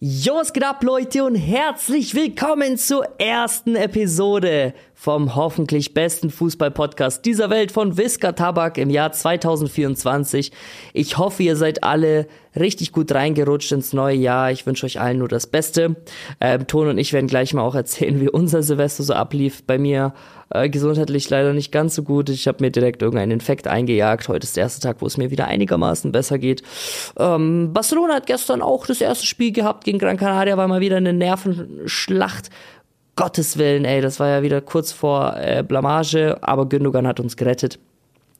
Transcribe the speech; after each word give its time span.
Jo, 0.00 0.34
was 0.34 0.52
geht 0.52 0.64
ab, 0.64 0.82
Leute, 0.82 1.22
und 1.22 1.36
herzlich 1.36 2.16
willkommen 2.16 2.76
zur 2.76 3.04
ersten 3.20 3.76
Episode 3.76 4.74
vom 5.04 5.34
hoffentlich 5.34 5.92
besten 5.92 6.30
Fußball-Podcast 6.30 7.26
dieser 7.26 7.50
Welt 7.50 7.72
von 7.72 7.98
Visca 7.98 8.32
Tabak 8.32 8.78
im 8.78 8.88
Jahr 8.88 9.12
2024. 9.12 10.50
Ich 10.94 11.18
hoffe, 11.18 11.42
ihr 11.42 11.56
seid 11.56 11.84
alle 11.84 12.26
richtig 12.58 12.90
gut 12.90 13.12
reingerutscht 13.12 13.70
ins 13.72 13.92
neue 13.92 14.16
Jahr. 14.16 14.50
Ich 14.50 14.64
wünsche 14.64 14.86
euch 14.86 14.98
allen 14.98 15.18
nur 15.18 15.28
das 15.28 15.46
Beste. 15.46 15.96
Ähm, 16.40 16.66
Ton 16.66 16.88
und 16.88 16.96
ich 16.96 17.12
werden 17.12 17.26
gleich 17.26 17.52
mal 17.52 17.60
auch 17.60 17.74
erzählen, 17.74 18.18
wie 18.22 18.30
unser 18.30 18.62
Silvester 18.62 19.02
so 19.02 19.12
ablief. 19.12 19.62
Bei 19.64 19.76
mir 19.76 20.14
äh, 20.48 20.70
gesundheitlich 20.70 21.28
leider 21.28 21.52
nicht 21.52 21.70
ganz 21.70 21.94
so 21.96 22.02
gut. 22.02 22.30
Ich 22.30 22.48
habe 22.48 22.64
mir 22.64 22.70
direkt 22.70 23.02
irgendeinen 23.02 23.32
Infekt 23.32 23.66
eingejagt. 23.66 24.28
Heute 24.28 24.44
ist 24.44 24.56
der 24.56 24.62
erste 24.62 24.80
Tag, 24.80 25.02
wo 25.02 25.06
es 25.06 25.18
mir 25.18 25.30
wieder 25.30 25.48
einigermaßen 25.48 26.12
besser 26.12 26.38
geht. 26.38 26.62
Ähm, 27.18 27.74
Barcelona 27.74 28.14
hat 28.14 28.26
gestern 28.26 28.62
auch 28.62 28.86
das 28.86 29.02
erste 29.02 29.26
Spiel 29.26 29.52
gehabt 29.52 29.84
gegen 29.84 29.98
Gran 29.98 30.16
Canaria, 30.16 30.56
war 30.56 30.66
mal 30.66 30.80
wieder 30.80 30.96
eine 30.96 31.12
Nervenschlacht. 31.12 32.48
Gottes 33.16 33.58
Willen, 33.58 33.84
ey, 33.84 34.00
das 34.00 34.18
war 34.20 34.28
ja 34.28 34.42
wieder 34.42 34.60
kurz 34.60 34.92
vor 34.92 35.36
äh, 35.36 35.62
Blamage, 35.62 36.38
aber 36.42 36.68
Gündogan 36.68 37.06
hat 37.06 37.20
uns 37.20 37.36
gerettet. 37.36 37.78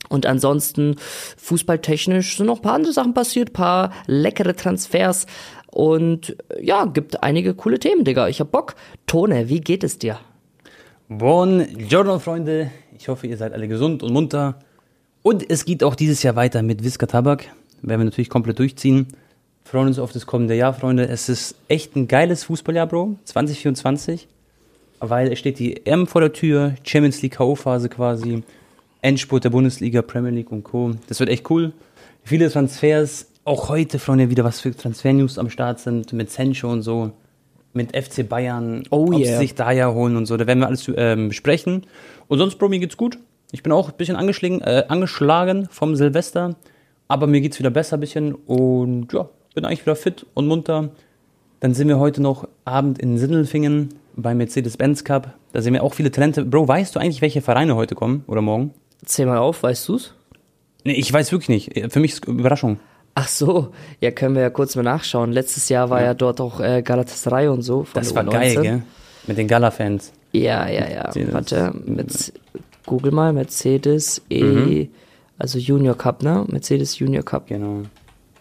Und 0.09 0.27
ansonsten 0.27 0.97
fußballtechnisch 1.37 2.37
sind 2.37 2.47
noch 2.47 2.56
ein 2.56 2.62
paar 2.62 2.74
andere 2.74 2.92
Sachen 2.92 3.14
passiert, 3.14 3.52
paar 3.52 3.92
leckere 4.06 4.55
Transfers 4.55 5.27
und 5.74 6.37
äh, 6.50 6.64
ja, 6.64 6.84
gibt 6.84 7.23
einige 7.23 7.55
coole 7.55 7.78
Themen, 7.78 8.05
Digga. 8.05 8.28
Ich 8.28 8.41
hab 8.41 8.52
Bock. 8.52 8.77
Tone, 9.06 9.48
wie 9.48 9.60
geht 9.60 9.83
es 9.83 9.98
dir? 9.98 10.19
Buongiorno, 11.09 12.19
Freunde. 12.19 12.70
Ich 12.97 13.09
hoffe, 13.09 13.27
ihr 13.27 13.36
seid 13.36 13.52
alle 13.52 13.69
gesund 13.69 14.02
und 14.02 14.12
munter. 14.12 14.61
Und 15.22 15.50
es 15.50 15.64
geht 15.64 15.83
auch 15.83 15.95
dieses 15.95 16.22
Jahr 16.22 16.36
weiter 16.36 16.62
mit 16.62 16.84
Visca 16.84 17.06
Tabak. 17.06 17.47
Werden 17.83 18.00
wir 18.00 18.05
natürlich 18.05 18.30
komplett 18.30 18.59
durchziehen. 18.59 19.09
Freuen 19.64 19.88
uns 19.88 19.98
auf 19.98 20.12
das 20.12 20.27
kommende 20.27 20.55
Jahr, 20.55 20.75
Freunde. 20.75 21.09
Es 21.09 21.28
ist 21.28 21.56
echt 21.69 21.97
ein 21.97 22.06
geiles 22.06 22.45
Fußballjahr, 22.45 22.86
Bro. 22.86 23.16
2024. 23.25 24.28
Weil 25.10 25.32
es 25.32 25.38
steht 25.38 25.58
die 25.58 25.86
M 25.86 26.06
vor 26.06 26.20
der 26.20 26.33
Tür, 26.33 26.74
Champions 26.84 27.22
League 27.22 27.36
K.O.-Phase 27.36 27.88
quasi, 27.88 28.42
Endspurt 29.02 29.44
der 29.44 29.50
Bundesliga, 29.50 30.02
Premier 30.02 30.30
League 30.30 30.50
und 30.50 30.64
Co. 30.64 30.92
Das 31.08 31.20
wird 31.20 31.30
echt 31.30 31.50
cool. 31.50 31.72
Viele 32.22 32.50
Transfers. 32.50 33.30
Auch 33.44 33.69
heute, 33.69 33.98
Freunde, 33.98 34.30
wieder 34.30 34.44
was 34.44 34.60
für 34.60 34.75
Transfer-News 34.75 35.38
am 35.38 35.50
Start 35.50 35.78
sind 35.78 36.14
mit 36.14 36.30
Sancho 36.30 36.70
und 36.70 36.80
so 36.80 37.12
mit 37.75 37.94
FC 37.94 38.27
Bayern, 38.27 38.84
Oh 38.91 39.06
ob 39.06 39.19
yeah. 39.19 39.25
sie 39.25 39.36
sich 39.36 39.55
daher 39.55 39.92
holen 39.92 40.16
und 40.16 40.27
so. 40.27 40.36
Da 40.36 40.47
werden 40.47 40.60
wir 40.60 40.69
alles 40.69 40.91
ähm, 40.97 41.28
besprechen. 41.28 41.82
Und 42.28 42.38
sonst, 42.38 42.56
Bro, 42.56 42.69
mir 42.69 42.78
geht's 42.78 42.97
gut. 42.97 43.19
Ich 43.52 43.62
bin 43.62 43.72
auch 43.72 43.91
ein 43.91 43.97
bisschen 43.97 44.16
angeschlagen, 44.16 44.60
äh, 44.62 44.84
angeschlagen 44.88 45.69
vom 45.70 45.94
Silvester, 45.94 46.56
aber 47.08 47.27
mir 47.27 47.41
geht's 47.41 47.58
wieder 47.58 47.70
besser 47.70 47.97
ein 47.97 48.00
bisschen 48.00 48.34
und 48.34 49.12
ja, 49.12 49.28
bin 49.55 49.64
eigentlich 49.64 49.82
wieder 49.82 49.97
fit 49.97 50.25
und 50.34 50.47
munter. 50.47 50.91
Dann 51.60 51.75
sind 51.75 51.88
wir 51.88 51.98
heute 51.98 52.22
noch 52.22 52.48
Abend 52.64 52.98
in 52.98 53.19
Sindelfingen 53.19 53.91
beim 54.16 54.38
Mercedes-Benz 54.38 55.04
Cup. 55.04 55.34
Da 55.52 55.62
sehen 55.62 55.72
wir 55.74 55.82
auch 55.82 55.94
viele 55.94 56.10
Talente. 56.10 56.44
Bro, 56.44 56.68
weißt 56.68 56.94
du 56.94 57.00
eigentlich, 57.00 57.22
welche 57.22 57.40
Vereine 57.42 57.76
heute 57.76 57.94
kommen 57.94 58.24
oder 58.26 58.42
morgen? 58.42 58.72
Zähl 59.04 59.26
mal 59.26 59.38
auf, 59.38 59.62
weißt 59.62 59.88
du's? 59.88 60.14
Nee, 60.84 60.92
ich 60.94 61.12
weiß 61.12 61.32
wirklich 61.32 61.48
nicht. 61.48 61.92
Für 61.92 62.00
mich 62.00 62.12
ist 62.12 62.24
es 62.24 62.28
Überraschung. 62.28 62.78
Ach 63.14 63.28
so, 63.28 63.68
ja, 64.00 64.10
können 64.10 64.34
wir 64.34 64.42
ja 64.42 64.50
kurz 64.50 64.74
mal 64.76 64.82
nachschauen. 64.82 65.30
Letztes 65.32 65.68
Jahr 65.68 65.88
war 65.88 66.02
ja, 66.02 66.14
dort 66.14 66.40
auch 66.40 66.60
äh, 66.60 66.82
Galatasaray 66.82 67.46
und 67.48 67.62
so. 67.62 67.84
Von 67.84 67.94
Das 68.02 68.14
war 68.14 68.24
U19. 68.24 68.30
geil, 68.30 68.56
gell? 68.62 68.82
Mit 69.26 69.38
den 69.38 69.46
Gala-Fans. 69.48 70.12
Ja, 70.32 70.68
ja, 70.68 70.88
ja. 70.90 71.02
Mercedes. 71.04 71.32
Warte, 71.32 71.72
mit, 71.86 72.32
google 72.86 73.12
mal, 73.12 73.32
Mercedes 73.32 74.20
E, 74.28 74.42
Mhm. 74.42 74.88
also 75.38 75.58
Junior 75.58 75.96
Cup, 75.96 76.22
ne? 76.24 76.44
Mercedes 76.48 76.98
Junior 76.98 77.22
Cup. 77.24 77.46
Genau. 77.46 77.82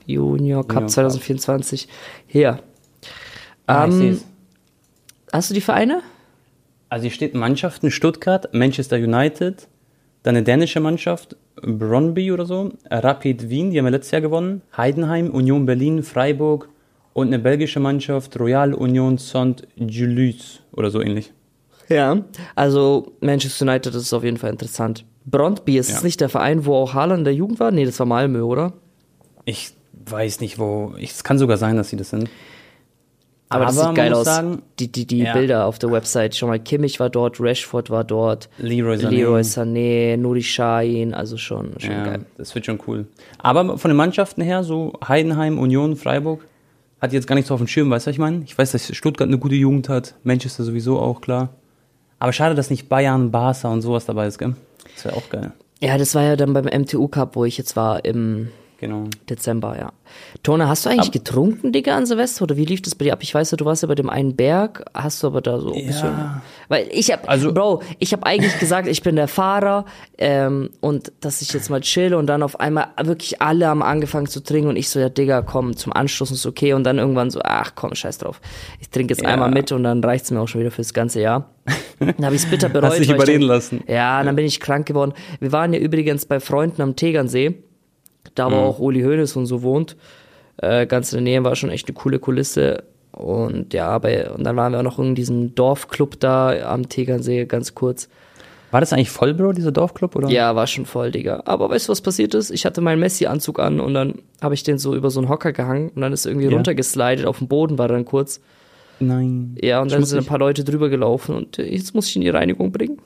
Junior 0.08 0.64
Cup 0.64 0.68
Junior 0.68 0.68
Cup. 0.68 0.90
2024. 0.90 1.88
Hier. 2.28 2.60
Ah, 3.68 3.86
ich 3.88 3.94
Ähm, 3.94 4.00
seh's. 4.00 4.26
Hast 5.34 5.50
du 5.50 5.56
die 5.56 5.62
Vereine? 5.62 6.04
Also 6.90 7.04
hier 7.06 7.12
steht 7.12 7.34
Mannschaften 7.34 7.90
Stuttgart, 7.90 8.54
Manchester 8.54 8.98
United, 8.98 9.68
dann 10.22 10.36
eine 10.36 10.44
dänische 10.44 10.80
Mannschaft, 10.80 11.36
Brøndby 11.60 12.32
oder 12.32 12.46
so, 12.46 12.72
Rapid 12.92 13.50
Wien, 13.50 13.72
die 13.72 13.80
haben 13.80 13.86
wir 13.86 13.92
letztes 13.92 14.12
Jahr 14.12 14.22
gewonnen, 14.22 14.62
Heidenheim, 14.78 15.32
Union 15.32 15.66
Berlin, 15.66 16.04
Freiburg 16.04 16.70
und 17.14 17.28
eine 17.28 17.40
belgische 17.40 17.80
Mannschaft, 17.80 18.40
Royal 18.40 18.76
Union 18.76 19.18
Saint-Gilles 19.18 20.60
oder 20.72 20.92
so 20.92 21.02
ähnlich. 21.02 21.34
Ja. 21.90 22.24
Also 22.54 23.14
Manchester 23.20 23.66
United 23.66 23.96
das 23.96 24.04
ist 24.04 24.14
auf 24.14 24.24
jeden 24.24 24.38
Fall 24.38 24.52
interessant. 24.52 25.04
Brondby, 25.26 25.80
ist 25.80 25.90
Ja. 25.90 26.02
nicht 26.04 26.22
der 26.22 26.30
Verein, 26.30 26.64
wo 26.68 26.76
auch 26.76 26.94
Haaland 26.94 27.22
in 27.22 27.26
der 27.26 27.34
Jugend 27.34 27.60
war? 27.60 27.72
Nee, 27.72 27.86
das 27.86 27.98
war 27.98 28.06
Malmö, 28.06 28.42
oder? 28.44 28.74
Ich 29.46 29.72
weiß 30.06 30.42
nicht, 30.42 30.60
wo. 30.60 30.94
Es 31.02 31.24
kann 31.24 31.40
sogar 31.40 31.58
sein, 31.58 31.76
dass 31.76 31.90
sie 31.90 31.98
das 31.98 32.12
sind. 32.12 32.30
Aber, 33.54 33.66
das 33.66 33.80
sieht 33.80 33.96
geil 33.96 34.14
aus. 34.14 34.26
sagen, 34.26 34.62
die 34.80 34.92
die, 34.92 35.06
die 35.06 35.20
ja. 35.20 35.34
Bilder 35.34 35.66
auf 35.66 35.80
der 35.80 35.92
Website. 35.92 36.36
Schon 36.36 36.50
mal 36.50 36.60
Kimmich 36.60 37.00
war 37.00 37.10
dort, 37.10 37.40
Rashford 37.40 37.90
war 37.90 38.04
dort, 38.04 38.50
Leroy 38.58 38.96
Sané. 38.98 39.10
Leroy 39.10 39.42
Sané, 39.42 40.18
Nuri 40.18 40.42
Sahin, 40.42 41.14
also 41.14 41.38
schon, 41.38 41.74
schon 41.80 41.92
Ja, 41.92 42.04
geil. 42.04 42.26
das 42.38 42.54
wird 42.56 42.66
schon 42.66 42.80
cool. 42.88 43.08
Aber 43.40 43.78
von 43.78 43.90
den 43.90 43.98
Mannschaften 43.98 44.42
her, 44.42 44.64
so 44.64 44.94
Heidenheim, 45.08 45.58
Union, 45.60 45.96
Freiburg, 45.96 46.42
hat 47.02 47.12
jetzt 47.14 47.28
gar 47.28 47.36
nicht 47.36 47.48
so 47.48 47.54
auf 47.54 47.60
dem 47.60 47.68
Schirm, 47.68 47.90
weißt 47.90 48.06
du, 48.06 48.10
was 48.10 48.16
ich 48.16 48.20
meine? 48.20 48.44
Ich 48.46 48.58
weiß, 48.58 48.72
dass 48.72 48.96
Stuttgart 48.96 49.28
eine 49.28 49.38
gute 49.38 49.56
Jugend 49.56 49.90
hat, 49.90 50.16
Manchester 50.24 50.64
sowieso 50.64 51.00
auch, 51.00 51.20
klar. 51.22 51.50
Aber 52.20 52.32
schade, 52.32 52.56
dass 52.56 52.70
nicht 52.70 52.88
Bayern, 52.88 53.32
Barca 53.32 53.68
und 53.70 53.82
sowas 53.82 54.06
dabei 54.06 54.28
ist, 54.28 54.38
gell? 54.38 54.56
Das 54.96 55.04
wäre 55.06 55.18
auch 55.18 55.30
geil. 55.30 55.52
Ja, 55.82 55.98
das 55.98 56.16
war 56.16 56.24
ja 56.24 56.38
dann 56.38 56.54
beim 56.54 56.64
MTU 56.66 57.10
Cup, 57.10 57.36
wo 57.36 57.44
ich 57.44 57.58
jetzt 57.58 57.76
war 57.76 58.06
im 58.06 58.48
Genau. 58.84 59.06
Dezember, 59.30 59.78
ja. 59.78 59.92
Tone, 60.44 60.68
hast 60.68 60.86
du 60.86 60.90
eigentlich 60.90 61.12
getrunken, 61.12 61.72
Digga, 61.72 61.96
an 61.96 62.06
Silvester? 62.06 62.44
Oder 62.44 62.58
wie 62.58 62.66
lief 62.66 62.82
das 62.82 62.96
bei 62.96 63.06
dir 63.06 63.14
ab? 63.14 63.20
Ich 63.24 63.34
weiß 63.34 63.52
ja, 63.52 63.56
du 63.58 63.64
warst 63.66 63.82
ja 63.82 63.88
bei 63.88 63.96
dem 63.96 64.10
einen 64.10 64.36
Berg, 64.36 64.84
hast 64.94 65.24
du 65.24 65.28
aber 65.28 65.42
da 65.42 65.60
so 65.60 65.74
ein 65.74 65.88
bisschen. 65.88 66.12
Weil 66.68 66.88
ich 66.92 67.12
hab, 67.12 67.30
Also- 67.30 67.54
Bro, 67.54 67.82
ich 68.00 68.12
hab 68.14 68.24
eigentlich 68.26 68.60
gesagt, 68.60 68.88
ich 68.90 69.02
bin 69.02 69.16
der 69.16 69.28
Fahrer 69.30 69.86
ähm, 70.18 70.70
und 70.82 71.14
dass 71.22 71.42
ich 71.42 71.54
jetzt 71.54 71.70
mal 71.70 71.80
chill 71.82 72.14
und 72.14 72.28
dann 72.28 72.44
auf 72.44 72.60
einmal 72.60 72.88
wirklich 73.02 73.42
alle 73.42 73.68
haben 73.68 73.82
angefangen 73.82 74.28
zu 74.28 74.42
trinken 74.44 74.70
und 74.70 74.76
ich 74.76 74.90
so, 74.90 75.00
ja, 75.00 75.08
Digga, 75.10 75.42
komm, 75.42 75.76
zum 75.78 75.94
Anstoßen 75.94 76.36
ist 76.36 76.46
okay 76.46 76.74
und 76.74 76.84
dann 76.84 76.98
irgendwann 77.00 77.32
so, 77.32 77.40
ach 77.44 77.72
komm, 77.76 77.96
scheiß 77.96 78.18
drauf. 78.18 78.42
Ich 78.82 78.90
trinke 78.90 79.14
jetzt 79.14 79.24
Ja. 79.24 79.30
einmal 79.30 79.50
mit 79.50 79.72
und 79.72 79.84
dann 79.84 80.04
reicht's 80.04 80.30
mir 80.30 80.42
auch 80.42 80.48
schon 80.48 80.60
wieder 80.62 80.72
fürs 80.72 80.94
ganze 80.94 81.22
Jahr. 81.22 81.50
Dann 82.00 82.26
habe 82.26 82.36
ich's 82.36 82.46
bitter 82.46 82.68
bereut. 82.68 82.90
Hast 82.92 83.00
dich 83.00 83.08
ich 83.08 83.16
überreden 83.16 83.42
dann- 83.48 83.50
lassen. 83.56 83.84
Ja, 83.88 84.22
dann 84.22 84.36
bin 84.36 84.44
ich 84.46 84.60
krank 84.60 84.86
geworden. 84.86 85.14
Wir 85.40 85.54
waren 85.54 85.72
ja 85.72 85.80
übrigens 85.80 86.26
bei 86.26 86.42
Freunden 86.42 86.82
am 86.82 86.98
Tegernsee. 86.98 87.56
Da 88.36 88.52
wo 88.52 88.56
auch 88.56 88.80
Uli 88.80 89.02
Hoeneß 89.04 89.36
und 89.36 89.46
so 89.46 89.62
wohnt. 89.62 89.96
Äh, 90.58 90.86
ganz 90.88 91.12
in 91.14 91.18
der 91.18 91.24
Nähe 91.24 91.44
war 91.44 91.56
schon 91.56 91.70
echt 91.70 91.88
eine 91.88 91.96
coole 91.96 92.20
Kulisse. 92.20 92.84
Und 93.12 93.74
ja, 93.74 93.98
bei, 94.00 94.30
und 94.32 94.44
dann 94.44 94.56
waren 94.56 94.72
wir 94.72 94.80
auch 94.80 94.84
noch 94.84 95.00
in 95.00 95.14
diesem 95.16 95.54
Dorfclub 95.56 96.20
da 96.20 96.72
am 96.72 96.90
Tegernsee, 96.90 97.46
ganz 97.46 97.76
kurz. 97.76 98.10
War 98.72 98.80
das 98.80 98.92
eigentlich 98.92 99.12
voll, 99.12 99.36
Bro, 99.36 99.54
dieser 99.54 99.72
Dorfclub, 99.72 100.16
oder? 100.16 100.30
Ja, 100.30 100.56
war 100.56 100.66
schon 100.66 100.88
voll, 100.88 101.12
Digga. 101.12 101.44
Aber 101.46 101.70
weißt 101.70 101.88
du, 101.88 101.92
was 101.92 102.02
passiert 102.02 102.34
ist? 102.34 102.50
Ich 102.50 102.66
hatte 102.66 102.82
meinen 102.82 103.00
Messi-Anzug 103.00 103.60
an 103.60 103.80
und 103.80 103.94
dann 103.94 104.16
habe 104.42 104.56
ich 104.56 104.64
den 104.64 104.80
so 104.80 104.96
über 104.96 105.12
so 105.12 105.20
einen 105.20 105.30
Hocker 105.30 105.52
gehangen 105.52 105.92
und 105.94 106.02
dann 106.02 106.12
ist 106.12 106.26
irgendwie 106.26 106.48
Ja. 106.48 106.56
runtergeslidet, 106.56 107.28
auf 107.28 107.38
dem 107.38 107.48
Boden 107.48 107.78
war 107.78 107.88
dann 107.88 108.04
kurz. 108.04 108.42
Nein. 109.00 109.56
Ja, 109.62 109.80
und 109.82 109.92
dann 109.92 110.04
sind 110.06 110.18
ein 110.20 110.26
paar 110.26 110.40
Leute 110.40 110.64
drüber 110.64 110.90
gelaufen 110.90 111.36
und 111.36 111.60
äh, 111.60 111.66
jetzt 111.68 111.94
muss 111.94 112.08
ich 112.10 112.16
ihn 112.16 112.24
in 112.24 112.26
die 112.26 112.30
Reinigung 112.32 112.72
bringen. 112.72 112.98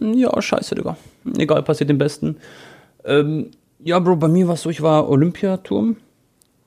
Ja, 0.00 0.40
scheiße, 0.40 0.76
Digga. 0.76 0.96
Egal, 1.38 1.64
passiert 1.64 1.90
dem 1.90 1.98
Besten. 1.98 2.36
Ähm, 3.04 3.50
ja, 3.84 3.98
Bro, 3.98 4.16
bei 4.16 4.28
mir 4.28 4.48
war 4.48 4.54
es 4.54 4.62
so, 4.62 4.70
ich 4.70 4.80
war 4.80 5.10
Olympiaturm. 5.10 5.96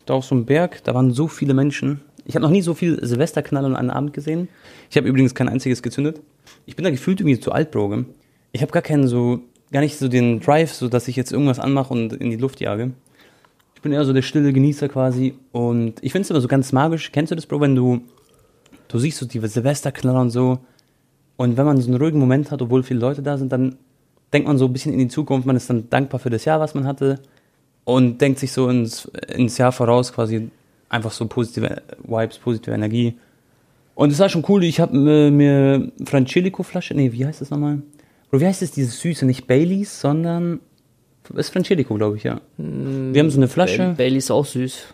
Da 0.06 0.14
auf 0.14 0.26
so 0.26 0.36
einem 0.36 0.46
Berg, 0.46 0.84
da 0.84 0.94
waren 0.94 1.12
so 1.12 1.28
viele 1.28 1.56
Menschen. 1.56 2.02
Ich 2.26 2.36
habe 2.36 2.44
noch 2.44 2.52
nie 2.52 2.62
so 2.62 2.76
viel 2.76 3.04
Silvesterknall 3.04 3.66
an 3.66 3.76
einem 3.76 3.90
Abend 3.90 4.14
gesehen. 4.14 4.50
Ich 4.90 4.98
habe 4.98 5.08
übrigens 5.08 5.34
kein 5.34 5.50
einziges 5.50 5.82
gezündet. 5.82 6.22
Ich 6.68 6.76
bin 6.76 6.84
da 6.84 6.92
gefühlt 6.92 7.20
irgendwie 7.20 7.40
zu 7.40 7.52
alt, 7.52 7.72
Bro. 7.72 8.06
Ich 8.52 8.62
habe 8.62 8.72
gar 8.72 8.84
keinen 8.84 9.08
so, 9.08 9.40
gar 9.72 9.82
nicht 9.82 9.98
so 9.98 10.08
den 10.08 10.40
Drive, 10.40 10.72
so 10.74 10.88
dass 10.90 11.08
ich 11.08 11.16
jetzt 11.16 11.32
irgendwas 11.32 11.60
anmache 11.60 11.92
und 11.92 12.14
in 12.14 12.30
die 12.30 12.38
Luft 12.38 12.60
jage. 12.62 12.92
Ich 13.74 13.82
bin 13.82 13.92
eher 13.92 14.06
so 14.06 14.14
der 14.14 14.22
stille 14.22 14.54
Genießer 14.54 14.88
quasi. 14.88 15.34
Und 15.52 15.96
ich 16.02 16.12
finde 16.12 16.24
es 16.24 16.30
immer 16.30 16.42
so 16.42 16.48
ganz 16.48 16.72
magisch. 16.72 17.12
Kennst 17.12 17.32
du 17.32 17.36
das, 17.36 17.48
Bro, 17.48 17.62
wenn 17.62 17.76
du, 17.76 18.02
du 18.90 19.00
siehst 19.00 19.18
so 19.18 19.26
die 19.26 19.40
Silvesterknaller 19.40 20.22
und 20.22 20.30
so. 20.30 20.60
Und 21.36 21.58
wenn 21.58 21.66
man 21.66 21.82
so 21.82 21.90
einen 21.90 22.00
ruhigen 22.00 22.20
Moment 22.20 22.52
hat, 22.52 22.62
obwohl 22.62 22.84
viele 22.84 23.00
Leute 23.00 23.24
da 23.24 23.38
sind, 23.38 23.52
dann 23.52 23.78
denkt 24.34 24.48
man 24.48 24.58
so 24.58 24.66
ein 24.66 24.74
bisschen 24.74 24.94
in 24.94 25.00
die 25.00 25.08
Zukunft. 25.08 25.48
Man 25.48 25.56
ist 25.56 25.70
dann 25.70 25.90
dankbar 25.90 26.20
für 26.20 26.30
das 26.30 26.46
Jahr, 26.46 26.60
was 26.60 26.74
man 26.74 26.86
hatte. 26.86 27.20
Und 27.84 28.20
denkt 28.20 28.40
sich 28.40 28.52
so 28.52 28.70
ins, 28.70 29.06
ins 29.34 29.58
Jahr 29.58 29.72
voraus 29.72 30.12
quasi 30.12 30.50
einfach 30.90 31.12
so 31.12 31.26
positive 31.28 31.82
Vibes, 32.04 32.38
positive 32.38 32.76
Energie. 32.76 33.18
Und 33.96 34.12
es 34.12 34.20
war 34.20 34.30
schon 34.30 34.46
cool. 34.50 34.64
Ich 34.64 34.80
habe 34.80 34.96
mir, 34.96 35.32
mir 35.32 35.92
Francelico-Flasche, 36.06 36.94
nee, 36.94 37.12
wie 37.14 37.26
heißt 37.26 37.42
das 37.42 37.50
nochmal? 37.50 37.82
Wie 38.32 38.46
heißt 38.46 38.62
das, 38.62 38.72
dieses 38.72 39.00
Süße? 39.00 39.26
Nicht 39.26 39.48
Baileys, 39.48 40.02
sondern, 40.02 40.60
ist 41.36 41.50
Francelico, 41.50 41.96
glaube 41.96 42.18
ich, 42.18 42.24
ja. 42.24 42.42
Wir 42.58 43.20
haben 43.20 43.30
so 43.30 43.38
eine 43.38 43.48
Flasche. 43.48 43.96
Bailey 43.98 44.18
ist 44.18 44.32
auch 44.32 44.46
süß. 44.46 44.94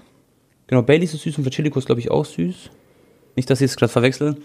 Genau, 0.68 0.82
Baileys 0.84 1.14
ist 1.14 1.24
süß 1.24 1.38
und 1.38 1.44
Frangelico 1.44 1.78
ist, 1.80 1.86
glaube 1.86 2.00
ich, 2.00 2.12
auch 2.12 2.26
süß. 2.26 2.70
Nicht, 3.36 3.50
dass 3.50 3.62
ich 3.62 3.72
es 3.72 3.76
gerade 3.76 3.92
verwechsel. 3.92 4.38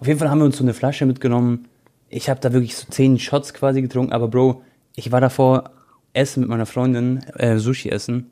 Auf 0.00 0.06
jeden 0.06 0.18
Fall 0.18 0.28
haben 0.28 0.38
wir 0.38 0.44
uns 0.44 0.56
so 0.56 0.64
eine 0.64 0.74
Flasche 0.74 1.06
mitgenommen. 1.06 1.68
Ich 2.14 2.28
habe 2.28 2.40
da 2.40 2.52
wirklich 2.52 2.76
so 2.76 2.86
zehn 2.90 3.18
Shots 3.18 3.54
quasi 3.54 3.80
getrunken, 3.80 4.12
aber 4.12 4.28
Bro, 4.28 4.62
ich 4.94 5.10
war 5.12 5.20
davor 5.20 5.70
essen 6.12 6.40
mit 6.40 6.50
meiner 6.50 6.66
Freundin, 6.66 7.24
äh, 7.38 7.56
Sushi 7.58 7.88
essen. 7.88 8.30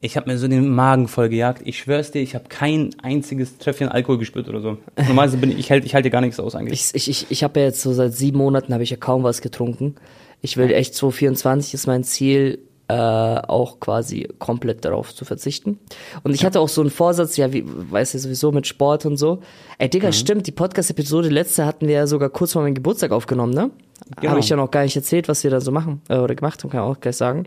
Ich 0.00 0.16
habe 0.16 0.30
mir 0.30 0.38
so 0.38 0.48
den 0.48 0.70
Magen 0.70 1.06
voll 1.08 1.28
gejagt. 1.28 1.60
Ich 1.66 1.78
schwör's 1.78 2.10
dir, 2.10 2.22
ich 2.22 2.34
habe 2.34 2.46
kein 2.48 2.94
einziges 3.02 3.58
Tröpfchen 3.58 3.90
Alkohol 3.90 4.16
gespürt 4.16 4.48
oder 4.48 4.62
so. 4.62 4.78
Normalerweise 4.96 5.36
bin 5.36 5.50
ich, 5.50 5.58
ich 5.58 5.70
halte 5.70 5.86
ich 5.86 5.94
halte 5.94 6.08
gar 6.08 6.22
nichts 6.22 6.40
aus 6.40 6.54
eigentlich. 6.54 6.80
Ich, 6.94 6.94
ich, 6.94 7.10
ich, 7.10 7.30
ich 7.30 7.44
habe 7.44 7.60
ja 7.60 7.66
jetzt 7.66 7.82
so 7.82 7.92
seit 7.92 8.14
sieben 8.14 8.38
Monaten 8.38 8.72
habe 8.72 8.82
ich 8.82 8.88
ja 8.90 8.96
kaum 8.96 9.22
was 9.22 9.42
getrunken. 9.42 9.96
Ich 10.40 10.56
will 10.56 10.70
echt 10.72 10.94
2024 10.94 11.74
ist 11.74 11.86
mein 11.86 12.02
Ziel, 12.02 12.58
äh, 12.90 13.40
auch 13.46 13.78
quasi 13.78 14.26
komplett 14.40 14.84
darauf 14.84 15.14
zu 15.14 15.24
verzichten. 15.24 15.78
Und 16.24 16.34
ich 16.34 16.44
hatte 16.44 16.58
auch 16.58 16.68
so 16.68 16.80
einen 16.80 16.90
Vorsatz, 16.90 17.36
ja, 17.36 17.52
wie, 17.52 17.64
weißt 17.64 18.14
du 18.14 18.18
sowieso 18.18 18.50
mit 18.50 18.66
Sport 18.66 19.06
und 19.06 19.16
so. 19.16 19.38
Ey, 19.78 19.88
Digga, 19.88 20.10
stimmt, 20.10 20.48
die 20.48 20.52
Podcast-Episode 20.52 21.28
letzte 21.28 21.66
hatten 21.66 21.86
wir 21.86 21.94
ja 21.94 22.06
sogar 22.08 22.30
kurz 22.30 22.52
vor 22.52 22.62
meinem 22.62 22.74
Geburtstag 22.74 23.12
aufgenommen, 23.12 23.54
ne? 23.54 23.70
Genau. 24.16 24.30
Habe 24.30 24.40
ich 24.40 24.48
ja 24.48 24.56
noch 24.56 24.72
gar 24.72 24.82
nicht 24.82 24.96
erzählt, 24.96 25.28
was 25.28 25.44
wir 25.44 25.52
da 25.52 25.60
so 25.60 25.70
machen 25.70 26.00
äh, 26.08 26.16
oder 26.16 26.34
gemacht 26.34 26.64
haben, 26.64 26.70
kann 26.70 26.80
ich 26.80 26.86
auch 26.86 27.00
gleich 27.00 27.16
sagen. 27.16 27.46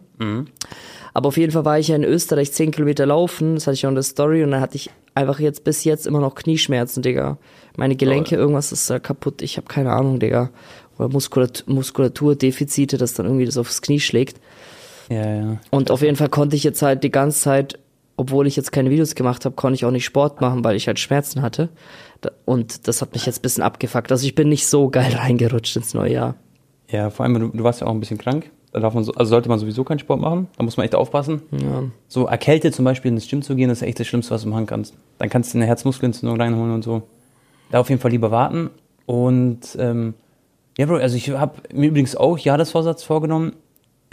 Aber 1.14 1.28
auf 1.28 1.36
jeden 1.36 1.52
Fall 1.52 1.66
war 1.66 1.78
ich 1.78 1.90
ja 1.90 1.98
in 1.98 2.06
Österreich 2.06 2.54
10 2.54 2.72
Kilometer 2.72 3.06
laufen, 3.06 3.56
das 3.56 3.68
hatte 3.68 3.76
ich 3.76 3.86
auch 3.86 3.90
in 3.90 3.96
der 3.96 4.04
Story 4.04 4.44
und 4.44 4.52
dann 4.52 4.62
hatte 4.62 4.78
ich 4.78 4.92
einfach 5.14 5.40
jetzt 5.40 5.66
bis 5.66 5.84
jetzt 5.84 6.08
immer 6.08 6.22
noch 6.22 6.36
Knieschmerzen, 6.36 7.04
Digga. 7.04 7.38
Meine 7.76 7.98
Gelenke, 7.98 8.36
irgendwas 8.36 8.72
ist 8.72 8.90
da 8.90 9.00
kaputt, 9.00 9.42
ich 9.42 9.58
habe 9.58 9.68
keine 9.68 9.92
Ahnung, 9.92 10.20
Digga. 10.20 10.52
Oder 10.98 11.10
Muskulatur, 11.10 11.74
Muskulaturdefizite, 11.74 12.98
dass 12.98 13.16
dann 13.16 13.26
irgendwie 13.26 13.46
das 13.46 13.58
aufs 13.58 13.82
Knie 13.82 14.00
schlägt. 14.00 14.40
Ja, 15.10 15.36
ja. 15.36 15.58
Und 15.70 15.92
auf 15.92 16.02
jeden 16.02 16.16
Fall 16.16 16.30
konnte 16.30 16.56
ich 16.56 16.64
jetzt 16.64 16.82
halt 16.82 17.04
die 17.04 17.12
ganze 17.12 17.40
Zeit, 17.40 17.80
obwohl 18.18 18.48
ich 18.48 18.56
jetzt 18.56 18.72
keine 18.72 18.90
Videos 18.90 19.16
gemacht 19.16 19.46
habe, 19.46 19.56
konnte 19.56 19.76
ich 19.76 19.86
auch 19.86 19.92
nicht 19.92 20.06
Sport 20.06 20.42
machen, 20.42 20.64
weil 20.64 20.76
ich 20.76 20.88
halt 20.88 21.00
Schmerzen 21.00 21.42
hatte. 21.42 21.70
Und 22.46 22.88
das 22.88 23.02
hat 23.02 23.14
mich 23.14 23.26
jetzt 23.26 23.40
ein 23.40 23.42
bisschen 23.42 23.64
abgefuckt. 23.64 24.12
Also 24.12 24.26
ich 24.26 24.36
bin 24.36 24.50
nicht 24.50 24.68
so 24.68 24.90
geil 24.90 25.14
reingerutscht 25.18 25.76
ins 25.76 25.94
neue 25.94 26.14
Jahr. 26.14 26.36
Ja, 26.90 27.10
vor 27.10 27.26
allem, 27.26 27.40
du, 27.40 27.48
du 27.58 27.64
warst 27.64 27.82
ja 27.82 27.88
auch 27.88 27.92
ein 27.92 28.00
bisschen 28.00 28.18
krank. 28.18 28.52
Da 28.72 28.80
darf 28.80 28.96
man 28.96 29.04
so, 29.04 29.14
also 29.14 29.30
sollte 29.30 29.50
man 29.50 29.60
sowieso 29.60 29.84
keinen 29.84 30.00
Sport 30.00 30.20
machen. 30.20 30.48
Da 30.58 30.64
muss 30.64 30.78
man 30.78 30.84
echt 30.86 30.96
aufpassen. 30.96 31.44
Ja. 31.52 31.84
So 32.08 32.26
erkältet 32.26 32.74
zum 32.74 32.86
Beispiel 32.86 33.12
ins 33.12 33.28
Gym 33.28 33.44
zu 33.44 33.56
gehen, 33.56 33.70
das 33.70 33.82
ist 33.82 33.88
echt 33.88 34.00
das 34.00 34.08
Schlimmste, 34.08 34.34
was 34.34 34.44
du 34.44 34.50
machen 34.50 34.66
kannst. 34.66 34.96
Dann 35.20 35.30
kannst 35.30 35.54
du 35.54 35.60
eine 35.60 35.68
Herzmuskelentzündung 35.68 36.40
reinholen 36.40 36.74
und 36.74 36.84
so. 36.84 37.04
Da 37.70 37.80
auf 37.80 37.90
jeden 37.90 38.02
Fall 38.02 38.12
lieber 38.12 38.32
warten. 38.32 38.72
Und 39.06 39.78
ähm, 39.78 40.16
ja, 40.78 40.88
Bro, 40.88 40.96
also 40.96 41.16
ich 41.16 41.30
habe 41.30 41.54
mir 41.72 41.90
übrigens 41.90 42.16
auch 42.16 42.38
Jahresvorsatz 42.40 43.04
vorgenommen, 43.04 43.54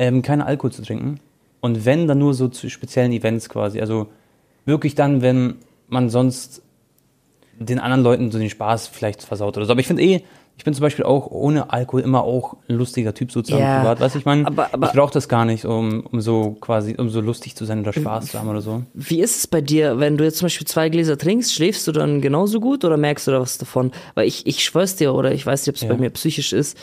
ähm, 0.01 0.23
keine 0.23 0.47
Alkohol 0.47 0.73
zu 0.73 0.83
trinken. 0.83 1.21
Und 1.61 1.85
wenn, 1.85 2.09
dann 2.09 2.19
nur 2.19 2.33
so 2.33 2.49
zu 2.49 2.71
speziellen 2.71 3.13
Events 3.13 3.51
quasi. 3.51 3.81
Also 3.81 4.07
wirklich 4.65 4.95
dann, 4.95 5.21
wenn 5.21 5.57
man 5.89 6.09
sonst 6.09 6.63
den 7.59 7.79
anderen 7.79 8.03
Leuten 8.03 8.31
so 8.31 8.39
den 8.39 8.49
Spaß 8.49 8.89
vielleicht 8.89 9.23
versaut 9.23 9.59
oder 9.59 9.67
so. 9.67 9.73
Aber 9.73 9.81
ich 9.81 9.87
finde 9.87 10.03
eh, 10.03 10.23
ich 10.57 10.65
bin 10.65 10.73
zum 10.73 10.83
Beispiel 10.83 11.05
auch 11.05 11.27
ohne 11.31 11.71
Alkohol 11.71 12.01
immer 12.01 12.23
auch 12.23 12.57
ein 12.69 12.77
lustiger 12.77 13.13
Typ 13.13 13.31
sozusagen 13.31 13.63
Ja, 13.65 13.79
privat. 13.79 14.01
Weißt 14.01 14.15
du, 14.15 14.19
ich 14.19 14.25
meine, 14.25 14.47
ich 14.49 14.93
brauche 14.93 15.13
das 15.13 15.29
gar 15.29 15.45
nicht, 15.45 15.67
um, 15.67 16.07
um 16.11 16.21
so 16.23 16.57
quasi, 16.61 16.95
um 16.97 17.11
so 17.11 17.21
lustig 17.21 17.57
zu 17.57 17.67
sein 17.67 17.81
oder 17.81 17.93
Spaß 17.93 18.27
zu 18.27 18.39
haben 18.39 18.49
oder 18.49 18.63
so. 18.63 18.83
Wie 18.95 19.21
ist 19.21 19.37
es 19.37 19.47
bei 19.47 19.61
dir, 19.61 20.01
wenn 20.01 20.17
du 20.17 20.25
jetzt 20.25 20.39
zum 20.39 20.47
Beispiel 20.47 20.67
zwei 20.67 20.89
Gläser 20.89 21.19
trinkst, 21.19 21.53
schläfst 21.55 21.87
du 21.87 21.93
dann 21.93 22.21
genauso 22.23 22.61
gut 22.61 22.85
oder 22.85 22.97
merkst 22.97 23.27
du 23.27 23.31
da 23.33 23.41
was 23.41 23.59
davon? 23.59 23.91
Weil 24.15 24.27
ich, 24.29 24.47
ich 24.47 24.65
schwör's 24.65 24.97
dir, 24.97 25.15
oder 25.15 25.33
ich 25.33 25.45
weiß 25.45 25.67
nicht, 25.67 25.71
ob 25.71 25.77
es 25.77 25.83
Ja. 25.83 25.89
bei 25.89 25.97
mir 25.97 26.11
psychisch 26.11 26.53
ist, 26.53 26.77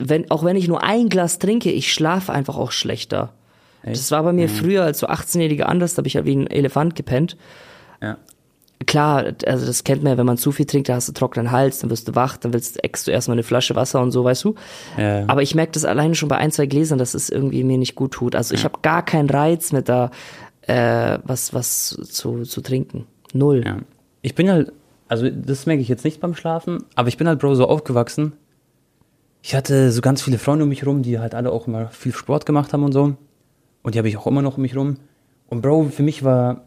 wenn, 0.00 0.30
auch 0.30 0.44
wenn 0.44 0.56
ich 0.56 0.66
nur 0.66 0.82
ein 0.82 1.08
Glas 1.08 1.38
trinke, 1.38 1.70
ich 1.70 1.92
schlafe 1.92 2.32
einfach 2.32 2.56
auch 2.56 2.72
schlechter. 2.72 3.32
Das 3.82 4.10
war 4.10 4.22
bei 4.22 4.32
mir 4.32 4.48
früher 4.48 4.84
als 4.84 4.98
so 4.98 5.06
18-Jähriger 5.06 5.62
anders, 5.62 5.94
da 5.94 5.98
habe 5.98 6.08
ich 6.08 6.14
ja 6.14 6.24
wie 6.24 6.36
ein 6.36 6.46
Elefant 6.46 6.94
gepennt. 6.96 7.36
Ja. 8.02 8.18
Klar, 8.86 9.32
also 9.46 9.66
das 9.66 9.84
kennt 9.84 10.02
man 10.02 10.12
ja, 10.12 10.18
wenn 10.18 10.26
man 10.26 10.38
zu 10.38 10.52
viel 10.52 10.64
trinkt, 10.64 10.88
da 10.88 10.94
hast 10.94 11.08
du 11.08 11.12
trockenen 11.12 11.50
Hals, 11.50 11.80
dann 11.80 11.90
wirst 11.90 12.08
du 12.08 12.14
wach, 12.14 12.38
dann 12.38 12.54
willst, 12.54 12.82
eckst 12.82 13.06
du 13.06 13.10
erstmal 13.10 13.34
eine 13.34 13.42
Flasche 13.42 13.76
Wasser 13.76 14.00
und 14.00 14.10
so, 14.10 14.24
weißt 14.24 14.44
du. 14.44 14.54
Ja. 14.96 15.24
Aber 15.28 15.42
ich 15.42 15.54
merke 15.54 15.72
das 15.72 15.84
alleine 15.84 16.14
schon 16.14 16.30
bei 16.30 16.38
ein, 16.38 16.50
zwei 16.50 16.66
Gläsern, 16.66 16.98
dass 16.98 17.14
es 17.14 17.28
irgendwie 17.28 17.62
mir 17.62 17.76
nicht 17.76 17.94
gut 17.94 18.12
tut. 18.12 18.34
Also 18.34 18.54
ich 18.54 18.64
habe 18.64 18.78
gar 18.80 19.04
keinen 19.04 19.28
Reiz 19.28 19.72
mit 19.72 19.88
da 19.88 20.10
äh, 20.62 21.18
was, 21.24 21.52
was 21.52 21.88
zu, 21.88 22.42
zu 22.42 22.60
trinken. 22.62 23.06
Null. 23.34 23.64
Ja. 23.66 23.78
Ich 24.22 24.34
bin 24.34 24.50
halt, 24.50 24.72
also 25.08 25.28
das 25.28 25.66
merke 25.66 25.82
ich 25.82 25.88
jetzt 25.88 26.04
nicht 26.04 26.20
beim 26.20 26.34
Schlafen, 26.34 26.84
aber 26.94 27.08
ich 27.08 27.18
bin 27.18 27.28
halt, 27.28 27.38
Bro, 27.38 27.56
so 27.56 27.66
aufgewachsen. 27.66 28.32
Ich 29.42 29.54
hatte 29.54 29.90
so 29.90 30.00
ganz 30.00 30.22
viele 30.22 30.38
Freunde 30.38 30.64
um 30.64 30.68
mich 30.68 30.86
rum, 30.86 31.02
die 31.02 31.18
halt 31.18 31.34
alle 31.34 31.50
auch 31.50 31.66
immer 31.66 31.88
viel 31.88 32.12
Sport 32.12 32.46
gemacht 32.46 32.72
haben 32.72 32.84
und 32.84 32.92
so. 32.92 33.16
Und 33.82 33.94
die 33.94 33.98
habe 33.98 34.08
ich 34.08 34.16
auch 34.16 34.26
immer 34.26 34.42
noch 34.42 34.56
um 34.56 34.62
mich 34.62 34.76
rum. 34.76 34.96
Und 35.48 35.62
Bro, 35.62 35.88
für 35.90 36.02
mich 36.02 36.22
war, 36.22 36.64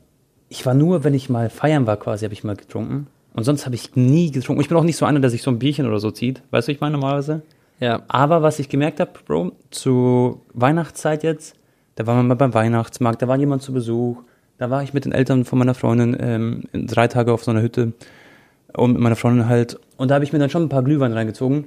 ich 0.50 0.66
war 0.66 0.74
nur, 0.74 1.04
wenn 1.04 1.14
ich 1.14 1.30
mal 1.30 1.50
feiern 1.50 1.86
war 1.86 1.98
quasi, 1.98 2.26
habe 2.26 2.34
ich 2.34 2.44
mal 2.44 2.56
getrunken. 2.56 3.08
Und 3.34 3.44
sonst 3.44 3.66
habe 3.66 3.76
ich 3.76 3.96
nie 3.96 4.32
getrunken. 4.32 4.62
Ich 4.62 4.70
bin 4.70 4.78
auch 4.78 4.84
nicht 4.84 4.98
so 4.98 5.06
einer, 5.06 5.20
der 5.20 5.30
sich 5.30 5.44
so 5.44 5.52
ein 5.52 5.60
Bierchen 5.60 5.88
oder 5.88 6.00
so 6.00 6.12
zieht. 6.12 6.42
Weißt 6.52 6.68
du, 6.68 6.72
ich 6.72 6.82
meine 6.82 6.94
normalerweise? 6.94 7.42
Ja. 7.80 8.04
Aber 8.08 8.42
was 8.42 8.60
ich 8.60 8.70
gemerkt 8.70 9.00
habe, 9.00 9.12
Bro, 9.26 9.52
zu 9.72 10.42
Weihnachtszeit 10.54 11.24
jetzt, 11.24 11.56
da 11.96 12.08
war 12.08 12.16
man 12.16 12.28
mal 12.28 12.36
beim 12.36 12.54
Weihnachtsmarkt, 12.54 13.22
da 13.22 13.28
war 13.28 13.38
jemand 13.38 13.62
zu 13.62 13.74
Besuch, 13.74 14.24
da 14.58 14.70
war 14.70 14.84
ich 14.84 14.94
mit 14.94 15.06
den 15.06 15.12
Eltern 15.12 15.46
von 15.46 15.60
meiner 15.60 15.74
Freundin 15.74 16.16
ähm, 16.20 16.64
drei 16.74 17.08
Tage 17.08 17.34
auf 17.34 17.44
so 17.44 17.52
einer 17.52 17.62
Hütte 17.62 17.94
und 18.74 18.94
mit 18.94 19.02
meiner 19.02 19.16
Freundin 19.16 19.48
halt. 19.48 19.80
Und 19.98 20.10
da 20.10 20.16
habe 20.16 20.24
ich 20.24 20.34
mir 20.34 20.40
dann 20.40 20.50
schon 20.50 20.64
ein 20.64 20.70
paar 20.70 20.84
Glühwein 20.84 21.14
reingezogen. 21.14 21.66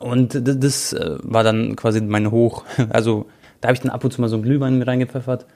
Und 0.00 0.34
das, 0.34 0.58
das 0.58 0.92
äh, 0.92 1.18
war 1.22 1.44
dann 1.44 1.76
quasi 1.76 2.00
mein 2.00 2.30
Hoch. 2.30 2.64
Also 2.90 3.26
da 3.60 3.68
habe 3.68 3.74
ich 3.74 3.80
dann 3.80 3.90
ab 3.90 4.04
und 4.04 4.12
zu 4.12 4.20
mal 4.20 4.28
so 4.28 4.36
einen 4.36 4.44
Glühwein 4.44 4.78
mit 4.78 4.86
reingepfeffert. 4.86 5.46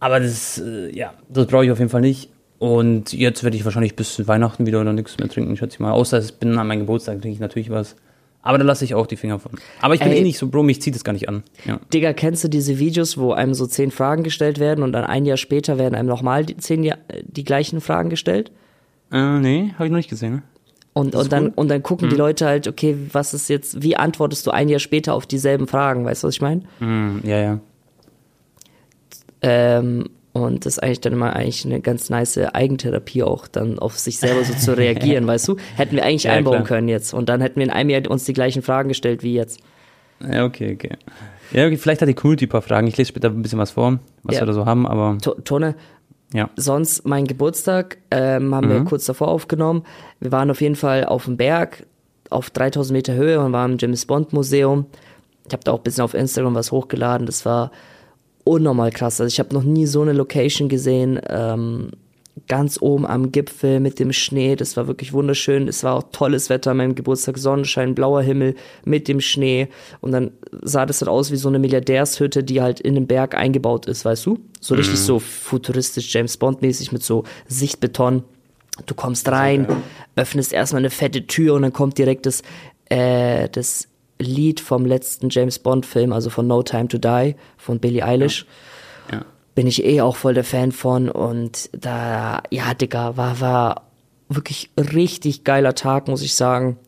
Aber 0.00 0.20
das, 0.20 0.58
äh, 0.58 0.94
ja, 0.96 1.14
das 1.28 1.46
brauche 1.46 1.64
ich 1.64 1.70
auf 1.70 1.78
jeden 1.78 1.90
Fall 1.90 2.00
nicht. 2.00 2.30
Und 2.58 3.12
jetzt 3.12 3.44
werde 3.44 3.56
ich 3.56 3.64
wahrscheinlich 3.64 3.96
bis 3.96 4.26
Weihnachten 4.26 4.66
wieder 4.66 4.80
oder 4.80 4.92
nichts 4.92 5.18
mehr 5.18 5.28
trinken, 5.28 5.56
schätze 5.56 5.74
ich 5.74 5.80
mal. 5.80 5.92
Außer 5.92 6.18
ich 6.18 6.34
bin 6.34 6.56
an 6.58 6.66
meinem 6.66 6.80
Geburtstag, 6.80 7.20
trinke 7.20 7.34
ich 7.34 7.40
natürlich 7.40 7.70
was. 7.70 7.96
Aber 8.42 8.58
da 8.58 8.64
lasse 8.64 8.84
ich 8.84 8.94
auch 8.94 9.06
die 9.06 9.16
Finger 9.16 9.40
von. 9.40 9.52
Aber 9.80 9.94
ich 9.94 10.00
bin 10.00 10.12
Ey. 10.12 10.20
eh 10.20 10.22
nicht 10.22 10.38
so, 10.38 10.46
Bro, 10.46 10.62
mich 10.62 10.80
zieht 10.80 10.94
es 10.94 11.02
gar 11.02 11.12
nicht 11.12 11.28
an. 11.28 11.42
Ja. 11.64 11.80
Digga, 11.92 12.12
kennst 12.12 12.44
du 12.44 12.48
diese 12.48 12.78
Videos, 12.78 13.18
wo 13.18 13.32
einem 13.32 13.54
so 13.54 13.66
zehn 13.66 13.90
Fragen 13.90 14.22
gestellt 14.22 14.60
werden 14.60 14.84
und 14.84 14.92
dann 14.92 15.04
ein 15.04 15.26
Jahr 15.26 15.36
später 15.36 15.78
werden 15.78 15.96
einem 15.96 16.08
nochmal 16.08 16.46
die, 16.46 16.56
zehn 16.56 16.84
Jahr, 16.84 16.98
die 17.24 17.42
gleichen 17.42 17.80
Fragen 17.80 18.08
gestellt? 18.08 18.52
Äh, 19.10 19.40
nee, 19.40 19.72
habe 19.74 19.86
ich 19.86 19.90
noch 19.90 19.96
nicht 19.96 20.10
gesehen. 20.10 20.42
Und, 20.98 21.14
und, 21.14 21.30
dann, 21.30 21.48
cool. 21.48 21.52
und 21.56 21.68
dann 21.68 21.82
gucken 21.82 22.08
die 22.08 22.16
Leute 22.16 22.46
halt, 22.46 22.66
okay, 22.66 22.96
was 23.12 23.34
ist 23.34 23.50
jetzt, 23.50 23.82
wie 23.82 23.98
antwortest 23.98 24.46
du 24.46 24.50
ein 24.50 24.70
Jahr 24.70 24.78
später 24.80 25.12
auf 25.12 25.26
dieselben 25.26 25.66
Fragen? 25.66 26.06
Weißt 26.06 26.22
du, 26.22 26.28
was 26.28 26.36
ich 26.36 26.40
meine? 26.40 26.62
Hm, 26.78 27.20
ja, 27.22 27.38
ja. 27.38 27.60
Ähm, 29.42 30.08
und 30.32 30.64
das 30.64 30.74
ist 30.74 30.82
eigentlich 30.82 31.00
dann 31.02 31.12
immer 31.12 31.34
eigentlich 31.34 31.66
eine 31.66 31.80
ganz 31.80 32.08
nice 32.10 32.38
Eigentherapie 32.38 33.22
auch, 33.22 33.46
dann 33.46 33.78
auf 33.78 33.98
sich 33.98 34.18
selber 34.18 34.42
so 34.44 34.54
zu 34.54 34.72
reagieren, 34.76 35.26
weißt 35.26 35.48
du? 35.48 35.56
Hätten 35.76 35.96
wir 35.96 36.04
eigentlich 36.04 36.24
Ja, 36.24 36.32
einbauen 36.32 36.56
klar. 36.56 36.66
können 36.66 36.88
jetzt. 36.88 37.12
Und 37.14 37.28
dann 37.28 37.42
hätten 37.42 37.56
wir 37.56 37.64
in 37.64 37.70
einem 37.70 37.90
Jahr 37.90 38.10
uns 38.10 38.24
die 38.24 38.32
gleichen 38.32 38.62
Fragen 38.62 38.88
gestellt 38.88 39.22
wie 39.22 39.34
jetzt. 39.34 39.60
Ja, 40.26 40.46
okay, 40.46 40.72
okay. 40.74 40.96
Ja, 41.52 41.66
okay, 41.66 41.76
vielleicht 41.76 42.00
hat 42.00 42.08
die 42.08 42.14
Community 42.14 42.46
ein 42.46 42.48
paar 42.48 42.62
Fragen. 42.62 42.86
Ich 42.86 42.96
lese 42.96 43.08
später 43.08 43.28
ein 43.28 43.42
bisschen 43.42 43.58
was 43.58 43.70
vor, 43.72 43.98
was 44.22 44.36
Ja. 44.36 44.40
wir 44.42 44.46
da 44.46 44.52
so 44.54 44.64
haben, 44.64 44.86
aber 44.86 45.18
To- 45.22 45.34
Tone, 45.44 45.74
ja. 46.32 46.50
sonst 46.56 47.06
mein 47.06 47.26
Geburtstag 47.26 47.98
ähm, 48.10 48.54
haben 48.54 48.66
Mhm. 48.68 48.72
wir 48.72 48.84
kurz 48.84 49.06
davor 49.06 49.28
aufgenommen. 49.28 49.84
Wir 50.20 50.32
waren 50.32 50.50
auf 50.50 50.60
jeden 50.60 50.76
Fall 50.76 51.04
auf 51.04 51.24
dem 51.26 51.36
Berg 51.36 51.86
auf 52.30 52.50
3000 52.50 52.92
Meter 52.96 53.14
Höhe 53.14 53.40
und 53.40 53.52
waren 53.52 53.72
im 53.72 53.78
James 53.78 54.04
Bond 54.06 54.32
Museum. 54.32 54.86
Ich 55.46 55.52
habe 55.52 55.62
da 55.62 55.72
auch 55.72 55.78
ein 55.78 55.82
bisschen 55.84 56.02
auf 56.04 56.14
Instagram 56.14 56.54
was 56.56 56.72
hochgeladen. 56.72 57.26
Das 57.26 57.44
war 57.46 57.70
unnormal 58.44 58.90
krass. 58.90 59.20
Also 59.20 59.28
ich 59.28 59.38
habe 59.38 59.54
noch 59.54 59.62
nie 59.62 59.86
so 59.86 60.02
eine 60.02 60.12
Location 60.12 60.68
gesehen. 60.68 61.20
Ähm, 61.28 61.90
ganz 62.48 62.80
oben 62.80 63.06
am 63.06 63.32
Gipfel 63.32 63.80
mit 63.80 63.98
dem 63.98 64.12
Schnee. 64.12 64.56
Das 64.56 64.76
war 64.76 64.86
wirklich 64.86 65.12
wunderschön. 65.12 65.68
Es 65.68 65.82
war 65.82 65.94
auch 65.94 66.04
tolles 66.12 66.50
Wetter 66.50 66.72
an 66.72 66.76
meinem 66.76 66.94
Geburtstag. 66.94 67.38
Sonnenschein, 67.38 67.94
blauer 67.94 68.22
Himmel 68.22 68.54
mit 68.84 69.08
dem 69.08 69.20
Schnee. 69.20 69.68
Und 70.00 70.12
dann 70.12 70.32
sah 70.62 70.86
das 70.86 71.00
halt 71.00 71.08
aus 71.08 71.30
wie 71.32 71.36
so 71.36 71.48
eine 71.48 71.58
Milliardärshütte, 71.58 72.44
die 72.44 72.60
halt 72.60 72.80
in 72.80 72.94
den 72.94 73.06
Berg 73.06 73.34
eingebaut 73.34 73.86
ist, 73.86 74.04
weißt 74.04 74.26
du? 74.26 74.38
So 74.60 74.74
richtig 74.74 74.98
so 74.98 75.18
futuristisch 75.18 76.12
James 76.12 76.36
Bond 76.36 76.62
mäßig 76.62 76.92
mit 76.92 77.02
so 77.02 77.24
Sichtbeton. 77.48 78.22
Du 78.84 78.94
kommst 78.94 79.28
rein, 79.28 79.66
öffnest 80.16 80.52
erstmal 80.52 80.80
eine 80.80 80.90
fette 80.90 81.26
Tür 81.26 81.54
und 81.54 81.62
dann 81.62 81.72
kommt 81.72 81.96
direkt 81.96 82.26
das, 82.26 82.42
äh, 82.90 83.48
das 83.48 83.88
Lied 84.18 84.60
vom 84.60 84.84
letzten 84.84 85.30
James 85.30 85.58
Bond 85.58 85.86
Film, 85.86 86.12
also 86.12 86.30
von 86.30 86.46
No 86.46 86.62
Time 86.62 86.88
to 86.88 86.98
Die 86.98 87.34
von 87.56 87.80
Billie 87.80 88.04
Eilish 88.04 88.40
Ja. 88.40 88.46
Bin 89.56 89.66
ich 89.66 89.84
eh 89.84 90.02
auch 90.02 90.16
voll 90.16 90.34
der 90.34 90.44
Fan 90.44 90.70
von 90.70 91.08
und 91.08 91.70
da, 91.72 92.42
ja, 92.50 92.74
Digga, 92.74 93.16
war, 93.16 93.40
war 93.40 93.90
wirklich 94.28 94.70
richtig 94.76 95.44
geiler 95.44 95.74
Tag, 95.74 96.08
muss 96.08 96.22
ich 96.22 96.34
sagen. 96.34 96.78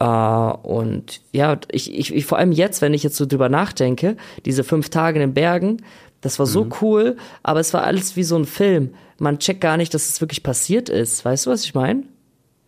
Äh, 0.00 0.04
und 0.04 1.22
ja, 1.32 1.58
ich, 1.70 1.96
ich, 1.96 2.12
ich, 2.12 2.26
vor 2.26 2.38
allem 2.38 2.50
jetzt, 2.50 2.82
wenn 2.82 2.92
ich 2.92 3.04
jetzt 3.04 3.16
so 3.16 3.24
drüber 3.24 3.48
nachdenke, 3.48 4.16
diese 4.44 4.64
fünf 4.64 4.90
Tage 4.90 5.20
in 5.20 5.28
den 5.28 5.34
Bergen, 5.34 5.78
das 6.20 6.38
war 6.40 6.46
so 6.46 6.68
cool, 6.80 7.16
aber 7.42 7.60
es 7.60 7.72
war 7.72 7.84
alles 7.84 8.16
wie 8.16 8.24
so 8.24 8.36
ein 8.36 8.46
Film. 8.46 8.94
Man 9.18 9.38
checkt 9.38 9.60
gar 9.60 9.76
nicht, 9.76 9.94
dass 9.94 10.08
es 10.08 10.20
wirklich 10.20 10.42
passiert 10.42 10.88
ist. 10.88 11.24
Weißt 11.24 11.46
du, 11.46 11.50
was 11.50 11.64
ich 11.64 11.74
meine? 11.74 12.02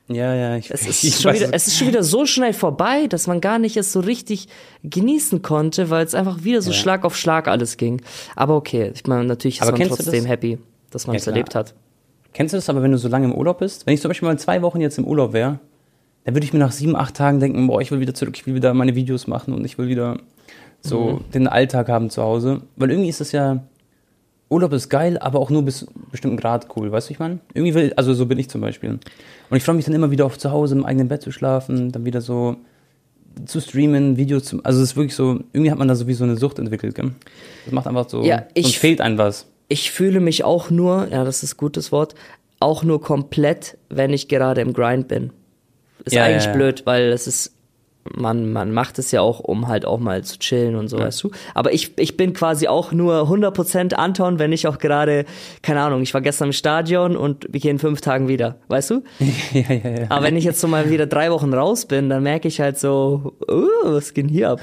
Ja, 0.09 0.35
ja, 0.35 0.57
ich, 0.57 0.71
Es 0.71 0.83
ich 0.87 1.05
ist, 1.05 1.23
schon 1.23 1.33
weiß, 1.33 1.41
wieder, 1.41 1.55
es 1.55 1.67
ist 1.67 1.79
schon 1.79 1.89
wieder 1.89 2.03
so 2.03 2.27
schnell 2.27 2.53
vorbei, 2.53 3.07
dass 3.07 3.27
man 3.27 3.41
gar 3.41 3.59
nicht 3.59 3.77
es 3.77 3.93
so 3.93 4.01
richtig 4.01 4.49
genießen 4.83 5.41
konnte, 5.43 5.89
weil 5.91 6.05
es 6.05 6.15
einfach 6.15 6.45
wieder 6.45 6.61
so 6.63 6.71
Ja. 6.71 6.77
Schlag 6.77 7.05
auf 7.05 7.17
Schlag 7.17 7.49
alles 7.49 7.77
ging. 7.77 8.03
Aber 8.37 8.57
okay, 8.57 8.93
ich 8.95 9.07
meine, 9.07 9.25
natürlich 9.25 9.57
ist 9.61 9.63
Aber 9.67 9.79
man 9.79 9.89
trotzdem 9.89 10.23
das? 10.25 10.29
happy, 10.31 10.59
dass 10.91 11.07
man 11.07 11.15
Ja, 11.15 11.19
es 11.19 11.25
klar. 11.25 11.35
erlebt 11.35 11.55
hat. 11.55 11.75
Kennst 12.35 12.53
du 12.53 12.57
das 12.59 12.69
aber, 12.69 12.83
wenn 12.83 12.91
du 12.93 12.99
so 12.99 13.09
lange 13.09 13.27
im 13.27 13.35
Urlaub 13.35 13.61
bist? 13.61 13.87
Wenn 13.87 13.95
ich 13.95 14.01
zum 14.01 14.09
Beispiel 14.11 14.29
mal 14.29 14.39
zwei 14.39 14.61
Wochen 14.63 14.81
jetzt 14.81 14.99
im 14.99 15.07
Urlaub 15.07 15.33
wäre, 15.33 15.61
dann 16.25 16.35
würde 16.35 16.45
ich 16.45 16.53
mir 16.53 16.59
nach 16.59 16.73
sieben, 16.73 16.97
acht 16.97 17.15
Tagen 17.15 17.39
denken, 17.41 17.67
boah, 17.67 17.81
ich 17.81 17.91
will 17.91 18.01
wieder 18.01 18.15
zurück, 18.15 18.35
ich 18.37 18.47
will 18.47 18.55
wieder 18.55 18.75
meine 18.75 18.95
Videos 18.95 19.27
machen 19.27 19.55
und 19.55 19.65
ich 19.65 19.79
will 19.79 19.89
wieder 19.89 20.19
so 20.83 21.21
Mhm. 21.27 21.31
den 21.33 21.49
Alltag 21.49 21.89
haben 21.89 22.11
zu 22.11 22.23
Hause. 22.23 22.63
Weil 22.77 22.91
irgendwie 22.91 23.09
ist 23.09 23.21
es 23.21 23.33
ja, 23.33 23.63
Urlaub 24.51 24.73
ist 24.73 24.89
geil, 24.89 25.19
aber 25.19 25.39
auch 25.41 25.51
nur 25.51 25.63
bis 25.63 25.87
bestimmten 26.11 26.37
Grad 26.37 26.69
cool, 26.77 26.93
weißt 26.93 27.09
du, 27.09 27.13
ich 27.13 27.19
meine? 27.19 27.39
Irgendwie 27.55 27.75
will, 27.75 27.93
also 27.97 28.15
so 28.15 28.27
bin 28.27 28.39
ich 28.39 28.49
zum 28.51 28.61
Beispiel. 28.61 28.91
Und 28.91 29.57
ich 29.57 29.63
freue 29.65 29.75
mich 29.75 29.85
dann 29.85 29.95
immer 29.95 30.11
wieder 30.11 30.27
auf 30.27 30.39
zu 30.39 30.51
Hause 30.53 30.75
im 30.75 30.85
eigenen 30.85 31.09
Bett 31.09 31.23
zu 31.23 31.33
schlafen, 31.33 31.91
dann 31.93 32.05
wieder 32.05 32.21
so 32.21 32.57
zu 33.47 33.61
streamen, 33.61 34.17
Videos 34.17 34.45
zu, 34.45 34.63
also 34.63 34.81
es 34.81 34.91
ist 34.91 34.97
wirklich 34.97 35.17
so, 35.17 35.41
irgendwie 35.53 35.71
hat 35.73 35.79
man 35.79 35.89
da 35.89 35.97
so 35.97 36.07
wie 36.07 36.15
so 36.15 36.23
eine 36.25 36.37
Sucht 36.37 36.59
entwickelt, 36.59 36.95
gell? 36.95 37.13
Das 37.65 37.73
macht 37.75 37.87
einfach 37.87 38.09
so, 38.09 38.23
Ja, 38.23 38.45
ich- 38.55 38.79
fehlt 38.79 39.01
einem 39.01 39.19
was. 39.19 39.47
Ich 39.69 39.91
fühle 39.91 40.21
mich 40.21 40.45
auch 40.45 40.71
nur, 40.71 41.09
ja, 41.11 41.25
das 41.25 41.43
ist 41.43 41.55
ein 41.55 41.57
gutes 41.57 41.91
Wort, 41.91 42.15
auch 42.61 42.85
nur 42.85 43.01
komplett, 43.01 43.77
wenn 43.89 44.13
ich 44.13 44.29
gerade 44.29 44.61
im 44.61 44.73
Grind 44.73 45.09
bin. 45.09 45.31
Ist 46.05 46.13
Ja, 46.15 46.25
eigentlich 46.25 46.45
ja, 46.45 46.51
ja. 46.51 46.57
blöd, 46.57 46.83
weil 46.85 47.11
es 47.13 47.27
ist, 47.27 47.54
man, 48.13 48.53
man 48.53 48.73
macht 48.73 48.99
es 48.99 49.11
ja 49.11 49.21
auch, 49.21 49.41
um 49.41 49.69
halt 49.69 49.87
auch 49.87 49.99
mal 49.99 50.23
zu 50.25 50.39
chillen 50.39 50.77
und 50.77 50.89
so, 50.89 50.99
weißt 50.99 51.23
du. 51.23 51.31
Aber 51.55 51.73
ich, 51.73 51.99
ich 51.99 52.17
bin 52.17 52.33
quasi 52.33 52.69
auch 52.69 52.93
nur 52.93 53.29
100% 53.29 53.95
Anton, 53.95 54.39
wenn 54.39 54.53
ich 54.53 54.67
auch 54.67 54.79
gerade, 54.79 55.25
keine 55.63 55.81
Ahnung, 55.81 56.03
ich 56.03 56.13
war 56.13 56.21
gestern 56.21 56.49
im 56.49 56.53
Stadion 56.53 57.17
und 57.17 57.47
wir 57.51 57.61
gehen 57.61 57.79
fünf 57.79 58.01
Tagen 58.01 58.29
wieder, 58.29 58.57
weißt 58.69 58.91
du? 58.91 59.03
ja, 59.53 59.75
ja, 59.75 59.91
ja. 59.91 60.07
Aber 60.11 60.25
wenn 60.25 60.37
ich 60.37 60.45
jetzt 60.45 60.61
so 60.61 60.69
mal 60.69 60.91
wieder 60.91 61.07
drei 61.07 61.31
Wochen 61.31 61.53
raus 61.55 61.87
bin, 61.87 62.09
dann 62.11 62.23
merke 62.23 62.49
ich 62.49 62.61
halt 62.61 62.79
so, 62.79 63.35
uh, 63.51 63.69
was 63.85 64.13
geht 64.13 64.27
denn 64.27 64.31
hier 64.31 64.51
ab? 64.51 64.61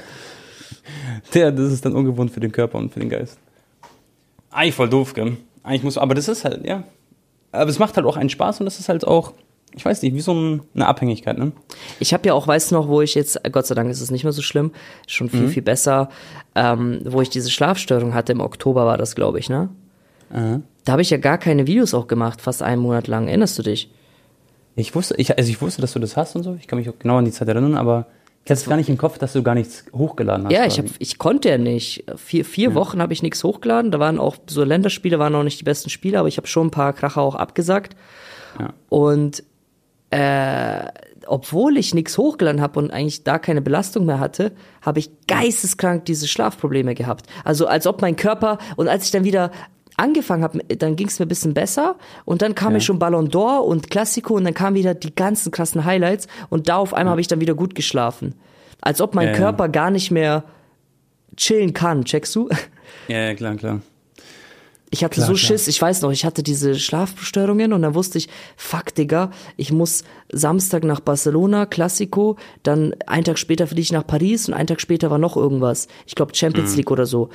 Ja, 1.32 1.50
das 1.50 1.72
ist 1.72 1.84
dann 1.84 1.94
ungewohnt 1.94 2.30
für 2.30 2.40
den 2.40 2.52
Körper 2.52 2.78
und 2.78 2.92
für 2.92 3.00
den 3.00 3.08
Geist. 3.08 3.38
Eigentlich 4.50 4.74
voll 4.74 4.88
doof, 4.88 5.14
gell? 5.14 5.36
Eigentlich 5.62 5.82
muss, 5.82 5.98
aber 5.98 6.14
das 6.14 6.28
ist 6.28 6.44
halt, 6.44 6.66
ja. 6.66 6.84
Aber 7.52 7.70
es 7.70 7.78
macht 7.78 7.96
halt 7.96 8.06
auch 8.06 8.16
einen 8.16 8.30
Spaß 8.30 8.60
und 8.60 8.66
das 8.66 8.78
ist 8.78 8.88
halt 8.88 9.06
auch, 9.06 9.32
ich 9.74 9.84
weiß 9.84 10.02
nicht, 10.02 10.14
wie 10.14 10.20
so 10.20 10.34
ein, 10.34 10.62
eine 10.74 10.86
Abhängigkeit, 10.86 11.38
ne? 11.38 11.52
Ich 12.00 12.12
habe 12.12 12.26
ja 12.26 12.34
auch, 12.34 12.46
weißt 12.46 12.70
du 12.70 12.74
noch, 12.74 12.88
wo 12.88 13.00
ich 13.00 13.14
jetzt, 13.14 13.40
Gott 13.50 13.66
sei 13.66 13.74
Dank 13.74 13.90
ist 13.90 14.00
es 14.00 14.10
nicht 14.10 14.24
mehr 14.24 14.32
so 14.32 14.42
schlimm, 14.42 14.72
schon 15.06 15.28
viel, 15.28 15.48
viel 15.48 15.62
besser, 15.62 16.10
ähm, 16.54 17.00
wo 17.04 17.20
ich 17.20 17.30
diese 17.30 17.50
Schlafstörung 17.50 18.14
hatte, 18.14 18.32
im 18.32 18.40
Oktober 18.40 18.86
war 18.86 18.98
das, 18.98 19.14
glaube 19.14 19.38
ich, 19.38 19.48
ne? 19.48 19.70
Da 20.84 20.92
habe 20.92 21.02
ich 21.02 21.10
ja 21.10 21.18
gar 21.18 21.38
keine 21.38 21.66
Videos 21.66 21.92
auch 21.92 22.06
gemacht, 22.06 22.40
fast 22.40 22.62
einen 22.62 22.80
Monat 22.80 23.06
lang. 23.06 23.28
Erinnerst 23.28 23.58
du 23.58 23.62
dich? 23.62 23.90
Ich 24.76 24.94
wusste, 24.94 25.14
ich, 25.18 25.36
also 25.36 25.50
ich 25.50 25.60
wusste, 25.60 25.82
dass 25.82 25.92
du 25.92 25.98
das 25.98 26.16
hast 26.16 26.34
und 26.36 26.42
so. 26.42 26.56
Ich 26.58 26.66
kann 26.66 26.78
mich 26.78 26.88
auch 26.88 26.98
genau 26.98 27.18
an 27.18 27.26
die 27.26 27.30
Zeit 27.30 27.48
erinnern, 27.48 27.74
aber 27.74 28.06
ich 28.44 28.50
hatte 28.50 28.60
es 28.60 28.68
gar 28.68 28.76
nicht 28.76 28.88
im 28.88 28.98
Kopf, 28.98 29.18
dass 29.18 29.34
du 29.34 29.42
gar 29.42 29.54
nichts 29.54 29.84
hochgeladen 29.92 30.46
hast. 30.46 30.52
Ja, 30.52 30.66
ich, 30.66 30.78
hab, 30.78 30.86
ich 30.98 31.18
konnte 31.18 31.50
ja 31.50 31.58
nicht. 31.58 32.04
Vier, 32.16 32.44
vier 32.44 32.74
Wochen 32.74 33.00
habe 33.00 33.12
ich 33.12 33.22
nichts 33.22 33.44
hochgeladen. 33.44 33.90
Da 33.90 34.00
waren 34.00 34.18
auch 34.18 34.36
so 34.46 34.64
Länderspiele, 34.64 35.18
waren 35.18 35.34
auch 35.34 35.44
nicht 35.44 35.60
die 35.60 35.64
besten 35.64 35.90
Spiele, 35.90 36.18
aber 36.18 36.28
ich 36.28 36.38
habe 36.38 36.46
schon 36.46 36.68
ein 36.68 36.70
paar 36.72 36.92
Kracher 36.92 37.20
auch 37.20 37.34
abgesagt. 37.34 37.94
Ja. 38.58 38.70
Und 38.88 39.44
äh, 40.12 40.84
obwohl 41.26 41.76
ich 41.76 41.94
nichts 41.94 42.18
hochgeladen 42.18 42.60
habe 42.60 42.78
und 42.78 42.90
eigentlich 42.90 43.24
da 43.24 43.38
keine 43.38 43.62
Belastung 43.62 44.06
mehr 44.06 44.20
hatte, 44.20 44.52
habe 44.82 44.98
ich 44.98 45.10
geisteskrank 45.26 46.04
diese 46.04 46.28
Schlafprobleme 46.28 46.94
gehabt. 46.94 47.26
Also 47.44 47.66
als 47.66 47.86
ob 47.86 48.02
mein 48.02 48.16
Körper 48.16 48.58
und 48.76 48.88
als 48.88 49.04
ich 49.06 49.10
dann 49.12 49.24
wieder 49.24 49.50
angefangen 49.96 50.42
habe, 50.42 50.58
dann 50.76 50.96
ging 50.96 51.06
es 51.08 51.18
mir 51.18 51.26
ein 51.26 51.28
bisschen 51.28 51.54
besser 51.54 51.96
und 52.24 52.42
dann 52.42 52.54
kam 52.54 52.72
Ja. 52.72 52.74
mir 52.74 52.80
schon 52.80 52.98
Ballon 52.98 53.28
d'Or 53.28 53.60
und 53.60 53.90
Classico 53.90 54.34
und 54.34 54.44
dann 54.44 54.54
kamen 54.54 54.76
wieder 54.76 54.94
die 54.94 55.14
ganzen 55.14 55.50
krassen 55.52 55.84
Highlights 55.84 56.26
und 56.50 56.68
da 56.68 56.76
auf 56.76 56.92
einmal 56.94 57.12
habe 57.12 57.20
ich 57.20 57.28
dann 57.28 57.40
wieder 57.40 57.54
gut 57.54 57.74
geschlafen. 57.74 58.34
Als 58.80 59.00
ob 59.00 59.14
mein 59.14 59.28
Ja, 59.28 59.32
ja. 59.32 59.38
Körper 59.38 59.68
gar 59.68 59.90
nicht 59.90 60.10
mehr 60.10 60.44
chillen 61.36 61.72
kann, 61.72 62.04
checkst 62.04 62.34
du? 62.34 62.48
ja, 63.08 63.18
ja, 63.18 63.34
klar, 63.34 63.54
klar. 63.56 63.80
Ich 64.94 65.02
hatte 65.02 65.14
Klar, 65.14 65.26
so 65.28 65.32
klar. 65.32 65.38
Schiss, 65.38 65.68
ich 65.68 65.80
weiß 65.80 66.02
noch, 66.02 66.12
ich 66.12 66.26
hatte 66.26 66.42
diese 66.42 66.74
Schlafstörungen 66.74 67.72
und 67.72 67.80
dann 67.80 67.94
wusste 67.94 68.18
ich, 68.18 68.28
fuck, 68.56 68.94
Digga, 68.94 69.30
ich 69.56 69.72
muss 69.72 70.04
Samstag 70.30 70.84
nach 70.84 71.00
Barcelona, 71.00 71.64
Classico, 71.64 72.36
dann 72.62 72.94
einen 73.06 73.24
Tag 73.24 73.38
später 73.38 73.66
fliege 73.66 73.80
ich 73.80 73.92
nach 73.92 74.06
Paris 74.06 74.48
und 74.48 74.54
einen 74.54 74.66
Tag 74.66 74.82
später 74.82 75.10
war 75.10 75.16
noch 75.16 75.34
irgendwas. 75.34 75.88
Ich 76.06 76.14
glaube 76.14 76.32
Mhm. 76.32 76.36
Champions 76.36 76.76
League 76.76 76.90
oder 76.90 77.06
so. 77.06 77.30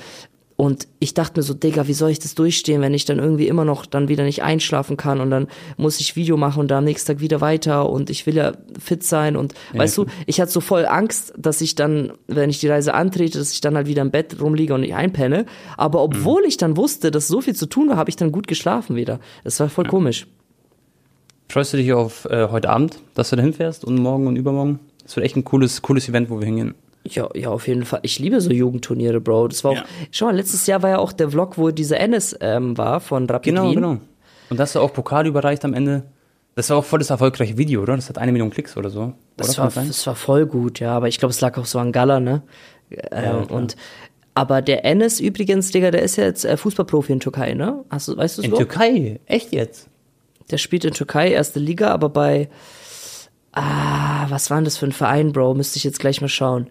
Und 0.58 0.88
ich 0.98 1.14
dachte 1.14 1.40
mir 1.40 1.44
so, 1.44 1.54
Digga, 1.54 1.88
wie 1.88 1.94
soll 1.94 2.10
ich 2.10 2.18
das 2.18 2.34
durchstehen, 2.34 2.82
wenn 2.82 2.96
ich 2.96 3.06
dann 3.06 3.20
irgendwie 3.20 3.48
immer 3.48 3.64
noch 3.64 3.86
dann 3.86 4.08
wieder 4.08 4.24
nicht 4.24 4.42
einschlafen 4.42 4.98
kann 4.98 5.22
und 5.22 5.30
dann 5.30 5.48
muss 5.78 6.00
ich 6.00 6.16
Video 6.16 6.36
machen 6.36 6.62
und 6.62 6.70
da 6.70 6.80
am 6.80 6.84
nächsten 6.84 7.14
Tag 7.14 7.20
wieder 7.22 7.42
weiter 7.42 7.88
und 7.88 8.10
ich 8.10 8.26
will 8.26 8.36
ja 8.36 8.54
fit 8.80 9.04
sein 9.04 9.36
und 9.36 9.54
weißt 9.74 9.96
du, 10.00 10.08
ich 10.26 10.42
hatte 10.42 10.52
so 10.52 10.60
voll 10.60 10.88
Angst, 10.88 11.32
dass 11.38 11.62
ich 11.62 11.76
dann, 11.76 12.14
wenn 12.26 12.50
ich 12.50 12.60
die 12.60 12.68
Reise 12.68 12.96
antrete, 12.96 13.38
dass 13.38 13.54
ich 13.54 13.62
dann 13.62 13.76
halt 13.76 13.86
wieder 13.86 14.02
im 14.02 14.10
Bett 14.10 14.42
rumliege 14.42 14.74
und 14.74 14.82
nicht 14.82 14.96
einpenne. 14.96 15.46
Aber 15.78 16.02
obwohl 16.02 16.44
ich 16.44 16.58
dann 16.58 16.76
wusste, 16.76 17.12
dass 17.12 17.28
so 17.28 17.40
viel 17.40 17.56
zu 17.56 17.68
tun 17.68 17.90
war, 17.90 17.98
habe 17.98 18.10
ich 18.10 18.16
dann 18.16 18.32
gut 18.32 18.48
geschlafen 18.48 18.96
wieder. 18.96 19.20
Das 19.44 19.60
war 19.60 19.70
voll 19.70 19.86
komisch. 19.86 20.26
Freust 21.50 21.74
du 21.74 21.78
dich 21.78 21.94
auf 21.94 22.26
äh, 22.26 22.48
heute 22.50 22.72
Abend, 22.72 22.98
dass 23.14 23.30
du 23.30 23.36
da 23.36 23.44
hinfährst 23.44 23.86
und 23.86 24.00
morgen 24.00 24.26
und 24.26 24.36
übermorgen? 24.36 24.80
Das 25.04 25.16
wird 25.16 25.26
echt 25.26 25.36
ein 25.36 25.46
cooles, 25.46 25.84
cooles 25.84 26.10
Event, 26.10 26.32
wo 26.32 26.40
wir 26.40 26.46
hingehen. 26.48 26.74
Ja, 27.06 27.30
ja, 27.36 27.50
auf 27.50 27.68
jeden 27.68 27.86
Fall. 27.86 28.00
Ich 28.04 28.20
liebe 28.20 28.42
so 28.42 28.52
Jugendturniere, 28.52 29.22
Bro. 29.22 29.48
Das 29.50 29.64
war 29.64 29.72
auch, 29.72 29.76
Ja. 29.76 29.86
schau 30.12 30.26
mal, 30.26 30.36
letztes 30.36 30.68
Jahr 30.68 30.84
war 30.84 30.90
ja 30.90 30.98
auch 31.00 31.14
der 31.14 31.30
Vlog, 31.32 31.58
wo 31.58 31.72
dieser 31.72 32.00
Ennis 32.00 32.36
ähm, 32.42 32.78
war 32.78 33.00
von 33.00 33.30
Rapid 33.30 33.54
Genau, 33.56 33.66
Wien. 33.70 33.76
genau. 33.76 33.98
Und 34.50 34.60
hast 34.60 34.76
du 34.76 34.80
auch 34.80 34.92
Pokal 34.94 35.26
überreicht 35.28 35.64
am 35.66 35.74
Ende. 35.74 36.04
Das 36.56 36.70
war 36.70 36.78
auch 36.78 36.86
voll 36.86 37.00
das 37.00 37.10
erfolgreiche 37.10 37.58
Video, 37.58 37.82
oder? 37.82 37.96
Das 37.96 38.10
hat 38.10 38.18
eine 38.18 38.32
Million 38.32 38.50
Klicks 38.50 38.76
oder 38.78 38.90
so. 38.90 39.14
Das 39.38 39.50
oder? 39.52 39.58
war, 39.60 39.66
Kann 39.66 39.74
sein? 39.74 39.88
das 39.88 40.06
war 40.08 40.16
voll 40.16 40.46
gut, 40.48 40.80
ja, 40.80 40.92
aber 40.94 41.08
ich 41.08 41.20
glaube, 41.20 41.32
es 41.32 41.40
lag 41.40 41.58
auch 41.58 41.66
so 41.66 41.80
an 41.80 41.92
Gala, 41.92 42.20
ne? 42.20 42.42
Ähm, 42.90 43.46
klar. 43.46 43.52
und 43.52 43.76
aber 44.34 44.62
der 44.62 44.86
Enes 44.86 45.20
übrigens, 45.20 45.72
Digga, 45.72 45.92
der 45.92 46.02
ist 46.04 46.16
ja 46.16 46.24
jetzt 46.26 46.46
äh, 46.46 46.58
Fußballprofi 46.58 47.12
in 47.14 47.20
Türkei, 47.20 47.54
ne? 47.54 47.84
Hast 47.90 48.08
du, 48.08 48.18
weißt 48.18 48.38
du 48.40 48.42
In? 48.44 48.54
Türkei? 48.54 49.20
Echt 49.26 49.52
jetzt? 49.54 49.88
Der 50.52 50.58
spielt 50.58 50.86
in 50.86 50.94
Türkei, 50.94 51.32
erste 51.32 51.60
Liga, 51.60 51.90
aber 51.92 52.10
bei 52.10 52.50
Ah, 53.60 54.26
was 54.30 54.50
war 54.50 54.58
denn 54.58 54.66
das 54.66 54.78
für 54.78 54.86
ein 54.86 54.92
Verein, 54.92 55.32
Bro? 55.34 55.54
Müsste 55.56 55.78
ich 55.78 55.84
jetzt 55.84 56.00
gleich 56.00 56.22
mal 56.22 56.28
schauen. 56.28 56.68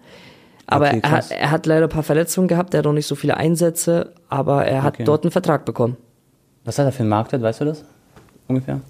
Aber 0.67 0.89
Okay, 0.89 1.01
er, 1.03 1.11
hat, 1.11 1.31
er 1.31 1.51
hat 1.51 1.67
leider 1.67 1.87
ein 1.87 1.91
paar 1.91 2.03
Verletzungen 2.03 2.49
gehabt, 2.49 2.75
er 2.75 2.79
hat 2.79 2.85
noch 2.87 2.93
nicht 2.93 3.07
so 3.07 3.15
viele 3.15 3.37
Einsätze, 3.37 4.13
aber 4.29 4.65
er 4.67 4.83
hat 4.83 4.95
Okay. 4.95 5.05
dort 5.05 5.25
einen 5.25 5.31
Vertrag 5.31 5.65
bekommen. 5.65 5.97
Was 6.65 6.79
hat 6.79 6.87
er 6.87 6.93
für 6.93 7.01
einen 7.01 7.09
Marktwert, 7.11 7.43
weißt 7.43 7.61
du 7.61 7.65
das? 7.67 7.85
Ungefähr? 8.49 8.81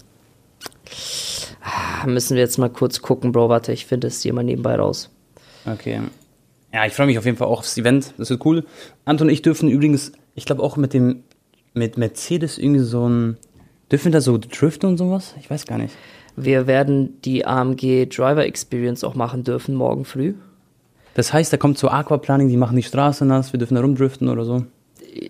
Ah, 1.62 2.06
Müssen 2.06 2.34
wir 2.36 2.42
jetzt 2.42 2.58
mal 2.58 2.70
kurz 2.70 3.02
gucken, 3.02 3.32
Bro. 3.32 3.48
Warte, 3.48 3.72
ich 3.72 3.86
finde 3.86 4.06
es 4.06 4.22
hier 4.22 4.32
mal 4.32 4.44
nebenbei 4.44 4.76
raus. 4.76 5.10
Okay. 5.66 6.00
Ja, 6.72 6.86
ich 6.86 6.92
freue 6.92 7.06
mich 7.06 7.18
auf 7.18 7.24
jeden 7.24 7.36
Fall 7.36 7.48
auch 7.48 7.58
aufs 7.60 7.76
Event. 7.76 8.12
Das 8.18 8.30
wird 8.30 8.44
cool. 8.44 8.64
Anton 9.04 9.28
und 9.28 9.32
ich 9.32 9.42
dürfen 9.42 9.68
übrigens, 9.68 10.12
ich 10.34 10.44
glaube 10.44 10.62
auch 10.62 10.76
mit 10.76 10.92
dem, 10.94 11.24
mit 11.74 11.96
Mercedes 11.98 12.58
irgendwie 12.58 12.80
so 12.84 13.08
ein, 13.08 13.36
dürfen 13.90 14.06
wir 14.06 14.12
da 14.12 14.20
so 14.20 14.38
driften 14.38 14.88
und 14.88 14.96
sowas? 14.98 15.34
Ich 15.40 15.50
weiß 15.50 15.66
gar 15.66 15.78
nicht. 15.78 15.94
Wir 16.36 16.66
werden 16.66 17.20
die 17.22 17.46
AMG 17.46 18.06
Driver 18.06 18.44
Experience 18.44 19.04
auch 19.04 19.14
machen 19.14 19.44
dürfen 19.44 19.74
morgen 19.74 20.04
früh. 20.04 20.34
Das 21.14 21.32
heißt, 21.32 21.52
da 21.52 21.56
kommt 21.56 21.78
so 21.78 21.88
Aquaplaning, 21.88 22.48
die 22.48 22.58
machen 22.58 22.76
die 22.76 22.82
Straße 22.82 23.24
nass, 23.24 23.52
wir 23.52 23.58
dürfen 23.58 23.74
da 23.74 23.80
rumdriften 23.80 24.28
oder 24.28 24.44
so. 24.44 24.66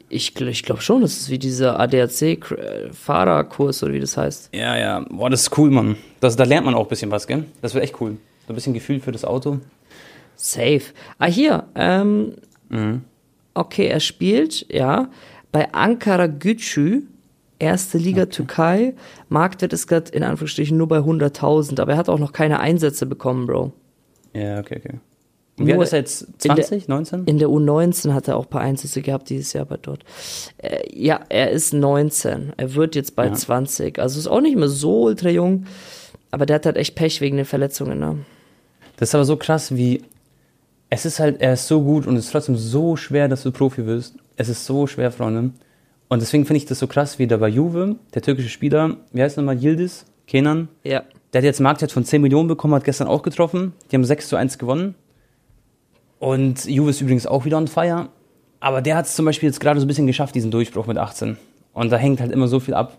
Ich, 0.08 0.40
ich 0.40 0.62
glaube 0.64 0.80
schon, 0.80 1.02
das 1.02 1.16
ist 1.16 1.30
wie 1.30 1.38
dieser 1.38 1.78
ADAC-Fahrerkurs 1.78 3.84
oder 3.84 3.92
wie 3.92 4.00
das 4.00 4.16
heißt. 4.16 4.48
Ja, 4.52 4.76
ja. 4.76 5.04
Boah, 5.08 5.30
das 5.30 5.42
ist 5.42 5.56
cool, 5.56 5.70
Mann. 5.70 5.94
Das, 6.18 6.34
da 6.34 6.42
lernt 6.42 6.66
man 6.66 6.74
auch 6.74 6.82
ein 6.82 6.88
bisschen 6.88 7.12
was, 7.12 7.28
gell? 7.28 7.44
Das 7.62 7.74
wird 7.74 7.84
echt 7.84 8.00
cool. 8.00 8.16
So 8.46 8.52
ein 8.52 8.56
bisschen 8.56 8.74
Gefühl 8.74 8.98
für 8.98 9.12
das 9.12 9.24
Auto. 9.24 9.60
Safe. 10.34 10.82
Ah, 11.18 11.26
hier. 11.26 11.64
Ähm, 11.76 12.32
Okay, 13.56 13.86
er 13.86 14.00
spielt, 14.00 14.70
ja, 14.70 15.08
bei 15.50 15.72
Ankara 15.72 16.26
Gücü, 16.26 17.04
erste 17.58 17.98
Liga 17.98 18.26
Türkei. 18.26 18.94
Marktwert 19.28 19.72
ist 19.72 19.86
gerade 19.86 20.10
in 20.12 20.22
Anführungsstrichen 20.22 20.76
nur 20.76 20.88
bei 20.88 20.98
100.000, 20.98 21.80
aber 21.80 21.92
er 21.92 21.98
hat 21.98 22.08
auch 22.08 22.18
noch 22.18 22.32
keine 22.32 22.60
Einsätze 22.60 23.06
bekommen, 23.06 23.46
Bro. 23.46 23.72
Ja, 24.34 24.58
okay, 24.60 24.80
okay. 24.84 24.98
Und 25.58 25.66
wie 25.66 25.72
alt 25.72 25.82
ist 25.84 25.92
er 25.94 25.98
jetzt? 26.00 26.22
in 26.44 26.54
der- 26.54 26.64
20, 26.66 26.88
19? 26.88 27.24
In 27.24 27.38
der 27.38 27.48
U19 27.48 28.12
hat 28.12 28.28
er 28.28 28.36
auch 28.36 28.44
ein 28.44 28.50
paar 28.50 28.60
Einsätze 28.60 29.00
gehabt 29.00 29.30
dieses 29.30 29.54
Jahr 29.54 29.64
bei 29.64 29.78
dort. 29.80 30.04
Äh, 30.58 30.80
ja, 30.94 31.20
er 31.30 31.50
ist 31.50 31.72
19. 31.72 32.52
Er 32.58 32.74
wird 32.74 32.94
jetzt 32.94 33.16
bald 33.16 33.30
Ja. 33.30 33.36
20. 33.36 33.98
Also 33.98 34.18
ist 34.18 34.26
auch 34.26 34.42
nicht 34.42 34.56
mehr 34.56 34.68
so 34.68 35.04
ultra 35.04 35.30
jung. 35.30 35.64
Aber 36.30 36.44
der 36.44 36.56
hat 36.56 36.66
halt 36.66 36.76
echt 36.76 36.94
Pech 36.94 37.22
wegen 37.22 37.36
den 37.38 37.46
Verletzungen. 37.46 37.98
Ne? 37.98 38.18
Das 38.98 39.08
ist 39.10 39.14
aber 39.14 39.24
so 39.24 39.36
krass, 39.38 39.74
wie. 39.74 40.02
Es 40.90 41.06
ist 41.06 41.18
halt, 41.20 41.40
er 41.40 41.54
ist 41.54 41.66
so 41.66 41.82
gut 41.82 42.06
und 42.06 42.16
es 42.16 42.26
ist 42.26 42.32
trotzdem 42.32 42.56
so 42.56 42.94
schwer, 42.96 43.26
dass 43.28 43.42
du 43.42 43.50
Profi 43.50 43.86
wirst. 43.86 44.14
Es 44.36 44.50
ist 44.50 44.66
so 44.66 44.86
schwer, 44.86 45.10
Freunde. 45.10 45.52
Und 46.08 46.22
deswegen 46.22 46.44
finde 46.46 46.58
ich 46.58 46.66
das 46.66 46.78
so 46.78 46.86
krass, 46.86 47.18
wie 47.18 47.26
da 47.26 47.36
bei 47.36 47.48
Juve, 47.48 47.96
der 48.14 48.22
türkische 48.22 48.48
Spieler, 48.48 48.96
wie 49.12 49.22
heißt 49.22 49.36
er 49.38 49.42
nochmal, 49.42 49.62
Yildiz, 49.62 50.04
Kenan, 50.26 50.68
Ja. 50.84 51.02
der 51.32 51.40
hat 51.40 51.44
jetzt 51.44 51.58
einen 51.58 51.64
Marktwert 51.64 51.92
von 51.92 52.04
10 52.04 52.22
Millionen 52.22 52.48
bekommen, 52.48 52.74
hat 52.74 52.84
gestern 52.84 53.08
auch 53.08 53.22
getroffen. 53.22 53.72
Die 53.90 53.96
haben 53.96 54.04
6 54.04 54.28
zu 54.28 54.36
1 54.36 54.58
gewonnen. 54.58 54.94
Und 56.18 56.64
Juve 56.64 56.90
ist 56.90 57.00
übrigens 57.00 57.26
auch 57.26 57.44
wieder 57.44 57.58
on 57.58 57.68
fire. 57.68 58.08
Aber 58.60 58.80
der 58.82 58.96
hat 58.96 59.06
es 59.06 59.14
zum 59.14 59.24
Beispiel 59.26 59.48
jetzt 59.48 59.60
gerade 59.60 59.78
so 59.80 59.84
ein 59.84 59.88
bisschen 59.88 60.06
geschafft, 60.06 60.34
diesen 60.34 60.50
Durchbruch 60.50 60.86
mit 60.86 60.96
18. 60.96 61.36
Und 61.74 61.90
da 61.90 61.96
hängt 61.96 62.20
halt 62.20 62.32
immer 62.32 62.48
so 62.48 62.58
viel 62.60 62.74
ab. 62.74 62.98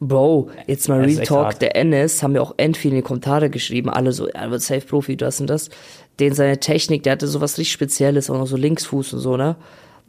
Bro, 0.00 0.50
jetzt 0.66 0.88
mal 0.88 1.00
Real 1.00 1.24
Talk, 1.24 1.58
der 1.58 1.74
Ennis, 1.76 2.22
haben 2.22 2.34
ja 2.34 2.40
auch 2.40 2.54
end 2.56 2.76
viele 2.76 2.94
in 2.94 3.02
die 3.02 3.06
Kommentare 3.06 3.50
geschrieben, 3.50 3.90
alle 3.90 4.12
so, 4.12 4.28
er 4.28 4.50
wird 4.52 4.62
Safe 4.62 4.80
Profi, 4.86 5.16
das 5.16 5.40
und 5.40 5.48
das. 5.50 5.68
Den 6.20 6.32
seine 6.32 6.58
Technik, 6.60 7.02
der 7.02 7.12
hatte 7.14 7.26
sowas 7.26 7.58
richtig 7.58 7.72
Spezielles, 7.72 8.30
auch 8.30 8.38
noch 8.38 8.46
so 8.46 8.56
Linksfuß 8.56 9.14
und 9.14 9.18
so, 9.20 9.36
ne? 9.36 9.56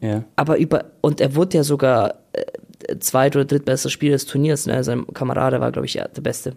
Ja. 0.01 0.23
Aber 0.35 0.57
über, 0.57 0.85
und 1.01 1.19
er 1.21 1.35
wurde 1.35 1.57
ja 1.57 1.63
sogar 1.63 2.15
äh, 2.33 2.97
zweit- 2.99 3.35
oder 3.35 3.45
drittbester 3.45 3.89
Spieler 3.89 4.13
des 4.13 4.25
Turniers, 4.25 4.65
ne? 4.65 4.83
Sein 4.83 5.05
Kamerad 5.13 5.59
war, 5.59 5.71
glaube 5.71 5.85
ich, 5.87 5.95
ja, 5.95 6.07
der 6.07 6.21
Beste. 6.21 6.55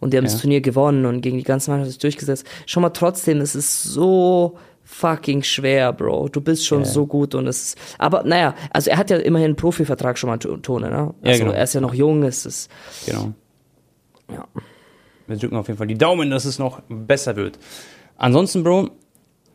Und 0.00 0.12
die 0.12 0.16
haben 0.18 0.24
Ja. 0.24 0.30
das 0.32 0.40
Turnier 0.40 0.60
gewonnen 0.60 1.06
und 1.06 1.20
gegen 1.20 1.36
die 1.38 1.44
ganze 1.44 1.70
Mannschaft 1.70 1.90
sich 1.92 1.98
durchgesetzt. 1.98 2.44
Schon 2.66 2.82
mal 2.82 2.90
trotzdem, 2.90 3.40
es 3.40 3.54
ist 3.54 3.84
so 3.84 4.58
fucking 4.82 5.42
schwer, 5.44 5.92
Bro. 5.92 6.30
Du 6.30 6.40
bist 6.40 6.66
schon 6.66 6.80
Ja. 6.80 6.84
so 6.86 7.06
gut 7.06 7.36
und 7.36 7.46
es 7.46 7.62
ist, 7.62 7.78
aber 7.98 8.24
naja, 8.24 8.54
also 8.72 8.90
er 8.90 8.98
hat 8.98 9.10
ja 9.10 9.18
immerhin 9.18 9.46
einen 9.50 9.56
Profivertrag 9.56 10.18
schon 10.18 10.28
mal, 10.30 10.38
Tone, 10.38 10.90
ne? 10.90 11.14
Ja, 11.22 11.30
Also 11.30 11.44
genau. 11.44 11.54
er 11.54 11.62
ist 11.62 11.74
ja 11.74 11.80
noch 11.80 11.94
jung, 11.94 12.24
es 12.24 12.44
ist, 12.44 12.68
Genau. 13.06 13.32
ja. 14.32 14.44
Wir 15.28 15.36
drücken 15.36 15.54
auf 15.54 15.68
jeden 15.68 15.78
Fall 15.78 15.86
die 15.86 15.96
Daumen, 15.98 16.28
dass 16.30 16.44
es 16.44 16.58
noch 16.58 16.80
besser 16.88 17.36
wird. 17.36 17.56
Ansonsten, 18.16 18.64
Bro, 18.64 18.88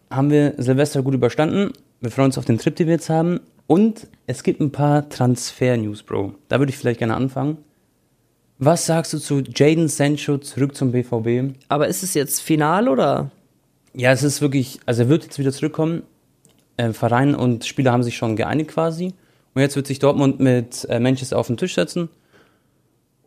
haben 0.09 0.29
wir 0.29 0.53
Silvester 0.57 1.01
gut 1.03 1.13
überstanden. 1.15 1.73
Wir 2.05 2.12
freuen 2.12 2.27
uns 2.27 2.38
auf 2.38 2.45
den 2.45 2.59
Trip, 2.59 2.75
den 2.75 2.85
wir 2.85 2.93
jetzt 2.93 3.09
haben. 3.09 3.39
Und 3.65 4.07
es 4.27 4.43
gibt 4.43 4.62
ein 4.62 4.71
paar 4.71 5.09
Transfer-News, 5.09 6.03
Bro. 6.03 6.35
Da 6.50 6.59
würde 6.59 6.69
ich 6.69 6.77
vielleicht 6.77 7.00
gerne 7.00 7.15
anfangen. 7.15 7.57
Was 8.59 8.85
sagst 8.85 9.12
du 9.13 9.17
zu 9.17 9.39
Jaden 9.39 9.88
Sancho 9.88 10.38
zurück 10.38 10.75
zum 10.75 10.91
BVB? 10.91 11.55
Aber 11.67 11.88
ist 11.88 12.03
es 12.03 12.13
jetzt 12.13 12.41
final 12.41 12.89
oder? 12.89 13.31
Ja, 13.95 14.12
es 14.12 14.21
ist 14.21 14.39
wirklich, 14.39 14.79
also 14.85 15.01
er 15.01 15.09
wird 15.09 15.24
jetzt 15.24 15.39
wieder 15.39 15.51
zurückkommen. 15.51 16.03
Äh, 16.77 16.93
Verein 16.93 17.33
und 17.33 17.65
Spieler 17.65 17.91
haben 17.91 18.03
sich 18.03 18.15
schon 18.15 18.35
geeinigt 18.35 18.69
quasi. 18.69 19.15
Und 19.55 19.62
jetzt 19.63 19.75
wird 19.75 19.88
sich 19.88 19.97
Dortmund 19.97 20.39
mit 20.39 20.85
äh, 20.88 21.00
Manchester 21.00 21.39
auf 21.39 21.47
den 21.47 21.57
Tisch 21.57 21.74
setzen. 21.74 22.09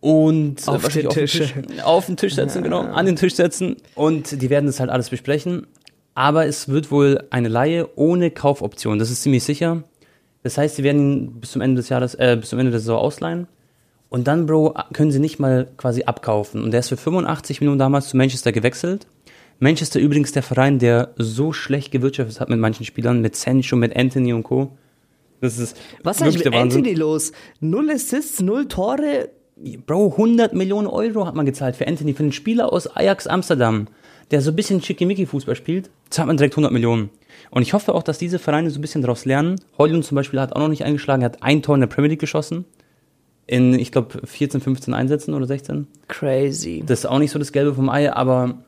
Und 0.01 0.65
äh, 0.67 0.71
Auf 0.71 0.85
wahrscheinlich 0.85 1.15
den 1.15 1.27
Tisch. 1.27 1.55
auf 1.83 2.07
den 2.07 2.17
Tisch 2.17 2.37
setzen, 2.37 2.63
genau, 2.63 2.83
an 2.83 3.07
den 3.07 3.17
Tisch 3.17 3.35
setzen. 3.35 3.77
Und 3.97 4.41
die 4.41 4.51
werden 4.51 4.67
das 4.67 4.79
halt 4.79 4.91
alles 4.91 5.11
besprechen. 5.11 5.67
Aber 6.19 6.47
es 6.47 6.69
wird 6.69 6.91
wohl 6.91 7.23
eine 7.31 7.47
Laie 7.47 7.91
ohne 7.95 8.33
Kaufoption. 8.33 8.99
Das 8.99 9.09
ist 9.09 9.23
ziemlich 9.23 9.45
sicher. 9.45 9.85
Das 10.43 10.59
heißt, 10.59 10.75
sie 10.75 10.83
werden 10.83 11.01
ihn 11.01 11.41
bis 11.41 11.53
zum 11.53 11.63
Ende 11.63 11.77
des 11.77 11.91
Jahres, 11.91 12.17
äh, 12.17 12.37
bis 12.41 12.49
zum 12.49 12.59
Ende 12.59 12.73
der 12.73 12.81
Saison 12.81 12.99
ausleihen. 12.99 13.47
Und 14.09 14.27
dann, 14.27 14.47
Bro, 14.47 14.75
können 14.93 15.13
sie 15.13 15.21
nicht 15.21 15.39
mal 15.39 15.69
quasi 15.77 16.03
abkaufen. 16.03 16.65
Und 16.65 16.73
der 16.73 16.81
ist 16.81 16.89
für 16.89 16.97
85 16.97 17.61
Millionen 17.61 17.79
damals 17.79 18.09
zu 18.09 18.17
Manchester 18.17 18.51
gewechselt. 18.51 19.07
Manchester 19.61 20.01
übrigens 20.01 20.33
der 20.33 20.43
Verein, 20.43 20.81
der 20.81 21.15
so 21.19 21.53
schlecht 21.53 21.93
gewirtschaftet 21.93 22.41
hat 22.41 22.49
mit 22.49 22.59
manchen 22.59 22.85
Spielern, 22.85 23.21
mit 23.21 23.37
Sancho, 23.37 23.77
mit 23.77 23.95
Anthony 23.95 24.33
und 24.33 24.43
Co. 24.43 24.73
Das 25.41 25.57
ist 25.57 25.77
Was 26.03 26.21
ist 26.21 26.37
mit. 26.37 26.53
Anthony 26.53 26.95
los? 26.95 27.31
Null 27.61 27.93
Assists, 27.93 28.43
null 28.43 28.67
Tore. 28.67 29.29
Bro, 29.87 30.15
100 30.17 30.53
Millionen 30.53 30.89
Euro 30.89 31.27
hat 31.27 31.37
man 31.37 31.47
gezahlt 31.47 31.77
für 31.77 31.87
Anthony, 31.87 32.13
für 32.13 32.25
einen 32.25 32.33
Spieler 32.33 32.73
aus 32.73 32.89
Ajax 32.89 33.29
Amsterdam, 33.29 33.87
der 34.31 34.41
so 34.41 34.51
ein 34.51 34.57
bisschen 34.57 34.83
Schickimicki-Fußball 34.83 35.57
spielt, 35.57 35.91
zahlt 36.11 36.27
man 36.27 36.37
direkt 36.37 36.55
100 36.55 36.73
Millionen. 36.73 37.11
Und 37.51 37.63
ich 37.63 37.73
hoffe 37.73 37.95
auch, 37.95 38.03
dass 38.03 38.19
diese 38.19 38.39
Vereine 38.39 38.71
so 38.71 38.79
ein 38.79 38.83
bisschen 38.83 39.03
daraus 39.03 39.25
lernen. 39.25 39.61
Heulund 39.79 40.05
zum 40.05 40.17
Beispiel 40.17 40.41
hat 40.41 40.53
auch 40.53 40.61
noch 40.61 40.69
nicht 40.69 40.85
eingeschlagen, 40.85 41.23
er 41.23 41.27
hat 41.27 41.43
ein 41.43 41.63
Tor 41.63 41.75
in 41.75 41.81
der 41.81 41.89
Premier 41.89 42.11
League 42.11 42.21
geschossen. 42.21 42.65
In, 43.47 43.79
ich 43.79 43.93
glaube, 43.93 44.27
14, 44.27 44.61
15 44.61 44.93
Einsätzen 44.93 45.33
oder 45.33 45.47
16. 45.47 45.87
Crazy. 46.09 46.83
Das 46.87 47.01
ist 47.01 47.07
auch 47.07 47.19
nicht 47.19 47.31
so 47.31 47.39
das 47.39 47.53
Gelbe 47.53 47.75
vom 47.75 47.89
Ei, 47.89 48.13
aber 48.13 48.59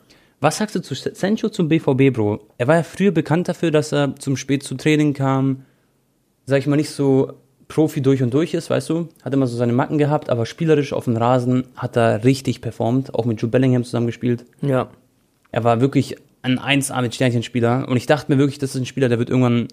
was 0.41 0.57
sagst 0.57 0.75
du 0.75 0.81
zu 0.81 0.95
Sancho 0.95 1.51
zum 1.51 1.69
BVB, 1.69 2.15
Bro? 2.15 2.41
Er 2.57 2.67
war 2.67 2.77
ja 2.77 2.83
früher 2.83 3.11
bekannt 3.11 3.49
dafür, 3.49 3.71
dass 3.71 3.93
er 3.93 4.17
zum 4.17 4.39
Spät 4.39 4.63
zu 4.63 4.75
Training 4.75 5.13
kam, 5.13 5.65
sag 6.47 6.61
ich 6.61 6.67
mal, 6.67 6.77
nicht 6.77 6.91
so 6.91 7.35
Profi 7.69 8.01
durch 8.01 8.23
und 8.23 8.33
durch 8.33 8.55
ist, 8.55 8.71
weißt 8.71 8.89
du? 8.89 9.09
Hat 9.23 9.35
immer 9.35 9.47
so 9.47 9.57
seine 9.57 9.75
Macken 9.75 9.99
gehabt, 9.99 10.31
aber 10.31 10.47
spielerisch 10.47 10.95
auf 10.95 11.05
dem 11.05 11.17
Rasen 11.17 11.65
hat 11.77 11.97
er 11.97 12.25
richtig 12.25 12.63
performt, 12.63 13.15
auch 13.15 13.27
mit 13.27 13.41
Jude 13.41 13.53
Bellingham 13.53 13.85
zusammengespielt. 13.85 14.47
Ja. 14.63 14.89
Er 15.53 15.65
war 15.65 15.81
wirklich 15.81 16.17
ein 16.43 16.59
1A 16.59 17.03
mit 17.03 17.15
Sternchenspieler 17.15 17.89
und 17.89 17.97
ich 17.97 18.07
dachte 18.07 18.33
mir 18.33 18.39
wirklich, 18.39 18.59
das 18.59 18.75
ist 18.75 18.81
ein 18.81 18.87
Spieler, 18.87 19.09
der 19.09 19.19
wird 19.19 19.31
irgendwann 19.31 19.69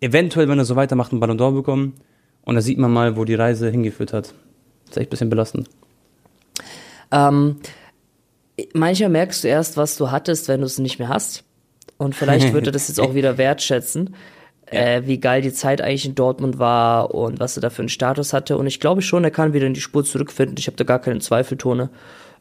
eventuell, 0.00 0.48
wenn 0.48 0.58
er 0.58 0.64
so 0.64 0.76
weitermacht, 0.76 1.12
einen 1.12 1.20
Ballon 1.20 1.38
d'Or 1.38 1.54
bekommen. 1.54 1.94
Und 2.42 2.56
da 2.56 2.60
sieht 2.60 2.78
man 2.78 2.92
mal, 2.92 3.16
wo 3.16 3.24
die 3.24 3.34
Reise 3.34 3.70
hingeführt 3.70 4.12
hat. 4.12 4.34
Das 4.84 4.90
ist 4.90 4.96
echt 4.98 5.06
ein 5.06 5.10
bisschen 5.10 5.30
belastend. 5.30 5.68
Ähm, 7.10 7.56
manchmal 8.74 9.08
merkst 9.08 9.44
du 9.44 9.48
erst, 9.48 9.76
was 9.76 9.96
du 9.96 10.10
hattest, 10.10 10.48
wenn 10.48 10.60
du 10.60 10.66
es 10.66 10.78
nicht 10.78 10.98
mehr 10.98 11.08
hast. 11.08 11.44
Und 11.96 12.14
vielleicht 12.14 12.52
wird 12.52 12.66
er 12.66 12.72
das 12.72 12.88
jetzt 12.88 13.00
auch 13.00 13.14
wieder 13.14 13.38
wertschätzen, 13.38 14.14
äh, 14.66 15.02
wie 15.06 15.20
geil 15.20 15.40
die 15.40 15.52
Zeit 15.52 15.80
eigentlich 15.80 16.06
in 16.06 16.14
Dortmund 16.14 16.58
war 16.58 17.14
und 17.14 17.40
was 17.40 17.56
er 17.56 17.62
da 17.62 17.70
für 17.70 17.82
einen 17.82 17.88
Status 17.88 18.32
hatte. 18.32 18.58
Und 18.58 18.66
ich 18.66 18.80
glaube 18.80 19.00
schon, 19.00 19.24
er 19.24 19.30
kann 19.30 19.52
wieder 19.54 19.66
in 19.66 19.74
die 19.74 19.80
Spur 19.80 20.04
zurückfinden. 20.04 20.56
Ich 20.58 20.66
habe 20.66 20.76
da 20.76 20.84
gar 20.84 20.98
keine 20.98 21.20
Zweifel, 21.20 21.56
Tone. 21.56 21.88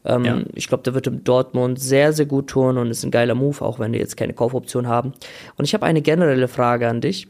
Ähm, 0.06 0.26
Ja. 0.26 0.42
Ich 0.54 0.68
glaube, 0.68 0.84
der 0.84 0.94
wird 0.94 1.08
im 1.08 1.24
Dortmund 1.24 1.80
sehr, 1.80 2.14
sehr 2.14 2.26
gut 2.26 2.48
tun 2.48 2.78
und 2.78 2.90
ist 2.90 3.04
ein 3.04 3.12
geiler 3.12 3.36
Move, 3.36 3.62
auch 3.64 3.80
wenn 3.80 3.94
die 3.94 4.00
jetzt 4.00 4.18
keine 4.18 4.34
Kaufoption 4.34 4.88
haben. 4.88 5.14
Und 5.58 5.66
ich 5.66 5.74
habe 5.74 5.86
eine 5.86 6.02
generelle 6.02 6.48
Frage 6.48 6.88
an 6.88 7.02
dich. 7.02 7.28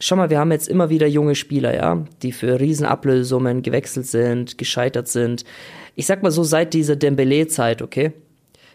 Schau 0.00 0.16
mal, 0.16 0.30
wir 0.30 0.38
haben 0.38 0.50
jetzt 0.50 0.68
immer 0.68 0.90
wieder 0.90 1.06
junge 1.06 1.34
Spieler, 1.34 1.74
ja, 1.74 2.04
die 2.22 2.32
für 2.32 2.58
Riesenablösungen 2.58 3.62
gewechselt 3.62 4.06
sind, 4.06 4.58
gescheitert 4.58 5.08
sind. 5.08 5.44
Ich 5.94 6.06
sag 6.06 6.22
mal 6.22 6.30
so, 6.30 6.42
seit 6.42 6.74
dieser 6.74 6.96
Dembele-Zeit, 6.96 7.82
okay? 7.82 8.12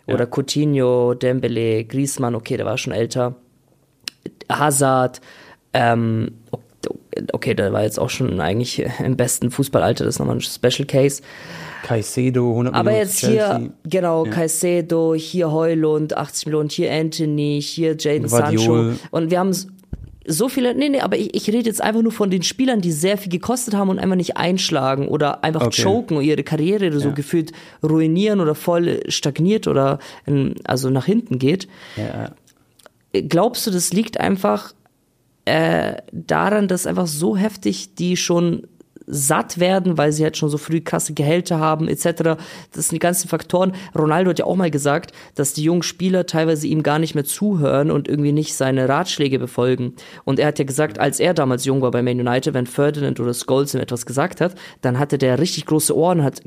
Oder 0.07 0.25
Ja. 0.25 0.29
Coutinho, 0.29 1.13
Dembele, 1.13 1.83
Griezmann, 1.83 2.35
okay, 2.35 2.57
der 2.57 2.65
war 2.65 2.77
schon 2.77 2.93
älter. 2.93 3.35
Hazard, 4.49 5.19
ähm, 5.73 6.31
okay, 7.33 7.53
der 7.53 7.73
war 7.73 7.83
jetzt 7.83 7.99
auch 7.99 8.09
schon 8.09 8.39
eigentlich 8.39 8.85
im 9.03 9.17
besten 9.17 9.51
Fußballalter, 9.51 10.05
das 10.05 10.15
ist 10.15 10.19
nochmal 10.19 10.37
ein 10.37 10.41
Special 10.41 10.85
Case. 10.85 11.21
Caicedo, 11.85 12.49
100 12.51 12.73
Aber 12.73 12.83
Millionen 12.89 13.05
jetzt 13.07 13.19
Chelsea. 13.19 13.57
hier, 13.59 13.69
genau, 13.83 14.25
Ja. 14.25 14.31
Caicedo, 14.31 15.13
hier 15.13 15.51
Heulund, 15.51 16.17
80 16.17 16.47
Millionen, 16.47 16.69
hier 16.69 16.91
Anthony, 16.91 17.61
hier 17.61 17.95
Jaden. 17.97 18.27
Sancho. 18.27 18.93
Und 19.11 19.29
wir 19.29 19.39
haben 19.39 19.55
so 20.27 20.49
viele, 20.49 20.73
nee, 20.73 20.89
nee, 20.89 21.01
aber 21.01 21.17
ich, 21.17 21.35
ich 21.35 21.47
rede 21.49 21.69
jetzt 21.69 21.81
einfach 21.83 22.01
nur 22.01 22.11
von 22.11 22.31
den 22.31 22.41
Spielern, 22.41 22.81
die 22.81 22.91
sehr 22.91 23.19
viel 23.19 23.31
gekostet 23.31 23.75
haben 23.75 23.89
und 23.89 23.99
einfach 23.99 24.15
nicht 24.15 24.35
einschlagen 24.37 25.07
oder 25.07 25.43
einfach 25.43 25.67
Okay. 25.67 25.83
choken 25.83 26.17
und 26.17 26.23
ihre 26.23 26.41
Karriere 26.41 26.91
so 26.99 27.09
Ja. 27.09 27.13
gefühlt 27.13 27.51
ruinieren 27.83 28.39
oder 28.39 28.55
voll 28.55 29.01
stagniert 29.07 29.67
oder 29.67 29.99
ähm, 30.25 30.55
also 30.63 30.89
nach 30.89 31.05
hinten 31.05 31.37
geht. 31.37 31.67
Ja, 31.97 32.31
Glaubst 33.29 33.65
du, 33.67 33.71
das 33.71 33.93
liegt 33.93 34.19
einfach 34.19 34.73
äh, 35.45 35.97
daran, 36.11 36.67
dass 36.67 36.87
einfach 36.87 37.05
so 37.07 37.37
heftig 37.37 37.93
die 37.95 38.17
schon 38.17 38.65
satt 39.07 39.59
werden, 39.59 39.97
weil 39.97 40.11
sie 40.11 40.23
halt 40.23 40.37
schon 40.37 40.49
so 40.49 40.57
früh 40.57 40.81
krasse 40.81 41.13
Gehälter 41.13 41.59
haben, 41.59 41.87
etc. 41.87 42.37
Das 42.71 42.87
sind 42.87 42.91
die 42.91 42.99
ganzen 42.99 43.27
Faktoren. 43.27 43.73
Ronaldo 43.97 44.31
hat 44.31 44.39
ja 44.39 44.45
auch 44.45 44.55
mal 44.55 44.71
gesagt, 44.71 45.11
dass 45.35 45.53
die 45.53 45.63
jungen 45.63 45.83
Spieler 45.83 46.25
teilweise 46.25 46.67
ihm 46.67 46.83
gar 46.83 46.99
nicht 46.99 47.15
mehr 47.15 47.25
zuhören 47.25 47.91
und 47.91 48.07
irgendwie 48.07 48.31
nicht 48.31 48.55
seine 48.55 48.89
Ratschläge 48.89 49.39
befolgen. 49.39 49.93
Und 50.23 50.39
er 50.39 50.47
hat 50.47 50.59
ja 50.59 50.65
gesagt, 50.65 50.99
als 50.99 51.19
er 51.19 51.33
damals 51.33 51.65
jung 51.65 51.81
war 51.81 51.91
bei 51.91 52.01
Man 52.01 52.19
United, 52.19 52.53
wenn 52.53 52.67
Ferdinand 52.67 53.19
oder 53.19 53.33
Scholes 53.33 53.73
ihm 53.73 53.81
etwas 53.81 54.05
gesagt 54.05 54.41
hat, 54.41 54.55
dann 54.81 54.99
hatte 54.99 55.17
der 55.17 55.39
richtig 55.39 55.65
große 55.65 55.95
Ohren, 55.95 56.23
hat 56.23 56.41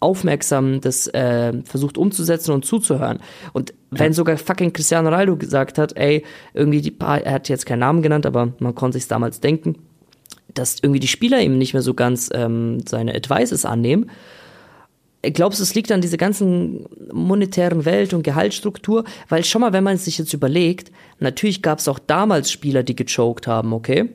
aufmerksam 0.00 0.80
das 0.80 1.06
äh, 1.08 1.52
versucht 1.64 1.96
umzusetzen 1.96 2.52
und 2.52 2.64
zuzuhören. 2.64 3.20
Und 3.52 3.72
wenn 3.90 4.12
sogar 4.12 4.36
fucking 4.36 4.72
Cristiano 4.72 5.08
Ronaldo 5.08 5.36
gesagt 5.36 5.78
hat, 5.78 5.96
ey, 5.96 6.24
irgendwie 6.54 6.80
die 6.80 6.90
paar, 6.90 7.22
er 7.22 7.34
hat 7.34 7.48
jetzt 7.48 7.66
keinen 7.66 7.78
Namen 7.78 8.02
genannt, 8.02 8.26
aber 8.26 8.52
man 8.58 8.74
konnte 8.74 8.98
sich 8.98 9.06
damals 9.06 9.40
denken, 9.40 9.76
dass 10.54 10.78
irgendwie 10.82 11.00
die 11.00 11.08
Spieler 11.08 11.40
ihm 11.40 11.58
nicht 11.58 11.72
mehr 11.72 11.82
so 11.82 11.94
ganz 11.94 12.30
ähm, 12.32 12.78
seine 12.86 13.14
Advices 13.14 13.64
annehmen. 13.64 14.10
Glaubst 15.22 15.60
du, 15.60 15.62
es 15.62 15.74
liegt 15.74 15.92
an 15.92 16.00
dieser 16.00 16.16
ganzen 16.16 16.86
monetären 17.12 17.84
Welt 17.84 18.12
und 18.12 18.22
Gehaltsstruktur? 18.24 19.04
Weil 19.28 19.44
schon 19.44 19.60
mal, 19.60 19.72
wenn 19.72 19.84
man 19.84 19.94
es 19.94 20.04
sich 20.04 20.18
jetzt 20.18 20.32
überlegt, 20.32 20.90
natürlich 21.20 21.62
gab 21.62 21.78
es 21.78 21.86
auch 21.86 22.00
damals 22.00 22.50
Spieler, 22.50 22.82
die 22.82 22.96
gechoked 22.96 23.46
haben, 23.46 23.72
okay? 23.72 24.08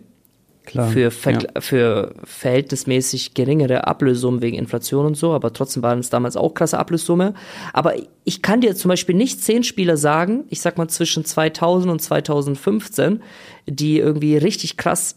klar. 0.68 0.90
für, 0.90 1.10
Ver 1.10 1.32
ja. 1.32 1.62
für 1.62 2.14
verhältnismäßig 2.24 3.34
geringere 3.34 3.88
Ablösungen 3.88 4.42
wegen 4.42 4.58
Inflation 4.58 5.06
und 5.06 5.16
so, 5.16 5.32
aber 5.34 5.52
trotzdem 5.54 5.82
waren 5.82 6.00
es 6.00 6.10
damals 6.10 6.38
auch 6.38 6.54
krasse 6.54 6.78
Ablössumme. 6.78 7.34
Aber 7.74 7.96
ich 8.24 8.42
kann 8.42 8.62
dir 8.62 8.76
zum 8.76 8.90
Beispiel 8.90 9.16
nicht 9.16 9.42
zehn 9.42 9.64
Spieler 9.64 9.98
sagen, 9.98 10.44
ich 10.50 10.62
sag 10.62 10.78
mal 10.78 10.88
zwischen 10.88 11.26
2000 11.26 11.92
und 11.92 12.02
2015, 12.02 13.24
die 13.66 13.98
irgendwie 13.98 14.38
richtig 14.38 14.78
krass 14.78 15.16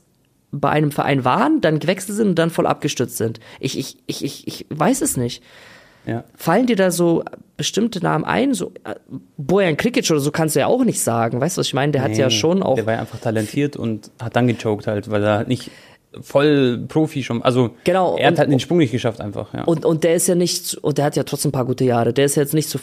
bei 0.52 0.68
einem 0.70 0.90
Verein 0.90 1.24
waren, 1.24 1.60
dann 1.60 1.78
gewechselt 1.78 2.16
sind 2.16 2.28
und 2.28 2.34
dann 2.38 2.50
voll 2.50 2.66
abgestürzt 2.66 3.16
sind. 3.16 3.40
Ich, 3.60 3.78
ich, 3.78 3.98
ich, 4.06 4.24
ich, 4.24 4.46
ich 4.48 4.66
weiß 4.70 5.00
es 5.02 5.16
nicht. 5.16 5.42
ja. 6.06 6.24
Fallen 6.34 6.66
dir 6.66 6.76
da 6.76 6.90
so 6.90 7.22
bestimmte 7.56 8.00
Namen 8.02 8.24
ein? 8.24 8.54
So, 8.54 8.72
äh, 8.84 8.94
Bojan 9.36 9.76
Krikic 9.76 10.10
oder 10.10 10.20
so 10.20 10.30
kannst 10.32 10.56
du 10.56 10.60
ja 10.60 10.66
auch 10.66 10.84
nicht 10.84 11.00
sagen. 11.00 11.40
Weißt 11.40 11.56
du, 11.56 11.60
was 11.60 11.66
ich 11.68 11.74
meine? 11.74 11.92
Der 11.92 12.02
hat 12.02 12.16
ja 12.16 12.26
Nee, 12.26 12.30
schon 12.34 12.62
auch 12.62 12.74
Der 12.74 12.86
war 12.86 12.94
ja 12.94 13.00
einfach 13.00 13.20
talentiert 13.20 13.76
und 13.76 14.10
hat 14.20 14.34
dann 14.34 14.46
gechoked 14.48 14.86
halt, 14.86 15.10
weil 15.10 15.22
er 15.22 15.36
halt 15.38 15.48
nicht 15.48 15.70
voll 16.22 16.86
Profi 16.88 17.22
schon, 17.22 17.40
also 17.42 17.70
Genau, 17.84 18.16
er 18.16 18.26
hat 18.26 18.32
und- 18.32 18.38
halt 18.40 18.50
den 18.50 18.58
Sprung 18.58 18.78
nicht 18.78 18.90
geschafft 18.90 19.20
einfach, 19.20 19.54
ja. 19.54 19.62
Und, 19.62 19.84
und 19.84 20.02
der 20.02 20.14
ist 20.16 20.26
ja 20.26 20.34
nicht, 20.34 20.74
und 20.74 20.98
der 20.98 21.04
hat 21.04 21.14
ja 21.14 21.22
trotzdem 21.22 21.50
ein 21.50 21.52
paar 21.52 21.64
gute 21.66 21.84
Jahre. 21.84 22.12
Der 22.12 22.24
ist 22.24 22.34
jetzt 22.34 22.52
nicht 22.52 22.68
so 22.68 22.80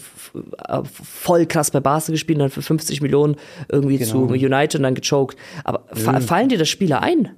äh, 0.65 0.80
voll 0.86 1.45
krass 1.45 1.71
bei 1.71 1.82
Barca 1.82 2.13
gespielt 2.13 2.38
und 2.38 2.43
dann 2.43 2.51
für 2.51 2.62
50 2.62 3.01
Millionen 3.01 3.36
irgendwie 3.69 3.97
Genau. 3.97 4.10
zu 4.10 4.17
United 4.34 4.75
und 4.75 4.84
dann 4.84 4.95
gechoked. 4.95 5.38
Aber 5.65 5.84
fa 5.91 6.21
fallen 6.21 6.47
dir 6.47 6.58
da 6.58 6.63
Spieler 6.63 7.01
ein? 7.03 7.32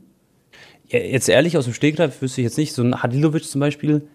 Jetzt 0.90 1.30
ehrlich, 1.30 1.58
aus 1.58 1.66
dem 1.66 1.74
Stegreif 1.74 2.22
wüsste 2.22 2.42
ich 2.42 2.46
jetzt 2.46 2.58
nicht. 2.58 2.74
So 2.74 2.82
ein 2.84 3.02
Hadilovic 3.04 3.44
zum 3.46 3.62
Beispiel, 3.62 4.08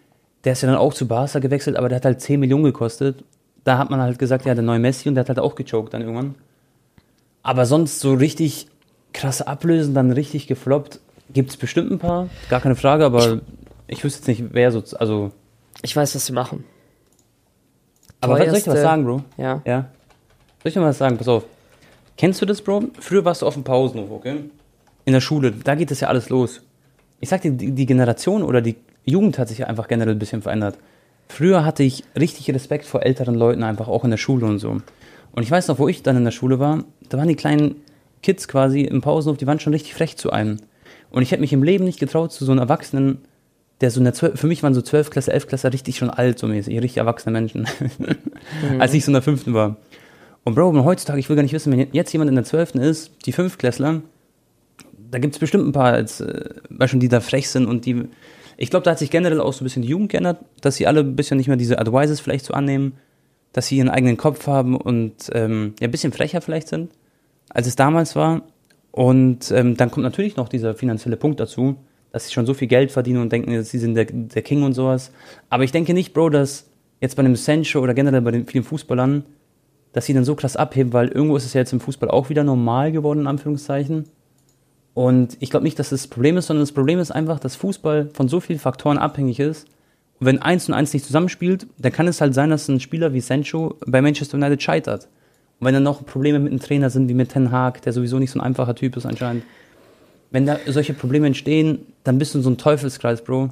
der 0.45 0.53
ist 0.55 0.63
ja 0.63 0.69
dann 0.69 0.77
auch 0.79 0.93
zu 0.93 1.07
Barca 1.07 1.39
gewechselt, 1.39 1.77
aber 1.77 1.89
der 1.89 1.97
hat 1.97 2.05
halt 2.05 2.21
10 2.21 2.41
Millionen 2.41 2.65
gekostet. 2.65 3.23
Da 3.63 3.79
hat 3.79 3.91
man 3.91 4.01
halt 4.01 4.19
gesagt, 4.19 4.45
ja, 4.45 4.55
der 4.55 4.65
neue 4.65 4.79
Messi 4.81 5.09
und 5.09 5.15
der 5.15 5.23
hat 5.23 5.29
halt 5.29 5.39
auch 5.39 5.55
gechoked 5.55 5.95
dann 5.95 6.03
irgendwann. 6.03 6.35
Aber 7.43 7.65
sonst 7.65 8.01
so 8.01 8.15
richtig 8.15 8.67
krasse 9.13 9.47
Ablösen, 9.47 9.95
dann 9.95 10.11
richtig 10.11 10.47
gefloppt, 10.49 10.99
gibt 11.33 11.51
es 11.51 11.57
bestimmt 11.57 11.93
ein 11.93 11.99
paar, 11.99 12.29
gar 12.51 12.61
keine 12.61 12.75
Frage, 12.77 13.05
aber 13.05 13.41
ich, 13.87 14.03
wüsste 14.03 14.19
jetzt 14.33 14.41
nicht, 14.41 14.53
wer 14.55 14.73
so, 14.73 14.83
also, 14.99 15.31
Ich 15.83 15.95
weiß, 15.95 16.15
was 16.15 16.27
sie 16.27 16.33
machen. 16.33 16.65
aber 18.21 18.35
was 18.39 18.47
soll 18.49 18.57
ich 18.57 18.65
dir 18.65 18.71
was 18.73 18.79
Teuerste- 18.79 18.83
sagen, 18.83 19.05
Bro? 19.05 19.23
Ja. 19.37 19.63
Ja. 19.65 19.81
Soll 20.63 20.69
ich 20.69 20.75
dir 20.75 20.81
mal 20.81 20.89
was 20.89 20.99
sagen? 20.99 21.17
Pass 21.17 21.29
auf. 21.29 21.45
Kennst 22.17 22.41
du 22.43 22.47
das, 22.47 22.61
Bro? 22.61 22.85
Früher 23.01 23.25
warst 23.25 23.43
du 23.43 23.47
auf 23.47 23.55
dem 23.55 23.65
Pausenhof, 23.65 24.11
okay? 24.11 24.37
In 25.05 25.13
der 25.13 25.21
Schule, 25.21 25.53
da 25.53 25.75
geht 25.75 25.91
das 25.91 26.01
ja 26.01 26.09
alles 26.09 26.29
los. 26.29 26.63
Ich 27.21 27.29
sag 27.29 27.43
dir, 27.43 27.53
die, 27.53 27.73
die 27.73 27.87
Generation 27.87 28.43
oder 28.43 28.61
die 28.61 28.77
Jugend 29.05 29.39
hat 29.39 29.49
sich 29.49 29.59
ja 29.59 29.67
einfach 29.67 29.89
generell 29.89 30.15
ein 30.15 30.19
bisschen 30.19 30.43
verändert. 30.43 30.79
Früher 31.29 31.65
hatte 31.65 31.83
ich 31.83 32.05
richtig 32.19 32.53
Respekt 32.55 32.85
vor 32.85 33.03
älteren 33.03 33.35
Leuten, 33.35 33.63
einfach 33.63 33.89
auch 33.89 34.05
in 34.05 34.11
der 34.11 34.19
Schule 34.19 34.47
und 34.47 34.59
so. 34.59 34.81
Und 35.33 35.43
ich 35.43 35.51
weiß 35.51 35.69
noch, 35.69 35.79
wo 35.79 35.89
ich 35.89 36.03
dann 36.03 36.17
in 36.17 36.25
der 36.25 36.31
Schule 36.31 36.59
war, 36.59 36.85
da 37.09 37.19
waren 37.19 37.29
die 37.29 37.35
kleinen 37.35 37.77
Kids 38.23 38.49
quasi 38.49 38.83
im 38.83 39.01
Pausenhof, 39.01 39.37
die 39.37 39.47
waren 39.47 39.61
schon 39.61 39.73
richtig 39.73 39.95
frech 39.95 40.17
zu 40.17 40.31
einem. 40.31 40.59
Und 41.11 41.23
ich 41.23 41.33
hätte 41.33 41.41
mich 41.41 41.53
im 41.53 41.63
Leben 41.63 41.85
nicht 41.85 42.01
getraut, 42.01 42.33
zu 42.33 42.45
so 42.45 42.53
einem 42.53 42.61
Erwachsenen, 42.61 43.19
der 43.81 43.91
so 43.91 44.01
in 44.01 44.05
der 44.05 44.15
12, 44.15 44.39
für 44.39 44.47
mich 44.47 44.63
waren 44.63 44.75
so 44.75 44.83
12 44.83 45.11
Klasse, 45.11 45.33
11 45.33 45.47
Klasse 45.49 45.73
richtig 45.73 45.97
schon 45.97 46.11
alt, 46.11 46.39
so 46.39 46.47
mäßig, 46.47 46.77
richtig 46.77 46.99
erwachsene 46.99 47.33
Menschen, 47.33 47.67
mhm. 48.71 48.81
als 48.81 48.95
ich 48.95 49.05
so 49.05 49.11
in 49.11 49.15
der 49.15 49.23
fünften 49.23 49.55
war. 49.55 49.77
Und 50.45 50.55
Bro, 50.55 50.85
heutzutage, 50.85 51.19
ich 51.19 51.29
will 51.29 51.37
gar 51.37 51.43
nicht 51.43 51.53
wissen, 51.53 51.73
wenn 51.73 51.89
jetzt 51.93 52.13
jemand 52.13 52.29
in 52.29 52.35
der 52.35 52.45
zwölften 52.45 52.79
ist, 52.79 53.11
die 53.27 53.33
Fünftklässler, 53.33 54.03
da 55.15 55.21
gibt 55.21 55.35
es 55.35 55.39
bestimmt 55.39 55.67
ein 55.67 55.73
paar, 55.73 55.93
als, 55.93 56.21
äh, 56.21 56.51
Beispiel, 56.69 57.01
die 57.01 57.09
da 57.09 57.21
frech 57.21 57.49
sind 57.49 57.67
und 57.67 57.87
die, 57.87 58.09
ich 58.57 58.71
glaube, 58.71 58.85
da 58.85 58.91
hat 58.91 58.99
sich 58.99 59.11
generell 59.11 59.41
auch 59.41 59.53
so 59.53 59.63
ein 59.63 59.67
bisschen 59.67 59.83
die 59.83 59.89
Jugend 59.89 60.11
geändert, 60.11 60.39
dass 60.61 60.77
sie 60.77 60.87
alle 60.87 61.01
ein 61.01 61.17
bisschen 61.17 61.37
nicht 61.37 61.47
mehr 61.47 61.57
diese 61.57 61.79
Advices 61.79 62.21
vielleicht 62.21 62.45
so 62.45 62.55
annehmen, 62.55 62.95
dass 63.53 63.69
sie 63.69 63.77
ihren 63.77 63.89
eigenen 63.89 64.17
Kopf 64.17 64.47
haben 64.49 64.77
und 64.77 65.31
ähm, 65.33 65.75
ja, 65.81 65.87
ein 65.87 65.93
bisschen 65.93 66.13
frecher 66.13 66.41
vielleicht 66.41 66.69
sind, 66.69 66.91
als 67.49 67.69
es 67.69 67.77
damals 67.77 68.17
war. 68.17 68.43
Und 68.91 69.51
ähm, 69.53 69.77
dann 69.77 69.91
kommt 69.91 70.05
natürlich 70.05 70.37
noch 70.37 70.49
dieser 70.49 70.75
finanzielle 70.75 71.17
Punkt 71.17 71.39
dazu, 71.39 71.77
dass 72.11 72.27
sie 72.27 72.33
schon 72.33 72.47
so 72.47 72.55
viel 72.55 72.69
Geld 72.69 72.91
verdienen 72.91 73.23
und 73.23 73.33
denken, 73.33 73.63
sie 73.63 73.79
sind 73.79 73.95
der, 73.95 74.07
der 74.07 74.43
King 74.43 74.65
und 74.65 74.73
sowas. 74.73 75.13
Aber 75.49 75.65
ich 75.65 75.73
denke 75.73 75.95
nicht, 75.95 76.13
Bro, 76.13 76.31
dass 76.31 76.71
jetzt 77.01 77.17
bei 77.17 77.21
einem 77.21 77.37
Sancho 77.37 77.81
oder 77.81 77.95
generell 77.95 78.21
bei 78.21 78.31
den 78.33 78.47
vielen 78.47 78.65
Fußballern, 78.65 79.25
dass 79.93 80.07
sie 80.07 80.15
dann 80.15 80.25
so 80.25 80.35
krass 80.35 80.57
abheben, 80.57 80.93
weil 80.93 81.09
irgendwo 81.09 81.37
ist 81.37 81.45
es 81.45 81.55
ja 81.55 81.61
jetzt 81.61 81.73
im 81.73 81.81
Fußball 81.81 82.11
auch 82.11 82.31
wieder 82.31 82.43
normal 82.43 82.91
geworden, 82.91 83.21
in 83.21 83.27
Anführungszeichen. 83.29 84.05
Und 84.95 85.37
ich 85.41 85.51
glaube 85.51 85.65
nicht, 85.65 85.79
dass 85.79 85.91
das, 85.91 86.07
Problem 86.07 86.37
ist, 86.37 86.47
sondern 86.47 86.63
das 86.63 86.73
Problem 86.73 87.01
ist 87.01 87.11
einfach, 87.11 87.41
dass 87.41 87.57
Fußball 87.57 88.11
von 88.15 88.29
so 88.29 88.41
vielen 88.41 88.61
Faktoren 88.61 88.97
abhängig 88.97 89.41
ist. 89.41 89.67
Und 90.21 90.27
wenn 90.27 90.41
eins 90.41 90.69
und 90.69 90.75
eins 90.75 90.95
nicht 90.95 91.05
zusammenspielt, 91.05 91.67
dann 91.79 91.93
kann 91.93 92.07
es 92.07 92.21
halt 92.21 92.35
sein, 92.35 92.51
dass 92.51 92.69
ein 92.69 92.79
Spieler 92.79 93.13
wie 93.13 93.21
Sancho 93.21 93.77
bei 93.87 94.01
Manchester 94.01 94.37
United 94.37 94.63
scheitert. 94.63 95.09
Und 95.59 95.67
wenn 95.67 95.75
dann 95.75 95.83
noch 95.83 96.07
Probleme 96.07 96.39
mit 96.39 96.53
dem 96.53 96.61
Trainer 96.61 96.91
sind, 96.91 97.09
wie 97.09 97.15
mit 97.15 97.31
Ten 97.31 97.51
Hag, 97.51 97.83
der 97.83 97.93
sowieso 97.93 98.19
nicht 98.21 98.31
so 98.31 98.39
ein 98.39 98.45
einfacher 98.45 98.77
Typ 98.77 98.97
ist 98.97 99.07
anscheinend, 99.07 99.45
wenn 100.31 100.47
da 100.47 100.59
solche 100.67 100.95
Probleme 100.95 101.27
entstehen, 101.27 101.87
dann 102.05 102.19
bist 102.19 102.35
du 102.35 102.39
in 102.39 102.43
so 102.43 102.51
einem 102.51 102.59
Teufelskreis, 102.59 103.23
Bro. 103.23 103.51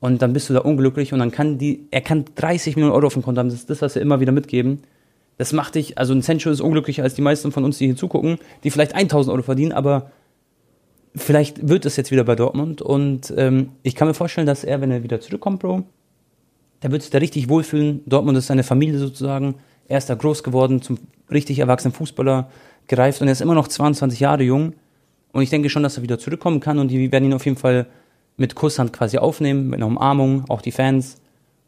Und 0.00 0.22
dann 0.22 0.32
bist 0.32 0.48
du 0.48 0.54
da 0.54 0.60
unglücklich 0.60 1.12
und 1.12 1.18
dann 1.18 1.30
kann 1.30 1.58
die, 1.58 1.86
er 1.90 2.00
kann 2.00 2.24
30 2.34 2.76
Millionen 2.76 2.94
Euro 2.94 3.06
auf 3.06 3.12
dem 3.12 3.22
Konto 3.22 3.38
haben, 3.38 3.50
das 3.50 3.58
ist 3.58 3.70
das, 3.70 3.82
was 3.82 3.94
wir 3.94 4.02
immer 4.02 4.20
wieder 4.20 4.32
mitgeben. 4.32 4.80
Das 5.36 5.52
macht 5.52 5.74
dich, 5.74 5.98
also 5.98 6.14
ein 6.14 6.22
Sancho 6.22 6.50
ist 6.50 6.60
unglücklicher 6.60 7.02
als 7.02 7.14
die 7.14 7.22
meisten 7.22 7.52
von 7.52 7.64
uns, 7.64 7.78
die 7.78 7.86
hier 7.86 7.96
zugucken, 7.96 8.38
die 8.64 8.70
vielleicht 8.70 8.94
1000 8.94 9.32
Euro 9.32 9.42
verdienen, 9.42 9.72
aber 9.72 10.10
vielleicht 11.14 11.68
wird 11.68 11.86
es 11.86 11.96
jetzt 11.96 12.10
wieder 12.10 12.24
bei 12.24 12.36
Dortmund 12.36 12.82
und 12.82 13.32
ähm, 13.36 13.70
ich 13.82 13.94
kann 13.94 14.08
mir 14.08 14.14
vorstellen, 14.14 14.46
dass 14.46 14.64
er, 14.64 14.80
wenn 14.80 14.90
er 14.90 15.02
wieder 15.02 15.20
zurückkommt, 15.20 15.60
Bro, 15.60 15.84
der 16.82 16.90
wird 16.92 17.02
sich 17.02 17.10
da 17.10 17.18
richtig 17.18 17.48
wohlfühlen. 17.48 18.02
Dortmund 18.06 18.38
ist 18.38 18.46
seine 18.46 18.62
Familie 18.62 18.98
sozusagen. 18.98 19.56
Er 19.88 19.98
ist 19.98 20.08
da 20.08 20.14
groß 20.14 20.42
geworden, 20.42 20.82
zum 20.82 20.98
richtig 21.30 21.58
erwachsenen 21.58 21.92
Fußballer 21.92 22.50
gereift 22.86 23.20
und 23.20 23.28
er 23.28 23.32
ist 23.32 23.40
immer 23.40 23.54
noch 23.54 23.68
22 23.68 24.20
Jahre 24.20 24.42
jung. 24.42 24.74
Und 25.32 25.42
ich 25.42 25.50
denke 25.50 25.68
schon, 25.68 25.82
dass 25.82 25.96
er 25.96 26.02
wieder 26.02 26.18
zurückkommen 26.18 26.60
kann 26.60 26.78
und 26.78 26.88
die 26.88 27.12
werden 27.12 27.24
ihn 27.24 27.34
auf 27.34 27.44
jeden 27.44 27.56
Fall 27.56 27.86
mit 28.36 28.54
Kusshand 28.54 28.92
quasi 28.92 29.18
aufnehmen, 29.18 29.68
mit 29.68 29.78
einer 29.78 29.86
Umarmung, 29.86 30.44
auch 30.48 30.62
die 30.62 30.72
Fans. 30.72 31.20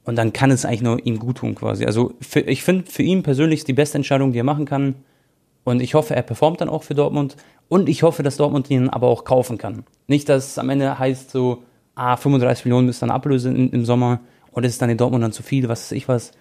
Und 0.04 0.16
dann 0.16 0.32
kann 0.32 0.50
es 0.50 0.64
eigentlich 0.64 0.82
nur 0.82 1.04
ihm 1.06 1.18
gut 1.18 1.38
tun 1.38 1.54
quasi. 1.54 1.84
Also 1.84 2.14
für, 2.20 2.40
ich 2.40 2.64
finde, 2.64 2.90
für 2.90 3.02
ihn 3.02 3.22
persönlich 3.22 3.60
ist 3.60 3.68
die 3.68 3.72
beste 3.72 3.98
Entscheidung, 3.98 4.32
die 4.32 4.40
er 4.40 4.44
machen 4.44 4.64
kann. 4.64 4.94
Und 5.64 5.80
ich 5.80 5.94
hoffe, 5.94 6.16
er 6.16 6.22
performt 6.22 6.60
dann 6.60 6.68
auch 6.68 6.82
für 6.82 6.94
Dortmund. 6.94 7.36
Und 7.72 7.88
ich 7.88 8.02
hoffe, 8.02 8.22
dass 8.22 8.36
Dortmund 8.36 8.68
ihn 8.68 8.90
aber 8.90 9.06
auch 9.06 9.24
kaufen 9.24 9.56
kann. 9.56 9.84
Nicht, 10.06 10.28
dass 10.28 10.46
es 10.48 10.58
am 10.58 10.68
Ende 10.68 10.98
heißt 10.98 11.30
so, 11.30 11.62
ah, 11.94 12.18
35 12.18 12.66
Millionen 12.66 12.84
müsst 12.84 13.00
dann 13.00 13.10
ablösen 13.10 13.72
im 13.72 13.86
Sommer. 13.86 14.20
Und 14.50 14.64
es 14.64 14.72
ist 14.72 14.82
dann 14.82 14.90
in 14.90 14.98
Dortmund 14.98 15.24
dann 15.24 15.32
zu 15.32 15.42
viel, 15.42 15.70
was 15.70 15.84
weiß 15.84 15.92
ich 15.92 16.06
was. 16.06 16.32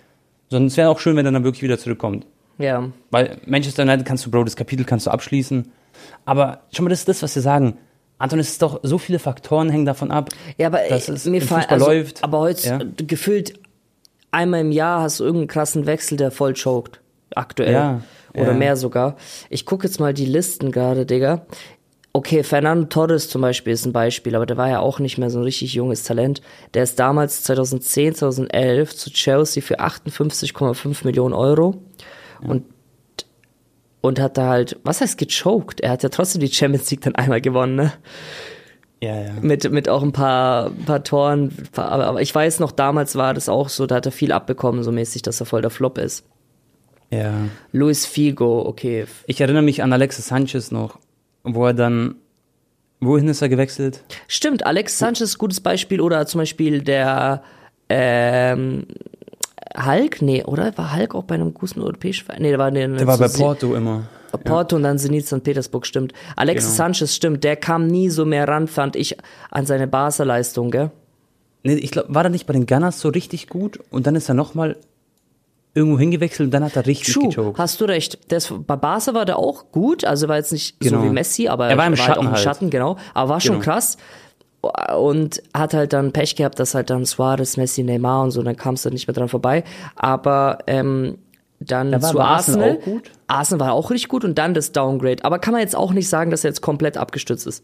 Sondern 0.50 0.67
es 0.67 0.76
wäre 0.76 0.89
auch 0.89 1.00
schön, 1.00 1.15
wenn 1.15 1.26
er 1.26 1.32
dann 1.32 1.46
wirklich 1.46 1.63
wieder 1.63 1.80
zurückkommt. 1.80 2.28
Ja. 2.58 2.84
Weil 3.12 3.38
Manchester 3.46 3.84
United 3.84 4.06
kannst 4.06 4.26
du, 4.26 4.30
Bro, 4.30 4.44
das 4.44 4.58
Kapitel 4.58 4.84
kannst 4.84 5.08
du 5.08 5.12
abschließen. 5.12 5.72
Aber 6.26 6.63
schon 6.74 6.84
mal, 6.84 6.89
das 6.89 7.00
ist 7.00 7.08
das, 7.08 7.24
was 7.24 7.34
wir 7.34 7.41
sagen. 7.41 7.78
Anton, 8.17 8.39
es 8.39 8.50
ist 8.50 8.62
doch, 8.62 8.82
so 8.84 8.98
viele 8.98 9.17
Faktoren 9.17 9.70
hängen 9.70 9.86
davon 9.86 10.12
ab, 10.12 10.32
Ja, 10.58 10.67
aber 10.67 10.80
dass 10.89 11.08
äh, 11.08 11.13
es 11.13 11.24
mir 11.24 11.38
im 11.38 11.48
Fußball 11.48 11.65
also, 11.67 11.86
läuft. 11.86 12.26
Aber 12.26 12.39
heute 12.39 12.67
Ja. 12.67 12.80
gefühlt 13.08 13.58
einmal 14.32 14.60
im 14.60 14.74
Jahr 14.74 15.04
hast 15.04 15.22
du 15.22 15.24
irgendeinen 15.24 15.48
krassen 15.48 15.86
Wechsel, 15.86 16.17
der 16.17 16.30
voll 16.30 16.56
choked. 16.56 17.00
Aktuell. 17.34 17.72
Ja, 17.72 18.02
Oder 18.34 18.52
ja. 18.52 18.54
mehr 18.54 18.76
sogar. 18.76 19.15
Ich 19.50 19.65
gucke 19.65 19.88
jetzt 19.88 20.00
mal 20.00 20.13
die 20.13 20.26
Listen 20.26 20.72
gerade, 20.72 21.06
Digga. 21.06 21.46
Okay, 22.13 22.44
Fernando 22.44 22.88
Torres 22.88 23.30
zum 23.30 23.41
Beispiel 23.41 23.72
ist 23.72 23.86
ein 23.86 23.94
Beispiel, 23.94 24.36
aber 24.36 24.46
der 24.46 24.58
war 24.58 24.70
ja 24.70 24.80
auch 24.80 25.00
nicht 25.00 25.17
mehr 25.17 25.30
so 25.30 25.39
ein 25.39 25.44
richtig 25.44 25.74
junges 25.74 26.04
Talent. 26.04 26.41
Der 26.74 26.84
ist 26.84 27.00
damals 27.00 27.44
2010, 27.44 28.15
2011 28.15 28.96
zu 28.96 29.12
Chelsea 29.12 29.63
für 29.63 29.80
58,5 29.80 31.06
Millionen 31.06 31.34
Euro 31.34 31.82
und 32.41 32.65
und 34.02 34.20
hat 34.20 34.38
da 34.38 34.50
halt, 34.50 34.80
was 34.84 35.00
heißt 35.00 35.17
gechoked? 35.17 35.80
Er 35.80 35.91
hat 35.91 36.04
ja 36.04 36.10
trotzdem 36.10 36.41
die 36.41 36.52
Champions 36.52 36.89
League 36.89 37.02
dann 37.02 37.15
einmal 37.15 37.39
gewonnen, 37.39 37.76
ne? 37.76 37.94
Ja, 39.00 39.20
ja. 39.20 39.32
mit, 39.41 39.72
mit 39.72 39.89
auch 39.89 40.04
ein 40.04 40.12
paar, 40.12 40.72
paar 40.86 41.04
Toren. 41.04 41.56
Aber, 41.76 42.06
aber 42.06 42.22
ich 42.22 42.34
weiß 42.34 42.60
noch, 42.60 42.72
damals 42.72 43.15
war 43.15 43.34
das 43.34 43.48
auch 43.50 43.70
so, 43.70 43.88
da 43.88 43.96
hat 43.96 44.06
er 44.06 44.12
viel 44.12 44.32
abbekommen, 44.32 44.84
so 44.84 44.91
mäßig, 44.91 45.22
dass 45.22 45.39
er 45.39 45.46
voll 45.46 45.62
der 45.62 45.72
Flop 45.72 45.98
ist. 45.98 46.26
Ja. 47.12 47.34
Luis 47.71 48.06
Figo, 48.06 48.65
okay. 48.67 49.06
Ich 49.28 49.41
erinnere 49.41 49.63
mich 49.63 49.84
an 49.84 49.93
Alexis 49.93 50.28
Sanchez 50.28 50.71
noch, 50.71 50.97
wo 51.43 51.65
er 51.65 51.74
dann, 51.74 52.15
wohin 53.00 53.28
ist 53.28 53.41
er 53.41 53.50
gewechselt? 53.50 54.04
Stimmt, 54.28 54.65
Alex 54.65 54.97
Sanchez, 54.97 55.38
gutes 55.38 55.60
Beispiel. 55.62 56.02
Oder 56.02 56.26
zum 56.26 56.39
Beispiel 56.39 56.82
der 56.82 57.43
ähm, 57.89 58.86
Hulk, 59.78 60.21
nee, 60.21 60.43
oder? 60.43 60.78
War 60.78 60.95
Hulk 60.95 61.15
auch 61.15 61.24
bei 61.24 61.36
einem 61.36 61.54
guten 61.54 61.82
europäischen 61.82 62.26
Verein? 62.26 62.41
Nee, 62.41 62.50
der 62.50 62.60
war, 62.60 62.71
der 62.71 62.88
Der 62.88 63.08
war 63.08 63.17
bei 63.17 63.28
Porto 63.28 63.76
immer. 63.76 64.04
Porto 64.45 64.78
und 64.78 64.84
dann 64.84 64.97
Zenit 64.97 65.28
St. 65.28 65.43
Petersburg, 65.43 65.86
stimmt. 65.86 66.13
Alexis 66.38 66.71
Genau. 66.71 66.78
Sanchez, 66.78 67.15
stimmt. 67.15 67.43
Der 67.43 67.58
kam 67.58 67.88
nie 67.88 68.10
so 68.10 68.26
mehr 68.26 68.47
ran, 68.47 68.67
fand 68.67 68.95
ich, 68.95 69.17
an 69.50 69.65
seine 69.65 69.88
Barca-Leistung, 69.88 70.71
gell? 70.71 70.91
Nee, 71.63 71.74
ich 71.76 71.91
glaube, 71.91 72.13
war 72.13 72.24
er 72.24 72.30
nicht 72.30 72.47
bei 72.47 72.54
den 72.54 72.65
Gunners 72.65 73.00
so 73.02 73.10
richtig 73.10 73.47
gut 73.47 73.80
und 73.91 74.08
dann 74.08 74.15
ist 74.15 74.30
er 74.30 74.36
nochmal 74.36 74.78
irgendwo 75.74 75.98
hingewechselt 76.00 76.48
und 76.48 76.52
dann 76.52 76.64
hat 76.64 76.76
er 76.76 76.86
richtig 76.86 77.14
True, 77.14 77.30
gechoked. 77.30 77.58
hast 77.58 77.80
du 77.80 77.86
recht. 77.86 78.20
Das, 78.32 78.52
bei 78.68 78.76
Barca 78.76 79.14
war 79.14 79.26
der 79.26 79.38
auch 79.40 79.72
gut, 79.72 80.04
also 80.04 80.28
war 80.28 80.36
jetzt 80.38 80.52
nicht 80.52 80.76
so 80.84 80.90
Genau. 80.90 81.04
wie 81.04 81.10
Messi, 81.10 81.48
aber 81.48 81.70
Er 81.70 81.78
war 81.78 81.86
im 81.88 81.92
halt 81.94 82.00
Schatten 82.00 82.20
auch 82.20 82.24
im 82.24 82.32
halt. 82.32 82.40
Schatten, 82.40 82.70
genau. 82.70 82.98
Aber 83.14 83.30
war 83.30 83.40
schon 83.42 83.60
Genau. 83.60 83.64
krass. 83.66 83.98
Und 84.96 85.42
hat 85.56 85.74
halt 85.74 85.92
dann 85.94 86.12
Pech 86.12 86.36
gehabt, 86.36 86.60
dass 86.60 86.76
halt 86.76 86.90
dann 86.92 87.06
Suarez, 87.06 87.58
Messi, 87.58 87.82
Neymar 87.84 88.22
und 88.24 88.32
so, 88.32 88.44
dann 88.44 88.56
kamst 88.56 88.86
du 88.86 88.90
nicht 88.92 89.08
mehr 89.08 89.14
dran 89.16 89.28
vorbei. 89.30 89.64
Aber 89.96 90.60
ähm, 90.68 91.18
dann 91.60 91.92
Da 91.92 92.02
war 92.02 92.12
zu 92.12 92.20
Arsenal 92.20 92.70
Arsenal. 92.70 92.78
auch 92.78 92.84
gut. 92.86 93.12
Arsenal 93.28 93.68
war 93.68 93.74
auch 93.74 93.90
richtig 93.92 94.10
gut 94.10 94.24
und 94.26 94.38
dann 94.38 94.54
das 94.54 94.72
Downgrade. 94.72 95.24
Aber 95.24 95.40
kann 95.40 95.54
man 95.54 95.62
jetzt 95.62 95.76
auch 95.76 95.94
nicht 95.94 96.10
sagen, 96.10 96.30
dass 96.32 96.44
er 96.44 96.50
jetzt 96.52 96.62
komplett 96.62 96.98
abgestützt 96.98 97.48
ist. 97.48 97.64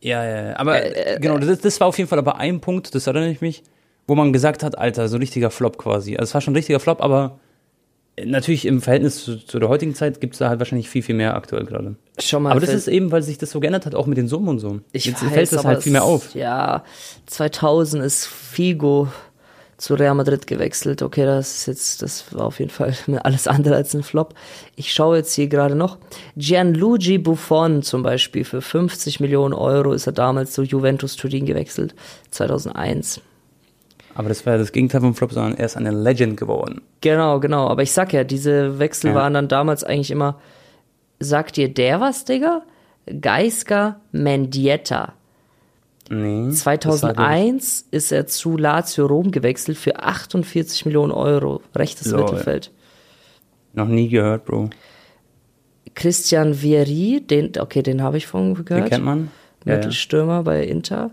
Ja, 0.00 0.22
ja, 0.24 0.48
ja. 0.50 0.56
Aber 0.58 0.80
genau, 1.18 1.38
das, 1.38 1.60
das 1.60 1.80
war 1.80 1.88
auf 1.88 1.96
jeden 1.98 2.08
Fall 2.10 2.18
aber 2.18 2.36
ein 2.36 2.60
Punkt, 2.60 2.94
das 2.94 3.06
erinnere 3.06 3.30
ich 3.30 3.40
mich, 3.40 3.62
wo 4.06 4.14
man 4.14 4.32
gesagt 4.32 4.62
hat, 4.62 4.78
Alter, 4.78 5.08
so 5.08 5.16
ein 5.16 5.20
richtiger 5.20 5.50
Flop 5.50 5.78
quasi. 5.78 6.16
Also 6.16 6.30
es 6.30 6.34
war 6.34 6.40
schon 6.40 6.52
ein 6.52 6.56
richtiger 6.56 6.80
Flop, 6.80 7.02
aber 7.02 7.38
natürlich 8.22 8.66
im 8.66 8.80
Verhältnis 8.80 9.24
zu, 9.24 9.44
zu 9.44 9.58
der 9.58 9.68
heutigen 9.68 9.94
Zeit 9.94 10.20
gibt 10.20 10.34
es 10.34 10.38
da 10.38 10.48
halt 10.48 10.58
wahrscheinlich 10.58 10.88
viel, 10.88 11.02
viel 11.02 11.14
mehr 11.14 11.34
aktuell 11.34 11.64
gerade. 11.64 11.96
Schon 12.18 12.42
mal 12.44 12.50
Aber 12.50 12.60
das 12.60 12.70
ist 12.70 12.88
eben, 12.88 13.10
weil 13.10 13.22
sich 13.22 13.38
das 13.38 13.50
so 13.50 13.60
geändert 13.60 13.86
hat, 13.86 13.94
auch 13.94 14.06
mit 14.06 14.18
den 14.18 14.28
Summen 14.28 14.48
und 14.48 14.58
so. 14.60 14.80
Ich 14.92 15.06
Jetzt 15.06 15.24
weiß, 15.24 15.32
fällt 15.32 15.52
das 15.52 15.64
halt 15.64 15.82
viel 15.82 15.92
mehr 15.92 16.04
auf. 16.04 16.34
Ja, 16.34 16.84
2000 17.26 18.04
ist 18.04 18.26
Figo 18.26 19.08
zu 19.76 19.94
Real 19.94 20.14
Madrid 20.14 20.46
gewechselt. 20.46 21.02
Okay, 21.02 21.24
das 21.24 21.58
ist 21.58 21.66
jetzt, 21.66 22.02
das 22.02 22.32
war 22.32 22.46
auf 22.46 22.60
jeden 22.60 22.70
Fall 22.70 22.94
alles 23.22 23.48
andere 23.48 23.74
als 23.74 23.94
ein 23.94 24.02
Flop. 24.02 24.34
Ich 24.76 24.92
schaue 24.92 25.16
jetzt 25.16 25.34
hier 25.34 25.48
gerade 25.48 25.74
noch. 25.74 25.98
Gianluigi 26.36 27.18
Buffon 27.18 27.82
zum 27.82 28.02
Beispiel 28.02 28.44
für 28.44 28.62
50 28.62 29.20
Millionen 29.20 29.54
Euro 29.54 29.92
ist 29.92 30.06
er 30.06 30.12
damals 30.12 30.52
zu 30.52 30.62
Juventus 30.62 31.16
Turin 31.16 31.46
gewechselt. 31.46 31.94
2001. 32.30 33.20
Aber 34.14 34.28
das 34.28 34.46
war 34.46 34.52
ja 34.54 34.58
das 34.58 34.72
Gegenteil 34.72 35.00
vom 35.00 35.14
Flop, 35.14 35.32
sondern 35.32 35.56
er 35.56 35.66
ist 35.66 35.76
eine 35.76 35.90
Legend 35.90 36.36
geworden. 36.36 36.82
Genau, 37.00 37.40
genau. 37.40 37.68
Aber 37.68 37.82
ich 37.82 37.92
sag 37.92 38.12
ja, 38.12 38.24
diese 38.24 38.78
Wechsel 38.78 39.10
Ja. 39.10 39.16
waren 39.16 39.34
dann 39.34 39.48
damals 39.48 39.82
eigentlich 39.84 40.10
immer, 40.10 40.38
sagt 41.20 41.56
dir 41.56 41.68
der 41.72 42.00
was, 42.00 42.24
Digga? 42.24 42.62
Geiska 43.20 44.00
Mendieta. 44.12 45.14
Nee. 46.10 46.46
das 46.50 46.64
war, 46.66 46.76
glaub 46.76 46.96
2001 46.98 47.86
ist 47.90 48.12
er 48.12 48.26
zu 48.26 48.56
Lazio 48.56 49.06
Rom 49.06 49.30
gewechselt 49.30 49.78
für 49.78 50.00
48 50.00 50.84
Millionen 50.86 51.12
Euro. 51.12 51.62
Rechtes 51.74 52.10
Lol. 52.10 52.20
Mittelfeld. 52.22 52.70
Noch 53.72 53.88
nie 53.88 54.08
gehört, 54.08 54.44
Bro. 54.44 54.70
Christian 55.94 56.54
Vieri, 56.54 57.22
den, 57.26 57.52
okay, 57.58 57.82
den 57.82 58.02
habe 58.02 58.16
ich 58.16 58.26
von 58.26 58.54
Den 58.54 58.64
gehört. 58.64 58.90
kennt 58.90 59.04
man. 59.04 59.30
Ja, 59.64 59.72
ja. 59.72 59.76
Mittelstürmer 59.78 60.42
bei 60.42 60.62
Inter. 60.64 61.10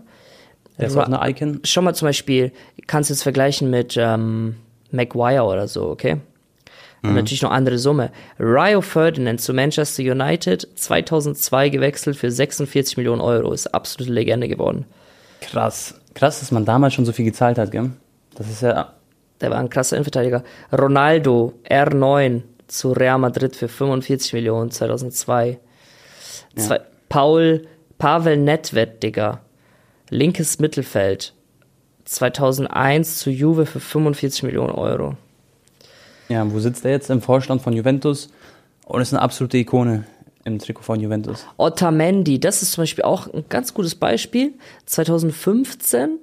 Der 0.82 0.88
ist 0.88 0.96
auch 0.96 1.06
eine 1.06 1.30
Icon. 1.30 1.60
Schon 1.64 1.84
mal 1.84 1.94
zum 1.94 2.08
Beispiel, 2.08 2.52
kannst 2.86 3.10
du 3.10 3.14
jetzt 3.14 3.22
vergleichen 3.22 3.70
mit 3.70 3.96
ähm, 3.96 4.56
Maguire 4.90 5.44
oder 5.44 5.68
so, 5.68 5.88
okay? 5.88 6.18
Und 7.04 7.14
natürlich 7.14 7.42
noch 7.42 7.50
andere 7.50 7.78
Summe. 7.78 8.12
Rio 8.38 8.80
Ferdinand 8.80 9.40
zu 9.40 9.52
Manchester 9.52 10.04
United, 10.04 10.68
2002 10.76 11.68
gewechselt 11.68 12.16
für 12.16 12.30
46 12.30 12.96
Millionen 12.96 13.20
Euro. 13.20 13.52
Ist 13.52 13.74
absolute 13.74 14.12
Legende 14.12 14.46
geworden. 14.46 14.84
Krass. 15.40 16.00
Krass, 16.14 16.38
dass 16.38 16.52
man 16.52 16.64
damals 16.64 16.94
schon 16.94 17.04
so 17.04 17.12
viel 17.12 17.24
gezahlt 17.24 17.58
hat, 17.58 17.72
gell? 17.72 17.90
Das 18.36 18.48
ist 18.48 18.62
ja. 18.62 18.92
Der 19.40 19.50
war 19.50 19.58
ein 19.58 19.70
krasser 19.70 19.96
Innenverteidiger. 19.96 20.44
Ronaldo, 20.72 21.54
R9 21.68 22.42
zu 22.68 22.92
Real 22.92 23.18
Madrid 23.18 23.56
für 23.56 23.66
45 23.66 24.34
Millionen, 24.34 24.70
2002. 24.70 25.58
Zwei, 26.54 26.80
Paul, 27.08 27.66
Pavel 27.98 28.36
Nedved, 28.36 29.02
Digga. 29.02 29.40
Linkes 30.12 30.58
Mittelfeld. 30.58 31.32
2001 32.04 33.18
zu 33.18 33.30
Juve 33.30 33.64
für 33.66 33.80
45 33.80 34.42
Millionen 34.42 34.72
Euro. 34.72 35.16
Ja, 36.28 36.50
wo 36.52 36.58
sitzt 36.60 36.84
er 36.84 36.90
jetzt? 36.92 37.10
Im 37.10 37.22
Vorstand 37.22 37.62
von 37.62 37.72
Juventus 37.72 38.28
und 38.84 39.00
ist 39.00 39.12
eine 39.12 39.22
absolute 39.22 39.56
Ikone 39.58 40.04
im 40.44 40.58
Trikot 40.58 40.82
von 40.82 41.00
Juventus. 41.00 41.46
Otamendi, 41.56 42.40
das 42.40 42.62
ist 42.62 42.72
zum 42.72 42.82
Beispiel 42.82 43.04
auch 43.04 43.32
ein 43.32 43.44
ganz 43.48 43.74
gutes 43.74 43.94
Beispiel. 43.94 44.52
2015 44.86 46.18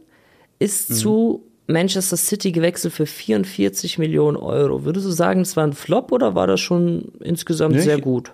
ist 0.59 0.97
zu 0.97 1.43
Manchester 1.67 2.17
City 2.17 2.51
gewechselt 2.51 2.93
für 2.93 3.05
44 3.05 3.97
Millionen 3.97 4.35
Euro. 4.37 4.83
Würdest 4.83 5.05
du 5.05 5.11
sagen, 5.11 5.39
das 5.39 5.55
war 5.55 5.63
ein 5.63 5.73
Flop 5.73 6.11
oder 6.11 6.35
war 6.35 6.47
das 6.47 6.59
schon 6.59 7.11
insgesamt 7.21 7.75
Nee, 7.75 7.81
sehr 7.81 7.97
ich- 7.97 8.03
gut? 8.03 8.31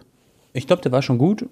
Ich 0.54 0.68
glaube, 0.68 0.82
der 0.82 0.92
war 0.92 1.02
schon 1.02 1.18
gut, 1.18 1.46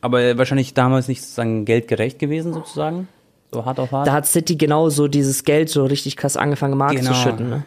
aber 0.00 0.36
wahrscheinlich 0.36 0.74
damals 0.74 1.08
nicht 1.08 1.22
sozusagen 1.22 1.64
geldgerecht 1.64 2.18
gewesen, 2.18 2.52
sozusagen. 2.52 3.08
So 3.52 3.64
hart 3.64 3.78
auf 3.80 3.90
hart. 3.92 4.06
Da 4.06 4.12
hat 4.12 4.26
City 4.26 4.56
genauso 4.56 5.08
dieses 5.08 5.44
Geld 5.44 5.68
so 5.70 5.84
richtig 5.84 6.16
krass 6.16 6.36
angefangen, 6.36 6.76
Markt 6.78 6.96
Genau. 6.96 7.10
zu 7.12 7.16
schütten. 7.16 7.50
Ne? 7.50 7.64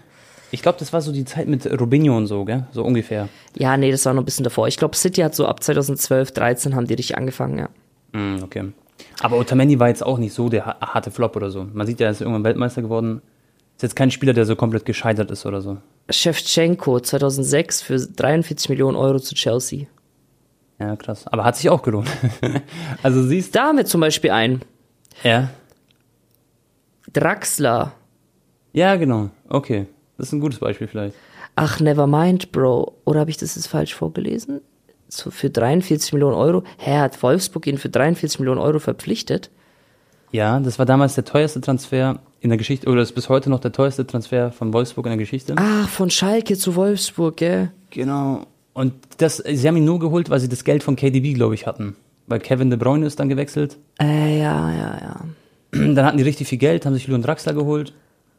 ich 0.52 0.62
glaube, 0.62 0.78
das 0.78 0.94
war 0.94 1.02
so 1.02 1.12
die 1.12 1.26
Zeit 1.26 1.48
mit 1.48 1.66
Robinho 1.80 2.16
und 2.16 2.28
so, 2.28 2.46
gell? 2.46 2.68
So 2.72 2.84
ungefähr. 2.84 3.28
Ja, 3.58 3.76
nee, 3.76 3.90
das 3.92 4.06
war 4.06 4.14
noch 4.14 4.22
ein 4.22 4.26
bisschen 4.26 4.44
davor. 4.44 4.68
Ich 4.68 4.78
glaube, 4.78 4.96
City 4.96 5.22
hat 5.22 5.34
so 5.34 5.48
ab 5.48 5.64
2012, 5.64 6.32
13 6.32 6.76
haben 6.76 6.86
die 6.86 6.94
richtig 6.94 7.18
angefangen, 7.18 7.58
ja. 7.58 7.70
Mm, 8.20 8.44
okay. 8.44 8.72
Aber 9.22 9.38
Otamendi 9.38 9.80
war 9.80 9.88
jetzt 9.88 10.06
auch 10.06 10.20
nicht 10.20 10.34
so 10.34 10.50
der 10.50 10.66
ha- 10.68 10.78
harte 10.80 11.10
Flop 11.10 11.36
oder 11.36 11.50
so. 11.50 11.66
Man 11.74 11.88
sieht 11.88 12.00
ja, 12.00 12.06
er 12.08 12.12
ist 12.12 12.22
irgendwann 12.22 12.44
Weltmeister 12.44 12.84
geworden. 12.84 13.22
Ist 13.76 13.82
jetzt 13.82 13.96
kein 13.96 14.12
Spieler, 14.12 14.34
der 14.34 14.46
so 14.46 14.56
komplett 14.56 14.86
gescheitert 14.86 15.32
ist 15.32 15.46
oder 15.48 15.60
so. 15.62 15.78
Shevchenko 16.12 17.00
2006 17.00 17.82
für 17.82 17.98
43 17.98 18.70
Millionen 18.70 18.96
Euro 18.96 19.20
zu 19.20 19.34
Chelsea. 19.34 19.88
Ja, 20.80 20.96
krass. 20.96 21.26
Aber 21.28 21.44
hat 21.46 21.58
sich 21.58 21.70
auch 21.72 21.82
gelohnt. 21.82 22.10
also 23.04 23.24
siehst 23.24 23.56
Da 23.56 23.64
haben 23.70 23.78
wir 23.78 23.86
zum 23.86 24.02
Beispiel 24.02 24.30
einen. 24.30 24.62
Ja. 25.24 25.50
Draxler. 27.14 27.94
Ja, 28.74 28.96
genau. 28.96 29.30
Okay. 29.50 29.88
Das 30.18 30.28
ist 30.28 30.34
ein 30.34 30.40
gutes 30.40 30.60
Beispiel 30.60 30.88
vielleicht. 30.88 31.16
Ach, 31.56 31.80
never 31.80 32.08
mind, 32.08 32.52
Bro. 32.52 32.94
Oder 33.06 33.22
habe 33.22 33.30
ich 33.30 33.38
das 33.38 33.56
jetzt 33.56 33.68
falsch 33.68 33.94
vorgelesen? 33.94 34.62
So 35.08 35.30
für 35.30 35.50
43 35.50 36.14
Millionen 36.14 36.36
Euro. 36.36 36.64
Hä, 36.78 36.98
hat 36.98 37.22
Wolfsburg 37.22 37.68
ihn 37.68 37.78
für 37.78 37.90
43 37.90 38.40
Millionen 38.40 38.60
Euro 38.60 38.80
verpflichtet? 38.80 39.52
Ja, 40.32 40.60
das 40.60 40.80
war 40.80 40.88
damals 40.88 41.14
der 41.14 41.26
teuerste 41.26 41.62
Transfer 41.62 42.20
in 42.42 42.50
der 42.50 42.58
Geschichte, 42.58 42.90
oder 42.90 43.04
ist 43.04 43.14
bis 43.14 43.30
heute 43.30 43.52
noch 43.52 43.60
der 43.60 43.72
teuerste 43.72 44.06
Transfer 44.06 44.52
von 44.52 44.74
Wolfsburg 44.74 45.06
in 45.06 45.12
der 45.12 45.18
Geschichte. 45.18 45.54
Ach, 45.58 45.88
von 45.88 46.10
Schalke 46.10 46.58
zu 46.58 46.76
Wolfsburg, 46.76 47.38
gell? 47.38 47.72
Genau. 47.92 48.48
Und 48.74 48.94
das, 49.18 49.38
sie 49.38 49.68
haben 49.68 49.78
ihn 49.78 49.86
nur 49.86 50.00
geholt, 50.00 50.32
weil 50.32 50.40
sie 50.40 50.50
das 50.50 50.64
Geld 50.64 50.82
von 50.82 50.96
KDB, 50.96 51.34
glaube 51.34 51.54
ich, 51.54 51.68
hatten. 51.68 51.96
Weil 52.26 52.40
Kevin 52.40 52.72
De 52.72 52.80
Bruyne 52.80 53.06
ist 53.06 53.20
dann 53.20 53.30
gewechselt. 53.30 53.78
Äh, 54.02 54.40
ja, 54.40 54.72
ja, 54.72 54.98
ja. 55.02 55.26
Dann 55.96 56.06
hatten 56.06 56.18
die 56.18 56.24
richtig 56.24 56.48
viel 56.48 56.60
Geld, 56.60 56.86
haben 56.86 56.94
sich 56.94 57.08
Leon 57.08 57.22
Draxler 57.22 57.54
geholt. 57.54 57.94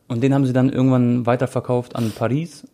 Und 0.07 0.23
den 0.23 0.35
haben 0.35 0.45
sie 0.45 0.53
dann 0.53 0.71
irgendwann 0.71 1.25
weiterverkauft 1.25 1.97
an 1.97 2.13
Paris. 2.15 2.67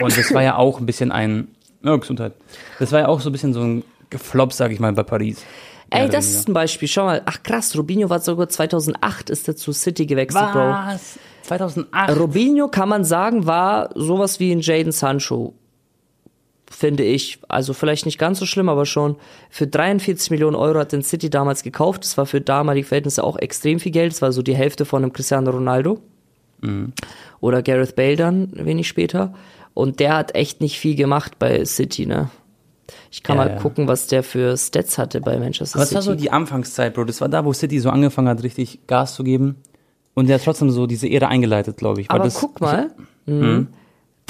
Und 0.00 0.16
das 0.16 0.32
war 0.34 0.42
ja 0.42 0.56
auch 0.56 0.78
ein 0.78 0.86
bisschen 0.86 1.10
ein, 1.10 1.48
ja, 1.82 1.96
Gesundheit. 1.96 2.34
Das 2.78 2.92
war 2.92 3.00
ja 3.00 3.08
auch 3.08 3.20
so 3.20 3.30
ein 3.30 3.32
bisschen 3.32 3.54
so 3.54 3.62
ein 3.62 3.84
Flop, 4.16 4.52
sag 4.52 4.70
ich 4.70 4.80
mal, 4.80 4.92
bei 4.92 5.02
Paris. 5.02 5.42
Ey, 5.88 6.08
das 6.08 6.28
ist 6.28 6.48
ein 6.48 6.52
Beispiel. 6.52 6.86
Schau 6.86 7.06
mal. 7.06 7.22
Ach 7.24 7.42
krass, 7.42 7.76
Robinho 7.76 8.08
war 8.08 8.20
sogar 8.20 8.48
2008 8.48 9.30
ist 9.30 9.48
er 9.48 9.56
zu 9.56 9.72
City 9.72 10.06
gewechselt, 10.06 10.52
Bro. 10.52 10.60
Was? 10.60 11.18
2008? 11.42 12.16
Robinho 12.16 12.68
kann 12.68 12.88
man 12.88 13.04
sagen, 13.04 13.46
war 13.46 13.90
sowas 13.94 14.38
wie 14.38 14.52
ein 14.52 14.60
Jaden 14.60 14.92
Sancho. 14.92 15.54
Finde 16.72 17.02
ich. 17.02 17.40
Also 17.48 17.74
vielleicht 17.74 18.06
nicht 18.06 18.16
ganz 18.18 18.38
so 18.38 18.46
schlimm, 18.46 18.68
aber 18.68 18.86
schon. 18.86 19.16
Für 19.50 19.66
43 19.66 20.30
Millionen 20.30 20.54
Euro 20.54 20.78
hat 20.78 20.92
den 20.92 21.02
City 21.02 21.28
damals 21.28 21.64
gekauft. 21.64 22.04
Das 22.04 22.16
war 22.16 22.26
für 22.26 22.40
damalige 22.40 22.86
Verhältnisse 22.86 23.24
auch 23.24 23.36
extrem 23.36 23.80
viel 23.80 23.90
Geld. 23.92 24.12
Das 24.12 24.22
war 24.22 24.30
so 24.32 24.40
die 24.42 24.54
Hälfte 24.54 24.84
von 24.84 25.02
einem 25.02 25.12
Cristiano 25.12 25.50
Ronaldo. 25.50 25.98
Oder 27.40 27.62
Gareth 27.62 27.96
Bale 27.96 28.16
dann, 28.16 28.50
wenig 28.52 28.86
später. 28.86 29.34
Und 29.74 29.98
der 29.98 30.16
hat 30.16 30.34
echt 30.34 30.60
nicht 30.60 30.78
viel 30.78 30.94
gemacht 30.94 31.38
bei 31.38 31.64
City, 31.64 32.06
ne? 32.06 32.30
Ich 33.10 33.22
kann 33.22 33.36
Ja, 33.38 33.44
mal 33.44 33.50
ja. 33.52 33.56
gucken, 33.58 33.88
was 33.88 34.06
der 34.08 34.22
für 34.22 34.56
Stats 34.56 34.98
hatte 34.98 35.20
bei 35.20 35.38
Manchester 35.38 35.76
Aber 35.78 35.86
City. 35.86 35.94
war 35.96 36.02
so 36.02 36.14
die 36.14 36.30
Anfangszeit, 36.30 36.94
Bro. 36.94 37.04
Das 37.04 37.20
war 37.20 37.28
da, 37.28 37.44
wo 37.44 37.52
City 37.52 37.78
so 37.80 37.90
angefangen 37.90 38.28
hat, 38.28 38.42
richtig 38.42 38.86
Gas 38.86 39.14
zu 39.14 39.24
geben. 39.24 39.56
Und 40.14 40.28
der 40.28 40.36
hat 40.36 40.44
trotzdem 40.44 40.70
so 40.70 40.86
diese 40.86 41.08
Ära 41.08 41.28
eingeleitet, 41.28 41.76
glaube 41.78 42.00
ich. 42.00 42.10
Aber 42.10 42.24
das, 42.24 42.34
guck 42.34 42.60
mal, 42.60 42.90
mhm. 43.26 43.68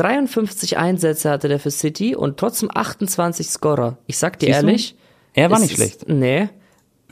53 0.01 0.79
Einsätze 0.79 1.31
hatte 1.31 1.49
der 1.49 1.59
für 1.61 1.71
City 1.71 2.17
und 2.17 2.39
trotzdem 2.39 2.71
28 2.73 3.49
Scorer. 3.51 3.99
Ich 4.07 4.17
sag 4.19 4.39
dir 4.39 4.47
Siehst 4.47 4.63
du? 4.63 4.67
ehrlich. 4.67 4.97
Er 5.35 5.51
war 5.51 5.59
nicht 5.59 5.71
ist- 5.73 5.77
schlecht. 5.77 6.09
Nee, 6.09 6.49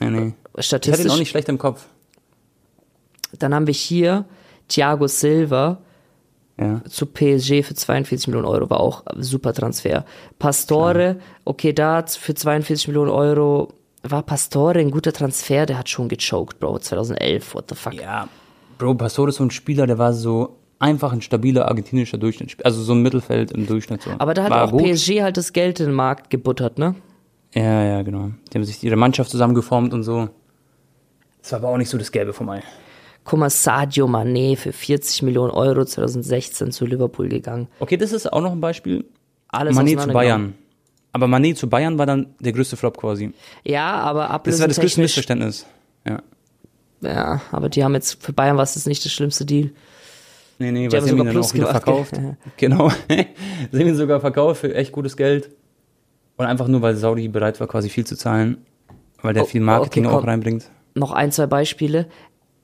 Nee, 0.01 0.09
nee. 0.09 0.33
Ich 0.57 0.71
hatte 0.73 0.89
ihn 0.89 0.93
statistisch. 0.93 1.11
auch 1.11 1.17
nicht 1.17 1.29
schlecht 1.29 1.49
im 1.49 1.57
Kopf. 1.57 1.85
Dann 3.37 3.53
haben 3.53 3.67
wir 3.67 3.73
hier 3.73 4.25
Thiago 4.67 5.07
Silva 5.07 5.79
Ja. 6.59 6.81
zu 6.89 7.05
PSG 7.05 7.63
für 7.63 7.73
42 7.75 8.27
Millionen 8.27 8.47
Euro, 8.47 8.69
war 8.69 8.79
auch 8.79 9.05
ein 9.05 9.23
super 9.23 9.53
Transfer. 9.53 10.03
Pastore, 10.39 11.17
okay, 11.45 11.71
da 11.73 12.03
für 12.05 12.33
42 12.33 12.87
Millionen 12.87 13.11
Euro 13.11 13.73
war 14.03 14.23
Pastore 14.23 14.79
ein 14.79 14.91
guter 14.91 15.13
Transfer, 15.13 15.65
der 15.65 15.77
hat 15.77 15.89
schon 15.89 16.07
gechoked, 16.09 16.59
Bro, 16.59 16.79
2011, 16.79 17.53
what 17.53 17.65
the 17.69 17.75
fuck. 17.75 17.93
Ja, 17.93 18.27
Bro, 18.77 18.95
Pastore 18.95 19.29
ist 19.29 19.35
so 19.35 19.43
ein 19.43 19.51
Spieler, 19.51 19.85
der 19.87 19.97
war 19.97 20.13
so 20.13 20.57
einfach 20.79 21.11
ein 21.11 21.21
stabiler 21.21 21.67
argentinischer 21.67 22.17
Durchschnitt. 22.17 22.65
Also 22.65 22.81
so 22.81 22.93
ein 22.93 23.01
Mittelfeld 23.01 23.51
im 23.51 23.67
Durchschnitt. 23.67 24.01
So. 24.01 24.11
Aber 24.17 24.33
da 24.33 24.43
hat 24.43 24.51
war 24.51 24.63
auch 24.65 24.71
gut. 24.71 24.83
PSG 24.83 25.21
halt 25.21 25.37
das 25.37 25.53
Geld 25.53 25.79
in 25.79 25.87
den 25.87 25.95
Markt 25.95 26.29
gebuttert, 26.29 26.79
ne? 26.79 26.95
Ja, 27.53 27.83
ja, 27.83 28.01
genau. 28.01 28.31
Die 28.51 28.57
haben 28.57 28.63
sich 28.63 28.83
ihre 28.83 28.95
Mannschaft 28.95 29.29
zusammengeformt 29.29 29.93
und 29.93 30.03
so. 30.03 30.29
Das 31.41 31.51
war 31.51 31.59
aber 31.59 31.69
auch 31.69 31.77
nicht 31.77 31.89
so 31.89 31.97
das 31.97 32.11
Gelbe 32.11 32.33
vom 32.33 32.49
Ei. 32.49 32.63
Guck 33.23 33.39
mal, 33.39 33.49
Sadio 33.49 34.07
Mané 34.07 34.55
für 34.55 34.71
40 34.71 35.23
Millionen 35.23 35.51
Euro 35.51 35.85
2016 35.85 36.71
zu 36.71 36.85
Liverpool 36.85 37.27
gegangen. 37.29 37.67
Okay, 37.79 37.97
das 37.97 38.11
ist 38.11 38.31
auch 38.31 38.41
noch 38.41 38.51
ein 38.51 38.61
Beispiel. 38.61 39.05
Alles 39.49 39.75
Mané 39.77 39.97
zu. 39.97 40.07
Bayern. 40.09 40.55
Aber 41.11 41.25
Mané 41.25 41.55
zu 41.55 41.67
Bayern 41.69 41.97
war 41.97 42.05
dann 42.05 42.27
der 42.39 42.53
größte 42.53 42.77
Flop 42.77 42.97
quasi. 42.97 43.31
Ja, 43.63 43.93
aber 43.93 44.41
Das 44.43 44.59
war 44.59 44.67
das 44.67 44.79
größte. 44.79 45.01
Missverständnis. 45.01 45.65
Ja. 46.07 46.21
Ja, 47.01 47.41
aber 47.51 47.69
die 47.69 47.83
haben 47.83 47.93
jetzt, 47.93 48.23
für 48.23 48.33
Bayern 48.33 48.57
war 48.57 48.63
es 48.63 48.75
jetzt 48.75 48.87
nicht 48.87 49.03
das 49.05 49.11
schlimmste 49.11 49.45
Deal. 49.45 49.71
Nee, 50.59 50.71
nee, 50.71 50.87
Die 50.87 50.91
weil 50.93 51.01
sie 51.01 51.09
haben 51.11 51.17
sogar 51.17 51.23
ihn 51.23 51.25
dann 51.25 51.33
Plus 51.33 51.49
auch 51.49 51.53
wieder 51.53 51.67
gemacht, 51.67 51.83
verkauft. 51.83 52.21
Genau. 52.57 52.89
sie 53.09 53.79
haben 53.79 53.87
ihn 53.87 53.95
sogar 53.95 54.19
verkauft 54.19 54.61
für 54.61 54.75
echt 54.75 54.91
gutes 54.91 55.15
Geld. 55.17 55.49
Und 56.37 56.45
einfach 56.45 56.67
nur, 56.67 56.81
weil 56.81 56.95
Saudi 56.95 57.27
bereit 57.29 57.59
war, 57.59 57.67
quasi 57.67 57.89
viel 57.89 58.05
zu 58.05 58.15
zahlen. 58.15 58.57
Weil 59.21 59.33
der 59.33 59.43
Oh, 59.43 59.45
viel 59.45 59.61
Marketing 59.61 60.05
okay, 60.05 60.15
auch 60.15 60.27
reinbringt. 60.27 60.69
Noch 60.95 61.11
ein, 61.11 61.31
zwei 61.31 61.47
Beispiele. 61.47 62.07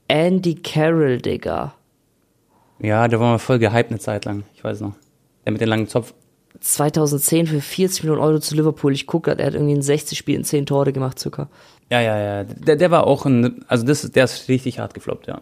Andy 0.08 0.56
Carroll, 0.56 1.20
Digga. 1.20 1.74
Ja, 2.80 3.08
der 3.08 3.20
war 3.20 3.32
mal 3.32 3.38
voll 3.40 3.60
gehypt 3.60 3.90
eine 3.90 4.00
Zeit 4.00 4.26
lang. 4.26 4.44
Ich 4.54 4.64
weiß 4.64 4.82
noch. 4.82 4.94
Der 5.46 5.52
mit 5.54 5.62
dem 5.62 5.70
langen 5.70 5.88
Zopf. 5.88 6.14
2010 6.60 7.48
für 7.48 7.62
40 7.62 8.04
Millionen 8.04 8.22
Euro 8.22 8.40
zu 8.40 8.56
Liverpool. 8.56 8.94
Ich 8.94 9.08
gucke 9.08 9.30
gerade, 9.30 9.42
er 9.42 9.48
hat 9.48 9.54
irgendwie 9.56 9.74
in 9.74 9.82
60 9.82 10.18
Spielen 10.18 10.44
10 10.44 10.66
Tore 10.66 10.94
gemacht, 10.94 11.20
circa. 11.20 11.50
Ja, 11.92 12.02
ja, 12.02 12.18
ja. 12.18 12.44
Der, 12.44 12.76
der 12.76 12.92
war 12.92 13.06
auch 13.08 13.26
ein, 13.26 13.64
also 13.68 13.86
das, 13.86 14.10
der 14.12 14.24
ist 14.24 14.48
richtig 14.48 14.80
hart 14.80 14.94
gefloppt, 14.94 15.28
ja. 15.28 15.42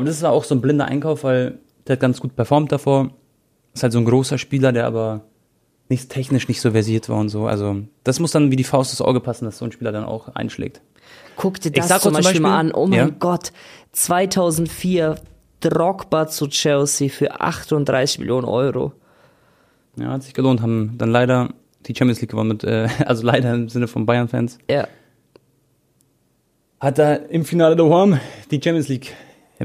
Aber 0.00 0.06
das 0.08 0.22
war 0.22 0.32
auch 0.32 0.44
so 0.44 0.54
ein 0.54 0.60
blinder 0.60 0.86
Einkauf, 0.86 1.24
weil 1.24 1.58
der 1.86 1.94
hat 1.94 2.00
ganz 2.00 2.20
gut 2.20 2.34
performt 2.36 2.72
davor. 2.72 3.10
Ist 3.74 3.82
halt 3.82 3.92
so 3.92 3.98
ein 3.98 4.04
großer 4.04 4.38
Spieler, 4.38 4.72
der 4.72 4.86
aber 4.86 5.22
nicht 5.88 6.08
technisch 6.10 6.48
nicht 6.48 6.60
so 6.60 6.70
versiert 6.70 7.08
war 7.08 7.18
und 7.18 7.28
so. 7.28 7.46
Also 7.46 7.76
das 8.04 8.18
muss 8.20 8.30
dann 8.32 8.50
wie 8.50 8.56
die 8.56 8.64
Faust 8.64 8.92
ins 8.92 9.02
Auge 9.02 9.20
passen, 9.20 9.44
dass 9.44 9.58
so 9.58 9.64
ein 9.64 9.72
Spieler 9.72 9.92
dann 9.92 10.04
auch 10.04 10.28
einschlägt. 10.34 10.80
Guck 11.36 11.60
dir 11.60 11.70
das 11.72 11.88
zum 12.00 12.12
Beispiel, 12.12 12.34
zum 12.36 12.42
mal 12.42 12.64
Beispiel- 12.64 12.70
an. 12.70 12.72
Oh 12.74 12.86
mein 12.86 12.98
Ja. 12.98 13.08
Gott. 13.18 13.52
2004 13.92 15.16
Drogba 15.60 16.26
zu 16.28 16.46
Chelsea 16.48 17.08
für 17.08 17.40
38 17.40 18.18
Millionen 18.20 18.46
Euro. 18.46 18.92
Ja, 19.96 20.08
hat 20.12 20.22
sich 20.22 20.32
gelohnt, 20.34 20.62
haben 20.62 20.94
dann 20.96 21.10
leider 21.10 21.48
die 21.86 21.94
Champions 21.94 22.20
League 22.20 22.30
gewonnen 22.30 22.50
mit, 22.50 22.64
äh, 22.64 22.88
also 23.04 23.24
leider 23.26 23.52
im 23.54 23.68
Sinne 23.68 23.88
von 23.88 24.06
Bayern-Fans. 24.06 24.58
Ja. 24.70 24.86
Hat 26.80 26.98
da 26.98 27.14
im 27.14 27.44
Finale 27.44 27.76
daheim 27.76 28.18
die 28.50 28.60
Champions 28.62 28.88
League 28.88 29.14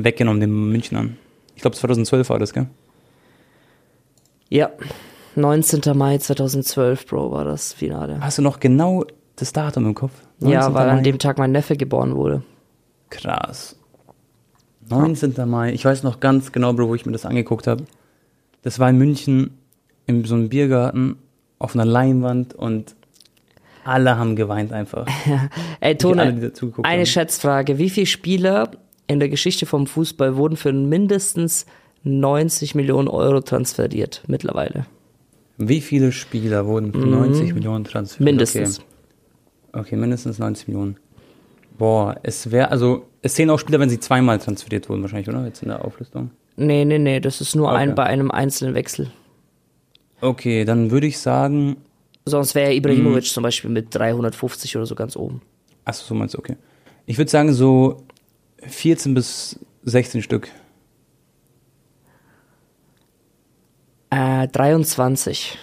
weggenommen, 0.04 0.42
den 0.42 0.72
Münchnern. 0.72 1.18
Ich 1.56 1.62
glaube 1.62 1.76
2012 1.76 2.30
war 2.30 2.40
das, 2.40 2.54
gell? 2.54 2.68
Ja. 4.50 4.70
19. 5.36 5.98
Mai 5.98 6.18
2012, 6.18 7.08
Bro, 7.08 7.32
war 7.32 7.46
das 7.46 7.74
Finale. 7.74 8.20
Hast 8.22 8.38
du 8.38 8.42
noch 8.42 8.60
genau 8.60 9.06
das 9.36 9.52
Datum 9.52 9.86
im 9.86 9.96
Kopf? 9.96 10.14
Ja, 10.40 10.62
19. 10.62 10.74
weil 10.74 10.90
an 10.90 10.96
Mai? 10.98 11.02
dem 11.04 11.20
Tag 11.20 11.38
mein 11.38 11.52
Neffe 11.52 11.76
geboren 11.76 12.16
wurde. 12.16 12.44
Krass. 13.10 13.78
19. 14.90 15.34
Mai. 15.50 15.74
Ich 15.74 15.84
weiß 15.84 16.04
noch 16.04 16.20
ganz 16.20 16.52
genau, 16.52 16.74
Bro, 16.74 16.90
wo 16.90 16.96
ich 16.96 17.06
mir 17.06 17.12
das 17.12 17.26
angeguckt 17.26 17.68
habe. 17.68 17.84
Das 18.62 18.80
war 18.80 18.90
in 18.90 18.98
München. 18.98 19.58
in 20.06 20.24
so 20.24 20.36
einem 20.36 20.50
Biergarten 20.50 21.18
auf 21.60 21.76
einer 21.76 21.86
Leinwand 21.86 22.54
und 22.54 22.96
alle 23.84 24.18
haben 24.18 24.36
geweint 24.36 24.72
einfach. 24.74 25.08
Ey, 25.80 25.90
alle, 25.90 25.98
Tone, 25.98 26.22
eine 26.22 26.52
haben. 27.00 27.06
Schätzfrage. 27.06 27.78
Wie 27.78 27.90
viele 27.90 28.08
Spieler 28.08 28.72
in 29.08 29.20
der 29.20 29.30
Geschichte 29.30 29.66
vom 29.66 29.88
Fußball 29.88 30.36
wurden 30.36 30.58
für 30.58 30.74
mindestens 30.74 31.66
90 32.04 32.76
Millionen 32.76 33.08
Euro 33.08 33.42
transferiert 33.42 34.24
mittlerweile? 34.28 34.86
Wie 35.58 35.82
viele 35.82 36.12
Spieler 36.12 36.66
wurden 36.66 36.92
für 36.92 37.00
90 37.08 37.54
Millionen 37.54 37.84
transferiert? 37.86 38.20
Mhm. 38.20 38.26
Mindestens. 38.26 38.80
Okay. 39.72 39.80
okay, 39.80 39.96
mindestens 39.96 40.40
90 40.40 40.68
Millionen. 40.68 40.98
Boah, 41.78 42.16
es 42.24 42.52
wäre, 42.52 42.72
also, 42.72 43.06
es 43.22 43.34
zählen 43.36 43.50
auch 43.50 43.60
Spieler, 43.60 43.80
wenn 43.80 43.90
sie 43.90 44.00
zweimal 44.00 44.40
transferiert 44.40 44.88
wurden, 44.90 45.02
wahrscheinlich, 45.02 45.28
oder? 45.30 45.46
Jetzt 45.46 45.62
in 45.62 45.70
der 45.70 45.84
Auflistung. 45.84 46.32
Nee, 46.58 46.86
nee, 46.86 47.00
nee, 47.00 47.20
das 47.20 47.42
ist 47.42 47.56
nur 47.56 47.68
Okay. 47.68 47.78
ein 47.78 47.96
bei 47.96 48.04
einem 48.04 48.32
einzelnen 48.32 48.76
Wechsel. 48.76 49.12
Okay, 50.22 50.64
dann 50.66 50.92
würde 50.92 51.08
ich 51.08 51.20
sagen, 51.20 51.78
Sonst 52.28 52.56
wäre 52.56 52.74
Ibrahimovic 52.74 53.24
Mhm. 53.24 53.28
zum 53.28 53.44
Beispiel 53.44 53.70
mit 53.70 53.94
350 53.94 54.76
oder 54.78 54.86
so 54.88 54.96
ganz 54.96 55.16
oben. 55.16 55.42
achso, 55.84 56.06
so 56.06 56.16
meinst 56.16 56.34
du, 56.34 56.40
okay. 56.40 56.56
Ich 57.06 57.18
würde 57.20 57.30
sagen, 57.30 57.54
so 57.54 57.98
14 58.68 59.14
bis 59.14 59.60
16 59.84 60.22
Stück. 60.22 60.50
Äh, 64.10 64.48
23. 64.48 65.58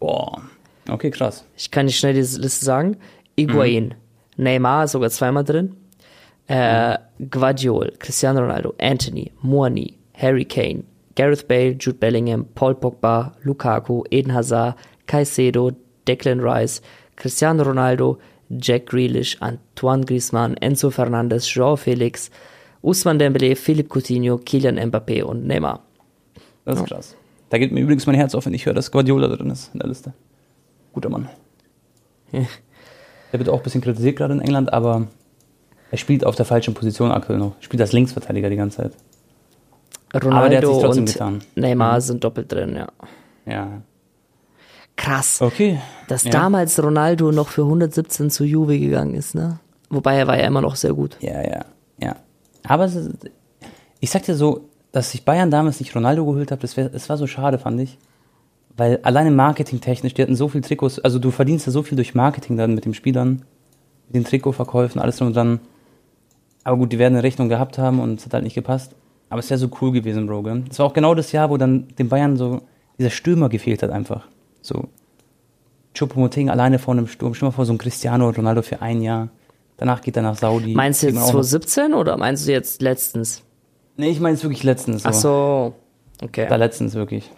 Boah. 0.00 0.42
Okay, 0.88 1.10
krass. 1.10 1.44
Ich 1.56 1.70
kann 1.70 1.86
nicht 1.86 1.98
schnell 1.98 2.14
diese 2.14 2.40
Liste 2.40 2.64
sagen. 2.64 2.96
Higuain, 3.38 3.94
Neymar 4.36 4.84
ist 4.84 4.92
sogar 4.92 5.10
zweimal 5.10 5.44
drin. 5.44 5.76
Äh, 6.46 6.98
Guardiol, 7.30 7.92
Cristiano 7.98 8.40
Ronaldo, 8.40 8.74
Anthony, 8.78 9.32
Moani, 9.40 9.98
Harry 10.14 10.44
Kane, 10.44 10.84
Gareth 11.16 11.48
Bale, 11.48 11.74
Jude 11.74 11.98
Bellingham, 11.98 12.46
Paul 12.54 12.74
Pogba, 12.74 13.32
Lukaku, 13.44 14.04
Eden 14.10 14.34
Hazard, 14.34 14.76
Caicedo, 15.06 15.74
Declan 16.06 16.40
Rice, 16.40 16.82
Cristiano 17.16 17.62
Ronaldo, 17.62 18.18
Jack 18.50 18.86
Grealish, 18.86 19.36
Antoine 19.40 20.04
Griezmann, 20.04 20.56
Enzo 20.56 20.90
Fernandes, 20.90 21.46
João 21.46 21.76
Felix, 21.76 22.30
Usman 22.82 23.18
Dembele, 23.18 23.56
Philippe 23.56 23.88
Coutinho, 23.88 24.38
Kylian 24.38 24.78
Mbappé 24.78 25.22
und 25.22 25.46
Neymar. 25.46 25.80
Das 26.64 26.78
ist 26.78 26.86
krass. 26.86 27.16
Da 27.50 27.58
geht 27.58 27.72
mir 27.72 27.80
übrigens 27.80 28.06
mein 28.06 28.16
Herz 28.16 28.34
auf, 28.34 28.46
wenn 28.46 28.54
ich 28.54 28.66
höre, 28.66 28.74
dass 28.74 28.90
Guardiola 28.90 29.28
drin 29.28 29.50
ist 29.50 29.70
in 29.72 29.80
der 29.80 29.88
Liste. 29.88 30.12
Guter 30.92 31.08
Mann. 31.08 31.28
Der 32.32 33.40
wird 33.40 33.48
auch 33.48 33.58
ein 33.58 33.62
bisschen 33.62 33.80
kritisiert 33.80 34.16
gerade 34.16 34.34
in 34.34 34.40
England, 34.40 34.72
aber 34.72 35.08
er 35.90 35.98
spielt 35.98 36.24
auf 36.24 36.36
der 36.36 36.44
falschen 36.44 36.72
Position 36.72 37.10
aktuell 37.10 37.38
noch. 37.38 37.56
Spielt 37.60 37.80
als 37.80 37.92
Linksverteidiger 37.92 38.48
die 38.48 38.56
ganze 38.56 38.76
Zeit. 38.76 38.92
Ronaldo 40.14 40.48
der 40.50 40.58
hat 40.58 40.66
sich 40.66 40.82
trotzdem 40.82 41.02
und 41.02 41.12
getan. 41.12 41.44
Neymar 41.56 42.00
sind 42.00 42.22
doppelt 42.22 42.52
drin, 42.52 42.76
ja. 42.76 42.88
Ja. 43.46 43.82
Krass. 44.96 45.40
Okay. 45.42 45.80
Dass 46.08 46.24
ja. 46.24 46.30
damals 46.30 46.82
Ronaldo 46.82 47.32
noch 47.32 47.48
für 47.48 47.62
117 47.62 48.30
zu 48.30 48.44
Juve 48.44 48.78
gegangen 48.78 49.14
ist, 49.14 49.34
ne? 49.34 49.58
Wobei 49.90 50.16
er 50.16 50.26
war 50.26 50.38
ja 50.38 50.46
immer 50.46 50.60
noch 50.60 50.76
sehr 50.76 50.92
gut. 50.92 51.16
Ja, 51.20 51.42
ja, 51.42 51.64
ja. 52.00 52.16
Aber 52.66 52.84
es 52.84 52.94
ist, 52.94 53.30
ich 54.00 54.10
sag 54.10 54.22
dir 54.22 54.34
so, 54.34 54.68
dass 54.92 55.14
ich 55.14 55.24
Bayern 55.24 55.50
damals 55.50 55.80
nicht 55.80 55.94
Ronaldo 55.94 56.24
geholt 56.24 56.50
habe, 56.50 56.62
das, 56.62 56.76
wär, 56.76 56.88
das 56.88 57.08
war 57.08 57.16
so 57.16 57.26
schade, 57.26 57.58
fand 57.58 57.80
ich. 57.80 57.98
Weil 58.76 58.98
alleine 59.02 59.30
marketingtechnisch, 59.30 60.14
die 60.14 60.22
hatten 60.22 60.36
so 60.36 60.48
viel 60.48 60.60
Trikots, 60.60 60.98
also 60.98 61.18
du 61.18 61.30
verdienst 61.30 61.66
ja 61.66 61.72
so 61.72 61.82
viel 61.82 61.96
durch 61.96 62.14
Marketing 62.14 62.56
dann 62.56 62.74
mit 62.74 62.84
den 62.84 62.94
Spielern, 62.94 63.42
mit 64.06 64.14
den 64.14 64.24
Trikotverkäufen, 64.24 65.00
alles 65.00 65.16
drum 65.18 65.28
und 65.28 65.36
dran. 65.36 65.60
Aber 66.64 66.76
gut, 66.78 66.92
die 66.92 66.98
werden 66.98 67.14
eine 67.14 67.22
Rechnung 67.22 67.48
gehabt 67.48 67.78
haben 67.78 68.00
und 68.00 68.18
es 68.18 68.24
hat 68.24 68.34
halt 68.34 68.44
nicht 68.44 68.54
gepasst. 68.54 68.94
Aber 69.28 69.40
es 69.40 69.50
wäre 69.50 69.58
so 69.58 69.68
cool 69.80 69.92
gewesen, 69.92 70.26
Bro. 70.26 70.42
Gell? 70.42 70.64
Das 70.68 70.78
war 70.78 70.86
auch 70.86 70.92
genau 70.92 71.14
das 71.14 71.32
Jahr, 71.32 71.50
wo 71.50 71.56
dann 71.56 71.88
den 71.98 72.08
Bayern 72.08 72.36
so 72.36 72.62
dieser 72.98 73.10
Stürmer 73.10 73.48
gefehlt 73.48 73.82
hat 73.82 73.90
einfach. 73.90 74.28
So 74.64 74.88
Choupo-Moting 75.94 76.48
alleine 76.50 76.78
vor 76.78 76.94
einem 76.94 77.06
Sturm. 77.06 77.34
Stell 77.34 77.48
mal 77.48 77.52
vor, 77.52 77.66
so 77.66 77.72
ein 77.72 77.78
Cristiano 77.78 78.30
Ronaldo 78.30 78.62
für 78.62 78.80
ein 78.82 79.02
Jahr. 79.02 79.28
Danach 79.76 80.00
geht 80.00 80.16
er 80.16 80.22
nach 80.22 80.36
Saudi. 80.36 80.74
Meinst 80.74 81.02
du 81.02 81.06
jetzt 81.08 81.14
man 81.16 81.22
auch 81.24 81.26
noch- 81.28 81.42
2017 81.42 81.94
oder 81.94 82.16
meinst 82.16 82.46
du 82.48 82.52
jetzt 82.52 82.80
letztens? 82.80 83.42
Nee, 83.96 84.08
ich 84.08 84.20
meine 84.20 84.34
es 84.34 84.42
wirklich 84.42 84.62
letztens. 84.64 85.02
So. 85.02 85.08
Ach 85.08 85.12
so. 85.12 85.74
Okay. 86.22 86.46
Da 86.48 86.56
letztens 86.56 86.94
wirklich. 86.94 87.30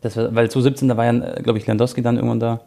Das 0.00 0.16
war, 0.16 0.34
weil 0.34 0.50
2017, 0.50 0.88
da 0.88 0.96
war 0.96 1.04
ja, 1.04 1.12
glaube 1.42 1.58
ich, 1.58 1.66
Lewandowski 1.66 2.02
dann 2.02 2.16
irgendwann 2.16 2.40
da. 2.40 2.60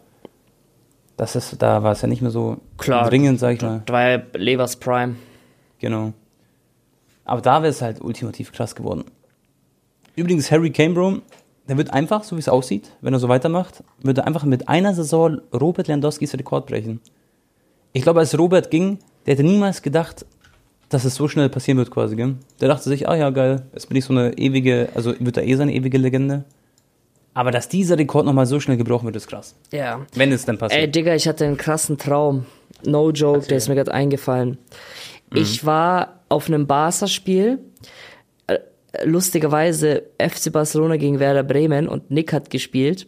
Das 1.18 1.36
ist, 1.36 1.62
da 1.62 1.82
war 1.84 1.94
es 1.94 2.02
ja 2.02 2.08
nicht 2.08 2.22
mehr 2.22 2.32
so 2.32 2.58
Klar. 2.78 3.10
dringend, 3.10 3.40
sag 3.40 3.56
ich 3.56 3.62
mal. 3.62 3.82
Da 3.86 3.94
war 3.94 4.10
ja 4.10 4.22
Levers 4.34 4.76
Prime. 4.78 5.16
Genau. 5.80 6.14
Aber 7.26 7.42
da 7.42 7.62
wäre 7.62 7.72
es 7.72 7.82
halt 7.82 8.02
ultimativ 8.02 8.52
krass 8.52 8.76
geworden. 8.76 9.06
Übrigens, 10.16 10.52
Harry 10.52 10.72
Kane, 10.72 10.94
Bro, 10.94 11.18
der 11.68 11.78
wird 11.78 11.92
einfach, 11.92 12.24
so 12.24 12.36
wie 12.36 12.40
es 12.40 12.50
aussieht, 12.50 12.92
wenn 13.02 13.14
er 13.14 13.20
so 13.20 13.30
weitermacht, 13.30 13.84
wird 14.02 14.20
er 14.20 14.28
einfach 14.28 14.44
mit 14.44 14.70
einer 14.70 14.94
Saison 14.94 15.42
Robert 15.54 15.88
Lewandowskis 15.88 16.34
Rekord 16.34 16.68
brechen. 16.68 17.02
Ich 17.94 18.04
glaube, 18.04 18.20
als 18.20 18.38
Robert 18.38 18.70
ging, 18.70 19.00
der 19.26 19.34
hätte 19.34 19.44
niemals 19.44 19.82
gedacht, 19.82 20.26
dass 20.90 21.06
es 21.06 21.16
so 21.16 21.28
schnell 21.28 21.50
passieren 21.50 21.78
wird 21.78 21.92
quasi, 21.92 22.16
gell? 22.16 22.36
Der 22.62 22.68
dachte 22.68 22.90
sich, 22.90 23.10
ah 23.10 23.16
ja, 23.16 23.30
geil, 23.32 23.64
jetzt 23.74 23.88
bin 23.88 23.98
ich 23.98 24.06
so 24.06 24.14
eine 24.14 24.38
ewige, 24.38 24.90
also 24.94 25.14
wird 25.20 25.38
er 25.38 25.44
eh 25.44 25.56
seine 25.56 25.74
ewige 25.74 25.98
Legende. 25.98 26.44
Aber 27.34 27.52
dass 27.52 27.68
dieser 27.68 27.98
Rekord 27.98 28.26
nochmal 28.26 28.46
so 28.46 28.60
schnell 28.60 28.78
gebrochen 28.78 29.06
wird, 29.06 29.16
ist 29.16 29.28
krass. 29.28 29.56
Ja. 29.72 30.06
Wenn 30.14 30.32
es 30.32 30.46
dann 30.46 30.58
passiert. 30.58 30.82
Ey, 30.82 30.90
Digga, 30.90 31.16
ich 31.16 31.28
hatte 31.28 31.46
einen 31.46 31.58
krassen 31.58 31.98
Traum. 31.98 32.46
No 32.86 33.10
joke, 33.12 33.48
der 33.48 33.58
ist 33.58 33.68
mir 33.68 33.76
gerade 33.76 33.94
eingefallen. 33.94 34.58
Mhm. 35.32 35.38
Ich 35.38 35.66
war 35.66 36.22
auf 36.30 36.48
einem 36.48 36.66
Barca-Spiel. 36.68 37.60
Lustigerweise 39.04 40.04
FC 40.18 40.52
Barcelona 40.52 40.98
gegen 40.98 41.20
Werder 41.20 41.44
Bremen 41.44 41.88
und 41.88 42.12
Nick 42.12 42.34
hat 42.34 42.50
gespielt. 42.50 43.08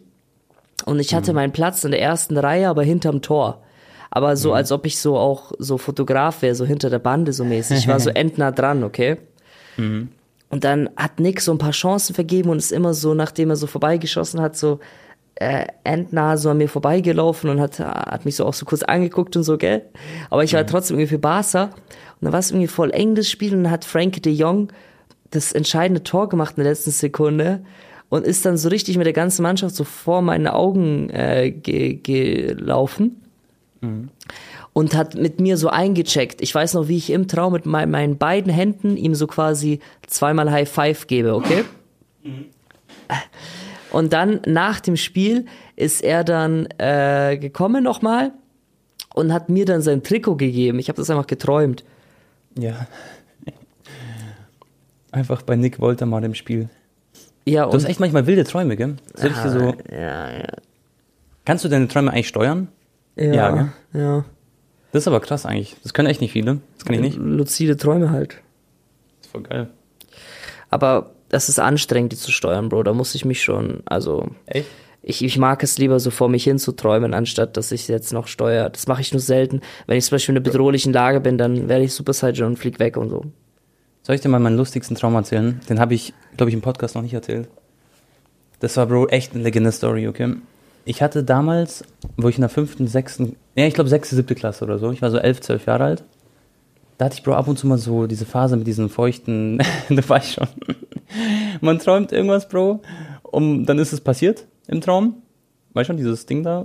Und 0.84 1.00
ich 1.00 1.12
Mhm. 1.12 1.16
hatte 1.16 1.32
meinen 1.32 1.52
Platz 1.52 1.84
in 1.84 1.90
der 1.90 2.00
ersten 2.02 2.36
Reihe, 2.36 2.68
aber 2.68 2.82
hinterm 2.82 3.22
Tor. 3.22 3.62
Aber 4.10 4.30
Mhm. 4.30 4.36
so, 4.36 4.52
als 4.52 4.72
ob 4.72 4.86
ich 4.86 4.98
so 4.98 5.16
auch 5.18 5.52
so 5.58 5.76
Fotograf 5.78 6.42
wäre, 6.42 6.54
so 6.54 6.64
hinter 6.64 6.90
der 6.90 6.98
Bande 6.98 7.32
so 7.32 7.44
mäßig. 7.44 7.78
Ich 7.78 7.88
war 7.88 8.00
so 8.00 8.10
endnah 8.14 8.50
dran, 8.52 8.84
okay? 8.84 9.16
Mhm. 9.76 10.08
Und 10.50 10.64
dann 10.64 10.88
hat 10.96 11.20
Nick 11.20 11.40
so 11.42 11.52
ein 11.52 11.58
paar 11.58 11.72
Chancen 11.72 12.14
vergeben 12.14 12.48
und 12.50 12.56
ist 12.56 12.72
immer 12.72 12.94
so, 12.94 13.12
nachdem 13.12 13.50
er 13.50 13.56
so 13.56 13.66
vorbeigeschossen 13.66 14.40
hat, 14.40 14.56
so 14.56 14.78
äh, 15.40 15.66
endnah 15.84 16.36
so 16.36 16.50
an 16.50 16.56
mir 16.58 16.68
vorbeigelaufen 16.68 17.48
und 17.50 17.60
hat, 17.60 17.78
hat 17.78 18.24
mich 18.24 18.34
so 18.34 18.44
auch 18.44 18.54
so 18.54 18.64
kurz 18.66 18.82
angeguckt 18.82 19.36
und 19.36 19.44
so, 19.44 19.56
gell? 19.56 19.82
Aber 20.30 20.42
ich 20.42 20.52
war 20.54 20.66
trotzdem 20.66 20.96
irgendwie 20.96 21.14
für 21.14 21.18
Barca. 21.20 21.64
Und 21.64 21.72
dann 22.22 22.32
war 22.32 22.40
es 22.40 22.50
irgendwie 22.50 22.66
voll 22.66 22.90
eng, 22.90 23.14
das 23.14 23.28
Spiel, 23.30 23.54
und 23.54 23.62
dann 23.64 23.72
hat 23.72 23.84
Frank 23.84 24.20
de 24.22 24.32
Jong 24.32 24.68
das 25.30 25.52
entscheidende 25.52 26.02
Tor 26.02 26.28
gemacht 26.28 26.54
in 26.56 26.62
der 26.64 26.72
letzten 26.72 26.90
Sekunde 26.90 27.60
und 28.08 28.24
ist 28.26 28.46
dann 28.46 28.56
so 28.56 28.68
richtig 28.68 28.96
mit 28.96 29.06
der 29.06 29.12
ganzen 29.12 29.42
Mannschaft 29.42 29.74
so 29.74 29.84
vor 29.84 30.22
meine 30.22 30.54
Augen 30.54 31.10
äh, 31.10 31.50
ge 31.50 31.94
gelaufen 32.02 33.20
und 34.72 34.94
hat 34.96 35.14
mit 35.14 35.40
mir 35.40 35.56
so 35.56 35.68
eingecheckt. 35.68 36.40
Ich 36.40 36.54
weiß 36.54 36.74
noch, 36.74 36.88
wie 36.88 36.96
ich 36.96 37.10
im 37.10 37.28
Traum 37.28 37.52
mit 37.52 37.64
mei- 37.66 37.86
meinen 37.86 38.18
beiden 38.18 38.52
Händen 38.52 38.96
ihm 38.96 39.14
so 39.14 39.26
quasi 39.26 39.80
zweimal 40.06 40.50
High 40.50 40.68
Five 40.68 41.06
gebe, 41.06 41.34
okay? 41.34 41.64
Und 43.92 44.12
dann 44.12 44.40
nach 44.46 44.80
dem 44.80 44.96
Spiel 44.96 45.46
ist 45.76 46.02
er 46.02 46.24
dann 46.24 46.66
äh, 46.78 47.38
gekommen 47.38 47.84
nochmal 47.84 48.32
und 49.14 49.32
hat 49.32 49.48
mir 49.48 49.64
dann 49.64 49.80
sein 49.80 50.02
Trikot 50.02 50.36
gegeben. 50.36 50.78
Ich 50.78 50.88
habe 50.88 50.96
das 50.96 51.08
einfach 51.08 51.26
geträumt. 51.26 51.84
Ja. 52.58 52.86
Einfach 55.18 55.42
bei 55.42 55.56
Nick 55.56 55.80
Woltermann 55.80 56.22
im 56.22 56.34
Spiel. 56.34 56.68
Ja, 57.44 57.66
Du 57.66 57.72
hast 57.72 57.86
echt 57.86 57.98
manchmal 57.98 58.26
wilde 58.26 58.44
Träume, 58.44 58.76
gell? 58.76 58.96
So 59.14 59.26
richtig 59.26 59.50
so, 59.50 59.74
ja, 59.90 60.30
ja, 60.38 60.46
kannst 61.44 61.64
du 61.64 61.68
deine 61.68 61.88
Träume 61.88 62.12
eigentlich 62.12 62.28
steuern? 62.28 62.68
ja, 63.16 63.32
Ja, 63.34 63.50
gell? 63.50 63.68
ja. 64.02 64.24
Das 64.92 65.02
ist 65.02 65.08
aber 65.08 65.20
krass 65.20 65.44
eigentlich. 65.44 65.76
Das 65.82 65.92
können 65.92 66.08
echt 66.08 66.20
nicht 66.20 66.32
viele. 66.32 66.60
Das 66.76 66.84
kann 66.84 66.94
ich 66.94 67.00
nicht. 67.00 67.16
Luzide 67.18 67.76
Träume 67.76 68.10
halt. 68.10 68.30
Das 69.18 69.26
ist 69.26 69.32
voll 69.32 69.42
geil. 69.42 69.68
Aber 70.70 71.10
das 71.30 71.48
ist 71.48 71.58
anstrengend, 71.58 72.12
die 72.12 72.16
zu 72.16 72.30
steuern, 72.30 72.68
Bro. 72.68 72.84
Da 72.84 72.92
muss 72.94 73.14
ich 73.14 73.24
mich 73.24 73.42
schon, 73.42 73.82
also 73.86 74.28
Echt? 74.46 74.68
ich, 75.02 75.24
ich 75.24 75.36
mag 75.36 75.62
es 75.62 75.78
lieber 75.78 75.98
so 76.00 76.10
vor 76.10 76.28
mich 76.28 76.44
hin 76.44 76.58
zu 76.58 76.72
träumen, 76.72 77.12
anstatt 77.12 77.56
dass 77.56 77.72
ich 77.72 77.88
jetzt 77.88 78.12
noch 78.12 78.28
steuere. 78.28 78.70
Das 78.70 78.86
mache 78.86 79.00
ich 79.00 79.12
nur 79.12 79.20
selten. 79.20 79.60
Wenn 79.86 79.98
ich 79.98 80.04
zum 80.04 80.14
Beispiel 80.16 80.34
in 80.34 80.38
einer 80.38 80.44
bedrohlichen 80.50 80.92
Lage 80.92 81.20
bin, 81.20 81.36
dann 81.38 81.68
werde 81.68 81.84
ich 81.84 81.92
Super 81.92 82.12
Saiyan 82.14 82.46
und 82.50 82.56
flieg 82.58 82.78
weg 82.78 82.96
und 82.96 83.08
so. 83.10 83.24
Soll 84.08 84.14
ich 84.14 84.22
dir 84.22 84.30
mal 84.30 84.40
meinen 84.40 84.56
lustigsten 84.56 84.96
Traum 84.96 85.16
erzählen? 85.16 85.60
Den 85.68 85.78
habe 85.78 85.92
ich, 85.92 86.14
glaube 86.38 86.48
ich, 86.48 86.54
im 86.54 86.62
Podcast 86.62 86.94
noch 86.94 87.02
nicht 87.02 87.12
erzählt. 87.12 87.46
Das 88.58 88.74
war, 88.78 88.86
Bro, 88.86 89.08
echt 89.08 89.34
eine 89.34 89.42
legendäre 89.42 89.70
Story, 89.70 90.08
okay? 90.08 90.34
Ich 90.86 91.02
hatte 91.02 91.22
damals, 91.22 91.84
wo 92.16 92.30
ich 92.30 92.36
in 92.36 92.40
der 92.40 92.48
fünften, 92.48 92.86
sechsten, 92.86 93.36
ja, 93.54 93.66
ich 93.66 93.74
glaube 93.74 93.90
sechste, 93.90 94.16
siebte 94.16 94.34
Klasse 94.34 94.64
oder 94.64 94.78
so, 94.78 94.92
ich 94.92 95.02
war 95.02 95.10
so 95.10 95.18
elf, 95.18 95.42
zwölf 95.42 95.66
Jahre 95.66 95.84
alt. 95.84 96.04
Da 96.96 97.04
hatte 97.04 97.16
ich, 97.16 97.22
Bro, 97.22 97.34
ab 97.34 97.48
und 97.48 97.58
zu 97.58 97.66
mal 97.66 97.76
so 97.76 98.06
diese 98.06 98.24
Phase 98.24 98.56
mit 98.56 98.66
diesen 98.66 98.88
feuchten, 98.88 99.58
da 99.90 100.08
war 100.08 100.16
ich 100.16 100.32
schon. 100.32 100.48
Man 101.60 101.78
träumt 101.78 102.10
irgendwas, 102.10 102.48
Bro, 102.48 102.80
und 103.24 103.66
dann 103.66 103.78
ist 103.78 103.92
es 103.92 104.00
passiert 104.00 104.46
im 104.68 104.80
Traum. 104.80 105.16
Weißt 105.74 105.88
schon, 105.88 105.98
dieses 105.98 106.24
Ding 106.24 106.42
da. 106.42 106.64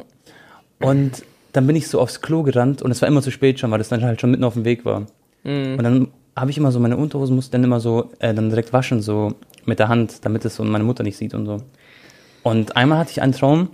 Und 0.79 1.23
dann 1.51 1.67
bin 1.67 1.75
ich 1.75 1.89
so 1.89 1.99
aufs 1.99 2.21
Klo 2.21 2.43
gerannt 2.43 2.81
und 2.81 2.91
es 2.91 3.01
war 3.01 3.09
immer 3.09 3.21
zu 3.21 3.31
spät 3.31 3.59
schon, 3.59 3.69
weil 3.69 3.79
das 3.79 3.89
dann 3.89 4.01
halt 4.01 4.21
schon 4.21 4.31
mitten 4.31 4.45
auf 4.45 4.53
dem 4.53 4.63
Weg 4.63 4.85
war. 4.85 5.07
Und 5.43 5.83
dann 5.83 6.07
habe 6.35 6.51
ich 6.51 6.57
immer 6.57 6.71
so 6.71 6.79
meine 6.79 6.97
Unterhosen, 6.97 7.35
musste 7.35 7.51
dann 7.51 7.63
immer 7.63 7.79
so 7.79 8.11
äh, 8.19 8.33
dann 8.33 8.49
direkt 8.49 8.73
waschen, 8.73 9.01
so 9.01 9.35
mit 9.65 9.79
der 9.79 9.87
Hand, 9.87 10.25
damit 10.25 10.45
es 10.45 10.55
so 10.55 10.63
meine 10.63 10.83
Mutter 10.83 11.03
nicht 11.03 11.17
sieht 11.17 11.33
und 11.33 11.45
so. 11.45 11.57
Und 12.43 12.75
einmal 12.75 12.97
hatte 12.97 13.11
ich 13.11 13.21
einen 13.21 13.33
Traum, 13.33 13.69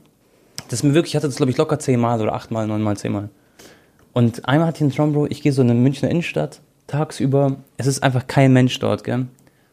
das 0.69 0.83
mir 0.83 0.93
wirklich, 0.93 1.11
ich 1.11 1.15
hatte 1.15 1.27
das 1.27 1.37
glaube 1.37 1.51
ich 1.51 1.57
locker 1.57 1.79
zehnmal 1.79 2.21
oder 2.21 2.33
achtmal, 2.33 2.67
neunmal, 2.67 2.97
zehnmal. 2.97 3.29
Und 4.13 4.47
einmal 4.47 4.67
hatte 4.67 4.77
ich 4.77 4.81
einen 4.83 4.91
Traum, 4.91 5.13
Bro, 5.13 5.27
ich 5.27 5.41
gehe 5.41 5.53
so 5.53 5.61
in 5.61 5.69
eine 5.69 5.79
Münchner 5.79 6.09
Innenstadt, 6.09 6.61
tagsüber, 6.87 7.57
es 7.77 7.87
ist 7.87 8.03
einfach 8.03 8.27
kein 8.27 8.53
Mensch 8.53 8.77
dort, 8.79 9.03
gell? 9.03 9.27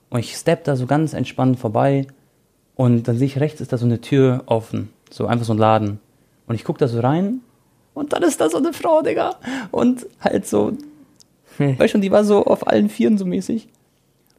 Und 0.09 0.21
ich 0.21 0.35
stepp 0.37 0.65
da 0.65 0.77
so 0.77 0.87
ganz 0.87 1.15
entspannt 1.15 1.59
vorbei 1.59 2.07
und 2.77 3.09
dann 3.09 3.19
sehe 3.19 3.27
ich 3.27 3.41
rechts 3.41 3.61
ist 3.61 3.73
da 3.73 3.79
so 3.79 3.87
eine 3.87 4.01
Tür 4.01 4.45
offen, 4.47 4.91
so 5.11 5.27
einfach 5.27 5.47
so 5.47 5.55
ein 5.55 5.59
Laden. 5.59 5.99
Und 6.47 6.55
ich 6.55 6.65
guck 6.65 6.79
da 6.79 6.87
so 6.87 7.01
rein 7.01 7.41
und 7.95 8.13
dann 8.13 8.23
ist 8.23 8.41
da 8.41 8.49
so 8.49 8.59
eine 8.59 8.73
Frau, 8.73 9.03
Digga. 9.03 9.35
Und 9.73 10.07
halt 10.21 10.47
so, 10.47 10.73
hm. 11.59 11.79
weißt 11.79 11.93
schon, 11.93 12.01
die 12.01 12.11
war 12.11 12.25
so 12.25 12.45
auf 12.45 12.67
allen 12.67 12.89
Vieren 12.89 13.19
so 13.19 13.25
mäßig. 13.25 13.69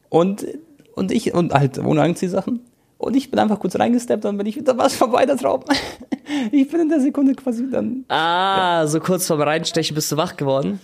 Und, 0.08 0.46
und 0.94 1.12
ich, 1.12 1.34
und 1.34 1.52
halt 1.52 1.78
ohne 1.78 2.02
Anziehsachen. 2.02 2.60
Und 2.98 3.14
ich 3.14 3.30
bin 3.30 3.38
einfach 3.38 3.60
kurz 3.60 3.78
reingesteppt, 3.78 4.24
dann 4.24 4.36
bin 4.36 4.46
ich 4.46 4.56
wieder 4.56 4.76
was 4.76 4.94
vorbei, 4.94 5.24
der 5.24 5.36
Traum. 5.36 5.62
ich 6.52 6.68
bin 6.68 6.80
in 6.80 6.88
der 6.88 7.00
Sekunde 7.00 7.34
quasi 7.34 7.70
dann. 7.70 8.04
Ah, 8.08 8.80
ja. 8.80 8.86
so 8.88 8.98
kurz 8.98 9.26
vorm 9.26 9.40
Reinstechen 9.40 9.94
bist 9.94 10.10
du 10.10 10.16
wach 10.16 10.36
geworden? 10.36 10.80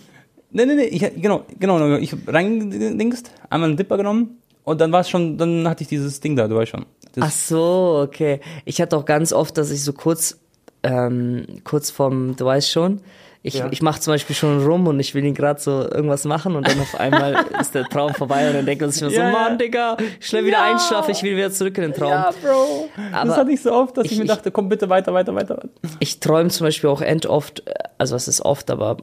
Nee, 0.51 0.67
nee, 0.67 0.75
nee, 0.75 0.85
ich, 0.85 1.01
genau, 1.21 1.43
genau, 1.59 1.97
ich 1.97 2.13
hab 2.13 2.33
reingedingst, 2.33 3.33
einmal 3.51 3.71
einen 3.71 3.77
Dipper 3.77 3.97
genommen 3.97 4.39
und 4.63 4.81
dann 4.81 4.93
war 4.93 5.01
es 5.01 5.11
schon, 5.11 5.37
dann 5.37 5.69
hatte 5.69 5.83
ich 5.83 5.89
dieses 5.89 6.21
Ding 6.21 6.37
da, 6.37 6.47
du 6.47 6.55
weißt 6.55 6.71
schon. 6.71 6.87
Ach 7.19 7.31
so, 7.31 8.01
okay. 8.07 8.41
Ich 8.65 8.81
hatte 8.81 8.97
auch 8.97 9.05
ganz 9.05 9.33
oft, 9.33 9.59
dass 9.59 9.71
ich 9.73 9.83
so 9.83 9.93
kurz, 9.93 10.39
ähm, 10.85 11.47
kurz 11.65 11.91
vorm, 11.91 12.37
du 12.37 12.45
weißt 12.45 12.71
schon, 12.71 13.01
ich, 13.47 13.55
ja. 13.55 13.69
ich 13.71 13.83
mache 13.83 14.01
zum 14.01 14.15
Beispiel 14.15 14.35
schon 14.35 14.65
rum 14.65 14.87
und 14.87 14.99
ich 15.01 15.15
will 15.15 15.23
ihn 15.23 15.35
gerade 15.35 15.61
so 15.61 15.83
irgendwas 15.83 16.25
machen 16.25 16.57
und 16.57 16.67
dann 16.67 16.81
auf 16.81 16.99
einmal 16.99 17.45
ist 17.61 17.75
der 17.75 17.85
Traum 17.85 18.15
vorbei 18.15 18.49
und 18.49 18.55
dann 18.55 18.65
denkt 18.65 18.81
man 18.81 18.91
sich 18.91 19.03
immer 19.03 19.11
so, 19.11 19.21
Mann, 19.21 19.59
Digga, 19.59 19.99
schnell 20.19 20.47
wieder 20.47 20.57
ja. 20.57 20.73
einschlafen, 20.73 21.11
ich 21.11 21.23
will 21.23 21.37
wieder 21.37 21.53
zurück 21.53 21.77
in 21.77 21.83
den 21.83 21.93
Traum. 21.93 22.09
Ja, 22.09 22.31
Bro. 22.43 22.89
Aber 23.13 23.29
das 23.29 23.37
hatte 23.37 23.53
ich 23.53 23.61
so 23.61 23.71
oft, 23.71 23.99
dass 23.99 24.07
ich, 24.07 24.13
ich 24.13 24.19
mir 24.19 24.25
dachte, 24.25 24.51
komm 24.51 24.71
bitte 24.71 24.89
weiter, 24.89 25.13
weiter, 25.13 25.35
weiter. 25.35 25.61
Ich 25.99 26.21
träume 26.21 26.49
zum 26.49 26.67
Beispiel 26.67 26.89
auch 26.89 27.03
end 27.03 27.27
oft, 27.27 27.63
also 27.99 28.15
was 28.15 28.29
ist 28.29 28.41
oft, 28.41 28.71
aber 28.71 28.97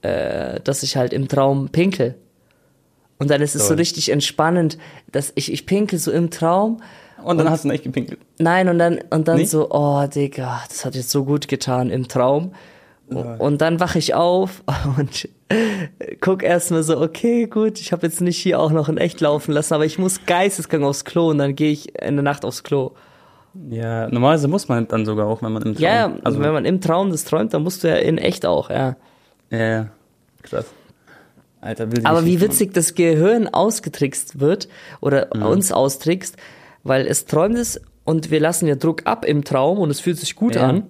äh, 0.00 0.58
dass 0.60 0.82
ich 0.82 0.96
halt 0.96 1.12
im 1.12 1.28
Traum 1.28 1.68
pinkel. 1.68 2.14
Und 3.18 3.30
dann 3.30 3.42
ist 3.42 3.54
es 3.54 3.68
so 3.68 3.74
richtig 3.74 4.08
entspannend, 4.08 4.78
dass 5.12 5.32
ich, 5.34 5.52
ich 5.52 5.66
pinkel 5.66 5.98
so 5.98 6.10
im 6.10 6.30
Traum 6.30 6.82
und 7.22 7.36
dann 7.36 7.46
und, 7.46 7.52
hast 7.52 7.64
du 7.64 7.68
nicht 7.68 7.84
gepinkelt. 7.84 8.18
Nein, 8.38 8.70
und 8.70 8.78
dann, 8.78 9.00
und 9.10 9.28
dann 9.28 9.44
so, 9.44 9.70
oh, 9.70 10.06
Digga, 10.06 10.62
das 10.66 10.86
hat 10.86 10.94
jetzt 10.94 11.10
so 11.10 11.26
gut 11.26 11.46
getan 11.46 11.90
im 11.90 12.08
Traum. 12.08 12.54
Und 13.16 13.60
dann 13.60 13.80
wache 13.80 13.98
ich 13.98 14.14
auf 14.14 14.62
und 14.98 15.28
guck 16.20 16.42
erstmal 16.42 16.82
so, 16.82 17.00
okay, 17.00 17.46
gut, 17.46 17.80
ich 17.80 17.92
habe 17.92 18.06
jetzt 18.06 18.20
nicht 18.20 18.38
hier 18.38 18.60
auch 18.60 18.70
noch 18.70 18.88
in 18.88 18.98
echt 18.98 19.20
laufen 19.20 19.52
lassen, 19.52 19.74
aber 19.74 19.84
ich 19.84 19.98
muss 19.98 20.24
geisteskrank 20.26 20.84
aufs 20.84 21.04
Klo 21.04 21.30
und 21.30 21.38
dann 21.38 21.54
gehe 21.54 21.72
ich 21.72 22.00
in 22.00 22.16
der 22.16 22.22
Nacht 22.22 22.44
aufs 22.44 22.62
Klo. 22.62 22.92
Ja, 23.68 24.08
normalerweise 24.08 24.48
muss 24.48 24.68
man 24.68 24.88
dann 24.88 25.04
sogar 25.04 25.26
auch, 25.26 25.42
wenn 25.42 25.52
man 25.52 25.62
im 25.62 25.74
Traum. 25.74 25.82
Ja, 25.82 26.12
also 26.24 26.40
wenn 26.40 26.52
man 26.52 26.64
im 26.64 26.80
Traum 26.80 27.10
das 27.10 27.24
träumt, 27.24 27.52
dann 27.52 27.62
musst 27.62 27.84
du 27.84 27.88
ja 27.88 27.96
in 27.96 28.16
echt 28.16 28.46
auch, 28.46 28.70
ja. 28.70 28.96
Ja, 29.50 29.88
krass. 30.42 30.66
Alter, 31.60 31.86
Aber 32.04 32.24
wie 32.24 32.40
witzig 32.40 32.74
das 32.74 32.94
Gehirn 32.94 33.46
ausgetrickst 33.46 34.40
wird 34.40 34.68
oder 35.00 35.28
mhm. 35.32 35.42
uns 35.42 35.70
austrickst, 35.70 36.36
weil 36.82 37.06
es 37.06 37.26
träumt 37.26 37.56
es 37.56 37.80
und 38.04 38.32
wir 38.32 38.40
lassen 38.40 38.66
ja 38.66 38.74
Druck 38.74 39.02
ab 39.04 39.24
im 39.24 39.44
Traum 39.44 39.78
und 39.78 39.90
es 39.90 40.00
fühlt 40.00 40.18
sich 40.18 40.34
gut 40.34 40.56
ja. 40.56 40.66
an. 40.68 40.84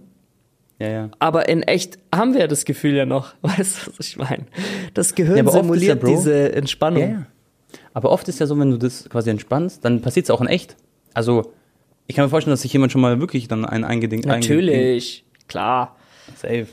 Ja, 0.78 0.88
ja. 0.88 1.10
Aber 1.18 1.48
in 1.48 1.62
echt 1.62 1.98
haben 2.14 2.34
wir 2.34 2.48
das 2.48 2.64
Gefühl 2.64 2.94
ja 2.94 3.06
noch. 3.06 3.34
Weißt 3.42 3.86
du, 3.86 3.92
was 3.96 4.08
ich 4.08 4.16
meine? 4.16 4.46
Das 4.94 5.14
Gehirn 5.14 5.44
ja, 5.46 5.50
simuliert 5.50 6.02
ja, 6.02 6.08
diese 6.08 6.52
Entspannung. 6.52 7.10
Ja. 7.10 7.26
Aber 7.94 8.10
oft 8.10 8.28
ist 8.28 8.40
ja 8.40 8.46
so, 8.46 8.58
wenn 8.58 8.70
du 8.70 8.78
das 8.78 9.08
quasi 9.08 9.30
entspannst, 9.30 9.84
dann 9.84 10.00
passiert 10.00 10.24
es 10.24 10.30
auch 10.30 10.40
in 10.40 10.46
echt. 10.46 10.76
Also, 11.14 11.52
ich 12.06 12.16
kann 12.16 12.24
mir 12.24 12.30
vorstellen, 12.30 12.52
dass 12.52 12.62
sich 12.62 12.72
jemand 12.72 12.92
schon 12.92 13.00
mal 13.00 13.20
wirklich 13.20 13.48
dann 13.48 13.64
ein 13.64 13.84
eingedingt 13.84 14.26
Natürlich, 14.26 14.74
eingedingt. 14.74 15.48
klar. 15.48 15.96
Safe. 16.36 16.66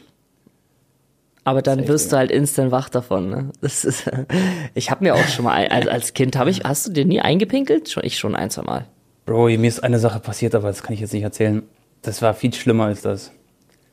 Aber 1.43 1.61
dann 1.61 1.79
Safe, 1.79 1.89
wirst 1.89 2.11
du 2.11 2.17
halt 2.17 2.31
instant 2.31 2.71
wach 2.71 2.89
davon. 2.89 3.29
Ne? 3.29 3.49
Das 3.61 3.85
ist, 3.85 4.09
ich 4.73 4.91
habe 4.91 5.03
mir 5.03 5.15
auch 5.15 5.27
schon 5.27 5.45
mal 5.45 5.67
als, 5.67 5.87
als 5.87 6.13
Kind 6.13 6.35
habe 6.35 6.49
ich. 6.49 6.63
Hast 6.63 6.87
du 6.87 6.91
dir 6.91 7.05
nie 7.05 7.21
eingepinkelt? 7.21 7.89
Schon 7.89 8.03
ich 8.03 8.17
schon 8.17 8.35
ein 8.35 8.49
zwei 8.49 8.63
Mal. 8.63 8.85
Bro, 9.25 9.45
mir 9.45 9.67
ist 9.67 9.83
eine 9.83 9.99
Sache 9.99 10.19
passiert, 10.19 10.55
aber 10.55 10.69
das 10.69 10.83
kann 10.83 10.93
ich 10.93 11.01
jetzt 11.01 11.13
nicht 11.13 11.23
erzählen. 11.23 11.63
Das 12.01 12.21
war 12.21 12.33
viel 12.33 12.53
schlimmer 12.53 12.85
als 12.85 13.01
das. 13.01 13.31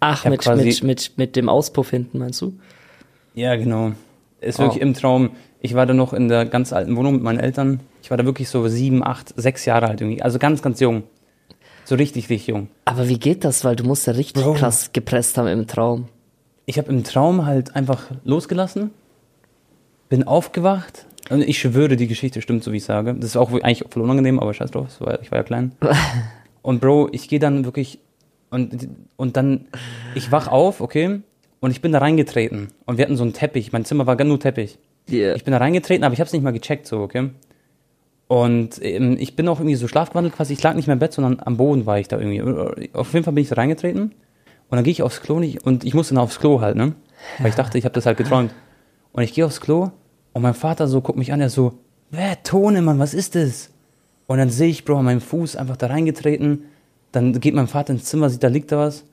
Ach, 0.01 0.24
mit, 0.24 0.47
mit, 0.47 0.82
mit, 0.82 1.12
mit 1.16 1.36
dem 1.36 1.49
Auspuff 1.49 1.90
hinten, 1.90 2.18
meinst 2.18 2.40
du? 2.42 2.55
Ja, 3.34 3.57
genau. 3.57 3.92
Ist 4.40 4.59
wirklich 4.59 4.82
oh. 4.82 4.86
im 4.86 4.94
Traum. 4.94 5.30
Ich 5.61 5.74
war 5.74 5.86
da 5.86 5.94
noch 5.94 6.12
in 6.12 6.28
der 6.28 6.44
ganz 6.47 6.72
alten 6.72 6.97
Wohnung 6.97 7.14
mit 7.14 7.22
meinen 7.22 7.40
Eltern. 7.40 7.80
Ich 8.03 8.11
war 8.11 8.16
da 8.16 8.24
wirklich 8.24 8.49
so 8.49 8.68
sieben, 8.68 9.03
acht, 9.03 9.32
sechs 9.36 9.64
Jahre 9.64 9.88
alt 9.88 10.01
irgendwie. 10.01 10.22
Also 10.22 10.38
ganz, 10.38 10.62
ganz 10.62 10.80
jung. 10.80 11.05
So 11.84 11.94
richtig, 11.94 12.28
richtig 12.28 12.49
jung. 12.49 12.68
Aber 12.84 13.09
wie 13.09 13.18
geht 13.18 13.44
das? 13.44 13.64
Weil 13.64 13.76
du 13.76 13.84
musst 13.84 14.07
ja 14.07 14.12
richtig 14.12 14.42
Bro. 14.42 14.55
krass 14.55 14.92
gepresst 14.92 15.38
haben 15.38 15.49
im 15.49 15.66
Traum. 15.66 16.09
Ich 16.66 16.78
habe 16.78 16.90
im 16.90 17.05
Traum 17.05 17.47
halt 17.47 17.76
einfach 17.76 18.11
losgelassen, 18.24 18.90
bin 20.09 20.24
aufgewacht 20.24 21.07
und 21.30 21.42
ich 21.42 21.59
schwöre, 21.61 21.97
die 21.97 22.09
Geschichte 22.09 22.42
stimmt, 22.42 22.64
so 22.64 22.72
wie 22.72 22.78
ich 22.78 22.84
sage. 22.84 23.14
Das 23.14 23.26
ist 23.26 23.36
auch 23.36 23.53
eigentlich 23.53 23.84
voll 23.88 24.03
unangenehm, 24.03 24.40
aber 24.40 24.53
scheiß 24.53 24.72
drauf, 24.72 24.88
ich 25.22 25.30
war 25.30 25.38
ja 25.38 25.44
klein. 25.44 25.72
und 26.62 26.80
Bro, 26.80 27.11
ich 27.12 27.28
gehe 27.28 27.38
dann 27.38 27.64
wirklich 27.64 28.01
und, 28.51 28.88
und 29.16 29.36
dann, 29.36 29.66
ich 30.14 30.32
wach 30.32 30.49
auf, 30.49 30.80
okay, 30.80 31.20
und 31.61 31.70
ich 31.70 31.80
bin 31.80 31.92
da 31.92 31.99
reingetreten. 31.99 32.68
Und 32.84 32.99
wir 32.99 33.05
hatten 33.05 33.16
so 33.16 33.24
einen 33.24 33.32
Teppich. 33.32 33.72
Mein 33.72 33.84
Zimmer 33.84 34.07
war 34.07 34.22
nur 34.22 34.38
Teppich. 34.38 34.78
Yeah. 35.11 35.34
Ich 35.34 35.44
bin 35.44 35.53
da 35.53 35.59
reingetreten, 35.59 36.05
aber 36.05 36.12
ich 36.12 36.20
habe 36.20 36.26
es 36.26 36.32
nicht 36.32 36.42
mal 36.42 36.53
gecheckt, 36.53 36.86
so, 36.86 37.01
okay. 37.01 37.30
Und 38.28 38.82
ähm, 38.82 39.16
ich 39.18 39.36
bin 39.36 39.49
auch 39.49 39.61
irgendwie 39.61 39.76
so 39.76 39.88
schlafgewandelt 39.88 40.34
quasi. 40.34 40.53
Ich 40.53 40.62
lag 40.62 40.74
nicht 40.74 40.86
mehr 40.86 40.94
im 40.94 40.99
Bett, 40.99 41.12
sondern 41.12 41.40
am 41.44 41.57
Boden 41.57 41.86
war 41.86 41.99
ich 41.99 42.09
da 42.09 42.18
irgendwie. 42.18 42.42
Auf 42.92 43.12
jeden 43.12 43.24
Fall 43.24 43.32
bin 43.34 43.42
ich 43.42 43.49
da 43.49 43.55
reingetreten. 43.57 44.12
Und 44.68 44.76
dann 44.76 44.84
gehe 44.84 44.90
ich 44.90 45.03
aufs 45.03 45.22
Klo 45.22 45.38
nicht, 45.38 45.64
und 45.64 45.84
ich 45.84 45.94
musste 45.94 46.14
dann 46.14 46.24
aufs 46.24 46.40
Klo 46.40 46.61
halt, 46.61 46.76
ne? 46.76 46.94
Weil 47.38 47.51
ich 47.51 47.55
dachte, 47.55 47.78
ich 47.78 47.84
habe 47.84 47.94
das 47.94 48.05
halt 48.05 48.18
geträumt. 48.18 48.53
Und 49.12 49.22
ich 49.22 49.32
gehe 49.32 49.47
aufs 49.47 49.61
Klo 49.61 49.90
und 50.32 50.42
mein 50.42 50.55
Vater 50.55 50.88
so 50.88 51.01
guckt 51.01 51.18
mich 51.18 51.32
an, 51.32 51.40
er 51.40 51.51
so, 51.51 51.78
wer 52.11 52.42
Tone, 52.42 52.82
Mann, 52.82 52.99
was 52.99 53.14
ist 53.14 53.36
das? 53.36 53.70
Und 54.26 54.38
dann 54.38 54.51
sehe 54.51 54.68
ich, 54.68 54.84
Bro, 54.84 54.99
an 54.99 55.05
meinem 55.05 55.20
Fuß 55.20 55.57
einfach 55.57 55.76
da 55.76 55.86
reingetreten 55.86 56.64
dann 57.16 57.40
geht 57.40 57.54
mein 57.54 57.66
Vater 57.66 57.94
ins 57.94 58.04
Zimmer, 58.04 58.28
sieht, 58.28 58.42
da 58.42 58.48
liegt 58.48 58.70
da 58.70 58.78
was. 58.78 59.04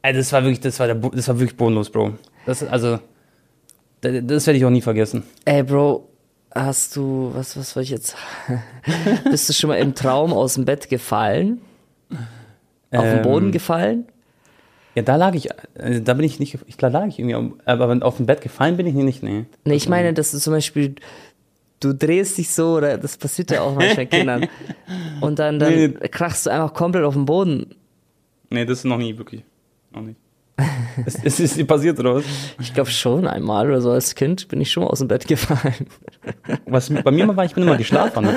Ey, 0.00 0.14
das 0.14 0.32
war 0.32 0.42
wirklich, 0.42 0.60
das 0.60 0.80
war, 0.80 0.86
der, 0.86 0.96
das 0.96 1.28
war 1.28 1.38
wirklich 1.38 1.58
bodenlos, 1.58 1.90
Bro. 1.90 2.14
Das, 2.46 2.62
also, 2.62 2.98
das, 4.00 4.14
das 4.22 4.46
werde 4.46 4.56
ich 4.56 4.64
auch 4.64 4.70
nie 4.70 4.80
vergessen. 4.80 5.24
Ey, 5.44 5.62
Bro, 5.62 6.08
hast 6.54 6.96
du, 6.96 7.30
was, 7.34 7.58
was 7.58 7.72
soll 7.72 7.82
ich 7.82 7.90
jetzt? 7.90 8.16
Bist 9.30 9.50
du 9.50 9.52
schon 9.52 9.68
mal 9.68 9.76
im 9.76 9.94
Traum 9.94 10.32
aus 10.32 10.54
dem 10.54 10.64
Bett 10.64 10.88
gefallen? 10.88 11.60
Auf 12.92 13.04
ähm, 13.04 13.16
den 13.16 13.22
Boden 13.22 13.46
ähm, 13.46 13.52
gefallen? 13.52 14.06
Ja, 14.94 15.02
da 15.02 15.16
lag 15.16 15.34
ich, 15.34 15.50
äh, 15.74 16.00
da 16.00 16.14
bin 16.14 16.24
ich 16.24 16.40
nicht, 16.40 16.58
ich 16.66 16.78
klar 16.78 16.90
lag 16.90 17.06
ich 17.08 17.18
irgendwie, 17.18 17.54
aber 17.66 17.98
auf 18.06 18.16
dem 18.16 18.24
Bett 18.24 18.40
gefallen 18.40 18.78
bin 18.78 18.86
ich 18.86 18.94
nicht, 18.94 19.22
nee. 19.22 19.44
Nee, 19.64 19.74
ich 19.74 19.88
meine, 19.88 20.14
dass 20.14 20.30
du 20.30 20.38
zum 20.38 20.54
Beispiel, 20.54 20.94
du 21.80 21.94
drehst 21.94 22.38
dich 22.38 22.50
so, 22.50 22.76
oder 22.76 22.98
das 22.98 23.16
passiert 23.16 23.50
ja 23.50 23.62
auch 23.62 23.74
manchmal 23.74 24.06
Kindern. 24.06 24.48
Und 25.20 25.38
dann, 25.38 25.58
dann 25.58 25.74
nee. 25.74 25.88
krachst 26.08 26.46
du 26.46 26.50
einfach 26.50 26.74
komplett 26.74 27.04
auf 27.04 27.14
den 27.14 27.24
Boden. 27.24 27.74
Nee, 28.50 28.64
das 28.64 28.78
ist 28.78 28.84
noch 28.84 28.98
nie 28.98 29.16
wirklich. 29.16 29.42
Noch 29.92 30.02
nicht. 30.02 30.18
es, 31.06 31.16
es 31.24 31.40
ist 31.40 31.56
dir 31.56 31.66
passiert, 31.66 31.98
oder 31.98 32.16
was? 32.16 32.24
Ich 32.60 32.74
glaube 32.74 32.90
schon 32.90 33.26
einmal 33.26 33.66
oder 33.66 33.80
so 33.80 33.90
als 33.90 34.14
Kind 34.14 34.48
bin 34.48 34.60
ich 34.60 34.70
schon 34.70 34.82
mal 34.82 34.90
aus 34.90 34.98
dem 34.98 35.08
Bett 35.08 35.26
gefallen. 35.26 35.86
Was 36.66 36.90
bei 36.90 37.10
mir 37.10 37.24
mal 37.26 37.36
war, 37.36 37.46
ich 37.46 37.54
bin 37.54 37.62
immer 37.62 37.78
geschlafen. 37.78 38.28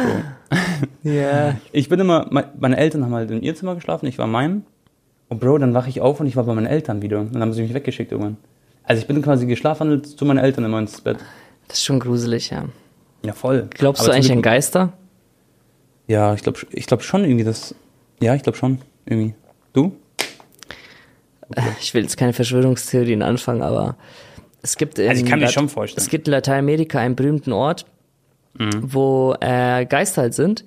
Ja. 1.03 1.11
Yeah. 1.11 1.57
Ich 1.73 1.89
bin 1.89 1.99
immer, 1.99 2.29
meine 2.57 2.77
Eltern 2.77 3.03
haben 3.03 3.13
halt 3.13 3.29
in 3.29 3.41
ihr 3.41 3.55
Zimmer 3.55 3.75
geschlafen, 3.75 4.05
ich 4.05 4.17
war 4.17 4.25
in 4.25 4.31
meinem. 4.31 4.63
Und 5.27 5.39
Bro, 5.39 5.57
dann 5.57 5.73
wache 5.73 5.89
ich 5.89 5.99
auf 5.99 6.19
und 6.19 6.27
ich 6.27 6.35
war 6.35 6.45
bei 6.45 6.53
meinen 6.53 6.67
Eltern 6.67 7.01
wieder. 7.01 7.19
Und 7.19 7.33
dann 7.33 7.41
haben 7.41 7.51
sie 7.51 7.61
mich 7.61 7.73
weggeschickt 7.73 8.11
irgendwann. 8.11 8.37
Also 8.83 9.01
ich 9.01 9.07
bin 9.07 9.21
quasi 9.21 9.45
geschlafen 9.45 10.03
zu 10.03 10.25
meinen 10.25 10.37
Eltern 10.37 10.63
immer 10.63 10.79
ins 10.79 11.01
Bett. 11.01 11.17
Das 11.67 11.79
ist 11.79 11.85
schon 11.85 11.99
gruselig, 11.99 12.51
ja. 12.51 12.65
Ja, 13.25 13.33
voll. 13.33 13.67
Glaubst 13.69 14.01
Aber 14.01 14.09
du 14.09 14.15
eigentlich 14.15 14.31
an 14.31 14.41
Geister? 14.41 14.93
Ja, 16.07 16.33
ich 16.33 16.43
glaube 16.43 16.59
ich 16.71 16.85
glaub 16.87 17.03
schon 17.03 17.23
irgendwie 17.23 17.45
das. 17.45 17.73
Ja, 18.21 18.35
ich 18.35 18.43
glaube 18.43 18.57
schon. 18.57 18.79
Irgendwie. 19.05 19.35
Du? 19.73 19.97
Okay. 21.49 21.63
Ich 21.81 21.93
will 21.93 22.03
jetzt 22.03 22.17
keine 22.17 22.33
Verschwörungstheorien 22.33 23.21
anfangen, 23.21 23.61
aber 23.61 23.95
es 24.61 24.77
gibt 24.77 24.97
in, 24.97 25.09
also 25.09 25.23
ich 25.23 25.29
kann 25.29 25.39
mir 25.39 25.49
schon 25.49 25.69
vorstellen. 25.69 26.03
Es 26.03 26.09
gibt 26.09 26.27
in 26.27 26.31
Lateinamerika 26.31 26.99
einen 26.99 27.15
berühmten 27.15 27.51
Ort, 27.51 27.85
mhm. 28.57 28.81
wo 28.81 29.35
äh, 29.39 29.85
Geister 29.85 30.23
halt 30.23 30.33
sind. 30.33 30.63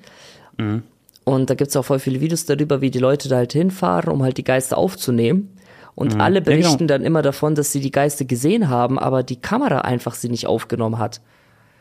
Mhm. 0.59 0.83
Und 1.25 1.51
da 1.51 1.55
gibt 1.55 1.71
es 1.71 1.77
auch 1.77 1.85
voll 1.85 1.99
viele 1.99 2.21
Videos 2.21 2.45
darüber, 2.45 2.81
wie 2.81 2.91
die 2.91 3.01
Leute 3.01 3.29
da 3.29 3.37
halt 3.37 3.53
hinfahren, 3.53 4.13
um 4.13 4.23
halt 4.23 4.37
die 4.37 4.45
Geister 4.45 4.79
aufzunehmen. 4.79 5.57
Und 5.95 6.15
mhm. 6.15 6.21
alle 6.21 6.43
berichten 6.43 6.73
ja, 6.73 6.77
genau. 6.77 6.89
dann 6.89 7.05
immer 7.05 7.23
davon, 7.23 7.55
dass 7.55 7.73
sie 7.73 7.81
die 7.81 7.91
Geister 7.91 8.27
gesehen 8.27 8.69
haben, 8.69 8.99
aber 8.99 9.23
die 9.23 9.41
Kamera 9.41 9.81
einfach 9.81 10.15
sie 10.15 10.29
nicht 10.29 10.47
aufgenommen 10.47 10.99
hat. 10.99 11.21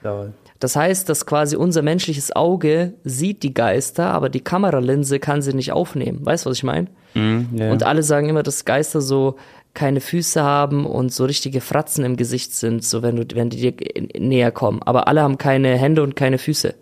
Ja. 0.03 0.29
Das 0.65 0.75
heißt, 0.75 1.07
dass 1.09 1.27
quasi 1.27 1.55
unser 1.55 1.83
menschliches 1.83 2.35
Auge 2.35 2.95
sieht 3.03 3.43
die 3.43 3.53
Geister, 3.53 4.07
aber 4.07 4.29
die 4.29 4.39
Kameralinse 4.39 5.19
kann 5.19 5.43
sie 5.43 5.53
nicht 5.53 5.71
aufnehmen. 5.71 6.25
Weißt 6.25 6.43
du, 6.43 6.49
was 6.49 6.57
ich 6.57 6.63
meine? 6.63 6.87
Mm, 7.13 7.55
yeah. 7.55 7.71
Und 7.71 7.83
alle 7.83 8.01
sagen 8.01 8.29
immer, 8.29 8.41
dass 8.41 8.65
Geister 8.65 8.99
so 8.99 9.35
keine 9.75 10.01
Füße 10.01 10.41
haben 10.41 10.87
und 10.87 11.13
so 11.13 11.25
richtige 11.25 11.61
Fratzen 11.61 12.03
im 12.03 12.17
Gesicht 12.17 12.55
sind, 12.55 12.83
so 12.83 13.03
wenn 13.03 13.15
du, 13.15 13.35
wenn 13.35 13.51
die 13.51 13.57
dir 13.57 13.73
näher 14.19 14.51
kommen. 14.51 14.81
Aber 14.81 15.07
alle 15.07 15.21
haben 15.21 15.37
keine 15.37 15.77
Hände 15.77 16.01
und 16.01 16.15
keine 16.15 16.39
Füße. 16.39 16.73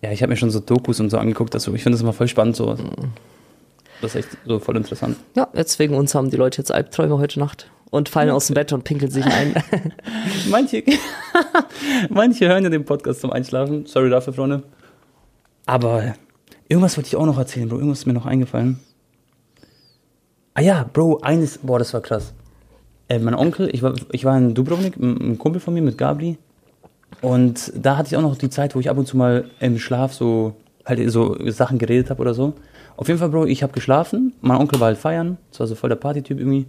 Ja, 0.00 0.12
ich 0.12 0.22
habe 0.22 0.30
mir 0.30 0.36
schon 0.36 0.52
so 0.52 0.60
Dokus 0.60 1.00
und 1.00 1.10
so 1.10 1.18
angeguckt, 1.18 1.54
also 1.54 1.74
ich 1.74 1.82
finde 1.82 1.96
das 1.96 2.02
immer 2.02 2.12
voll 2.12 2.28
spannend 2.28 2.54
sowas. 2.54 2.78
Das 4.00 4.14
ist 4.14 4.26
echt 4.26 4.38
so 4.46 4.60
voll 4.60 4.76
interessant. 4.76 5.16
Ja, 5.34 5.48
jetzt 5.54 5.80
wegen 5.80 5.96
uns 5.96 6.14
haben 6.14 6.30
die 6.30 6.36
Leute 6.36 6.58
jetzt 6.58 6.70
Albträume 6.70 7.18
heute 7.18 7.40
Nacht 7.40 7.68
und 7.90 8.08
fallen 8.08 8.30
aus 8.30 8.46
dem 8.46 8.54
Bett 8.54 8.72
und 8.72 8.84
pinkeln 8.84 9.10
sich 9.10 9.24
ein. 9.24 9.54
Manche, 10.50 10.82
manche 12.10 12.48
hören 12.48 12.64
ja 12.64 12.70
den 12.70 12.84
Podcast 12.84 13.20
zum 13.20 13.32
Einschlafen. 13.32 13.86
Sorry 13.86 14.10
dafür, 14.10 14.32
Freunde. 14.32 14.62
Aber 15.66 16.14
irgendwas 16.68 16.96
wollte 16.96 17.08
ich 17.08 17.16
auch 17.16 17.26
noch 17.26 17.38
erzählen, 17.38 17.68
Bro. 17.68 17.76
Irgendwas 17.78 18.00
ist 18.00 18.06
mir 18.06 18.12
noch 18.12 18.26
eingefallen. 18.26 18.78
Ah 20.54 20.62
ja, 20.62 20.88
Bro, 20.92 21.20
eines, 21.22 21.58
boah, 21.58 21.78
das 21.78 21.94
war 21.94 22.00
krass. 22.00 22.34
Äh, 23.08 23.18
mein 23.18 23.34
Onkel, 23.34 23.70
ich 23.72 23.82
war, 23.82 23.94
ich 24.12 24.24
war 24.24 24.36
in 24.36 24.54
Dubrovnik, 24.54 24.96
einem 24.96 25.38
Kumpel 25.38 25.60
von 25.60 25.74
mir, 25.74 25.82
mit 25.82 25.96
Gabri. 25.96 26.38
Und 27.22 27.72
da 27.74 27.96
hatte 27.96 28.08
ich 28.08 28.16
auch 28.16 28.22
noch 28.22 28.36
die 28.36 28.50
Zeit, 28.50 28.74
wo 28.74 28.80
ich 28.80 28.90
ab 28.90 28.98
und 28.98 29.06
zu 29.06 29.16
mal 29.16 29.44
im 29.60 29.78
Schlaf 29.78 30.12
so 30.12 30.54
halt 30.84 31.10
so 31.10 31.36
Sachen 31.50 31.78
geredet 31.78 32.10
habe 32.10 32.20
oder 32.20 32.34
so. 32.34 32.54
Auf 32.96 33.08
jeden 33.08 33.20
Fall, 33.20 33.28
Bro, 33.28 33.46
ich 33.46 33.62
habe 33.62 33.72
geschlafen. 33.72 34.34
Mein 34.40 34.58
Onkel 34.58 34.80
war 34.80 34.88
halt 34.88 34.98
feiern. 34.98 35.38
Das 35.50 35.60
war 35.60 35.66
so 35.66 35.74
voll 35.74 35.90
der 35.90 35.96
Partytyp 35.96 36.38
irgendwie. 36.38 36.66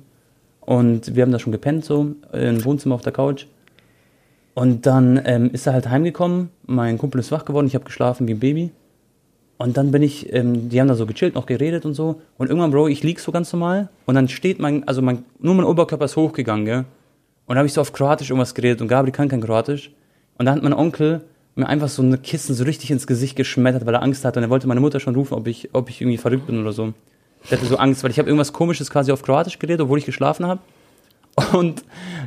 Und 0.70 1.16
wir 1.16 1.24
haben 1.24 1.32
da 1.32 1.40
schon 1.40 1.52
gepennt, 1.52 1.84
so 1.84 2.14
im 2.32 2.64
Wohnzimmer 2.64 2.94
auf 2.94 3.02
der 3.02 3.12
Couch. 3.12 3.48
Und 4.54 4.86
dann 4.86 5.20
ähm, 5.26 5.50
ist 5.52 5.66
er 5.66 5.74
halt 5.74 5.90
heimgekommen. 5.90 6.52
Mein 6.68 7.00
Kumpel 7.00 7.18
ist 7.18 7.32
wach 7.32 7.44
geworden. 7.44 7.66
Ich 7.66 7.74
habe 7.74 7.86
geschlafen 7.86 8.28
wie 8.28 8.36
ein 8.36 8.40
Baby. 8.40 8.72
Und 9.58 9.78
dann 9.78 9.90
bin 9.90 10.04
ich, 10.04 10.32
ähm, 10.32 10.70
die 10.70 10.80
haben 10.80 10.88
da 10.88 10.94
so 10.94 11.08
gechillt, 11.08 11.34
noch 11.34 11.48
geredet 11.48 11.88
und 11.88 11.96
so. 11.96 12.22
Und 12.38 12.50
irgendwann, 12.52 12.70
Bro, 12.70 12.88
ich 12.88 13.02
lieg 13.02 13.20
so 13.20 13.32
ganz 13.32 13.52
normal. 13.52 13.90
Und 14.06 14.14
dann 14.14 14.28
steht 14.28 14.60
mein, 14.60 14.88
also 14.88 15.02
mein, 15.02 15.24
nur 15.40 15.56
mein 15.56 15.66
Oberkörper 15.66 16.06
ist 16.06 16.16
hochgegangen, 16.16 16.66
gell. 16.66 16.86
Und 17.48 17.58
habe 17.58 17.66
ich 17.66 17.74
so 17.74 17.82
auf 17.82 17.92
Kroatisch 17.92 18.30
irgendwas 18.30 18.54
geredet. 18.54 18.80
Und 18.80 18.90
Gabriel 18.90 19.12
kann 19.12 19.28
kein 19.28 19.42
Kroatisch. 19.42 19.90
Und 20.38 20.46
dann 20.46 20.54
hat 20.54 20.62
mein 20.62 20.74
Onkel 20.74 21.22
mir 21.56 21.66
einfach 21.66 21.90
so 21.90 22.04
eine 22.04 22.20
Kissen 22.20 22.54
so 22.54 22.64
richtig 22.64 22.92
ins 22.92 23.08
Gesicht 23.08 23.36
geschmettert, 23.36 23.88
weil 23.88 23.96
er 23.96 24.04
Angst 24.04 24.24
hatte. 24.24 24.40
Und 24.40 24.44
er 24.44 24.52
wollte 24.52 24.68
meine 24.68 24.82
Mutter 24.82 25.00
schon 25.00 25.16
rufen, 25.16 25.34
ob 25.34 25.48
ich, 25.48 25.70
ob 25.74 25.90
ich 25.90 26.00
irgendwie 26.00 26.18
verrückt 26.18 26.46
bin 26.46 26.62
oder 26.62 26.74
so. 26.74 26.94
Der 27.50 27.58
hatte 27.58 27.68
so 27.68 27.78
Angst, 27.78 28.04
weil 28.04 28.12
ich 28.12 28.20
habe 28.20 28.28
irgendwas 28.28 28.54
Komisches 28.54 28.90
quasi 28.90 29.12
auf 29.12 29.22
Kroatisch 29.22 29.60
geredet, 29.60 29.82
obwohl 29.82 29.98
ich 29.98 30.06
geschlafen 30.06 30.46
habe. 30.46 30.62
Und 31.54 31.84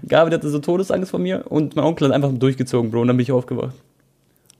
Gabi 0.06 0.30
hatte 0.30 0.48
so 0.48 0.58
Todesangst 0.58 1.10
vor 1.10 1.20
mir 1.20 1.44
und 1.50 1.76
mein 1.76 1.84
Onkel 1.84 2.08
hat 2.08 2.14
einfach 2.14 2.32
durchgezogen, 2.32 2.90
Bro, 2.90 3.02
und 3.02 3.08
dann 3.08 3.16
bin 3.16 3.24
ich 3.24 3.32
aufgewacht. 3.32 3.74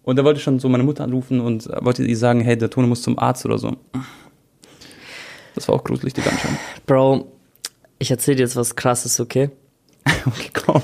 Und 0.02 0.18
er 0.18 0.24
wollte 0.24 0.40
schon 0.40 0.58
so 0.58 0.68
meine 0.68 0.82
Mutter 0.82 1.04
anrufen 1.04 1.40
und 1.40 1.68
wollte 1.80 2.04
ihr 2.04 2.16
sagen, 2.16 2.40
hey, 2.40 2.58
der 2.58 2.70
Tone 2.70 2.86
muss 2.86 3.02
zum 3.02 3.18
Arzt 3.18 3.44
oder 3.46 3.58
so. 3.58 3.76
Das 5.54 5.68
war 5.68 5.76
auch 5.76 5.84
gruselig, 5.84 6.12
die 6.14 6.22
Ganze. 6.22 6.48
Bro, 6.86 7.32
ich 7.98 8.10
erzähle 8.10 8.38
dir 8.38 8.42
jetzt 8.42 8.56
was 8.56 8.74
krasses, 8.74 9.20
okay? 9.20 9.50
okay, 10.26 10.50
komm. 10.52 10.82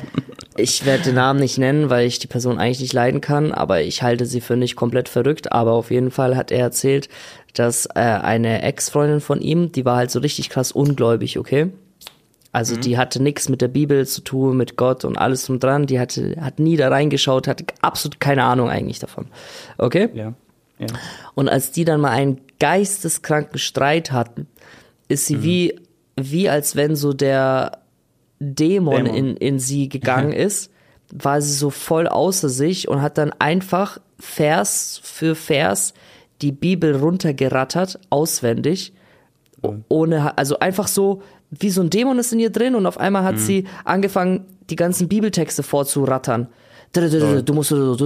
Ich 0.59 0.85
werde 0.85 1.05
den 1.05 1.15
Namen 1.15 1.39
nicht 1.41 1.57
nennen, 1.57 1.89
weil 1.89 2.07
ich 2.07 2.19
die 2.19 2.27
Person 2.27 2.59
eigentlich 2.59 2.81
nicht 2.81 2.93
leiden 2.93 3.21
kann, 3.21 3.53
aber 3.53 3.83
ich 3.83 4.03
halte 4.03 4.27
sie 4.27 4.41
für 4.41 4.57
nicht 4.57 4.75
komplett 4.77 5.09
verrückt. 5.09 5.53
Aber 5.53 5.73
auf 5.73 5.91
jeden 5.91 6.11
Fall 6.11 6.37
hat 6.37 6.51
er 6.51 6.61
erzählt, 6.61 7.09
dass 7.55 7.87
äh, 7.87 8.01
eine 8.01 8.63
Ex-Freundin 8.63 9.21
von 9.21 9.41
ihm, 9.41 9.73
die 9.73 9.85
war 9.85 9.97
halt 9.97 10.11
so 10.11 10.19
richtig 10.19 10.51
krass 10.51 10.73
ungläubig, 10.73 11.39
okay? 11.39 11.71
Also 12.53 12.77
mhm. 12.77 12.81
die 12.81 12.99
hatte 12.99 13.23
nichts 13.23 13.49
mit 13.49 13.61
der 13.61 13.69
Bibel 13.69 14.07
zu 14.07 14.21
tun, 14.23 14.57
mit 14.57 14.77
Gott 14.77 15.05
und 15.05 15.17
alles 15.17 15.47
drum 15.47 15.61
dran. 15.61 15.87
Die 15.87 16.01
hatte, 16.01 16.37
hat 16.41 16.59
nie 16.59 16.77
da 16.77 16.89
reingeschaut, 16.89 17.47
hatte 17.47 17.65
absolut 17.81 18.21
keine 18.21 18.45
Ahnung 18.45 18.69
eigentlich 18.69 18.99
davon. 18.99 19.27
Okay? 19.77 20.09
Ja. 20.15 20.35
ja. 20.79 20.87
Und 21.35 21.49
als 21.49 21.73
die 21.73 21.85
dann 21.85 22.01
mal 22.01 22.11
einen 22.11 22.41
geisteskranken 22.59 23.59
Streit 23.59 24.13
hatten, 24.13 24.49
ist 25.09 25.27
sie 25.27 25.37
mhm. 25.37 25.43
wie, 25.43 25.81
wie 26.17 26.49
als 26.49 26.75
wenn 26.75 26.97
so 26.97 27.13
der 27.13 27.79
Dämon, 28.41 29.05
Dämon. 29.05 29.14
In, 29.14 29.36
in 29.36 29.59
sie 29.59 29.89
gegangen 29.89 30.32
ist, 30.32 30.70
war 31.12 31.41
sie 31.41 31.53
so 31.53 31.70
voll 31.70 32.07
außer 32.07 32.49
sich 32.49 32.89
und 32.89 33.03
hat 33.03 33.18
dann 33.18 33.32
einfach 33.39 33.99
Vers 34.18 35.01
für 35.03 35.34
Vers 35.34 35.95
die 36.43 36.53
Bibel 36.53 36.97
runtergerattert, 36.97 37.99
auswendig, 38.11 38.93
mhm. 39.62 39.84
ohne, 39.89 40.39
also 40.39 40.59
einfach 40.59 40.89
so, 40.89 41.22
wie 41.51 41.70
so 41.70 41.80
ein 41.80 41.91
Dämon 41.91 42.18
ist 42.18 42.32
in 42.32 42.41
ihr 42.41 42.51
drin 42.51 42.74
und 42.74 42.86
auf 42.86 42.99
einmal 42.99 43.24
hat 43.24 43.36
mhm. 43.36 43.41
sie 43.41 43.64
angefangen, 43.84 44.47
die 44.70 44.76
ganzen 44.76 45.09
Bibeltexte 45.09 45.62
vorzurattern. 45.62 46.49
Du 46.93 47.55
musst, 47.55 47.70
weißt 47.70 48.01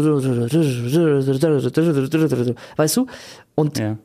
du? 2.97 3.07
Und 3.55 3.79
ja. 3.79 3.97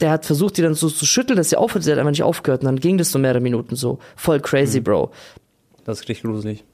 der 0.00 0.10
hat 0.10 0.24
versucht, 0.24 0.56
die 0.56 0.62
dann 0.62 0.74
so 0.74 0.88
zu 0.88 1.04
schütteln, 1.04 1.36
dass 1.36 1.50
sie 1.50 1.56
aufhört, 1.56 1.84
sie 1.84 1.92
hat 1.92 1.98
einfach 1.98 2.10
nicht 2.10 2.22
aufgehört 2.22 2.62
und 2.62 2.66
dann 2.66 2.80
ging 2.80 2.96
das 2.96 3.12
so 3.12 3.18
mehrere 3.18 3.40
Minuten 3.40 3.76
so. 3.76 3.98
Voll 4.16 4.40
crazy, 4.40 4.80
mhm. 4.80 4.84
Bro. 4.84 5.10
Das 5.84 6.00
ist 6.00 6.08
richtig 6.08 6.24
gruselig. 6.24 6.64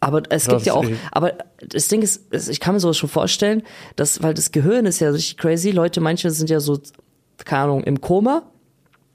Aber 0.00 0.22
es 0.28 0.44
das 0.44 0.48
gibt 0.48 0.66
ja 0.66 0.74
auch, 0.74 0.84
aber 1.10 1.32
das 1.58 1.88
Ding 1.88 2.02
ist, 2.02 2.32
ich 2.48 2.60
kann 2.60 2.74
mir 2.74 2.80
sowas 2.80 2.96
schon 2.96 3.08
vorstellen, 3.08 3.62
dass, 3.96 4.22
weil 4.22 4.34
das 4.34 4.52
Gehirn 4.52 4.84
ist 4.86 5.00
ja 5.00 5.10
richtig 5.10 5.38
crazy. 5.38 5.70
Leute, 5.70 6.00
manche 6.00 6.30
sind 6.30 6.50
ja 6.50 6.60
so, 6.60 6.78
keine 7.44 7.64
Ahnung, 7.64 7.84
im 7.84 8.00
Koma. 8.00 8.42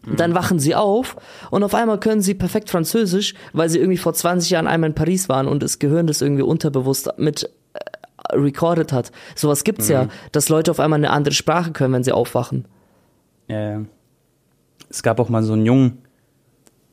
Mhm. 0.05 0.15
Dann 0.15 0.35
wachen 0.35 0.59
sie 0.59 0.73
auf 0.73 1.15
und 1.51 1.63
auf 1.63 1.75
einmal 1.75 1.99
können 1.99 2.21
sie 2.21 2.33
perfekt 2.33 2.71
Französisch, 2.71 3.35
weil 3.53 3.69
sie 3.69 3.77
irgendwie 3.77 3.97
vor 3.97 4.13
20 4.13 4.49
Jahren 4.49 4.67
einmal 4.67 4.89
in 4.89 4.95
Paris 4.95 5.29
waren 5.29 5.47
und 5.47 5.61
das 5.61 5.77
Gehirn 5.77 6.07
das 6.07 6.21
irgendwie 6.21 6.41
unterbewusst 6.41 7.09
mit 7.17 7.49
äh, 7.73 8.35
recorded 8.35 8.91
hat. 8.91 9.11
Sowas 9.35 9.63
gibt's 9.63 9.87
mhm. 9.87 9.93
ja, 9.93 10.07
dass 10.31 10.49
Leute 10.49 10.71
auf 10.71 10.79
einmal 10.79 10.97
eine 10.97 11.11
andere 11.11 11.35
Sprache 11.35 11.71
können, 11.71 11.93
wenn 11.93 12.03
sie 12.03 12.11
aufwachen. 12.11 12.65
Ja, 13.47 13.59
ja. 13.59 13.81
Es 14.89 15.03
gab 15.03 15.19
auch 15.19 15.29
mal 15.29 15.43
so 15.43 15.53
einen 15.53 15.65
Jungen, 15.65 15.99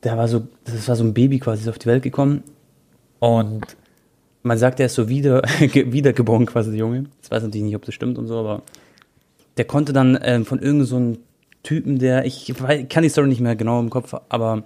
der 0.03 0.17
war 0.17 0.27
so, 0.27 0.47
das 0.65 0.87
war 0.87 0.95
so 0.95 1.03
ein 1.03 1.13
Baby 1.13 1.39
quasi, 1.39 1.63
ist 1.63 1.69
auf 1.69 1.79
die 1.79 1.87
Welt 1.87 2.03
gekommen. 2.03 2.43
Und 3.19 3.77
man 4.43 4.57
sagt, 4.57 4.79
er 4.79 4.87
ist 4.87 4.95
so 4.95 5.09
wieder, 5.09 5.41
wiedergeboren 5.59 6.45
quasi, 6.45 6.71
der 6.71 6.79
Junge. 6.79 7.05
Ich 7.21 7.31
weiß 7.31 7.43
natürlich 7.43 7.65
nicht, 7.65 7.75
ob 7.75 7.85
das 7.85 7.95
stimmt 7.95 8.17
und 8.17 8.27
so, 8.27 8.37
aber 8.37 8.63
der 9.57 9.65
konnte 9.65 9.91
dann 9.91 10.17
ähm, 10.21 10.45
von 10.45 10.59
irgendeinem 10.59 11.15
so 11.15 11.19
Typen, 11.63 11.99
der, 11.99 12.25
ich 12.25 12.53
weiß, 12.61 12.85
kann 12.89 13.03
die 13.03 13.09
Story 13.09 13.27
nicht 13.27 13.41
mehr 13.41 13.55
genau 13.55 13.79
im 13.81 13.89
Kopf, 13.89 14.15
aber 14.29 14.63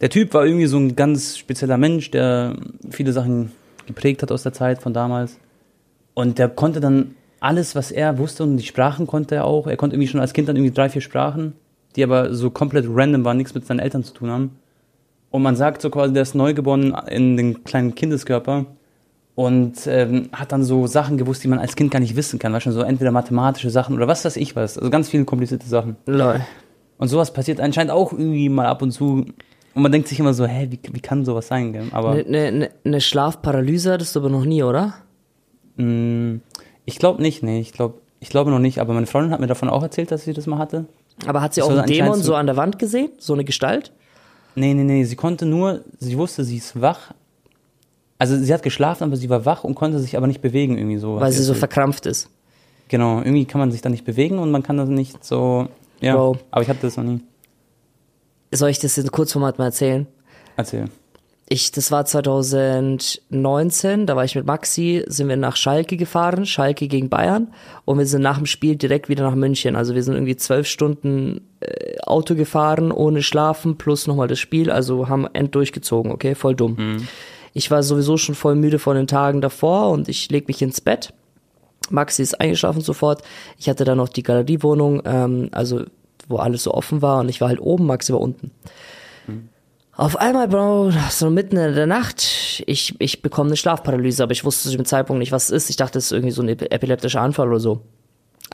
der 0.00 0.10
Typ 0.10 0.32
war 0.34 0.46
irgendwie 0.46 0.66
so 0.66 0.78
ein 0.78 0.94
ganz 0.94 1.36
spezieller 1.36 1.76
Mensch, 1.76 2.12
der 2.12 2.56
viele 2.90 3.12
Sachen 3.12 3.50
geprägt 3.86 4.22
hat 4.22 4.30
aus 4.30 4.44
der 4.44 4.52
Zeit 4.52 4.80
von 4.80 4.94
damals. 4.94 5.38
Und 6.14 6.38
der 6.38 6.48
konnte 6.48 6.78
dann 6.78 7.16
alles, 7.40 7.74
was 7.74 7.90
er 7.90 8.18
wusste 8.18 8.44
und 8.44 8.56
die 8.56 8.66
Sprachen 8.66 9.06
konnte 9.06 9.34
er 9.36 9.44
auch. 9.44 9.66
Er 9.66 9.76
konnte 9.76 9.96
irgendwie 9.96 10.08
schon 10.08 10.20
als 10.20 10.32
Kind 10.32 10.48
dann 10.48 10.56
irgendwie 10.56 10.74
drei, 10.74 10.88
vier 10.88 11.02
Sprachen, 11.02 11.54
die 11.96 12.04
aber 12.04 12.34
so 12.34 12.50
komplett 12.50 12.86
random 12.88 13.24
waren, 13.24 13.36
nichts 13.36 13.54
mit 13.54 13.66
seinen 13.66 13.80
Eltern 13.80 14.04
zu 14.04 14.14
tun 14.14 14.30
haben. 14.30 14.58
Und 15.30 15.42
man 15.42 15.56
sagt 15.56 15.82
so 15.82 15.90
quasi, 15.90 16.12
der 16.12 16.22
ist 16.22 16.34
neugeboren 16.34 16.96
in 17.08 17.36
den 17.36 17.64
kleinen 17.64 17.94
Kindeskörper 17.94 18.66
und 19.34 19.86
ähm, 19.86 20.30
hat 20.32 20.52
dann 20.52 20.64
so 20.64 20.86
Sachen 20.86 21.16
gewusst, 21.16 21.44
die 21.44 21.48
man 21.48 21.58
als 21.58 21.76
Kind 21.76 21.90
gar 21.90 22.00
nicht 22.00 22.16
wissen 22.16 22.38
kann. 22.38 22.52
Weißt 22.52 22.66
du, 22.66 22.72
so 22.72 22.80
entweder 22.80 23.12
mathematische 23.12 23.70
Sachen 23.70 23.94
oder 23.94 24.08
was 24.08 24.24
weiß 24.24 24.36
ich 24.36 24.56
was. 24.56 24.78
Also 24.78 24.90
ganz 24.90 25.08
viele 25.08 25.24
komplizierte 25.24 25.68
Sachen. 25.68 25.96
Lol. 26.06 26.40
Und 26.96 27.08
sowas 27.08 27.32
passiert 27.32 27.60
anscheinend 27.60 27.92
auch 27.92 28.12
irgendwie 28.12 28.48
mal 28.48 28.66
ab 28.66 28.82
und 28.82 28.90
zu. 28.90 29.26
Und 29.74 29.82
man 29.82 29.92
denkt 29.92 30.08
sich 30.08 30.18
immer 30.18 30.34
so, 30.34 30.44
hä, 30.46 30.68
wie, 30.70 30.80
wie 30.92 31.00
kann 31.00 31.24
sowas 31.24 31.46
sein? 31.46 31.72
Gell? 31.72 31.86
Aber 31.92 32.10
eine 32.10 32.24
ne, 32.24 32.52
ne, 32.52 32.70
ne 32.82 33.00
Schlafparalyse 33.00 33.92
hattest 33.92 34.16
du 34.16 34.20
aber 34.20 34.28
noch 34.28 34.44
nie, 34.44 34.62
oder? 34.62 34.94
Mh, 35.76 35.84
mm, 35.84 36.40
ich 36.84 36.98
glaube 36.98 37.22
nicht, 37.22 37.42
nee. 37.42 37.60
Ich 37.60 37.72
glaube 37.72 38.00
ich 38.18 38.30
glaube 38.30 38.50
noch 38.50 38.58
nicht. 38.58 38.80
Aber 38.80 38.92
meine 38.94 39.06
Freundin 39.06 39.32
hat 39.32 39.38
mir 39.38 39.46
davon 39.46 39.70
auch 39.70 39.84
erzählt, 39.84 40.10
dass 40.10 40.24
sie 40.24 40.32
das 40.32 40.48
mal 40.48 40.58
hatte. 40.58 40.86
Aber 41.26 41.42
hat 41.42 41.54
sie 41.54 41.60
das 41.60 41.70
auch 41.70 41.76
einen 41.76 41.86
Dämon 41.86 42.20
so 42.20 42.34
an 42.34 42.46
der 42.46 42.56
Wand 42.56 42.80
gesehen? 42.80 43.10
So 43.18 43.34
eine 43.34 43.44
Gestalt? 43.44 43.92
Nee, 44.54 44.74
nee, 44.74 44.84
nee, 44.84 45.04
sie 45.04 45.16
konnte 45.16 45.46
nur, 45.46 45.84
sie 45.98 46.16
wusste, 46.18 46.44
sie 46.44 46.56
ist 46.56 46.80
wach. 46.80 47.12
Also 48.18 48.36
sie 48.36 48.52
hat 48.52 48.62
geschlafen, 48.62 49.04
aber 49.04 49.16
sie 49.16 49.30
war 49.30 49.44
wach 49.44 49.64
und 49.64 49.74
konnte 49.74 50.00
sich 50.00 50.16
aber 50.16 50.26
nicht 50.26 50.40
bewegen 50.40 50.76
irgendwie 50.76 50.98
so. 50.98 51.20
Weil 51.20 51.32
sie 51.32 51.42
so 51.42 51.54
verkrampft 51.54 52.06
ist. 52.06 52.28
Genau, 52.88 53.18
irgendwie 53.18 53.44
kann 53.44 53.60
man 53.60 53.70
sich 53.70 53.80
da 53.80 53.88
nicht 53.88 54.04
bewegen 54.04 54.38
und 54.38 54.50
man 54.50 54.62
kann 54.62 54.76
das 54.76 54.88
nicht 54.88 55.24
so, 55.24 55.68
ja. 56.00 56.16
Bro. 56.16 56.38
Aber 56.50 56.62
ich 56.62 56.68
hatte 56.68 56.80
das 56.82 56.96
noch 56.96 57.04
nie. 57.04 57.20
Soll 58.50 58.70
ich 58.70 58.78
das 58.78 58.96
in 58.98 59.10
Kurzformat 59.10 59.58
mal 59.58 59.66
erzählen? 59.66 60.06
Erzähl 60.56 60.88
ich, 61.50 61.72
das 61.72 61.90
war 61.90 62.04
2019, 62.04 64.04
da 64.06 64.16
war 64.16 64.24
ich 64.24 64.34
mit 64.34 64.44
Maxi, 64.44 65.02
sind 65.06 65.28
wir 65.28 65.38
nach 65.38 65.56
Schalke 65.56 65.96
gefahren, 65.96 66.44
Schalke 66.44 66.88
gegen 66.88 67.08
Bayern 67.08 67.54
und 67.86 67.96
wir 67.98 68.04
sind 68.06 68.20
nach 68.20 68.36
dem 68.36 68.44
Spiel 68.44 68.76
direkt 68.76 69.08
wieder 69.08 69.24
nach 69.24 69.34
München. 69.34 69.74
Also 69.74 69.94
wir 69.94 70.02
sind 70.02 70.12
irgendwie 70.14 70.36
zwölf 70.36 70.66
Stunden 70.66 71.40
äh, 71.60 71.98
Auto 72.00 72.34
gefahren, 72.34 72.92
ohne 72.92 73.22
Schlafen, 73.22 73.78
plus 73.78 74.06
nochmal 74.06 74.28
das 74.28 74.38
Spiel, 74.38 74.70
also 74.70 75.08
haben 75.08 75.26
end 75.32 75.54
durchgezogen, 75.54 76.12
okay, 76.12 76.34
voll 76.34 76.54
dumm. 76.54 76.74
Mhm. 76.76 77.08
Ich 77.54 77.70
war 77.70 77.82
sowieso 77.82 78.18
schon 78.18 78.34
voll 78.34 78.54
müde 78.54 78.78
von 78.78 78.96
den 78.96 79.06
Tagen 79.06 79.40
davor 79.40 79.88
und 79.90 80.10
ich 80.10 80.30
leg 80.30 80.48
mich 80.48 80.60
ins 80.60 80.82
Bett. 80.82 81.14
Maxi 81.88 82.20
ist 82.20 82.38
eingeschlafen 82.38 82.82
sofort. 82.82 83.22
Ich 83.58 83.70
hatte 83.70 83.84
dann 83.84 83.96
noch 83.96 84.10
die 84.10 84.22
Galeriewohnung, 84.22 85.00
ähm, 85.06 85.48
also 85.52 85.84
wo 86.28 86.36
alles 86.36 86.64
so 86.64 86.74
offen 86.74 87.00
war 87.00 87.20
und 87.20 87.30
ich 87.30 87.40
war 87.40 87.48
halt 87.48 87.60
oben, 87.60 87.86
Maxi 87.86 88.12
war 88.12 88.20
unten. 88.20 88.50
Mhm. 89.98 90.04
Auf 90.04 90.16
einmal, 90.16 90.48
Bro, 90.48 90.92
so 91.10 91.28
mitten 91.28 91.56
in 91.56 91.74
der 91.74 91.86
Nacht, 91.86 92.62
ich, 92.66 92.94
ich 92.98 93.20
bekomme 93.20 93.48
eine 93.48 93.56
Schlafparalyse, 93.56 94.22
aber 94.22 94.32
ich 94.32 94.44
wusste 94.44 94.70
zu 94.70 94.76
dem 94.76 94.84
Zeitpunkt 94.84 95.18
nicht, 95.18 95.32
was 95.32 95.44
es 95.44 95.50
ist. 95.50 95.70
Ich 95.70 95.76
dachte, 95.76 95.98
es 95.98 96.06
ist 96.06 96.12
irgendwie 96.12 96.32
so 96.32 96.42
ein 96.42 96.48
epileptischer 96.48 97.20
Anfall 97.20 97.48
oder 97.48 97.60
so. 97.60 97.82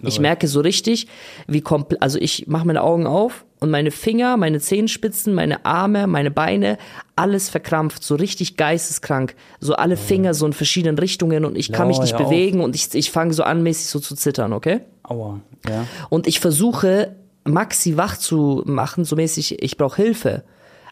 Ich 0.03 0.19
merke 0.19 0.49
so 0.49 0.61
richtig, 0.61 1.07
wie 1.47 1.61
komplett, 1.61 2.03
also 2.03 2.19
ich 2.19 2.47
mache 2.49 2.67
meine 2.67 2.83
Augen 2.83 3.07
auf 3.07 3.45
und 3.61 3.71
meine 3.71 3.91
Finger, 3.91 4.37
meine 4.37 4.59
Zehenspitzen, 4.59 5.33
meine 5.35 5.65
Arme, 5.65 6.07
meine 6.07 6.31
Beine, 6.31 6.79
alles 7.17 7.49
verkrampft, 7.49 8.03
so 8.03 8.17
richtig 8.17 8.57
geisteskrank. 8.57 9.37
So 9.61 9.75
alle 9.75 9.97
Finger 9.97 10.35
so 10.35 10.47
in 10.47 10.53
verschiedenen 10.53 10.99
Richtungen 10.99 11.45
und 11.45 11.57
ich 11.57 11.71
kann 11.73 11.89
mich 11.89 12.01
nicht 12.01 12.17
bewegen 12.17 12.59
auf. 12.59 12.65
und 12.65 12.77
ich, 12.77 12.93
ich 12.95 13.11
fange 13.11 13.33
so 13.33 13.45
an, 13.45 13.63
mäßig 13.63 13.87
so 13.87 14.01
zu 14.01 14.17
zittern, 14.17 14.53
okay? 14.53 14.81
Aua, 15.05 15.41
ja. 15.69 15.87
Und 16.11 16.27
ich 16.27 16.41
versuche 16.41 17.15
Maxi 17.45 17.97
wach 17.97 18.17
zu 18.17 18.63
machen, 18.67 19.05
so 19.05 19.17
mäßig, 19.17 19.63
ich 19.63 19.77
brauche 19.77 20.03
Hilfe. 20.03 20.43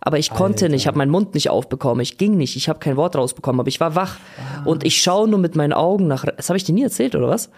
Aber 0.05 0.19
ich 0.19 0.31
konnte 0.31 0.65
Alter. 0.65 0.69
nicht, 0.71 0.83
ich 0.83 0.87
habe 0.89 0.99
meinen 0.99 1.11
Mund 1.11 1.35
nicht 1.35 1.49
aufbekommen, 1.49 2.01
ich 2.01 2.19
ging 2.19 2.37
nicht, 2.37 2.57
ich 2.57 2.69
habe 2.69 2.81
kein 2.81 2.97
Wort 2.97 3.15
rausbekommen, 3.15 3.61
aber 3.61 3.69
ich 3.69 3.79
war 3.79 3.95
wach. 3.95 4.17
Und 4.65 4.85
ich 4.85 5.01
schaue 5.01 5.29
nur 5.29 5.39
mit 5.39 5.55
meinen 5.55 5.73
Augen 5.73 6.09
nach, 6.09 6.25
das 6.25 6.49
habe 6.49 6.57
ich 6.57 6.65
dir 6.65 6.75
nie 6.75 6.83
erzählt, 6.83 7.15
oder 7.15 7.29
was? 7.29 7.51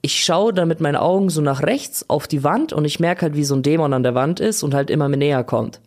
Ich 0.00 0.24
schaue 0.24 0.54
dann 0.54 0.68
mit 0.68 0.80
meinen 0.80 0.96
Augen 0.96 1.28
so 1.28 1.42
nach 1.42 1.62
rechts 1.62 2.08
auf 2.08 2.26
die 2.26 2.44
Wand 2.44 2.72
und 2.72 2.86
ich 2.86 2.98
merke 2.98 3.22
halt, 3.22 3.36
wie 3.36 3.44
so 3.44 3.54
ein 3.54 3.62
Dämon 3.62 3.92
an 3.92 4.02
der 4.02 4.14
Wand 4.14 4.40
ist 4.40 4.62
und 4.62 4.72
halt 4.72 4.88
immer 4.88 5.08
mir 5.10 5.18
näher 5.18 5.44
kommt. 5.44 5.80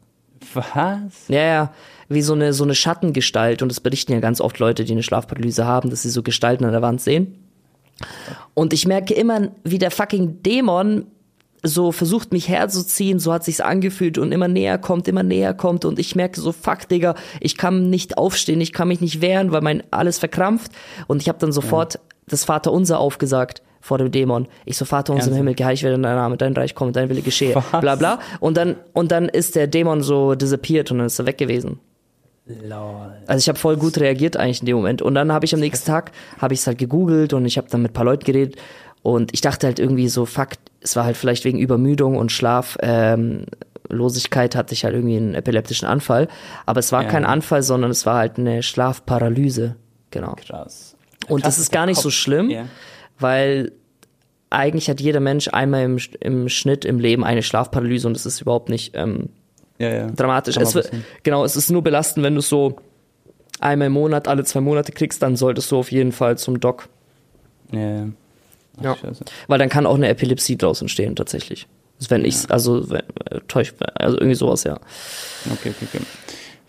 Was? 0.53 1.27
Ja, 1.27 1.41
ja, 1.41 1.73
wie 2.07 2.21
so 2.21 2.33
eine, 2.33 2.53
so 2.53 2.63
eine 2.63 2.75
Schattengestalt. 2.75 3.63
Und 3.63 3.69
das 3.69 3.79
berichten 3.79 4.13
ja 4.13 4.19
ganz 4.19 4.39
oft 4.41 4.59
Leute, 4.59 4.85
die 4.85 4.91
eine 4.91 5.03
Schlafparalyse 5.03 5.65
haben, 5.65 5.89
dass 5.89 6.03
sie 6.03 6.09
so 6.09 6.21
Gestalten 6.21 6.65
an 6.65 6.71
der 6.71 6.83
Wand 6.83 7.01
sehen. 7.01 7.35
Und 8.53 8.73
ich 8.73 8.87
merke 8.87 9.15
immer, 9.15 9.49
wie 9.63 9.79
der 9.79 9.89
fucking 9.89 10.43
Dämon 10.43 11.07
so 11.63 11.91
versucht, 11.91 12.31
mich 12.31 12.49
herzuziehen, 12.49 13.19
so 13.19 13.33
hat 13.33 13.43
sich's 13.43 13.61
angefühlt 13.61 14.17
und 14.17 14.31
immer 14.31 14.47
näher 14.47 14.77
kommt, 14.77 15.07
immer 15.07 15.23
näher 15.23 15.53
kommt 15.53 15.85
und 15.85 15.99
ich 15.99 16.15
merke 16.15 16.39
so, 16.39 16.51
fuck, 16.51 16.87
Digga, 16.87 17.15
ich 17.39 17.57
kann 17.57 17.89
nicht 17.89 18.17
aufstehen, 18.17 18.61
ich 18.61 18.73
kann 18.73 18.87
mich 18.87 19.01
nicht 19.01 19.21
wehren, 19.21 19.51
weil 19.51 19.61
mein 19.61 19.83
alles 19.91 20.19
verkrampft 20.19 20.71
und 21.07 21.21
ich 21.21 21.29
habe 21.29 21.39
dann 21.39 21.51
sofort 21.51 21.99
das 22.27 22.43
Vaterunser 22.43 22.99
aufgesagt 22.99 23.61
vor 23.81 23.97
dem 23.97 24.11
Dämon. 24.11 24.47
Ich 24.65 24.77
so, 24.77 24.85
Vater 24.85 25.13
unser 25.13 25.31
im? 25.31 25.37
Himmel, 25.37 25.55
geheiligt 25.55 25.83
werde 25.83 25.99
dein 25.99 26.15
Name, 26.15 26.37
dein 26.37 26.53
Reich 26.53 26.75
komme, 26.75 26.91
dein 26.91 27.09
Wille 27.09 27.21
geschehe, 27.21 27.55
Was? 27.55 27.81
bla 27.81 27.95
bla. 27.95 28.19
Und 28.39 28.57
dann, 28.57 28.75
und 28.93 29.11
dann 29.11 29.29
ist 29.29 29.55
der 29.55 29.67
Dämon 29.67 30.01
so 30.01 30.35
disappeared 30.35 30.91
und 30.91 30.99
dann 30.99 31.07
ist 31.07 31.19
er 31.19 31.25
weg 31.25 31.37
gewesen. 31.37 31.79
Lol. 32.47 33.11
Also 33.27 33.39
ich 33.39 33.49
habe 33.49 33.59
voll 33.59 33.75
gut 33.75 33.97
reagiert 33.97 34.37
eigentlich 34.37 34.61
in 34.61 34.67
dem 34.67 34.77
Moment. 34.77 35.01
Und 35.01 35.15
dann 35.15 35.31
habe 35.33 35.45
ich 35.45 35.53
am 35.53 35.59
nächsten 35.59 35.85
Tag, 35.85 36.11
habe 36.39 36.53
ich 36.53 36.61
es 36.61 36.67
halt 36.67 36.77
gegoogelt 36.77 37.33
und 37.33 37.45
ich 37.45 37.57
habe 37.57 37.67
dann 37.69 37.81
mit 37.81 37.91
ein 37.91 37.93
paar 37.93 38.05
Leuten 38.05 38.23
geredet. 38.23 38.55
Und 39.07 39.33
ich 39.33 39.39
dachte 39.39 39.67
halt 39.67 39.79
irgendwie 39.79 40.09
so, 40.09 40.25
fuck, 40.25 40.49
es 40.81 40.97
war 40.97 41.05
halt 41.05 41.15
vielleicht 41.15 41.45
wegen 41.45 41.59
Übermüdung 41.59 42.17
und 42.17 42.29
Schlaflosigkeit 42.29 44.53
ähm, 44.55 44.59
hatte 44.59 44.73
ich 44.73 44.83
halt 44.83 44.95
irgendwie 44.95 45.15
einen 45.15 45.33
epileptischen 45.33 45.87
Anfall. 45.87 46.27
Aber 46.65 46.81
es 46.81 46.91
war 46.91 47.03
Ja. 47.03 47.07
kein 47.09 47.23
Anfall, 47.23 47.63
sondern 47.63 47.89
es 47.89 48.05
war 48.05 48.17
halt 48.17 48.37
eine 48.37 48.61
Schlafparalyse. 48.63 49.77
Genau. 50.11 50.35
Krass. 50.45 50.97
Und 51.29 51.41
Krass, 51.41 51.55
das 51.55 51.59
ist 51.63 51.71
gar 51.71 51.85
nicht 51.85 51.95
Kopf- 51.95 52.03
so 52.03 52.09
schlimm, 52.09 52.49
Ja. 52.49 52.65
weil 53.17 53.71
eigentlich 54.49 54.89
hat 54.89 54.99
jeder 54.99 55.21
Mensch 55.21 55.47
einmal 55.53 55.83
im, 55.83 55.99
im 56.19 56.49
Schnitt 56.49 56.83
im 56.83 56.99
Leben 56.99 57.23
eine 57.23 57.43
Schlafparalyse 57.43 58.07
und 58.07 58.13
das 58.15 58.25
ist 58.25 58.41
überhaupt 58.41 58.67
nicht 58.69 58.91
ähm, 58.95 59.29
Ja, 59.79 59.89
ja. 59.93 60.07
dramatisch. 60.11 60.57
Es 60.57 60.75
wird, 60.75 60.91
genau, 61.23 61.45
es 61.45 61.55
ist 61.55 61.71
nur 61.71 61.81
belastend, 61.81 62.25
wenn 62.25 62.33
du 62.33 62.39
es 62.39 62.49
so 62.49 62.75
einmal 63.61 63.87
im 63.87 63.93
Monat, 63.93 64.27
alle 64.27 64.43
zwei 64.43 64.59
Monate 64.61 64.91
kriegst, 64.91 65.21
dann 65.21 65.37
solltest 65.37 65.71
du 65.71 65.77
auf 65.77 65.91
jeden 65.93 66.11
Fall 66.11 66.37
zum 66.37 66.59
Doc. 66.59 66.89
Ja, 67.71 68.07
ja. 68.81 68.95
Scheiße. 68.95 69.25
Weil 69.47 69.59
dann 69.59 69.69
kann 69.69 69.85
auch 69.85 69.95
eine 69.95 70.07
Epilepsie 70.09 70.57
draus 70.57 70.81
entstehen, 70.81 71.15
tatsächlich. 71.15 71.67
Wenn 72.09 72.25
ich's, 72.25 72.49
also, 72.51 72.89
wenn, 72.89 72.99
äh, 73.31 73.39
täusch, 73.47 73.73
also 73.95 74.17
irgendwie 74.17 74.35
sowas, 74.35 74.63
ja. 74.63 74.75
Okay, 75.51 75.73
okay, 75.75 75.87
okay. 75.93 76.03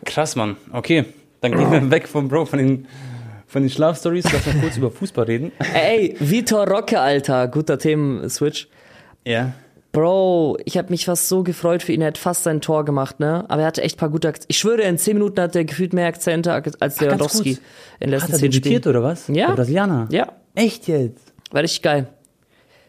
Krass, 0.05 0.37
Mann. 0.37 0.57
Okay, 0.73 1.05
dann 1.41 1.53
gehen 1.53 1.71
wir 1.71 1.91
weg 1.91 2.09
vom 2.09 2.29
Bro, 2.29 2.47
von 2.47 2.59
den, 2.59 2.87
von 3.47 3.63
den 3.63 3.71
Schlafstories. 3.71 4.25
Lass 4.33 4.47
mal 4.47 4.55
kurz 4.61 4.77
über 4.79 4.91
Fußball 4.91 5.25
reden. 5.27 5.53
Ey, 5.75 6.17
Vitor 6.19 6.67
Rocke, 6.67 6.99
Alter, 7.01 7.49
guter 7.49 7.79
Themen-Switch. 7.79 8.69
Ja. 9.27 9.53
Bro, 9.93 10.59
ich 10.65 10.77
habe 10.79 10.91
mich 10.91 11.07
fast 11.07 11.29
so 11.29 11.43
gefreut 11.43 11.83
für 11.83 11.93
ihn. 11.93 12.01
Er 12.03 12.09
hat 12.09 12.19
fast 12.19 12.45
sein 12.45 12.61
Tor 12.61 12.85
gemacht, 12.85 13.21
ne? 13.21 13.45
Aber 13.49 13.63
er 13.63 13.67
hatte 13.69 13.83
echt 13.83 13.99
paar 13.99 14.11
gute 14.11 14.29
Akzente. 14.29 14.47
Ich 14.51 14.59
schwöre, 14.59 14.83
in 14.83 14.99
10 14.99 15.15
Minuten 15.15 15.41
hat 15.41 15.57
er 15.57 15.65
gefühlt 15.65 15.93
mehr 15.93 16.07
Akzente 16.07 16.53
als 16.53 17.01
Lewandowski 17.01 17.53
in 17.53 17.59
den 18.01 18.11
letzten 18.11 18.29
Hat 18.29 18.33
er 18.35 18.39
10 18.39 18.51
debütiert 18.51 18.83
Spielen. 18.85 18.97
oder 18.97 19.03
was? 19.03 19.29
Ja. 19.29 19.49
Der 19.49 19.55
Brasilianer? 19.55 20.09
Ja, 20.11 20.33
Echt 20.55 20.89
jetzt? 20.89 21.28
War 21.51 21.63
richtig 21.63 21.83
geil. 21.83 22.09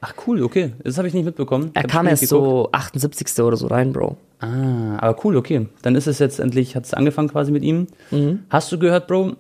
Ach 0.02 0.14
cool, 0.28 0.44
okay. 0.44 0.72
Das 0.84 0.98
habe 0.98 1.08
ich 1.10 1.14
nicht 1.14 1.26
mitbekommen. 1.26 1.72
Er 1.74 1.84
Hab 1.84 1.90
kam 1.92 2.08
erst 2.08 2.26
so 2.28 2.70
78. 2.72 3.40
oder 3.44 3.58
so 3.58 3.68
rein, 3.68 3.92
Bro. 3.92 4.16
Ah, 4.40 4.98
aber 5.00 5.26
cool, 5.26 5.36
okay. 5.36 5.68
Dann 5.82 5.96
ist 5.96 6.08
es 6.08 6.20
jetzt 6.20 6.40
endlich, 6.40 6.76
hat 6.76 6.86
es 6.86 6.94
angefangen 6.94 7.28
quasi 7.28 7.52
mit 7.52 7.64
ihm. 7.64 7.88
Mhm. 8.12 8.44
Hast 8.50 8.72
du 8.72 8.80
gehört, 8.80 9.08
Bro? 9.08 9.34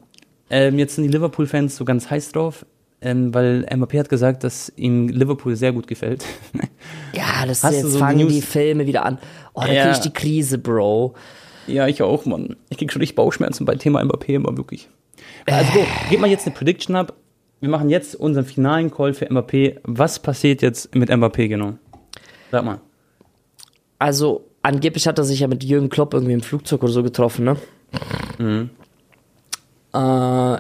Ähm, 0.50 0.78
jetzt 0.78 0.96
sind 0.96 1.06
die 1.06 1.10
Liverpool-Fans 1.12 1.78
so 1.78 1.86
ganz 1.86 2.10
heiß 2.10 2.34
drauf, 2.34 2.66
ähm, 3.02 3.34
weil 3.34 3.66
Mbappé 3.72 4.00
hat 4.00 4.10
gesagt, 4.10 4.44
dass 4.44 4.74
ihm 4.76 5.08
Liverpool 5.08 5.56
sehr 5.56 5.72
gut 5.72 5.88
gefällt. 5.88 6.26
Ja, 7.14 7.46
das 7.48 7.64
Hast 7.64 7.74
jetzt 7.74 7.92
so 7.94 8.00
fangen 8.00 8.20
News- 8.20 8.34
die 8.34 8.42
Filme 8.42 8.86
wieder 8.86 9.04
an. 9.06 9.18
Oh, 9.54 9.62
da 9.62 9.72
Ja. 9.72 9.84
krieg 9.86 9.94
ich 9.94 10.00
die 10.00 10.14
Krise, 10.14 10.58
Bro. 10.60 11.16
ja, 11.68 11.88
ich 11.88 12.02
auch, 12.04 12.26
Mann. 12.26 12.56
Ich 12.70 12.78
krieg 12.78 12.92
schon 12.92 13.02
richtig 13.02 13.16
Bauchschmerzen 13.16 13.66
bei 13.66 13.76
Thema 13.76 14.02
Mbappé 14.04 14.34
immer 14.36 14.56
wirklich. 14.58 14.90
Also, 15.48 15.72
Bro, 15.74 15.86
gib 16.10 16.20
mal 16.20 16.30
jetzt 16.30 16.46
eine 16.46 16.56
Prediction 16.56 16.96
ab. 16.96 17.14
Wir 17.60 17.70
machen 17.70 17.90
jetzt 17.90 18.16
unseren 18.16 18.46
finalen 18.46 18.92
Call 18.92 19.14
für 19.14 19.26
Mbappé. 19.26 19.80
Was 19.84 20.20
passiert 20.20 20.62
jetzt 20.62 20.96
mit 20.96 21.10
Mbappé 21.10 21.48
genau? 21.48 21.74
Sag 22.52 22.64
mal. 22.64 22.80
Also, 23.98 24.46
angeblich 24.62 25.08
hat 25.08 25.18
er 25.18 25.26
sich 25.26 25.42
ja 25.42 25.48
mit 25.48 25.64
Jürgen 25.64 25.90
Klopp 25.90 26.14
irgendwie 26.14 26.34
im 26.34 26.42
Flugzeug 26.42 26.84
oder 26.84 26.92
so 26.92 27.04
getroffen, 27.04 27.46
ne? 27.46 27.58
Mhm. 28.38 28.70
Äh, 29.94 30.58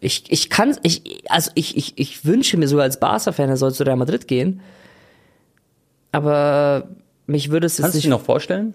ich, 0.00 0.30
ich 0.30 0.50
kann, 0.50 0.76
ich, 0.82 1.22
also 1.28 1.50
ich, 1.54 1.76
ich, 1.76 1.98
ich 1.98 2.24
wünsche 2.24 2.56
mir 2.56 2.68
sogar 2.68 2.84
als 2.84 3.00
Barca-Fan, 3.00 3.48
er 3.48 3.56
soll 3.56 3.72
zu 3.72 3.84
Real 3.84 3.96
Madrid 3.96 4.28
gehen. 4.28 4.60
Aber 6.12 6.88
mich 7.26 7.50
würde 7.50 7.66
es 7.66 7.78
jetzt 7.78 7.84
Kannst 7.84 7.96
du 7.96 8.00
dich 8.00 8.08
noch 8.08 8.22
vorstellen? 8.22 8.74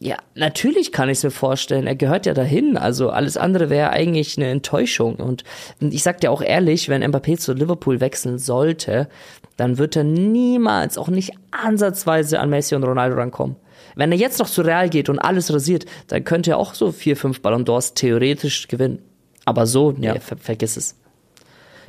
Ja, 0.00 0.16
natürlich 0.34 0.92
kann 0.92 1.08
ich 1.08 1.18
es 1.18 1.24
mir 1.24 1.30
vorstellen. 1.32 1.88
Er 1.88 1.96
gehört 1.96 2.24
ja 2.26 2.32
dahin. 2.34 2.76
Also 2.76 3.10
alles 3.10 3.36
andere 3.36 3.68
wäre 3.68 3.90
eigentlich 3.90 4.36
eine 4.36 4.46
Enttäuschung. 4.46 5.16
Und 5.16 5.42
ich 5.80 6.04
sag 6.04 6.20
dir 6.20 6.30
auch 6.30 6.40
ehrlich, 6.40 6.88
wenn 6.88 7.02
Mbappé 7.02 7.36
zu 7.36 7.52
Liverpool 7.52 8.00
wechseln 8.00 8.38
sollte, 8.38 9.08
dann 9.56 9.76
wird 9.76 9.96
er 9.96 10.04
niemals, 10.04 10.98
auch 10.98 11.08
nicht 11.08 11.32
ansatzweise 11.50 12.38
an 12.38 12.48
Messi 12.48 12.76
und 12.76 12.84
Ronaldo 12.84 13.16
rankommen. 13.16 13.56
Wenn 13.96 14.12
er 14.12 14.18
jetzt 14.18 14.38
noch 14.38 14.48
zu 14.48 14.62
Real 14.62 14.88
geht 14.88 15.08
und 15.08 15.18
alles 15.18 15.52
rasiert, 15.52 15.84
dann 16.06 16.22
könnte 16.22 16.52
er 16.52 16.58
auch 16.58 16.74
so 16.74 16.92
vier, 16.92 17.16
fünf 17.16 17.42
Ballon 17.42 17.64
d'Ors 17.64 17.94
theoretisch 17.94 18.68
gewinnen. 18.68 19.00
Aber 19.44 19.66
so, 19.66 19.90
nee, 19.90 20.06
Ja. 20.06 20.20
ver 20.20 20.36
vergiss 20.36 20.76
es. 20.76 20.96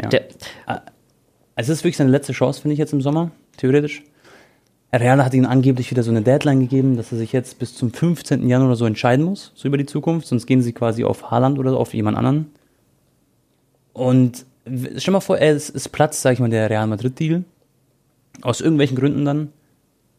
Ja. 0.02 0.10
Der, 0.10 0.26
Also 0.66 1.74
es 1.74 1.80
ist 1.80 1.84
wirklich 1.84 1.98
seine 1.98 2.10
letzte 2.10 2.34
Chance, 2.34 2.62
finde 2.62 2.74
ich, 2.74 2.80
jetzt 2.80 2.94
im 2.94 3.02
Sommer, 3.02 3.32
theoretisch. 3.58 4.02
Real 4.92 5.24
hat 5.24 5.34
ihm 5.34 5.46
angeblich 5.46 5.92
wieder 5.92 6.02
so 6.02 6.10
eine 6.10 6.24
Deadline 6.24 6.62
gegeben, 6.62 6.98
dass 6.98 7.12
er 7.12 7.20
sich 7.20 7.32
jetzt 7.32 7.60
bis 7.60 7.76
zum 7.76 7.94
15. 7.94 8.48
Januar 8.48 8.70
oder 8.70 8.76
so 8.76 8.86
entscheiden 8.86 9.24
muss, 9.24 9.52
so 9.56 9.68
über 9.68 9.78
die 9.78 9.86
Zukunft, 9.86 10.28
sonst 10.28 10.48
gehen 10.48 10.62
sie 10.62 10.74
quasi 10.74 11.04
auf 11.04 11.30
Haaland 11.30 11.60
oder 11.60 11.78
auf 11.78 11.94
jemand 11.94 12.18
anderen. 12.18 12.48
Und 13.94 14.46
stell 14.98 15.12
mal 15.12 15.20
vor, 15.20 15.38
er 15.38 15.54
ist, 15.54 15.70
ist 15.70 15.90
Platz, 15.90 16.22
sag 16.22 16.34
ich 16.34 16.40
mal, 16.40 16.50
der 16.50 16.70
Real 16.70 16.88
Madrid-Deal. 16.88 17.44
Aus 18.42 18.62
irgendwelchen 18.62 18.98
Gründen 18.98 19.26
dann. 19.26 19.50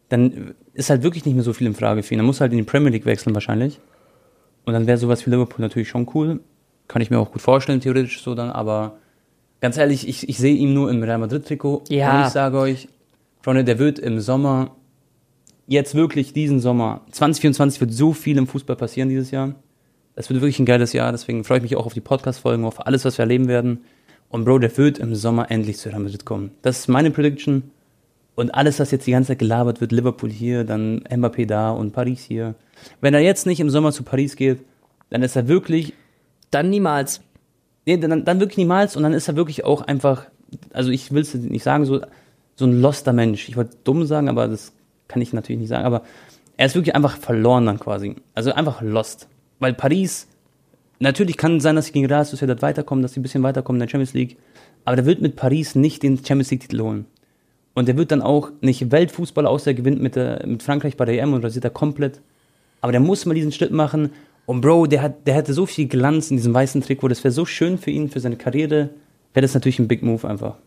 Dann 0.09 0.53
ist 0.73 0.89
halt 0.89 1.03
wirklich 1.03 1.25
nicht 1.25 1.35
mehr 1.35 1.43
so 1.43 1.53
viel 1.53 1.67
in 1.67 1.73
Frage 1.73 2.03
für 2.03 2.13
ihn. 2.13 2.19
Er 2.19 2.25
muss 2.25 2.41
halt 2.41 2.51
in 2.51 2.57
die 2.57 2.63
Premier 2.63 2.91
League 2.91 3.05
wechseln 3.05 3.33
wahrscheinlich. 3.33 3.79
Und 4.65 4.73
dann 4.73 4.87
wäre 4.87 4.97
sowas 4.97 5.25
wie 5.25 5.31
Liverpool 5.31 5.61
natürlich 5.61 5.89
schon 5.89 6.07
cool. 6.13 6.39
Kann 6.87 7.01
ich 7.01 7.09
mir 7.09 7.19
auch 7.19 7.31
gut 7.31 7.41
vorstellen, 7.41 7.81
theoretisch 7.81 8.21
so 8.21 8.35
dann, 8.35 8.51
aber 8.51 8.97
ganz 9.61 9.77
ehrlich, 9.77 10.07
ich, 10.07 10.27
ich 10.27 10.37
sehe 10.37 10.55
ihn 10.55 10.73
nur 10.73 10.89
im 10.91 11.01
Real 11.01 11.17
Madrid-Trikot. 11.17 11.83
Ja. 11.89 12.19
Und 12.19 12.27
ich 12.27 12.33
sage 12.33 12.57
euch, 12.57 12.87
Freunde, 13.43 13.63
der 13.63 13.79
wird 13.79 13.97
im 13.99 14.19
Sommer, 14.19 14.75
jetzt 15.67 15.95
wirklich 15.95 16.33
diesen 16.33 16.59
Sommer, 16.59 17.01
2024 17.11 17.81
wird 17.81 17.93
so 17.93 18.13
viel 18.13 18.37
im 18.37 18.47
Fußball 18.47 18.75
passieren 18.75 19.09
dieses 19.09 19.31
Jahr. 19.31 19.55
Es 20.15 20.29
wird 20.29 20.41
wirklich 20.41 20.59
ein 20.59 20.65
geiles 20.65 20.93
Jahr, 20.93 21.11
deswegen 21.11 21.43
freue 21.43 21.57
ich 21.57 21.63
mich 21.63 21.75
auch 21.75 21.85
auf 21.85 21.93
die 21.93 22.01
Podcast-Folgen, 22.01 22.65
auf 22.65 22.85
alles, 22.85 23.05
was 23.05 23.17
wir 23.17 23.23
erleben 23.23 23.47
werden. 23.47 23.79
Und 24.29 24.45
Bro, 24.45 24.59
der 24.59 24.75
wird 24.77 24.99
im 24.99 25.15
Sommer 25.15 25.49
endlich 25.49 25.77
zu 25.77 25.89
Real 25.89 26.01
Madrid 26.01 26.25
kommen. 26.25 26.51
Das 26.61 26.79
ist 26.79 26.87
meine 26.87 27.11
Prediction. 27.11 27.71
Und 28.35 28.53
alles, 28.53 28.79
was 28.79 28.91
jetzt 28.91 29.07
die 29.07 29.11
ganze 29.11 29.29
Zeit 29.29 29.39
gelabert 29.39 29.81
wird, 29.81 29.91
Liverpool 29.91 30.29
hier, 30.29 30.63
dann 30.63 31.01
Mbappé 31.01 31.45
da 31.45 31.71
und 31.71 31.91
Paris 31.91 32.23
hier. 32.23 32.55
Wenn 33.01 33.13
er 33.13 33.19
jetzt 33.19 33.45
nicht 33.45 33.59
im 33.59 33.69
Sommer 33.69 33.91
zu 33.91 34.03
Paris 34.03 34.35
geht, 34.35 34.59
dann 35.09 35.23
ist 35.23 35.35
er 35.35 35.47
wirklich 35.47 35.93
dann 36.49 36.69
niemals. 36.69 37.21
Nee, 37.85 37.97
dann, 37.97 38.23
dann 38.23 38.39
wirklich 38.39 38.57
niemals 38.57 38.95
und 38.95 39.03
dann 39.03 39.13
ist 39.13 39.27
er 39.27 39.35
wirklich 39.35 39.65
auch 39.65 39.81
einfach, 39.81 40.27
also 40.71 40.91
ich 40.91 41.11
will 41.11 41.21
es 41.21 41.33
nicht 41.33 41.63
sagen, 41.63 41.85
so, 41.85 42.01
so 42.61 42.67
ein 42.67 42.81
loster 42.81 43.13
Mensch. 43.13 43.49
Ich 43.49 43.57
wollte 43.57 43.77
dumm 43.83 44.05
sagen, 44.05 44.29
aber 44.29 44.47
das 44.47 44.71
kann 45.07 45.21
ich 45.21 45.33
natürlich 45.33 45.59
nicht 45.59 45.69
sagen, 45.69 45.85
aber 45.85 46.03
er 46.57 46.67
ist 46.67 46.75
wirklich 46.75 46.95
einfach 46.95 47.17
verloren 47.17 47.65
dann 47.65 47.79
quasi. 47.79 48.15
Also 48.33 48.53
einfach 48.53 48.81
lost. 48.81 49.27
Weil 49.59 49.73
Paris, 49.73 50.27
natürlich 50.99 51.37
kann 51.37 51.59
sein, 51.59 51.75
dass 51.75 51.87
sie 51.87 51.91
gegen 51.91 52.05
Real 52.05 52.23
Sociedad 52.23 52.61
weiterkommen, 52.61 53.01
dass 53.01 53.13
sie 53.13 53.19
ein 53.19 53.23
bisschen 53.23 53.43
weiterkommen 53.43 53.81
in 53.81 53.87
der 53.87 53.91
Champions 53.91 54.13
League, 54.13 54.37
aber 54.85 54.95
der 54.95 55.05
wird 55.05 55.21
mit 55.21 55.35
Paris 55.35 55.75
nicht 55.75 56.03
den 56.03 56.17
Champions 56.17 56.51
League-Titel 56.51 56.81
holen. 56.81 57.05
Und 57.73 57.87
der 57.87 57.97
wird 57.97 58.11
dann 58.11 58.21
auch 58.21 58.51
nicht 58.61 58.91
Weltfußballer, 58.91 59.49
außer 59.49 59.71
er 59.71 59.73
gewinnt 59.75 60.01
mit, 60.01 60.15
der, 60.15 60.45
mit 60.45 60.63
Frankreich 60.63 60.97
bei 60.97 61.05
der 61.05 61.21
EM 61.21 61.33
und 61.33 61.43
rasiert 61.43 61.63
er 61.63 61.71
komplett. 61.71 62.19
Aber 62.81 62.91
der 62.91 63.01
muss 63.01 63.25
mal 63.25 63.33
diesen 63.33 63.51
Schritt 63.51 63.71
machen. 63.71 64.11
Und 64.45 64.61
Bro, 64.61 64.87
der, 64.87 65.01
hat, 65.01 65.27
der 65.27 65.35
hätte 65.35 65.53
so 65.53 65.65
viel 65.65 65.87
Glanz 65.87 66.31
in 66.31 66.37
diesem 66.37 66.53
weißen 66.53 66.81
Trikot. 66.81 67.07
Das 67.07 67.23
wäre 67.23 67.31
so 67.31 67.45
schön 67.45 67.77
für 67.77 67.91
ihn, 67.91 68.09
für 68.09 68.19
seine 68.19 68.35
Karriere. 68.35 68.89
Wäre 69.33 69.43
das 69.43 69.53
natürlich 69.53 69.79
ein 69.79 69.87
Big 69.87 70.03
Move 70.03 70.27
einfach. 70.27 70.57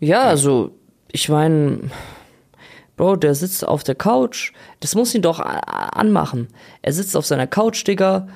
Ja, 0.00 0.22
also, 0.22 0.72
ich 1.12 1.28
meine, 1.28 1.90
Bro, 3.00 3.16
der 3.16 3.34
sitzt 3.34 3.66
auf 3.66 3.82
der 3.82 3.94
Couch. 3.94 4.52
Das 4.80 4.94
muss 4.94 5.14
ihn 5.14 5.22
doch 5.22 5.40
anmachen. 5.40 6.48
Er 6.82 6.92
sitzt 6.92 7.16
auf 7.16 7.24
seiner 7.24 7.46
Couch, 7.46 7.86
Digga. 7.86 8.28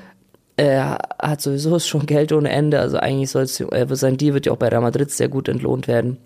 er 0.56 0.98
hat 1.20 1.42
sowieso 1.42 1.78
schon 1.80 2.06
Geld 2.06 2.32
ohne 2.32 2.48
Ende, 2.48 2.80
also 2.80 2.96
eigentlich 2.96 3.28
soll 3.28 3.42
es, 3.42 3.62
sein 3.90 4.16
Deal 4.16 4.32
wird 4.32 4.46
ja 4.46 4.52
auch 4.52 4.56
bei 4.56 4.68
Real 4.68 4.80
Madrid 4.80 5.10
sehr 5.10 5.28
gut 5.28 5.50
entlohnt 5.50 5.86
werden. 5.86 6.16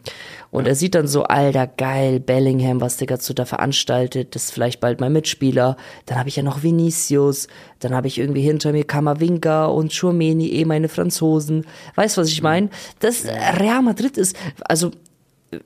Und 0.52 0.64
ja. 0.64 0.68
er 0.68 0.74
sieht 0.76 0.94
dann 0.94 1.08
so, 1.08 1.24
alter, 1.24 1.66
geil, 1.66 2.20
Bellingham, 2.20 2.80
was 2.80 2.96
der 2.96 3.08
dazu 3.08 3.34
da 3.34 3.44
veranstaltet, 3.44 4.36
das 4.36 4.44
ist 4.44 4.50
vielleicht 4.52 4.78
bald 4.78 5.00
mein 5.00 5.12
Mitspieler. 5.12 5.76
Dann 6.06 6.16
habe 6.16 6.28
ich 6.28 6.36
ja 6.36 6.44
noch 6.44 6.62
Vinicius, 6.62 7.48
dann 7.80 7.92
habe 7.92 8.06
ich 8.06 8.18
irgendwie 8.18 8.42
hinter 8.42 8.70
mir 8.70 8.84
Kamavinga 8.84 9.66
und 9.66 9.92
Schurmeni, 9.92 10.48
eh 10.50 10.64
meine 10.64 10.88
Franzosen. 10.88 11.66
Weißt 11.96 12.16
du, 12.16 12.20
was 12.20 12.28
ich 12.28 12.42
meine? 12.42 12.70
Das 13.00 13.24
Real 13.24 13.82
Madrid 13.82 14.16
ist, 14.16 14.36
also 14.60 14.92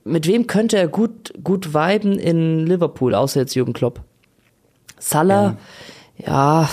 mit 0.03 0.27
wem 0.27 0.47
könnte 0.47 0.77
er 0.77 0.87
gut, 0.87 1.33
gut 1.43 1.73
viben 1.73 2.17
in 2.17 2.65
Liverpool, 2.65 3.15
außer 3.15 3.41
jetzt 3.41 3.55
Jürgen 3.55 3.73
Klopp? 3.73 4.01
Salah, 4.99 5.57
ja. 6.17 6.69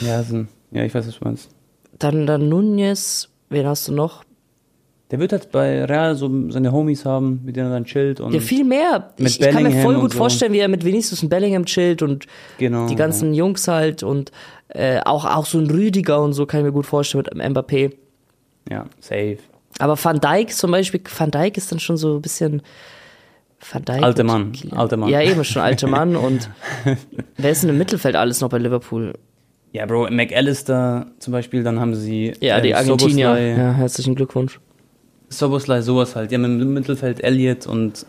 Ja, 0.00 0.22
ja, 0.22 0.24
ja 0.70 0.84
ich 0.84 0.94
weiß, 0.94 1.08
was 1.08 1.18
du 1.18 1.24
meinst. 1.24 1.50
Dann, 1.98 2.26
dann 2.26 2.48
Nunez, 2.48 3.28
wen 3.48 3.66
hast 3.66 3.88
du 3.88 3.92
noch? 3.92 4.24
Der 5.10 5.18
wird 5.18 5.32
halt 5.32 5.50
bei 5.50 5.84
Real 5.84 6.14
so 6.14 6.50
seine 6.50 6.70
Homies 6.70 7.04
haben, 7.04 7.40
mit 7.44 7.56
denen 7.56 7.66
er 7.66 7.72
dann 7.72 7.84
chillt. 7.84 8.20
Und 8.20 8.32
ja, 8.32 8.38
viel 8.38 8.64
mehr. 8.64 9.12
Mit 9.18 9.28
ich, 9.28 9.40
ich 9.40 9.50
kann 9.50 9.64
mir 9.64 9.82
voll 9.82 9.98
gut 9.98 10.12
so. 10.12 10.18
vorstellen, 10.18 10.52
wie 10.52 10.60
er 10.60 10.68
mit 10.68 10.84
Vinicius 10.84 11.22
und 11.24 11.28
Bellingham 11.28 11.64
chillt 11.64 12.02
und 12.02 12.26
genau, 12.58 12.86
die 12.86 12.94
ganzen 12.94 13.34
ja. 13.34 13.40
Jungs 13.40 13.66
halt 13.66 14.04
und 14.04 14.30
äh, 14.68 15.00
auch, 15.04 15.24
auch 15.24 15.46
so 15.46 15.58
ein 15.58 15.68
Rüdiger 15.68 16.22
und 16.22 16.32
so 16.32 16.46
kann 16.46 16.60
ich 16.60 16.66
mir 16.66 16.72
gut 16.72 16.86
vorstellen 16.86 17.24
mit 17.32 17.44
Mbappé. 17.44 17.92
Ja, 18.70 18.86
safe. 19.00 19.38
Aber 19.78 20.02
Van 20.02 20.20
Dijk 20.20 20.52
zum 20.52 20.70
Beispiel, 20.70 21.00
Van 21.16 21.30
Dijk 21.30 21.56
ist 21.56 21.70
dann 21.72 21.80
schon 21.80 21.96
so 21.96 22.16
ein 22.16 22.22
bisschen. 22.22 22.62
Van 23.72 23.84
Dijk 23.84 24.02
alter 24.02 24.24
Mann, 24.24 24.52
alter 24.70 24.96
Mann. 24.96 25.10
Ja, 25.10 25.20
eben 25.20 25.44
schon 25.44 25.62
alter 25.62 25.86
Mann. 25.86 26.16
Und 26.16 26.50
wer 27.36 27.50
ist 27.50 27.62
denn 27.62 27.70
im 27.70 27.78
Mittelfeld 27.78 28.16
alles 28.16 28.40
noch 28.40 28.48
bei 28.48 28.58
Liverpool? 28.58 29.14
Ja, 29.72 29.86
Bro, 29.86 30.10
McAllister 30.10 31.06
zum 31.18 31.32
Beispiel, 31.32 31.62
dann 31.62 31.78
haben 31.78 31.94
sie. 31.94 32.32
Ja, 32.40 32.56
ähm, 32.56 32.62
die 32.64 32.74
Argentinier. 32.74 33.38
Ja, 33.38 33.72
herzlichen 33.72 34.14
Glückwunsch. 34.14 34.58
Soboslai, 35.28 35.82
sowas 35.82 36.16
halt. 36.16 36.30
Die 36.30 36.34
haben 36.34 36.44
im 36.44 36.74
Mittelfeld 36.74 37.22
Elliot 37.22 37.66
und 37.66 38.04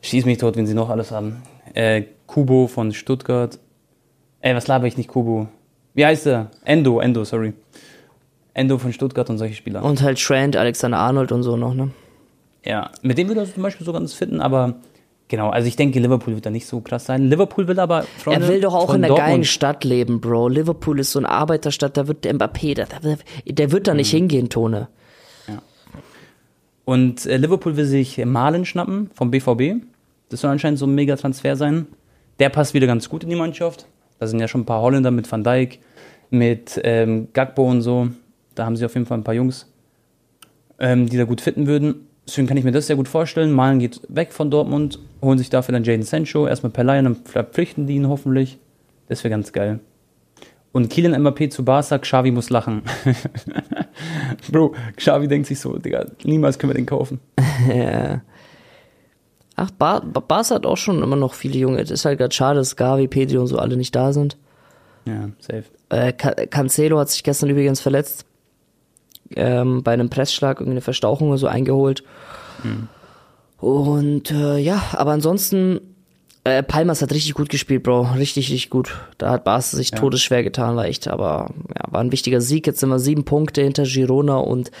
schieß 0.00 0.24
mich 0.24 0.38
tot, 0.38 0.56
wenn 0.56 0.66
sie 0.66 0.74
noch 0.74 0.90
alles 0.90 1.12
haben. 1.12 1.42
Äh, 1.74 2.02
Kubo 2.26 2.66
von 2.66 2.92
Stuttgart. 2.92 3.58
Ey, 4.40 4.56
was 4.56 4.66
laber 4.66 4.86
ich 4.88 4.96
nicht, 4.96 5.08
Kubo? 5.08 5.48
Wie 5.94 6.04
heißt 6.04 6.26
er? 6.26 6.50
Endo, 6.64 6.98
Endo, 6.98 7.24
sorry. 7.24 7.52
Endo 8.54 8.78
von 8.78 8.92
Stuttgart 8.92 9.28
und 9.30 9.38
solche 9.38 9.54
Spieler. 9.54 9.82
Und 9.82 10.02
halt 10.02 10.20
Trent, 10.20 10.56
Alexander 10.56 10.98
Arnold 10.98 11.32
und 11.32 11.42
so 11.42 11.56
noch, 11.56 11.74
ne? 11.74 11.90
Ja, 12.64 12.90
mit 13.02 13.18
dem 13.18 13.28
würde 13.28 13.40
er 13.40 13.52
zum 13.52 13.62
Beispiel 13.62 13.84
so 13.84 13.92
ganz 13.92 14.14
finden, 14.14 14.40
aber 14.40 14.74
genau, 15.28 15.50
also 15.50 15.66
ich 15.66 15.74
denke, 15.74 15.98
Liverpool 15.98 16.34
wird 16.34 16.46
da 16.46 16.50
nicht 16.50 16.66
so 16.66 16.80
krass 16.80 17.06
sein. 17.06 17.28
Liverpool 17.28 17.66
will 17.66 17.80
aber, 17.80 18.02
Freunde, 18.18 18.46
Er 18.46 18.52
will 18.52 18.60
doch 18.60 18.74
auch 18.74 18.94
in 18.94 19.04
einer 19.04 19.14
geilen 19.14 19.44
Stadt 19.44 19.82
leben, 19.82 20.20
Bro. 20.20 20.48
Liverpool 20.48 21.00
ist 21.00 21.12
so 21.12 21.18
eine 21.18 21.28
Arbeiterstadt, 21.28 21.96
da 21.96 22.06
wird 22.06 22.24
der 22.24 22.34
Mbappé, 22.34 22.74
der, 22.74 22.86
der 23.46 23.72
wird 23.72 23.88
da 23.88 23.94
nicht 23.94 24.12
mhm. 24.12 24.18
hingehen, 24.18 24.48
Tone. 24.48 24.88
Und 26.84 27.26
äh, 27.26 27.36
Liverpool 27.36 27.76
will 27.76 27.84
sich 27.84 28.22
Malen 28.24 28.64
schnappen 28.64 29.10
vom 29.14 29.30
BVB. 29.30 29.84
Das 30.28 30.40
soll 30.40 30.50
anscheinend 30.50 30.78
so 30.78 30.86
ein 30.86 30.94
mega 30.94 31.16
Transfer 31.16 31.56
sein. 31.56 31.86
Der 32.38 32.48
passt 32.48 32.74
wieder 32.74 32.86
ganz 32.86 33.08
gut 33.08 33.22
in 33.22 33.30
die 33.30 33.36
Mannschaft. 33.36 33.86
Da 34.18 34.26
sind 34.26 34.40
ja 34.40 34.48
schon 34.48 34.62
ein 34.62 34.66
paar 34.66 34.80
Holländer 34.80 35.10
mit 35.10 35.30
Van 35.30 35.44
Dijk, 35.44 35.78
mit 36.30 36.80
ähm, 36.82 37.28
Gagbo 37.32 37.68
und 37.68 37.82
so. 37.82 38.08
Da 38.54 38.64
haben 38.64 38.76
sie 38.76 38.84
auf 38.84 38.94
jeden 38.94 39.06
Fall 39.06 39.18
ein 39.18 39.24
paar 39.24 39.34
Jungs, 39.34 39.72
ähm, 40.78 41.08
die 41.08 41.16
da 41.16 41.24
gut 41.24 41.40
fitten 41.40 41.66
würden. 41.66 42.06
Deswegen 42.26 42.46
kann 42.46 42.56
ich 42.56 42.64
mir 42.64 42.72
das 42.72 42.86
sehr 42.86 42.96
gut 42.96 43.08
vorstellen. 43.08 43.52
Malen 43.52 43.78
geht 43.78 44.00
weg 44.08 44.32
von 44.32 44.50
Dortmund, 44.50 44.98
holen 45.20 45.38
sich 45.38 45.50
dafür 45.50 45.72
dann 45.72 45.84
Jaden 45.84 46.04
Sancho, 46.04 46.46
erstmal 46.46 46.70
per 46.70 46.84
Leihe, 46.84 47.02
dann 47.02 47.16
verpflichten 47.16 47.86
die 47.86 47.96
ihn 47.96 48.08
hoffentlich. 48.08 48.58
Das 49.08 49.24
wäre 49.24 49.30
ganz 49.30 49.52
geil. 49.52 49.80
Und 50.72 50.88
Kylian 50.88 51.14
Mbappé 51.14 51.50
zu 51.50 51.64
Barca, 51.64 51.98
Xavi 51.98 52.30
muss 52.30 52.48
lachen. 52.48 52.82
Bro, 54.50 54.74
Xavi 54.96 55.28
denkt 55.28 55.46
sich 55.46 55.60
so, 55.60 55.76
Digga, 55.76 56.06
niemals 56.24 56.58
können 56.58 56.70
wir 56.70 56.76
den 56.76 56.86
kaufen. 56.86 57.20
ja. 57.68 58.22
Ach, 59.54 59.70
Bar 59.72 60.00
Barca 60.00 60.54
hat 60.54 60.64
auch 60.64 60.78
schon 60.78 61.02
immer 61.02 61.16
noch 61.16 61.34
viele 61.34 61.58
Junge. 61.58 61.80
Es 61.80 61.90
ist 61.90 62.06
halt 62.06 62.18
gerade 62.18 62.34
schade, 62.34 62.58
dass 62.58 62.76
Gavi, 62.76 63.06
Pedri 63.06 63.36
und 63.36 63.48
so 63.48 63.58
alle 63.58 63.76
nicht 63.76 63.94
da 63.94 64.14
sind. 64.14 64.38
Ja, 65.04 65.28
safe. 65.40 65.64
Äh, 65.90 66.12
Cancelo 66.12 66.98
hat 66.98 67.10
sich 67.10 67.22
gestern 67.22 67.50
übrigens 67.50 67.80
verletzt. 67.80 68.24
Ähm, 69.36 69.82
bei 69.82 69.92
einem 69.92 70.10
Pressschlag 70.10 70.60
irgendwie 70.60 70.72
eine 70.72 70.80
Verstauchung 70.80 71.28
oder 71.28 71.38
so 71.38 71.46
eingeholt. 71.46 72.02
Mhm. 72.62 72.88
Und 73.58 74.30
äh, 74.30 74.58
ja, 74.58 74.82
aber 74.92 75.12
ansonsten 75.12 75.80
äh, 76.44 76.64
Palmas 76.64 77.00
hat 77.02 77.12
richtig 77.12 77.34
gut 77.34 77.48
gespielt, 77.48 77.84
Bro. 77.84 78.14
Richtig, 78.16 78.50
richtig 78.50 78.70
gut. 78.70 78.96
Da 79.18 79.30
hat 79.30 79.44
Barca 79.44 79.62
sich 79.62 79.92
ja. 79.92 79.98
todesschwer 79.98 80.42
getan, 80.42 80.74
war 80.74 80.86
echt, 80.86 81.06
aber 81.06 81.50
ja, 81.68 81.92
war 81.92 82.00
ein 82.00 82.10
wichtiger 82.10 82.40
Sieg. 82.40 82.66
Jetzt 82.66 82.80
sind 82.80 82.88
wir 82.88 82.98
sieben 82.98 83.24
Punkte 83.24 83.62
hinter 83.62 83.84
Girona 83.84 84.38
und 84.38 84.72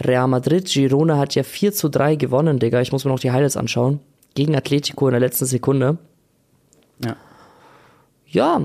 Real 0.00 0.26
Madrid. 0.28 0.66
Girona 0.66 1.18
hat 1.18 1.34
ja 1.34 1.42
4 1.42 1.72
zu 1.74 1.90
3 1.90 2.16
gewonnen, 2.16 2.58
Digga. 2.58 2.80
Ich 2.80 2.92
muss 2.92 3.04
mir 3.04 3.10
noch 3.10 3.20
die 3.20 3.30
Highlights 3.30 3.58
anschauen. 3.58 4.00
Gegen 4.34 4.56
Atletico 4.56 5.06
in 5.08 5.12
der 5.12 5.20
letzten 5.20 5.44
Sekunde. 5.44 5.98
Ja. 7.04 7.16
Ja, 8.26 8.62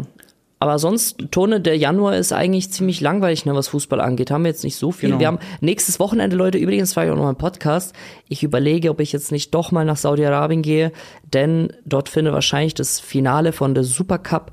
aber 0.59 0.79
sonst, 0.79 1.31
Tone, 1.31 1.61
der 1.61 1.77
Januar 1.77 2.15
ist 2.15 2.33
eigentlich 2.33 2.71
ziemlich 2.71 2.99
langweilig, 2.99 3.45
ne, 3.45 3.53
was 3.53 3.67
Fußball 3.67 4.01
angeht. 4.01 4.31
Haben 4.31 4.43
wir 4.43 4.49
jetzt 4.49 4.63
nicht 4.63 4.75
so 4.75 4.91
viel. 4.91 5.09
Genau. 5.09 5.19
Wir 5.19 5.27
haben 5.27 5.39
nächstes 5.61 5.99
Wochenende, 5.99 6.35
Leute, 6.35 6.57
übrigens 6.57 6.95
war 6.95 7.05
ich 7.05 7.11
auch 7.11 7.15
noch 7.15 7.23
mal 7.23 7.29
im 7.29 7.35
Podcast. 7.35 7.93
Ich 8.27 8.41
überlege, 8.41 8.89
ob 8.89 8.99
ich 8.99 9.11
jetzt 9.11 9.31
nicht 9.31 9.53
doch 9.53 9.71
mal 9.71 9.85
nach 9.85 9.97
Saudi-Arabien 9.97 10.63
gehe, 10.63 10.91
denn 11.31 11.71
dort 11.85 12.09
findet 12.09 12.33
wahrscheinlich 12.33 12.73
das 12.73 12.99
Finale 12.99 13.51
von 13.51 13.75
der 13.75 13.83
Supercup, 13.83 14.51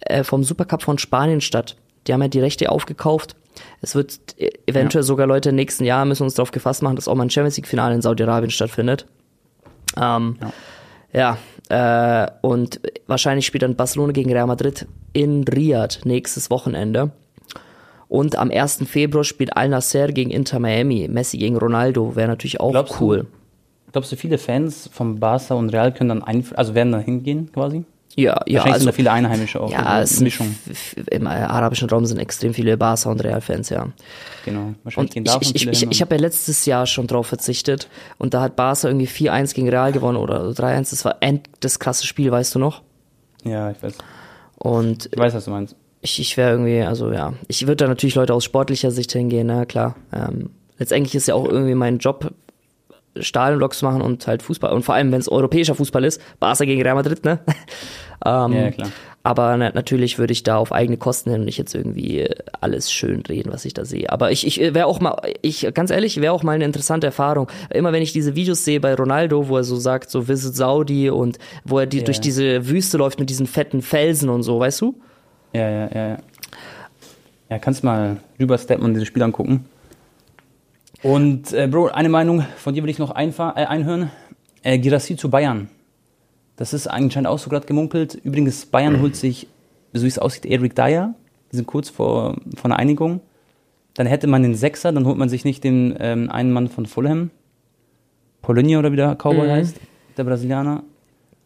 äh, 0.00 0.24
vom 0.24 0.42
Supercup 0.42 0.82
von 0.82 0.96
Spanien 0.96 1.42
statt. 1.42 1.76
Die 2.06 2.14
haben 2.14 2.22
ja 2.22 2.28
die 2.28 2.40
Rechte 2.40 2.70
aufgekauft. 2.70 3.36
Es 3.82 3.94
wird 3.94 4.18
äh, 4.38 4.50
eventuell 4.66 5.02
ja. 5.02 5.06
sogar 5.06 5.26
Leute 5.26 5.50
im 5.50 5.56
nächsten 5.56 5.84
Jahr 5.84 6.06
müssen 6.06 6.22
uns 6.22 6.34
darauf 6.34 6.52
gefasst 6.52 6.82
machen, 6.82 6.96
dass 6.96 7.08
auch 7.08 7.14
mal 7.14 7.24
ein 7.24 7.30
Champions 7.30 7.58
League 7.58 7.68
Finale 7.68 7.94
in 7.94 8.00
Saudi-Arabien 8.00 8.50
stattfindet. 8.50 9.06
Ähm, 10.00 10.38
ja. 10.40 10.52
Ja, 11.14 11.36
äh, 11.72 12.26
und 12.42 12.80
wahrscheinlich 13.06 13.46
spielt 13.46 13.62
dann 13.62 13.76
Barcelona 13.76 14.12
gegen 14.12 14.30
Real 14.30 14.46
Madrid 14.46 14.86
in 15.14 15.42
Riyadh 15.44 16.04
nächstes 16.04 16.50
Wochenende. 16.50 17.12
Und 18.08 18.36
am 18.36 18.50
1. 18.50 18.84
Februar 18.86 19.24
spielt 19.24 19.56
Al 19.56 19.70
Nasser 19.70 20.08
gegen 20.08 20.30
Inter 20.30 20.58
Miami. 20.58 21.08
Messi 21.08 21.38
gegen 21.38 21.56
Ronaldo 21.56 22.14
wäre 22.14 22.28
natürlich 22.28 22.60
auch 22.60 22.72
glaubst 22.72 23.00
cool. 23.00 23.20
Du, 23.20 23.26
glaubst 23.92 24.12
du, 24.12 24.16
viele 24.16 24.36
Fans 24.36 24.90
von 24.92 25.18
Barca 25.18 25.54
und 25.54 25.70
Real 25.70 25.94
können 25.94 26.10
dann 26.10 26.22
ein, 26.22 26.44
also 26.54 26.74
werden 26.74 26.92
da 26.92 26.98
hingehen 26.98 27.50
quasi? 27.52 27.86
Ja, 28.14 28.24
ja. 28.24 28.34
Wahrscheinlich 28.36 28.64
also, 28.64 28.78
sind 28.78 28.86
da 28.88 28.92
viele 28.92 29.12
Einheimische 29.12 29.60
auch. 29.60 29.70
Ja, 29.70 30.00
es 30.00 30.20
Mischung. 30.20 30.54
Im 31.10 31.26
arabischen 31.26 31.88
Raum 31.88 32.04
sind 32.04 32.18
extrem 32.18 32.52
viele 32.52 32.76
Barca 32.76 33.10
und 33.10 33.22
Real-Fans, 33.22 33.70
ja. 33.70 33.88
Genau. 34.44 34.74
Wahrscheinlich 34.82 35.16
und 35.16 35.42
ich, 35.42 35.54
ich, 35.54 35.68
ich, 35.68 35.90
ich 35.90 36.00
habe 36.02 36.14
ja 36.16 36.20
letztes 36.20 36.66
Jahr 36.66 36.86
schon 36.86 37.06
drauf 37.06 37.26
verzichtet 37.26 37.88
und 38.18 38.34
da 38.34 38.42
hat 38.42 38.56
Barca 38.56 38.88
irgendwie 38.88 39.06
4-1 39.06 39.54
gegen 39.54 39.68
Real 39.68 39.92
gewonnen 39.92 40.18
oder 40.18 40.42
3-1. 40.50 40.90
Das 40.90 41.04
war 41.04 41.16
end 41.20 41.48
das 41.60 41.78
krasse 41.78 42.06
Spiel, 42.06 42.30
weißt 42.30 42.54
du 42.54 42.58
noch? 42.58 42.82
Ja, 43.44 43.70
ich 43.70 43.82
weiß. 43.82 43.94
Und 44.56 45.08
ich 45.10 45.18
weiß, 45.18 45.34
was 45.34 45.46
du 45.46 45.50
meinst. 45.50 45.76
Ich, 46.02 46.20
ich 46.20 46.36
wäre 46.36 46.50
irgendwie, 46.50 46.82
also 46.82 47.12
ja, 47.12 47.32
ich 47.48 47.62
würde 47.66 47.76
da 47.84 47.88
natürlich 47.88 48.16
Leute 48.16 48.34
aus 48.34 48.44
sportlicher 48.44 48.90
Sicht 48.90 49.12
hingehen, 49.12 49.46
na 49.46 49.64
klar. 49.64 49.96
Ähm, 50.12 50.50
letztendlich 50.78 51.14
ist 51.14 51.28
ja 51.28 51.34
auch 51.34 51.48
irgendwie 51.48 51.74
mein 51.74 51.98
Job, 51.98 52.32
Stadionblocks 53.18 53.82
machen 53.82 54.02
und 54.02 54.26
halt 54.26 54.42
Fußball. 54.42 54.72
Und 54.72 54.84
vor 54.84 54.94
allem, 54.94 55.12
wenn 55.12 55.20
es 55.20 55.28
europäischer 55.28 55.74
Fußball 55.74 56.04
ist, 56.04 56.20
Barca 56.40 56.64
gegen 56.64 56.82
Real 56.82 56.94
Madrid, 56.94 57.24
ne? 57.24 57.40
ähm, 58.24 58.52
ja, 58.52 58.70
klar. 58.70 58.88
Aber 59.24 59.56
na, 59.56 59.70
natürlich 59.72 60.18
würde 60.18 60.32
ich 60.32 60.42
da 60.42 60.56
auf 60.56 60.72
eigene 60.72 60.96
Kosten 60.96 61.30
hin 61.30 61.40
und 61.40 61.44
nicht 61.44 61.58
jetzt 61.58 61.74
irgendwie 61.74 62.28
alles 62.60 62.90
schön 62.90 63.20
reden, 63.20 63.52
was 63.52 63.64
ich 63.64 63.72
da 63.72 63.84
sehe. 63.84 64.10
Aber 64.10 64.32
ich, 64.32 64.44
ich 64.46 64.74
wäre 64.74 64.86
auch 64.86 64.98
mal, 64.98 65.16
ich, 65.42 65.68
ganz 65.74 65.90
ehrlich, 65.90 66.20
wäre 66.20 66.32
auch 66.32 66.42
mal 66.42 66.52
eine 66.52 66.64
interessante 66.64 67.06
Erfahrung. 67.06 67.48
Immer 67.70 67.92
wenn 67.92 68.02
ich 68.02 68.12
diese 68.12 68.34
Videos 68.34 68.64
sehe 68.64 68.80
bei 68.80 68.94
Ronaldo, 68.94 69.48
wo 69.48 69.56
er 69.56 69.64
so 69.64 69.76
sagt, 69.76 70.10
so 70.10 70.26
Visit 70.26 70.56
Saudi 70.56 71.08
und 71.08 71.38
wo 71.64 71.78
er 71.78 71.86
die, 71.86 71.98
ja. 71.98 72.04
durch 72.04 72.20
diese 72.20 72.68
Wüste 72.68 72.98
läuft 72.98 73.20
mit 73.20 73.30
diesen 73.30 73.46
fetten 73.46 73.80
Felsen 73.80 74.28
und 74.28 74.42
so, 74.42 74.58
weißt 74.58 74.80
du? 74.80 74.96
Ja, 75.52 75.70
ja, 75.70 75.88
ja, 75.94 76.08
ja. 76.08 76.18
Ja, 77.48 77.58
kannst 77.58 77.84
mal 77.84 78.16
rübersteppen 78.40 78.84
und 78.84 78.94
diese 78.94 79.06
Spiele 79.06 79.26
angucken. 79.26 79.66
Und 81.02 81.52
äh, 81.52 81.66
Bro, 81.66 81.88
eine 81.88 82.08
Meinung 82.08 82.44
von 82.56 82.74
dir 82.74 82.82
will 82.82 82.90
ich 82.90 82.98
noch 82.98 83.14
äh, 83.16 83.16
einhören. 83.16 84.10
Äh, 84.62 84.78
Girassi 84.78 85.16
zu 85.16 85.28
Bayern. 85.28 85.68
Das 86.56 86.72
ist 86.72 86.86
anscheinend 86.86 87.26
auch 87.26 87.38
so 87.38 87.50
gerade 87.50 87.66
gemunkelt. 87.66 88.14
Übrigens, 88.14 88.66
Bayern 88.66 89.00
holt 89.00 89.16
sich, 89.16 89.48
so 89.92 90.04
wie 90.04 90.08
es 90.08 90.18
aussieht, 90.18 90.46
Eric 90.46 90.76
Dyer. 90.76 91.14
Die 91.50 91.56
sind 91.56 91.66
kurz 91.66 91.90
vor, 91.90 92.36
vor 92.56 92.64
einer 92.66 92.78
Einigung. 92.78 93.20
Dann 93.94 94.06
hätte 94.06 94.26
man 94.26 94.42
den 94.42 94.54
Sechser, 94.54 94.92
dann 94.92 95.06
holt 95.06 95.18
man 95.18 95.28
sich 95.28 95.44
nicht 95.44 95.64
den 95.64 95.94
ähm, 95.98 96.30
einen 96.30 96.52
Mann 96.52 96.68
von 96.68 96.86
Fulham, 96.86 97.30
Polonia 98.40 98.78
oder 98.78 98.92
wie 98.92 98.96
der 98.96 99.16
Cowboy 99.16 99.46
mhm. 99.46 99.52
heißt, 99.52 99.80
der 100.16 100.24
Brasilianer, 100.24 100.82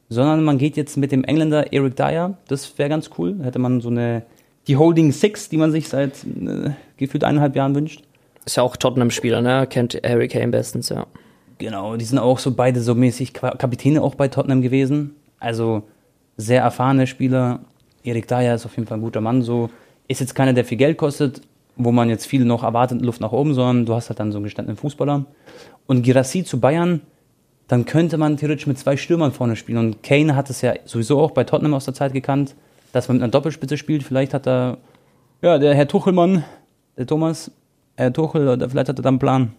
sondern 0.08 0.44
man 0.44 0.58
geht 0.58 0.76
jetzt 0.76 0.96
mit 0.96 1.12
dem 1.12 1.24
Engländer 1.24 1.72
Eric 1.72 1.96
Dyer. 1.96 2.38
Das 2.46 2.78
wäre 2.78 2.88
ganz 2.88 3.10
cool. 3.18 3.34
Da 3.34 3.44
hätte 3.44 3.58
man 3.58 3.80
so 3.80 3.88
eine, 3.88 4.22
die 4.68 4.76
Holding 4.76 5.10
Six, 5.12 5.48
die 5.48 5.56
man 5.56 5.72
sich 5.72 5.88
seit 5.88 6.24
äh, 6.24 6.70
gefühlt 6.96 7.24
eineinhalb 7.24 7.56
Jahren 7.56 7.74
wünscht. 7.74 8.04
Ist 8.46 8.56
ja 8.56 8.62
auch 8.62 8.76
Tottenham-Spieler, 8.76 9.42
ne? 9.42 9.66
Kennt 9.68 10.00
Harry 10.04 10.28
Kane 10.28 10.48
bestens, 10.48 10.88
ja. 10.88 11.06
Genau, 11.58 11.96
die 11.96 12.04
sind 12.04 12.18
auch 12.18 12.38
so 12.38 12.52
beide 12.52 12.80
so 12.80 12.94
mäßig 12.94 13.34
Kapitäne 13.34 14.02
auch 14.02 14.14
bei 14.14 14.28
Tottenham 14.28 14.62
gewesen. 14.62 15.16
Also 15.38 15.82
sehr 16.36 16.62
erfahrene 16.62 17.06
Spieler. 17.06 17.60
Erik 18.04 18.28
Dyer 18.28 18.54
ist 18.54 18.64
auf 18.64 18.76
jeden 18.76 18.86
Fall 18.86 18.98
ein 18.98 19.02
guter 19.02 19.20
Mann. 19.20 19.42
So 19.42 19.70
ist 20.06 20.20
jetzt 20.20 20.34
keiner, 20.34 20.52
der 20.52 20.64
viel 20.64 20.78
Geld 20.78 20.96
kostet, 20.96 21.40
wo 21.76 21.92
man 21.92 22.08
jetzt 22.08 22.26
viel 22.26 22.44
noch 22.44 22.62
erwartet, 22.62 23.02
Luft 23.02 23.20
nach 23.20 23.32
oben, 23.32 23.54
sondern 23.54 23.84
du 23.84 23.94
hast 23.94 24.10
halt 24.10 24.20
dann 24.20 24.32
so 24.32 24.38
einen 24.38 24.44
gestandenen 24.44 24.76
Fußballer. 24.76 25.24
Und 25.86 26.02
Girassi 26.02 26.44
zu 26.44 26.60
Bayern, 26.60 27.00
dann 27.68 27.84
könnte 27.84 28.16
man 28.16 28.36
theoretisch 28.36 28.66
mit 28.66 28.78
zwei 28.78 28.96
Stürmern 28.96 29.32
vorne 29.32 29.56
spielen. 29.56 29.78
Und 29.78 30.02
Kane 30.02 30.36
hat 30.36 30.50
es 30.50 30.60
ja 30.60 30.74
sowieso 30.84 31.20
auch 31.20 31.32
bei 31.32 31.44
Tottenham 31.44 31.74
aus 31.74 31.86
der 31.86 31.94
Zeit 31.94 32.12
gekannt, 32.12 32.54
dass 32.92 33.08
man 33.08 33.16
mit 33.16 33.24
einer 33.24 33.32
Doppelspitze 33.32 33.76
spielt. 33.76 34.04
Vielleicht 34.04 34.34
hat 34.34 34.46
er, 34.46 34.78
ja, 35.42 35.58
der 35.58 35.74
Herr 35.74 35.88
Tuchelmann, 35.88 36.44
der 36.96 37.06
Thomas, 37.06 37.50
Herr 37.96 38.12
Tuchel, 38.12 38.48
oder 38.48 38.68
vielleicht 38.68 38.88
hat 38.88 38.98
er 38.98 39.02
da 39.02 39.08
einen 39.08 39.18
Plan, 39.18 39.52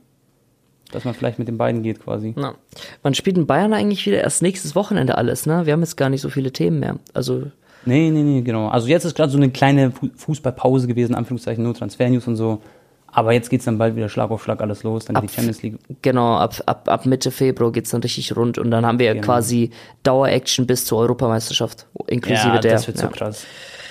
dass 0.92 1.04
man 1.06 1.14
vielleicht 1.14 1.40
mit 1.40 1.48
den 1.48 1.58
beiden 1.58 1.84
geht 1.84 2.00
quasi. 2.04 2.34
Na. 2.38 2.56
Wann 3.04 3.14
spielt 3.14 3.38
in 3.38 3.48
Bayern 3.48 3.74
eigentlich 3.74 4.06
wieder 4.06 4.22
erst 4.22 4.42
nächstes 4.42 4.76
Wochenende 4.76 5.18
alles, 5.18 5.46
ne? 5.46 5.66
Wir 5.66 5.74
haben 5.74 5.82
jetzt 5.82 5.98
gar 5.98 6.10
nicht 6.10 6.22
so 6.22 6.30
viele 6.30 6.52
Themen 6.52 6.80
mehr. 6.80 6.98
Also 7.14 7.44
Nee, 7.86 8.10
nee, 8.10 8.24
nee, 8.24 8.42
genau. 8.42 8.68
Also 8.68 8.88
jetzt 8.88 9.06
ist 9.06 9.16
gerade 9.16 9.32
so 9.32 9.38
eine 9.38 9.50
kleine 9.50 9.92
Fu- 9.92 10.10
Fußballpause 10.16 10.88
gewesen, 10.88 11.16
Anführungszeichen, 11.16 11.64
nur 11.64 11.74
Transfernews 11.74 12.28
und 12.28 12.36
so. 12.36 12.62
Aber 13.10 13.32
jetzt 13.32 13.50
geht's 13.50 13.64
dann 13.64 13.78
bald 13.78 13.96
wieder 13.96 14.10
Schlag 14.10 14.30
auf 14.30 14.44
Schlag 14.44 14.62
alles 14.62 14.84
los, 14.84 15.06
dann 15.06 15.16
Ab- 15.16 15.26
die 15.26 15.34
Champions 15.34 15.62
League. 15.62 15.78
genau, 16.02 16.36
ab, 16.36 16.62
ab, 16.66 16.90
ab 16.90 17.06
Mitte 17.06 17.32
Februar 17.32 17.72
geht's 17.72 17.90
dann 17.92 18.02
richtig 18.02 18.36
rund 18.36 18.58
und 18.58 18.72
dann 18.72 18.86
haben 18.86 19.00
wir 19.00 19.14
Genau. 19.14 19.26
quasi 19.26 19.72
Dauer-Action 20.04 20.68
bis 20.68 20.84
zur 20.86 20.98
Europameisterschaft, 21.00 21.88
inklusive 22.08 22.48
ja, 22.56 22.60
der. 22.60 22.74
das 22.74 22.88
wird 22.88 22.98
so 22.98 23.06
ja. 23.06 23.10
krass. 23.12 23.46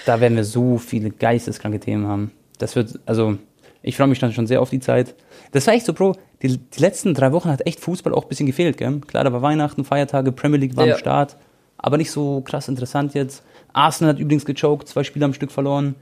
Da 0.05 0.21
werden 0.21 0.37
wir 0.37 0.45
so 0.45 0.77
viele 0.77 1.11
geisteskranke 1.11 1.81
Themen 1.81 2.07
haben. 2.07 2.33
Das 2.59 2.77
wird, 2.77 3.01
also, 3.07 3.39
ich 3.87 3.97
freue 3.97 4.09
mich 4.09 4.19
dann 4.19 4.33
schon 4.33 4.47
sehr 4.47 4.61
auf 4.61 4.71
die 4.71 4.81
Zeit. 4.81 5.15
Das 5.53 5.67
war 5.67 5.75
echt 5.75 5.87
so, 5.87 5.93
Bro, 5.95 6.17
die, 6.43 6.59
die 6.59 6.81
letzten 6.81 7.15
drei 7.15 7.33
Wochen 7.33 7.49
hat 7.49 7.67
echt 7.67 7.81
Fußball 7.81 8.13
auch 8.13 8.25
ein 8.25 8.29
bisschen 8.29 8.47
gefehlt, 8.47 8.77
gell? 8.77 9.01
Klar, 9.07 9.25
da 9.25 9.33
war 9.33 9.43
Weihnachten, 9.43 9.85
Feiertage, 9.85 10.33
Premier 10.33 10.59
League 10.59 10.77
war 10.77 10.87
Ja. 10.87 10.95
am 10.95 10.99
Start, 10.99 11.37
aber 11.79 11.97
nicht 11.97 12.11
so 12.11 12.41
krass 12.43 12.69
interessant 12.69 13.15
jetzt. 13.15 13.43
Arsenal 13.73 14.15
hat 14.15 14.21
übrigens 14.21 14.45
gechoked, 14.45 14.89
zwei 14.89 15.05
Spiele 15.05 15.25
am 15.25 15.33
Stück 15.33 15.51
verloren. 15.53 15.95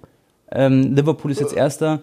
Ähm, 0.51 0.95
Liverpool 0.95 1.31
ist 1.31 1.41
jetzt 1.41 1.55
Erster. 1.55 2.01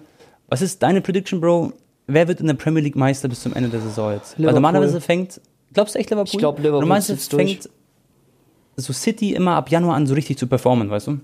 Was 0.48 0.62
ist 0.62 0.84
deine 0.84 1.02
Prediction, 1.02 1.40
Bro? 1.42 1.74
Wer 2.08 2.28
wird 2.28 2.42
in 2.42 2.48
der 2.48 2.54
Premier 2.56 2.82
League 2.82 2.96
Meister 2.96 3.28
bis 3.28 3.42
zum 3.42 3.54
Ende 3.54 3.70
der 3.70 3.80
Saison 3.82 4.12
jetzt? 4.14 4.34
Weil 4.34 4.42
Liverpool. 4.42 4.54
normalerweise 4.54 5.02
fängt, 5.02 5.40
glaubst 5.74 5.96
du 5.96 6.00
echt 6.00 6.10
Liverpool? 6.10 6.30
Ich 6.34 6.38
glaub, 6.38 6.58
Liverpool 6.58 6.82
Normalerweise 6.82 7.14
zieht's 7.16 7.30
durch. 7.30 7.44
fängt 7.54 7.70
so 8.76 8.94
City 8.94 9.34
immer 9.34 9.56
ab 9.56 9.70
Januar 9.70 9.96
an 9.96 10.06
so 10.08 10.14
richtig 10.14 10.38
zu 10.38 10.48
performen, 10.48 10.90
weißt 10.90 11.08
du? 11.08 11.20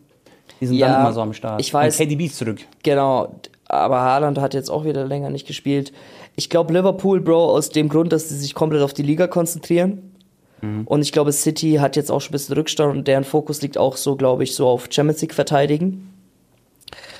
Die 0.62 0.66
sind 0.68 0.78
Ja, 0.78 0.88
dann 0.88 1.01
immer 1.01 1.14
so 1.14 1.22
am 1.22 1.34
Start. 1.34 1.60
ich 1.62 1.74
weiß. 1.74 1.99
Und 1.99 2.05
KDB 2.05 2.26
ist 2.26 2.38
zurück. 2.38 2.60
Genau, 2.84 3.36
aber 3.70 4.01
Haaland 4.01 4.39
hat 4.39 4.53
jetzt 4.53 4.70
auch 4.70 4.86
wieder 4.86 5.05
länger 5.05 5.30
nicht 5.30 5.47
gespielt. 5.47 5.91
Ich 6.36 6.49
glaube 6.49 6.74
Liverpool, 6.74 7.20
Bro, 7.20 7.51
aus 7.51 7.70
dem 7.70 7.89
Grund, 7.89 8.13
dass 8.13 8.30
sie 8.30 8.38
sich 8.38 8.53
komplett 8.53 8.82
auf 8.82 8.93
die 8.93 9.03
Liga 9.03 9.28
konzentrieren. 9.28 10.13
Mhm. 10.61 10.84
Und 10.86 11.01
ich 11.01 11.11
glaube, 11.11 11.32
City 11.32 11.76
hat 11.76 11.95
jetzt 11.95 12.11
auch 12.11 12.22
schon 12.22 12.30
ein 12.30 12.34
bisschen 12.34 12.55
Rückstand 12.55 12.95
und 12.95 13.07
deren 13.07 13.24
Fokus 13.24 13.61
liegt 13.61 13.78
auch 13.78 13.97
so, 13.97 14.15
glaube 14.15 14.43
ich, 14.43 14.55
so 14.55 14.68
auf 14.68 14.88
Champions 14.89 15.22
League 15.22 15.34
verteidigen. 15.34 16.13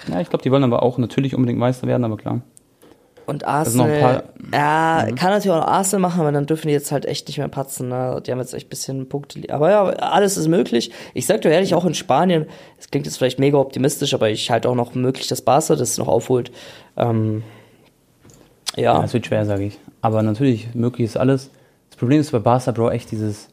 Ja, 0.08 0.22
ich 0.22 0.30
glaube, 0.30 0.44
die 0.44 0.52
wollen 0.52 0.64
aber 0.64 0.84
auch 0.84 0.98
natürlich 0.98 1.36
unbedingt 1.36 1.60
Meister 1.60 1.88
werden, 1.88 2.04
aber 2.04 2.18
klar. 2.18 2.42
Und 3.28 3.46
Arsenal, 3.46 4.24
Mhm. 4.40 4.54
ja, 4.54 5.06
kann 5.16 5.32
natürlich 5.32 5.52
auch 5.52 5.68
Arsenal 5.68 6.00
machen, 6.02 6.22
aber 6.22 6.32
dann 6.32 6.46
dürfen 6.46 6.68
die 6.70 6.74
jetzt 6.74 6.92
halt 6.94 7.06
echt 7.06 7.28
nicht 7.28 7.38
mehr 7.38 7.50
patzen. 7.50 7.90
Ne? 7.90 8.22
Die 8.26 8.32
haben 8.32 8.40
jetzt 8.40 8.54
echt 8.54 8.68
ein 8.68 8.70
bisschen 8.70 9.10
Punkte. 9.10 9.42
Aber 9.54 9.70
ja, 9.70 9.84
alles 9.84 10.38
ist 10.38 10.48
möglich. 10.48 10.92
Ich 11.14 11.26
sag 11.26 11.42
dir 11.42 11.50
ehrlich, 11.52 11.76
auch 11.76 11.84
in 11.86 11.94
Spanien, 11.94 12.46
es 12.80 12.90
klingt 12.90 13.06
jetzt 13.06 13.18
vielleicht 13.18 13.38
mega 13.38 13.58
optimistisch, 13.58 14.14
aber 14.14 14.30
ich 14.30 14.50
halte 14.50 14.70
auch 14.70 14.76
noch 14.76 14.96
möglich, 14.96 15.28
dass 15.28 15.42
Barca 15.42 15.76
das 15.76 15.98
noch 15.98 16.08
aufholt. 16.08 16.52
Ähm, 16.96 17.44
Ja, 18.76 19.02
ja, 19.04 19.14
wird 19.14 19.26
schwer, 19.26 19.46
sage 19.46 19.66
ich. 19.66 19.78
Aber 20.02 20.22
natürlich, 20.22 20.74
möglich 20.74 21.06
ist 21.06 21.18
alles. 21.18 21.50
Das 21.90 21.98
Problem 21.98 22.22
ist 22.22 22.32
bei 22.32 22.40
Barca, 22.40 22.72
Bro, 22.72 22.92
echt 22.92 23.12
dieses, 23.12 23.50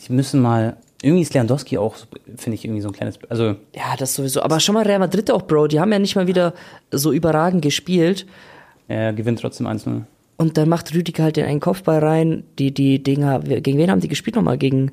die 0.00 0.12
müssen 0.12 0.40
mal, 0.40 0.76
irgendwie 1.02 1.22
ist 1.22 1.34
Lewandowski 1.34 1.76
auch, 1.76 1.96
finde 2.36 2.54
ich, 2.54 2.64
irgendwie 2.64 2.80
so 2.80 2.88
ein 2.88 2.94
kleines, 2.94 3.18
also, 3.28 3.56
ja, 3.74 3.96
das 3.98 4.14
sowieso. 4.14 4.42
Aber 4.42 4.60
schon 4.60 4.74
mal 4.74 4.84
Real 4.84 4.98
Madrid 5.00 5.30
auch, 5.30 5.42
Bro. 5.42 5.66
Die 5.68 5.80
haben 5.80 5.92
ja 5.92 5.98
nicht 5.98 6.14
mal 6.16 6.26
wieder 6.26 6.54
so 6.90 7.12
überragend 7.12 7.62
gespielt. 7.62 8.26
Er 8.88 9.12
gewinnt 9.12 9.40
trotzdem 9.40 9.66
1-0. 9.66 10.02
Und 10.36 10.56
dann 10.56 10.68
macht 10.68 10.94
Rüdiger 10.94 11.24
halt 11.24 11.36
den 11.36 11.46
einen 11.46 11.60
Kopfball 11.60 11.98
rein. 11.98 12.44
Die, 12.58 12.72
die 12.72 13.02
Dinger, 13.02 13.40
gegen 13.40 13.78
wen 13.78 13.90
haben 13.90 14.00
die 14.00 14.08
gespielt 14.08 14.36
nochmal? 14.36 14.58
Gegen, 14.58 14.92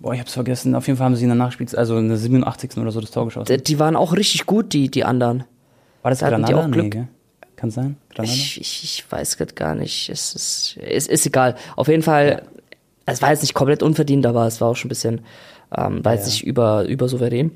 Boah, 0.00 0.14
ich 0.14 0.20
hab's 0.20 0.34
vergessen. 0.34 0.74
Auf 0.74 0.86
jeden 0.86 0.98
Fall 0.98 1.06
haben 1.06 1.16
sie 1.16 1.22
in 1.24 1.30
der 1.30 1.36
Nachspielzeit, 1.36 1.78
also 1.78 1.98
in 1.98 2.08
der 2.08 2.16
87. 2.18 2.76
oder 2.76 2.92
so 2.92 3.00
das 3.00 3.10
Tor 3.10 3.24
geschossen. 3.24 3.62
die, 3.64 3.78
waren 3.78 3.96
auch 3.96 4.12
richtig 4.14 4.46
gut, 4.46 4.72
die, 4.72 4.90
die 4.90 5.04
anderen. 5.04 5.44
War 6.02 6.10
das 6.10 6.20
da 6.20 6.26
hatten 6.26 6.44
die 6.44 6.52
Granada? 6.52 6.68
auch 6.68 6.72
Glück. 6.72 6.94
Nee? 6.94 7.08
Kann 7.56 7.70
sein? 7.70 7.96
Granada? 8.10 8.32
Ich, 8.32 8.60
ich, 8.60 8.84
ich 8.84 9.04
weiß 9.10 9.38
grad 9.38 9.56
gar 9.56 9.74
nicht. 9.74 10.10
Es 10.10 10.34
ist, 10.34 10.76
es 10.80 11.06
ist 11.06 11.26
egal. 11.26 11.56
Auf 11.76 11.88
jeden 11.88 12.02
Fall, 12.02 12.42
es 13.06 13.22
war 13.22 13.30
jetzt 13.30 13.42
nicht 13.42 13.54
komplett 13.54 13.82
unverdient, 13.82 14.26
aber 14.26 14.46
es 14.46 14.60
war 14.60 14.68
auch 14.68 14.76
schon 14.76 14.88
ein 14.88 14.90
bisschen, 14.90 15.20
ähm, 15.76 16.04
war 16.04 16.12
jetzt 16.12 16.26
Ja. 16.26 16.32
nicht 16.32 16.44
über, 16.44 16.84
über 16.84 17.08
souverän. 17.08 17.50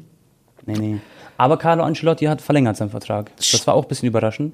Nee, 0.67 0.79
nee. 0.79 0.99
Aber 1.41 1.57
Carlo 1.57 1.83
Ancelotti 1.85 2.27
hat 2.27 2.43
verlängert 2.43 2.77
seinen 2.77 2.91
Vertrag. 2.91 3.35
Das 3.39 3.67
war 3.67 3.73
auch 3.73 3.85
ein 3.85 3.89
bisschen 3.89 4.09
überraschend. 4.09 4.53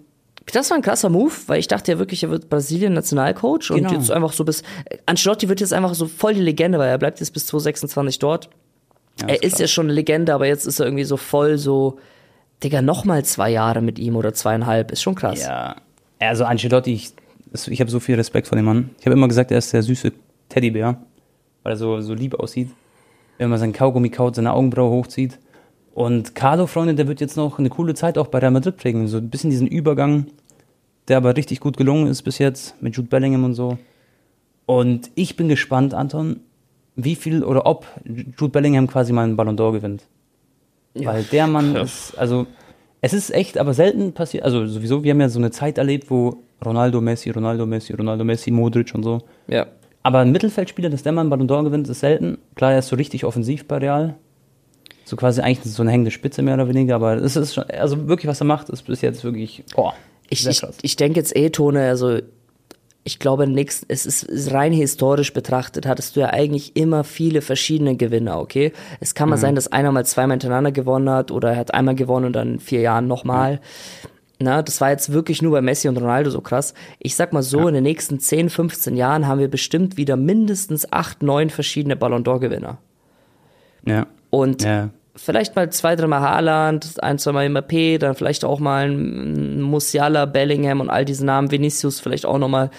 Das 0.53 0.70
war 0.70 0.76
ein 0.76 0.82
krasser 0.82 1.09
Move, 1.09 1.32
weil 1.49 1.59
ich 1.59 1.66
dachte 1.66 1.91
ja 1.91 1.99
wirklich, 1.99 2.22
er 2.22 2.30
wird 2.30 2.49
Brasilien-Nationalcoach 2.49 3.72
und 3.72 3.78
Genau. 3.78 3.93
jetzt 3.93 4.12
einfach 4.12 4.32
so 4.32 4.45
bis. 4.45 4.62
Ancelotti 5.05 5.49
wird 5.49 5.59
jetzt 5.61 5.72
einfach 5.72 5.95
so 5.95 6.07
voll 6.07 6.34
die 6.34 6.41
Legende, 6.43 6.78
weil 6.78 6.89
er 6.89 6.99
bleibt 6.99 7.18
jetzt 7.18 7.32
bis 7.32 7.47
2026 7.47 8.20
dort. 8.20 8.51
Ja, 9.20 9.26
er 9.26 9.43
ist 9.43 9.53
krass. 9.55 9.59
ja 9.62 9.66
schon 9.66 9.87
eine 9.87 9.95
Legende, 9.95 10.32
aber 10.32 10.47
jetzt 10.47 10.64
ist 10.64 10.78
er 10.78 10.87
irgendwie 10.87 11.03
so 11.03 11.16
voll 11.16 11.59
so, 11.59 11.99
Digga, 12.62 12.82
nochmal 12.82 13.24
zwei 13.24 13.51
Jahre 13.51 13.82
mit 13.82 13.99
ihm 13.99 14.14
oder 14.14 14.32
zweieinhalb. 14.32 14.93
Ist 14.93 15.03
schon 15.03 15.16
krass. 15.16 15.43
Ja, 15.45 15.74
also 16.20 16.45
Ancelotti, 16.45 16.93
ich, 16.93 17.11
ich 17.68 17.80
habe 17.80 17.91
so 17.91 17.99
viel 17.99 18.14
Respekt 18.14 18.47
vor 18.47 18.55
dem 18.55 18.64
Mann. 18.64 18.91
Ich 19.01 19.07
habe 19.07 19.14
immer 19.14 19.26
gesagt, 19.26 19.51
er 19.51 19.59
ist 19.59 19.72
der 19.72 19.82
süße 19.82 20.12
Teddybär, 20.51 20.99
weil 21.64 21.72
er 21.72 21.76
so, 21.76 22.01
so 22.01 22.14
lieb 22.14 22.39
aussieht. 22.39 22.70
Wenn 23.39 23.51
man 23.51 23.59
seinen 23.59 23.72
Kaugummi 23.72 24.11
kaut, 24.11 24.37
seine 24.37 24.53
Augenbraue 24.53 24.91
hochzieht. 24.91 25.41
Und 25.97 26.34
Carlo, 26.34 26.66
Freunde, 26.66 26.94
der 26.94 27.09
wird 27.09 27.22
jetzt 27.22 27.38
noch 27.38 27.59
eine 27.59 27.70
coole 27.70 27.94
Zeit 27.94 28.18
auch 28.18 28.26
bei 28.26 28.38
Real 28.38 28.51
Madrid 28.51 28.76
prägen. 28.76 29.09
So 29.09 29.16
ein 29.16 29.30
bisschen 29.30 29.49
diesen 29.49 29.66
Übergang, 29.66 30.26
der 31.09 31.16
aber 31.16 31.34
richtig 31.34 31.59
gut 31.59 31.78
gelungen 31.78 32.09
ist 32.09 32.20
bis 32.20 32.36
jetzt 32.36 32.74
mit 32.82 32.94
Jude 32.94 33.09
Bellingham 33.09 33.44
und 33.44 33.55
so. 33.55 33.78
Und 34.66 35.11
ich 35.14 35.36
bin 35.36 35.49
gespannt, 35.49 35.94
Anton, 35.94 36.40
wie 36.97 37.14
viel 37.14 37.42
oder 37.42 37.64
ob 37.64 37.86
Jude 38.05 38.51
Bellingham 38.51 38.88
quasi 38.88 39.14
mal 39.14 39.22
einen 39.22 39.36
Ballon 39.36 39.57
d'Or 39.57 39.72
gewinnt. 39.72 40.03
Weil 40.92 41.22
der 41.22 41.47
Mann 41.47 41.74
ist, 41.76 42.12
also, 42.18 42.47
es 43.01 43.14
ist 43.14 43.30
echt, 43.30 43.57
aber 43.57 43.72
selten 43.72 44.12
passiert, 44.12 44.44
also 44.44 44.66
sowieso, 44.66 45.03
wir 45.03 45.12
haben 45.12 45.20
ja 45.22 45.30
so 45.30 45.38
eine 45.38 45.51
Zeit 45.51 45.78
erlebt, 45.78 46.11
wo 46.11 46.42
Ronaldo, 46.62 47.01
Messi, 47.01 47.30
Ronaldo, 47.30 47.64
Messi, 47.64 47.94
Ronaldo, 47.94 48.22
Messi, 48.22 48.51
Modric 48.51 48.94
und 48.94 49.03
so. 49.03 49.22
Ja. 49.49 49.66
Aber 50.03 50.18
ein 50.18 50.30
Mittelfeldspieler, 50.30 50.90
dass 50.90 51.05
der 51.05 51.12
mal 51.12 51.22
einen 51.22 51.30
Ballon 51.30 51.49
d'Or 51.49 51.64
gewinnt, 51.64 51.88
ist 51.88 52.01
selten. 52.01 52.36
Klar, 52.55 52.72
er 52.72 52.80
ist 52.80 52.88
so 52.88 52.97
richtig 52.97 53.24
offensiv 53.24 53.66
bei 53.66 53.78
Real. 53.78 54.16
So 55.09 55.16
quasi 55.16 55.40
eigentlich 55.40 55.72
so 55.72 55.82
eine 55.82 55.92
hängende 55.92 56.11
Spitze 56.11 56.42
mehr 56.42 56.54
oder 56.54 56.68
weniger, 56.68 56.96
aber 56.96 57.14
es 57.14 57.36
ist 57.36 57.54
schon, 57.54 57.64
also 57.70 58.09
wirklich, 58.09 58.26
was 58.28 58.40
er 58.40 58.46
macht, 58.46 58.68
ist 58.68 58.82
bis 58.82 59.00
jetzt 59.02 59.22
wirklich, 59.24 59.62
boah, 59.74 59.94
Ich, 60.28 60.44
ich, 60.46 60.62
ich 60.82 60.96
denke 60.96 61.18
jetzt 61.20 61.34
eh, 61.36 61.48
Tone, 61.50 61.88
also 61.88 62.18
ich 63.04 63.20
glaube, 63.20 63.46
nix, 63.46 63.86
es 63.86 64.04
ist, 64.04 64.24
ist 64.24 64.52
rein 64.52 64.72
historisch 64.72 65.32
betrachtet, 65.32 65.86
hattest 65.86 66.16
du 66.16 66.20
ja 66.20 66.30
eigentlich 66.30 66.74
immer 66.74 67.04
viele 67.04 67.40
verschiedene 67.40 67.94
Gewinner, 67.96 68.40
okay? 68.40 68.72
Es 68.98 69.14
kann 69.14 69.28
Mhm. 69.28 69.30
mal 69.30 69.36
sein, 69.36 69.54
dass 69.54 69.68
einer 69.70 69.92
mal 69.92 70.04
zweimal 70.04 70.34
hintereinander 70.34 70.72
gewonnen 70.72 71.09
hat 71.09 71.30
oder 71.30 71.52
er 71.52 71.57
hat 71.59 71.72
einmal 71.72 71.94
gewonnen 71.94 72.26
und 72.26 72.32
dann 72.32 72.54
in 72.54 72.59
vier 72.61 72.80
Jahren 72.80 73.07
nochmal. 73.07 73.61
Na, 74.40 74.61
das 74.61 74.80
war 74.80 74.90
jetzt 74.90 75.12
wirklich 75.12 75.40
nur 75.40 75.52
bei 75.52 75.62
Messi 75.62 75.88
und 75.88 75.96
Ronaldo 75.98 76.30
so 76.30 76.40
krass. 76.40 76.74
Ich 76.98 77.14
sag 77.14 77.32
mal 77.32 77.44
so, 77.44 77.68
in 77.68 77.74
den 77.74 77.84
nächsten 77.84 78.18
10, 78.18 78.50
15 78.50 78.96
Jahren 78.96 79.28
haben 79.28 79.38
wir 79.38 79.48
bestimmt 79.48 79.96
wieder 79.96 80.16
mindestens 80.16 80.92
acht, 80.92 81.22
neun 81.22 81.48
verschiedene 81.48 81.94
Ballon 81.94 82.24
d'Or-Gewinner. 82.24 82.78
Ja. 83.86 84.07
Und 84.31 84.62
Ja. 84.62 84.91
vielleicht 85.14 85.57
mal 85.57 85.70
zwei, 85.70 85.97
dreimal 85.97 86.20
Haaland, 86.20 87.03
ein, 87.03 87.18
zweimal 87.18 87.49
MAP, 87.49 87.99
dann 87.99 88.14
vielleicht 88.14 88.45
auch 88.45 88.61
mal 88.61 88.89
ein 88.91 89.62
Musiala, 89.62 90.27
Bellingham 90.27 90.81
und 90.81 90.91
all 90.91 91.05
diese 91.05 91.24
Namen, 91.24 91.51
Vinicius 91.51 92.01
vielleicht 92.01 92.27
auch 92.27 92.39
nochmal. 92.39 92.70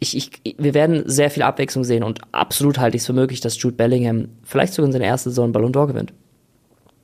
Ich, 0.00 0.16
ich, 0.16 0.56
wir 0.58 0.74
werden 0.74 1.04
sehr 1.06 1.30
viel 1.30 1.42
Abwechslung 1.42 1.84
sehen 1.84 2.02
und 2.02 2.20
absolut 2.32 2.78
halte 2.78 2.96
ich 2.96 3.02
es 3.02 3.06
für 3.06 3.12
möglich, 3.12 3.40
dass 3.40 3.60
Jude 3.60 3.76
Bellingham 3.76 4.28
vielleicht 4.42 4.74
sogar 4.74 4.86
in 4.86 4.92
seiner 4.92 5.06
ersten 5.06 5.30
Saison 5.30 5.52
Ballon 5.52 5.72
d'Or 5.72 5.86
gewinnt. 5.86 6.12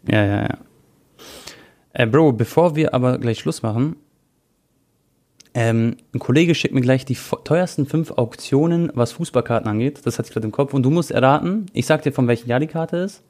Ja, 0.08 0.24
ja, 0.24 0.42
ja. 0.42 0.58
Äh, 1.92 2.06
Bro, 2.06 2.32
bevor 2.32 2.76
wir 2.76 2.94
aber 2.94 3.18
gleich 3.18 3.38
Schluss 3.38 3.62
machen, 3.62 3.96
ähm, 5.52 5.96
ein 6.14 6.18
Kollege 6.20 6.54
schickt 6.54 6.74
mir 6.74 6.80
gleich 6.80 7.04
die 7.04 7.16
teuersten 7.44 7.86
fünf 7.86 8.12
Auktionen, 8.12 8.90
was 8.94 9.12
Fußballkarten 9.12 9.68
angeht. 9.68 10.00
Das 10.04 10.18
hatte 10.18 10.28
ich 10.28 10.32
gerade 10.32 10.46
im 10.46 10.52
Kopf. 10.52 10.74
Und 10.74 10.84
du 10.84 10.90
musst 10.90 11.10
erraten, 11.10 11.66
ich 11.72 11.86
sag 11.86 12.02
dir, 12.02 12.12
von 12.12 12.28
welchem 12.28 12.48
Jahr 12.48 12.60
die 12.60 12.68
Karte 12.68 12.98
ist. 12.98 13.22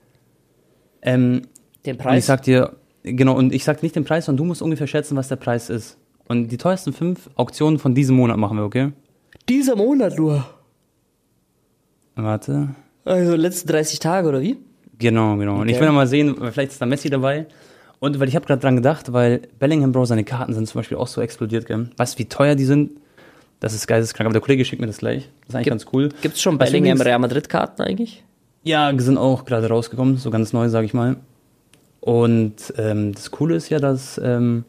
Ähm, 1.03 1.43
Den 1.87 1.97
und 1.97 2.15
ich 2.15 2.25
sag 2.25 2.43
dir, 2.43 2.77
genau, 3.03 3.35
und 3.37 3.53
ich 3.55 3.65
sag 3.65 3.83
nicht 3.83 3.97
den 3.97 4.05
Preis, 4.05 4.27
sondern 4.27 4.39
du 4.39 4.45
musst 4.45 4.63
ungefähr 4.63 4.87
schätzen, 4.87 5.17
was 5.17 5.29
der 5.29 5.37
Preis 5.37 5.71
ist. 5.71 5.97
Und 6.29 6.49
die 6.49 6.57
teuersten 6.59 6.93
fünf 6.93 7.29
Auktionen 7.37 7.79
von 7.79 7.95
diesem 7.95 8.17
Monat 8.17 8.37
machen 8.37 8.57
wir, 8.57 8.65
okay? 8.65 8.93
Dieser 9.49 9.75
Monat 9.77 10.17
nur. 10.17 10.45
Warte. 12.15 12.75
Also 13.05 13.35
letzten 13.37 13.69
30 13.69 13.99
Tage 13.99 14.29
oder 14.29 14.41
wie? 14.41 14.59
Genau, 14.99 15.37
genau. 15.37 15.61
Und 15.61 15.69
ich 15.69 15.75
Okay. 15.75 15.81
will 15.81 15.89
noch 15.89 15.95
mal 15.95 16.07
sehen, 16.07 16.37
vielleicht 16.53 16.73
ist 16.73 16.81
da 16.83 16.87
Messi 16.87 17.09
dabei. 17.09 17.47
Und 17.99 18.19
weil 18.21 18.29
ich 18.29 18.37
habe 18.37 18.47
gerade 18.47 18.61
dran 18.61 18.77
gedacht, 18.77 19.13
weil 19.13 19.43
Bellingham 19.59 19.93
Bro, 19.93 20.07
seine 20.07 20.25
Karten 20.25 20.53
sind 20.55 20.67
zum 20.69 20.79
Beispiel 20.79 20.97
auch 20.99 21.07
so 21.07 21.21
explodiert, 21.21 21.67
gell? 21.67 21.91
Weißt 21.97 22.15
du, 22.15 22.19
wie 22.19 22.27
teuer 22.27 22.55
die 22.55 22.65
sind? 22.65 22.93
Das 23.61 23.75
ist 23.75 23.87
geisteskrank. 23.87 24.27
Aber 24.27 24.33
der 24.33 24.41
Kollege 24.43 24.65
schickt 24.65 24.81
mir 24.81 24.87
das 24.87 24.99
gleich. 24.99 25.29
Das 25.41 25.51
ist 25.51 25.55
eigentlich 25.55 25.65
Gibt- 25.65 25.71
ganz 25.73 25.87
cool. 25.93 26.09
Gibt's 26.23 26.41
schon 26.41 26.59
Was 26.59 26.71
Bellingham 26.71 27.01
Real 27.01 27.19
Madrid 27.19 27.49
Karten 27.49 27.83
eigentlich? 27.83 28.23
Ja, 28.63 28.93
sind 28.99 29.17
auch 29.17 29.45
gerade 29.45 29.69
rausgekommen, 29.69 30.19
so 30.19 30.31
ganz 30.31 30.53
neu, 30.53 30.69
sage 30.69 30.87
ich 30.87 30.95
mal. 30.95 31.17
Und 32.01 32.75
ähm, 32.77 33.13
das 33.13 33.31
Coole 33.31 33.55
ist 33.57 33.69
ja, 33.71 33.79
dass, 33.79 34.21
ähm, 34.23 34.65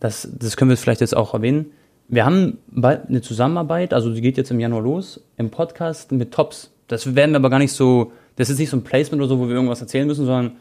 dass, 0.00 0.28
das 0.38 0.56
können 0.56 0.70
wir 0.70 0.76
vielleicht 0.76 1.00
jetzt 1.00 1.16
auch 1.16 1.34
erwähnen, 1.34 1.66
wir 2.08 2.24
haben 2.24 2.58
bald 2.68 3.08
eine 3.08 3.20
Zusammenarbeit, 3.20 3.92
also 3.92 4.12
die 4.12 4.22
geht 4.22 4.38
jetzt 4.38 4.50
im 4.50 4.60
Januar 4.60 4.82
los, 4.82 5.20
im 5.36 5.50
Podcast 5.50 6.10
mit 6.10 6.32
Tops. 6.32 6.70
Das 6.86 7.14
werden 7.14 7.32
wir 7.32 7.36
aber 7.36 7.50
gar 7.50 7.58
nicht 7.58 7.72
so, 7.72 8.12
das 8.36 8.48
ist 8.48 8.58
nicht 8.58 8.70
so 8.70 8.78
ein 8.78 8.82
Placement 8.84 9.20
oder 9.20 9.28
so, 9.28 9.38
wo 9.38 9.46
wir 9.46 9.54
irgendwas 9.54 9.82
erzählen 9.82 10.06
müssen, 10.06 10.24
sondern, 10.24 10.52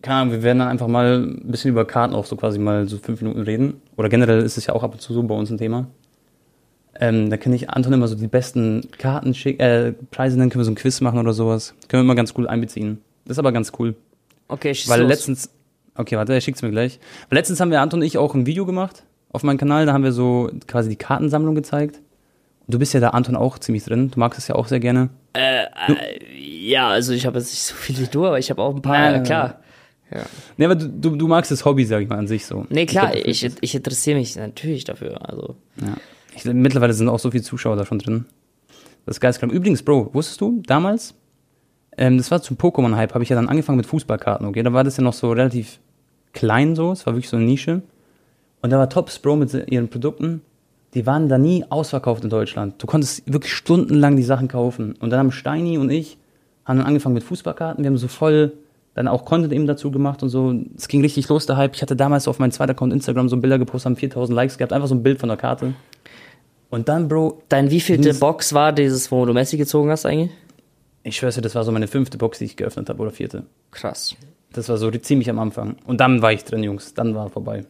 keine 0.00 0.20
Ahnung, 0.20 0.32
wir 0.32 0.42
werden 0.42 0.60
dann 0.60 0.68
einfach 0.68 0.88
mal 0.88 1.18
ein 1.18 1.50
bisschen 1.50 1.70
über 1.70 1.84
Karten 1.84 2.14
auch 2.14 2.24
so 2.24 2.34
quasi 2.34 2.58
mal 2.58 2.88
so 2.88 2.96
fünf 2.96 3.20
Minuten 3.20 3.42
reden. 3.42 3.82
Oder 3.96 4.08
generell 4.08 4.40
ist 4.42 4.56
es 4.56 4.66
ja 4.66 4.74
auch 4.74 4.82
ab 4.82 4.94
und 4.94 5.00
zu 5.00 5.12
so 5.12 5.22
bei 5.22 5.34
uns 5.34 5.50
ein 5.50 5.58
Thema. 5.58 5.86
Ähm, 7.00 7.30
da 7.30 7.38
kann 7.38 7.52
ich 7.54 7.70
Anton 7.70 7.94
immer 7.94 8.08
so 8.08 8.14
die 8.14 8.26
besten 8.26 8.88
Karten 8.98 9.34
schicken, 9.34 9.60
äh, 9.60 9.92
Preise 10.10 10.36
nennen, 10.36 10.50
können 10.50 10.60
wir 10.60 10.66
so 10.66 10.70
ein 10.70 10.76
Quiz 10.76 11.00
machen 11.00 11.18
oder 11.18 11.32
sowas. 11.32 11.74
Können 11.88 12.02
wir 12.02 12.04
immer 12.04 12.14
ganz 12.14 12.34
cool 12.36 12.46
einbeziehen. 12.46 13.00
Das 13.24 13.36
ist 13.36 13.38
aber 13.38 13.52
ganz 13.52 13.72
cool. 13.78 13.94
Okay, 14.48 14.74
schieß 14.74 14.88
Weil 14.88 15.00
los. 15.00 15.08
letztens, 15.08 15.50
okay, 15.94 16.16
warte, 16.16 16.34
er 16.34 16.40
schickt's 16.40 16.60
mir 16.60 16.70
gleich. 16.70 17.00
Weil 17.30 17.38
letztens 17.38 17.58
haben 17.58 17.70
wir 17.70 17.80
Anton 17.80 18.00
und 18.00 18.06
ich 18.06 18.18
auch 18.18 18.34
ein 18.34 18.44
Video 18.44 18.66
gemacht 18.66 19.04
auf 19.32 19.42
meinem 19.44 19.58
Kanal, 19.58 19.86
da 19.86 19.92
haben 19.92 20.04
wir 20.04 20.12
so 20.12 20.50
quasi 20.66 20.90
die 20.90 20.96
Kartensammlung 20.96 21.54
gezeigt. 21.54 22.00
Und 22.66 22.74
du 22.74 22.78
bist 22.78 22.92
ja 22.92 23.00
da, 23.00 23.10
Anton, 23.10 23.36
auch 23.36 23.58
ziemlich 23.58 23.84
drin. 23.84 24.10
Du 24.10 24.20
magst 24.20 24.38
es 24.38 24.48
ja 24.48 24.54
auch 24.54 24.66
sehr 24.66 24.80
gerne. 24.80 25.08
Ja, 26.36 26.88
also 26.88 27.12
ich 27.12 27.24
habe 27.26 27.38
jetzt 27.38 27.50
nicht 27.50 27.62
so 27.62 27.74
viel 27.74 27.98
wie 27.98 28.06
du, 28.06 28.26
aber 28.26 28.38
ich 28.38 28.50
habe 28.50 28.60
auch 28.60 28.74
ein 28.74 28.82
paar, 28.82 28.96
äh, 28.96 29.12
nein, 29.12 29.22
klar. 29.22 29.60
Nee, 30.56 30.64
aber 30.64 30.74
du, 30.74 30.88
du, 30.88 31.16
du 31.16 31.28
magst 31.28 31.50
das 31.50 31.64
Hobby, 31.64 31.84
sag 31.84 32.02
ich 32.02 32.08
mal, 32.08 32.18
an 32.18 32.26
sich 32.26 32.44
so. 32.44 32.66
Nee, 32.68 32.86
klar, 32.86 33.14
ich, 33.14 33.40
fühlst 33.40 33.58
ich 33.60 33.74
interessiere 33.74 34.18
mich 34.18 34.34
natürlich 34.36 34.84
dafür. 34.84 35.28
Also. 35.28 35.54
Ja. 35.80 35.94
Ich, 36.34 36.44
mittlerweile 36.44 36.92
sind 36.92 37.08
auch 37.08 37.18
so 37.18 37.30
viele 37.30 37.42
Zuschauer 37.42 37.76
da 37.76 37.84
schon 37.84 37.98
drin. 37.98 38.26
Das 39.06 39.16
ist 39.16 39.20
geisteskrank. 39.20 39.52
Übrigens, 39.52 39.82
Bro, 39.82 40.10
wusstest 40.12 40.40
du, 40.40 40.62
damals, 40.66 41.14
ähm, 41.96 42.18
das 42.18 42.30
war 42.30 42.42
zum 42.42 42.56
Pokémon-Hype, 42.56 43.14
habe 43.14 43.24
ich 43.24 43.30
ja 43.30 43.36
dann 43.36 43.48
angefangen 43.48 43.76
mit 43.76 43.86
Fußballkarten, 43.86 44.46
okay? 44.46 44.62
Da 44.62 44.72
war 44.72 44.84
das 44.84 44.96
ja 44.96 45.02
noch 45.02 45.12
so 45.12 45.30
relativ 45.32 45.80
klein 46.32 46.76
so, 46.76 46.92
es 46.92 47.06
war 47.06 47.14
wirklich 47.14 47.28
so 47.28 47.36
eine 47.36 47.46
Nische. 47.46 47.82
Und 48.62 48.70
da 48.70 48.78
war 48.78 48.88
Tops, 48.88 49.18
Bro, 49.18 49.36
mit 49.36 49.54
ihren 49.70 49.88
Produkten, 49.88 50.42
die 50.94 51.06
waren 51.06 51.28
da 51.28 51.38
nie 51.38 51.64
ausverkauft 51.68 52.24
in 52.24 52.30
Deutschland. 52.30 52.82
Du 52.82 52.86
konntest 52.86 53.30
wirklich 53.32 53.54
stundenlang 53.54 54.16
die 54.16 54.22
Sachen 54.22 54.48
kaufen. 54.48 54.94
Und 55.00 55.10
dann 55.10 55.18
haben 55.18 55.32
Steini 55.32 55.78
und 55.78 55.90
ich, 55.90 56.18
haben 56.64 56.78
dann 56.78 56.86
angefangen 56.86 57.14
mit 57.14 57.24
Fußballkarten, 57.24 57.82
wir 57.82 57.90
haben 57.90 57.96
so 57.96 58.08
voll 58.08 58.52
dann 58.94 59.06
auch 59.06 59.24
Content 59.24 59.52
eben 59.52 59.66
dazu 59.66 59.90
gemacht 59.90 60.22
und 60.22 60.30
so. 60.30 60.54
Es 60.76 60.88
ging 60.88 61.00
richtig 61.00 61.28
los, 61.28 61.46
der 61.46 61.56
Hype. 61.56 61.74
Ich 61.76 61.82
hatte 61.82 61.94
damals 61.94 62.26
auf 62.26 62.38
meinem 62.38 62.50
zweiten 62.50 62.72
Account 62.72 62.92
Instagram 62.92 63.28
so 63.28 63.36
Bilder 63.36 63.58
gepostet, 63.58 63.86
haben 63.86 63.96
4000 63.96 64.34
Likes 64.34 64.58
gehabt, 64.58 64.72
einfach 64.72 64.88
so 64.88 64.94
ein 64.94 65.02
Bild 65.02 65.20
von 65.20 65.28
der 65.28 65.38
Karte. 65.38 65.74
Und 66.70 66.88
dann, 66.88 67.08
Bro, 67.08 67.42
dein 67.48 67.70
wievielte 67.70 68.14
Box 68.14 68.52
war 68.52 68.72
dieses, 68.72 69.10
wo 69.10 69.24
du 69.24 69.32
Messi 69.32 69.56
gezogen 69.56 69.90
hast 69.90 70.06
eigentlich? 70.06 70.30
ich 71.02 71.16
schwör's 71.16 71.34
dir, 71.34 71.40
das 71.40 71.54
war 71.54 71.64
so 71.64 71.72
meine 71.72 71.88
fünfte 71.88 72.18
Box, 72.18 72.38
die 72.38 72.44
ich 72.44 72.56
geöffnet 72.56 72.88
habe, 72.88 73.00
oder 73.00 73.10
vierte. 73.10 73.44
Krass. 73.70 74.16
Das 74.52 74.68
war 74.68 74.76
so 74.76 74.90
ziemlich 74.90 75.30
am 75.30 75.38
Anfang. 75.38 75.76
Und 75.86 76.00
dann 76.00 76.22
war 76.22 76.32
ich 76.32 76.44
drin, 76.44 76.62
Jungs. 76.62 76.94
Dann 76.94 77.14
war 77.14 77.30
vorbei. 77.30 77.64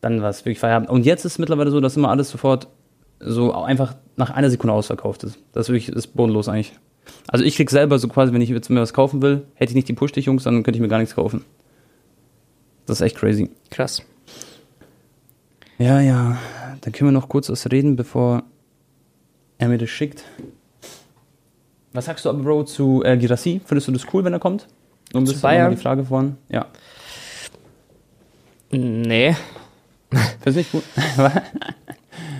Dann 0.00 0.22
war 0.22 0.30
es 0.30 0.44
wirklich 0.44 0.58
Feierabend. 0.58 0.90
Und 0.90 1.06
jetzt 1.06 1.24
ist 1.24 1.32
es 1.32 1.38
mittlerweile 1.38 1.70
so, 1.70 1.80
dass 1.80 1.96
immer 1.96 2.10
alles 2.10 2.30
sofort 2.30 2.68
so 3.20 3.52
einfach 3.52 3.96
nach 4.16 4.30
einer 4.30 4.50
Sekunde 4.50 4.74
ausverkauft 4.74 5.24
ist. 5.24 5.38
Das 5.52 5.66
ist 5.66 5.72
wirklich 5.72 5.88
ist 5.88 6.08
bodenlos 6.08 6.48
eigentlich. 6.48 6.72
Also 7.26 7.44
ich 7.44 7.56
krieg 7.56 7.70
selber 7.70 7.98
so 7.98 8.08
quasi, 8.08 8.32
wenn 8.32 8.40
ich 8.40 8.50
jetzt 8.50 8.68
mir 8.68 8.80
was 8.80 8.92
kaufen 8.92 9.22
will, 9.22 9.46
hätte 9.54 9.70
ich 9.70 9.76
nicht 9.76 9.88
die 9.88 9.94
Push-Dich, 9.94 10.26
Jungs, 10.26 10.44
dann 10.44 10.62
könnte 10.62 10.76
ich 10.76 10.82
mir 10.82 10.88
gar 10.88 10.98
nichts 10.98 11.14
kaufen. 11.14 11.44
Das 12.86 13.00
ist 13.00 13.06
echt 13.06 13.16
crazy. 13.16 13.50
Krass. 13.70 14.02
Ja, 15.78 16.00
ja. 16.00 16.38
Dann 16.80 16.92
können 16.92 17.08
wir 17.08 17.12
noch 17.12 17.28
kurz 17.28 17.48
was 17.50 17.70
reden, 17.70 17.96
bevor 17.96 18.42
er 19.58 19.68
mir 19.68 19.78
das 19.78 19.90
schickt. 19.90 20.24
Was 21.92 22.04
sagst 22.04 22.24
du 22.24 22.28
aber, 22.30 22.42
Bro, 22.42 22.64
zu 22.64 23.02
äh, 23.04 23.16
Girassi? 23.16 23.60
Findest 23.64 23.88
du 23.88 23.92
das 23.92 24.06
cool, 24.12 24.24
wenn 24.24 24.32
er 24.32 24.38
kommt? 24.38 24.68
Um 25.14 25.26
Zu 25.26 25.32
das 25.32 25.42
Bayern? 25.42 25.70
die 25.70 25.76
Frage 25.80 26.04
vorhin. 26.04 26.36
Ja. 26.48 26.66
Nee. 28.70 29.34
Findest 30.40 30.56
nicht 30.56 30.72
gut? 30.72 30.84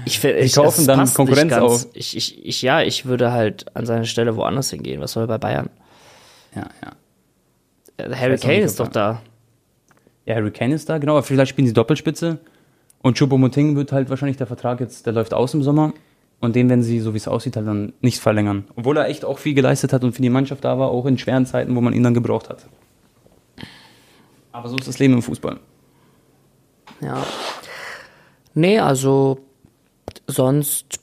Ich, 0.04 0.20
find- 0.20 0.36
Die 0.36 0.44
ich, 0.44 0.54
kaufen 0.54 0.86
dann 0.86 1.12
Konkurrenz 1.12 1.52
auf. 1.52 1.86
Ich, 1.92 2.16
ich, 2.16 2.44
ich, 2.46 2.62
ja, 2.62 2.80
ich 2.80 3.04
würde 3.04 3.30
halt 3.30 3.66
an 3.76 3.84
seiner 3.84 4.04
Stelle 4.06 4.36
woanders 4.36 4.70
hingehen. 4.70 5.02
Was 5.02 5.12
soll 5.12 5.26
bei 5.26 5.36
Bayern? 5.36 5.68
ja, 6.56 6.66
ja. 6.82 8.04
Äh, 8.04 8.14
Harry 8.16 8.38
Kane 8.38 8.60
ist 8.60 8.80
doch 8.80 8.88
da. 8.88 9.20
Ja, 10.24 10.36
Harry 10.36 10.50
Kane 10.50 10.74
ist 10.74 10.88
da, 10.88 10.96
genau, 10.96 11.12
aber 11.12 11.22
vielleicht 11.24 11.50
spielen 11.50 11.66
sie 11.66 11.74
Doppelspitze. 11.74 12.38
Und 13.02 13.16
Choupo-Moting 13.18 13.76
wird 13.76 13.92
halt 13.92 14.10
wahrscheinlich 14.10 14.36
der 14.36 14.46
Vertrag 14.46 14.80
jetzt, 14.80 15.06
der 15.06 15.12
läuft 15.12 15.32
aus 15.34 15.54
im 15.54 15.62
Sommer. 15.62 15.92
Und 16.40 16.54
den 16.54 16.68
werden 16.68 16.82
sie, 16.82 17.00
so 17.00 17.14
wie 17.14 17.16
es 17.16 17.26
aussieht, 17.28 17.56
halt 17.56 17.66
dann 17.66 17.92
nicht 18.00 18.20
verlängern. 18.20 18.64
Obwohl 18.76 18.96
er 18.96 19.08
echt 19.08 19.24
auch 19.24 19.38
viel 19.38 19.54
geleistet 19.54 19.92
hat 19.92 20.04
und 20.04 20.12
für 20.12 20.22
die 20.22 20.30
Mannschaft 20.30 20.64
da 20.64 20.78
war, 20.78 20.88
auch 20.90 21.06
in 21.06 21.18
schweren 21.18 21.46
Zeiten, 21.46 21.74
wo 21.74 21.80
man 21.80 21.92
ihn 21.92 22.02
dann 22.04 22.14
gebraucht 22.14 22.48
hat. 22.48 22.66
Aber 24.52 24.68
so 24.68 24.76
ist 24.76 24.86
das 24.88 24.98
Leben 24.98 25.14
im 25.14 25.22
Fußball. 25.22 25.58
Ja. 27.00 27.24
Nee, 28.54 28.78
also 28.78 29.38
sonst 30.26 31.00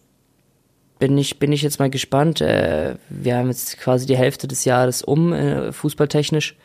bin 1.00 1.18
ich, 1.18 1.39
bin 1.39 1.52
ich 1.52 1.62
jetzt 1.62 1.80
mal 1.80 1.89
gespannt. 1.89 2.41
Äh, 2.41 2.96
wir 3.10 3.38
haben 3.38 3.48
jetzt 3.48 3.78
quasi 3.80 4.06
die 4.06 4.18
Hälfte 4.18 4.48
des 4.48 4.66
Jahres 4.66 5.02
um, 5.04 5.34
äh, 5.34 5.72
fußballtechnisch. 5.72 6.56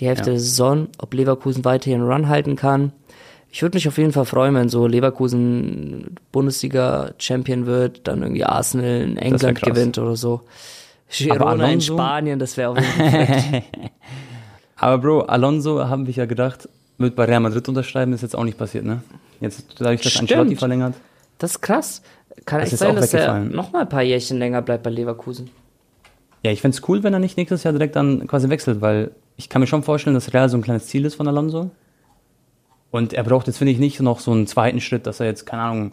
Die 0.00 0.06
Hälfte 0.06 0.30
Ja. 0.30 0.32
der 0.32 0.40
Saison, 0.40 0.88
ob 0.98 1.14
Leverkusen 1.14 1.64
weiterhin 1.64 2.00
einen 2.00 2.10
Run 2.10 2.28
halten 2.28 2.56
kann. 2.56 2.92
Ich 3.54 3.62
würde 3.62 3.76
mich 3.76 3.86
auf 3.86 3.98
jeden 3.98 4.10
Fall 4.10 4.24
freuen, 4.24 4.52
wenn 4.56 4.68
so 4.68 4.88
Leverkusen 4.88 6.16
Bundesliga-Champion 6.32 7.66
wird, 7.66 8.00
dann 8.08 8.20
irgendwie 8.22 8.42
Arsenal 8.44 9.02
in 9.02 9.16
England 9.16 9.62
gewinnt 9.62 9.96
oder 9.96 10.16
so. 10.16 10.40
Girona 11.08 11.70
in? 11.70 11.80
Spanien, 11.80 12.40
das 12.40 12.56
wäre 12.56 12.70
auf 12.70 12.78
jeden 12.78 12.92
Fall. 13.12 13.62
Aber 14.76 14.98
Bro, 14.98 15.20
Alonso, 15.26 15.86
haben 15.86 16.08
wir 16.08 16.12
ja 16.12 16.26
gedacht, 16.26 16.68
wird 16.98 17.14
bei 17.14 17.26
Real 17.26 17.38
Madrid 17.38 17.68
unterschreiben, 17.68 18.12
ist 18.12 18.22
jetzt 18.22 18.34
auch 18.34 18.42
nicht 18.42 18.58
passiert, 18.58 18.86
ne? 18.86 19.02
Jetzt, 19.40 19.80
dadurch, 19.80 20.00
dass 20.00 20.10
Stimmt. 20.10 20.32
Ancelotti 20.32 20.56
verlängert. 20.56 20.94
Das 21.38 21.52
ist 21.52 21.60
krass. 21.60 22.02
Kann 22.46 22.58
Das 22.58 22.70
echt 22.72 22.80
sein, 22.80 22.90
auch 22.90 23.00
dass 23.00 23.14
er 23.14 23.20
weggefallen. 23.20 23.52
noch 23.54 23.70
mal 23.70 23.82
ein 23.82 23.88
paar 23.88 24.02
Jährchen 24.02 24.40
länger 24.40 24.62
bleibt 24.62 24.82
bei 24.82 24.90
Leverkusen. 24.90 25.48
Ja, 26.42 26.50
ich 26.50 26.60
fänd's 26.60 26.82
cool, 26.88 27.04
wenn 27.04 27.12
er 27.12 27.20
nicht 27.20 27.36
nächstes 27.36 27.62
Jahr 27.62 27.72
direkt 27.72 27.94
dann 27.94 28.26
quasi 28.26 28.48
wechselt, 28.48 28.80
weil 28.80 29.12
ich 29.36 29.48
kann 29.48 29.60
mir 29.60 29.68
schon 29.68 29.84
vorstellen, 29.84 30.14
dass 30.14 30.34
Real 30.34 30.48
so 30.48 30.56
ein 30.56 30.62
kleines 30.62 30.86
Ziel 30.88 31.04
ist 31.04 31.14
von 31.14 31.28
Alonso. 31.28 31.70
Und 32.94 33.12
er 33.12 33.24
braucht 33.24 33.48
jetzt, 33.48 33.58
finde 33.58 33.72
ich, 33.72 33.80
nicht 33.80 33.98
noch 33.98 34.20
so 34.20 34.30
einen 34.30 34.46
zweiten 34.46 34.80
Schritt, 34.80 35.08
dass 35.08 35.18
er 35.18 35.26
jetzt, 35.26 35.46
keine 35.46 35.62
Ahnung, 35.62 35.92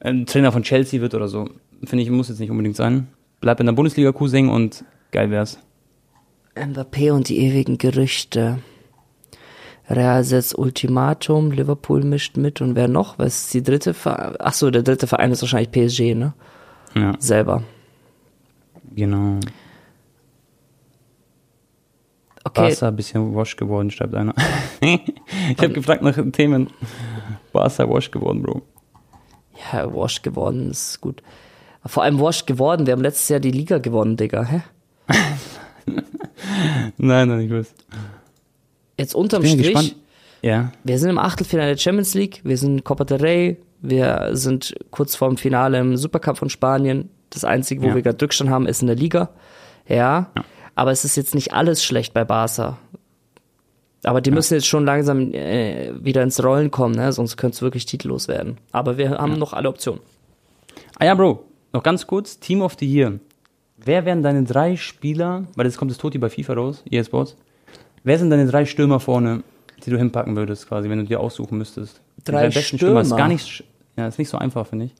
ein 0.00 0.26
Trainer 0.26 0.50
von 0.50 0.64
Chelsea 0.64 1.00
wird 1.00 1.14
oder 1.14 1.28
so. 1.28 1.48
Finde 1.84 2.02
ich, 2.02 2.10
muss 2.10 2.30
jetzt 2.30 2.40
nicht 2.40 2.50
unbedingt 2.50 2.74
sein. 2.74 3.06
Bleib 3.40 3.60
in 3.60 3.66
der 3.66 3.74
Bundesliga 3.74 4.10
Cousin 4.10 4.48
und 4.48 4.84
geil 5.12 5.30
wär's. 5.30 5.60
Mbappé 6.56 7.12
und 7.12 7.28
die 7.28 7.38
ewigen 7.38 7.78
Gerüchte. 7.78 8.58
Real 9.88 10.24
setzt 10.24 10.58
Ultimatum, 10.58 11.52
Liverpool 11.52 12.02
mischt 12.02 12.36
mit 12.36 12.60
und 12.60 12.74
wer 12.74 12.88
noch? 12.88 13.20
Was 13.20 13.44
ist 13.44 13.54
die 13.54 13.62
dritte 13.62 13.94
Verein? 13.94 14.34
Achso, 14.40 14.72
der 14.72 14.82
dritte 14.82 15.06
Verein 15.06 15.30
ist 15.30 15.42
wahrscheinlich 15.42 15.70
PSG, 15.70 16.16
ne? 16.16 16.34
Ja, 16.96 17.12
Selber. 17.20 17.62
genau. 18.96 19.38
Okay, 22.44 22.60
Barca 22.70 22.88
ein 22.88 22.96
bisschen 22.96 23.34
wasch 23.34 23.56
geworden, 23.56 23.90
schreibt 23.90 24.14
einer. 24.14 24.34
ich 24.80 25.00
habe 25.58 25.70
gefragt 25.70 26.02
nach 26.02 26.18
Themen. 26.32 26.68
Barca 27.52 27.88
wasch 27.88 28.10
geworden, 28.10 28.42
Bro. 28.42 28.62
ja, 29.72 29.94
washed 29.94 30.22
geworden 30.22 30.70
ist 30.70 31.00
gut. 31.00 31.22
Vor 31.86 32.02
allem 32.02 32.18
washed 32.20 32.46
geworden, 32.46 32.86
wir 32.86 32.92
haben 32.94 33.02
letztes 33.02 33.28
Jahr 33.28 33.40
die 33.40 33.50
Liga 33.50 33.78
gewonnen, 33.78 34.16
Digga. 34.16 34.44
Hä? 34.44 34.62
Nein, 36.98 37.28
nein, 37.28 37.40
ich 37.40 37.50
weiß. 37.50 37.74
Jetzt 38.98 39.14
unterm 39.14 39.42
ja 39.42 39.48
Strich, 39.50 39.62
gespannt. 39.74 39.96
Ja, 40.42 40.72
wir 40.84 40.98
sind 40.98 41.10
im 41.10 41.18
Achtelfinale 41.18 41.70
der 41.70 41.78
Champions 41.78 42.14
League, 42.14 42.40
wir 42.44 42.56
sind 42.56 42.78
in 42.78 42.84
Copa 42.84 43.04
del 43.04 43.18
Rey, 43.20 43.56
wir 43.80 44.30
sind 44.32 44.74
kurz 44.90 45.14
vorm 45.16 45.36
Finale 45.36 45.78
im 45.78 45.96
Supercup 45.96 46.36
von 46.38 46.50
Spanien. 46.50 47.10
Das 47.30 47.44
Einzige, 47.44 47.82
wo 47.82 47.88
Ja. 47.88 47.94
wir 47.94 48.02
gerade 48.02 48.20
Rückstand 48.22 48.50
haben, 48.50 48.66
ist 48.66 48.82
in 48.82 48.88
der 48.88 48.96
Liga. 48.96 49.30
Ja, 49.88 50.30
aber 50.74 50.90
es 50.90 51.04
ist 51.04 51.16
jetzt 51.16 51.34
nicht 51.34 51.52
alles 51.52 51.84
schlecht 51.84 52.14
bei 52.14 52.24
Barca. 52.24 52.78
Aber 54.04 54.20
die 54.20 54.32
müssen 54.32 54.54
jetzt 54.54 54.66
schon 54.66 54.84
langsam 54.84 55.32
äh, 55.32 55.92
wieder 56.02 56.22
ins 56.22 56.42
Rollen 56.42 56.70
kommen, 56.70 56.94
ne? 56.94 57.12
sonst 57.12 57.36
könnte 57.36 57.54
es 57.54 57.62
wirklich 57.62 57.86
titellos 57.86 58.26
werden. 58.26 58.58
Aber 58.72 58.98
wir 58.98 59.10
haben 59.10 59.38
noch 59.38 59.52
alle 59.52 59.68
Optionen. 59.68 60.00
Ah 60.98 61.04
ja, 61.04 61.14
Bro, 61.14 61.44
noch 61.72 61.82
ganz 61.82 62.06
kurz, 62.06 62.40
Team 62.40 62.62
of 62.62 62.76
the 62.78 62.86
Year. 62.86 63.20
Wer 63.76 64.04
wären 64.04 64.22
deine 64.22 64.44
drei 64.44 64.76
Spieler, 64.76 65.44
weil 65.54 65.66
jetzt 65.66 65.76
kommt 65.76 65.90
das 65.90 65.98
Toti 65.98 66.18
bei 66.18 66.30
FIFA 66.30 66.54
raus, 66.54 66.82
EA 66.90 67.04
Sports. 67.04 67.36
Wer 68.04 68.18
sind 68.18 68.30
deine 68.30 68.46
drei 68.46 68.64
Stürmer 68.64 69.00
vorne, 69.00 69.42
die 69.84 69.90
du 69.90 69.98
hinpacken 69.98 70.36
würdest, 70.36 70.68
quasi, 70.68 70.88
wenn 70.88 70.98
du 70.98 71.04
dir 71.04 71.20
aussuchen 71.20 71.58
müsstest? 71.58 72.00
Die 72.18 72.30
Drei 72.30 72.48
besten 72.48 72.78
Stürmer? 72.78 73.00
Ist 73.00 73.16
gar 73.16 73.28
nicht, 73.28 73.64
ja, 73.96 74.06
ist 74.06 74.18
nicht 74.18 74.28
so 74.28 74.38
einfach, 74.38 74.66
finde 74.66 74.86
ich. 74.86 74.94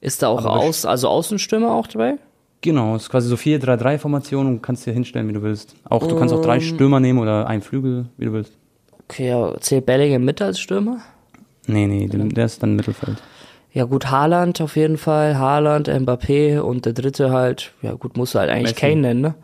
Ist 0.00 0.22
da 0.22 0.28
auch 0.28 0.38
Aber 0.38 0.52
aus, 0.52 0.84
also 0.86 1.08
Außenstürmer 1.08 1.72
auch 1.72 1.86
dabei? 1.86 2.18
Genau, 2.62 2.96
ist 2.96 3.08
quasi 3.08 3.28
so 3.28 3.36
4-3-3-Formation 3.36 4.46
und 4.46 4.62
kannst 4.62 4.84
dir 4.84 4.92
hinstellen, 4.92 5.28
wie 5.28 5.32
du 5.32 5.42
willst. 5.42 5.74
Auch, 5.84 6.06
du 6.06 6.18
kannst 6.18 6.34
auch 6.34 6.42
drei 6.42 6.60
Stürmer 6.60 7.00
nehmen 7.00 7.18
oder 7.18 7.46
einen 7.46 7.62
Flügel, 7.62 8.06
wie 8.18 8.26
du 8.26 8.32
willst. 8.32 8.52
Okay, 9.04 9.28
ja, 9.28 9.58
zählt 9.60 9.86
Bellingham 9.86 10.24
mit 10.24 10.42
als 10.42 10.60
Stürmer? 10.60 10.98
Nee, 11.66 11.86
nee, 11.86 12.06
der 12.06 12.44
ist 12.44 12.62
dann 12.62 12.76
Mittelfeld. 12.76 13.16
Ja 13.72 13.84
gut, 13.84 14.10
Haaland 14.10 14.60
auf 14.60 14.76
jeden 14.76 14.98
Fall, 14.98 15.38
Haaland, 15.38 15.88
Mbappé 15.88 16.58
und 16.58 16.86
der 16.86 16.92
dritte 16.92 17.30
halt, 17.30 17.72
ja 17.82 17.94
gut, 17.94 18.16
musst 18.16 18.34
du 18.34 18.40
halt 18.40 18.50
eigentlich 18.50 18.74
Messi. 18.74 18.80
Kane 18.80 19.00
nennen, 19.00 19.20
ne? 19.20 19.34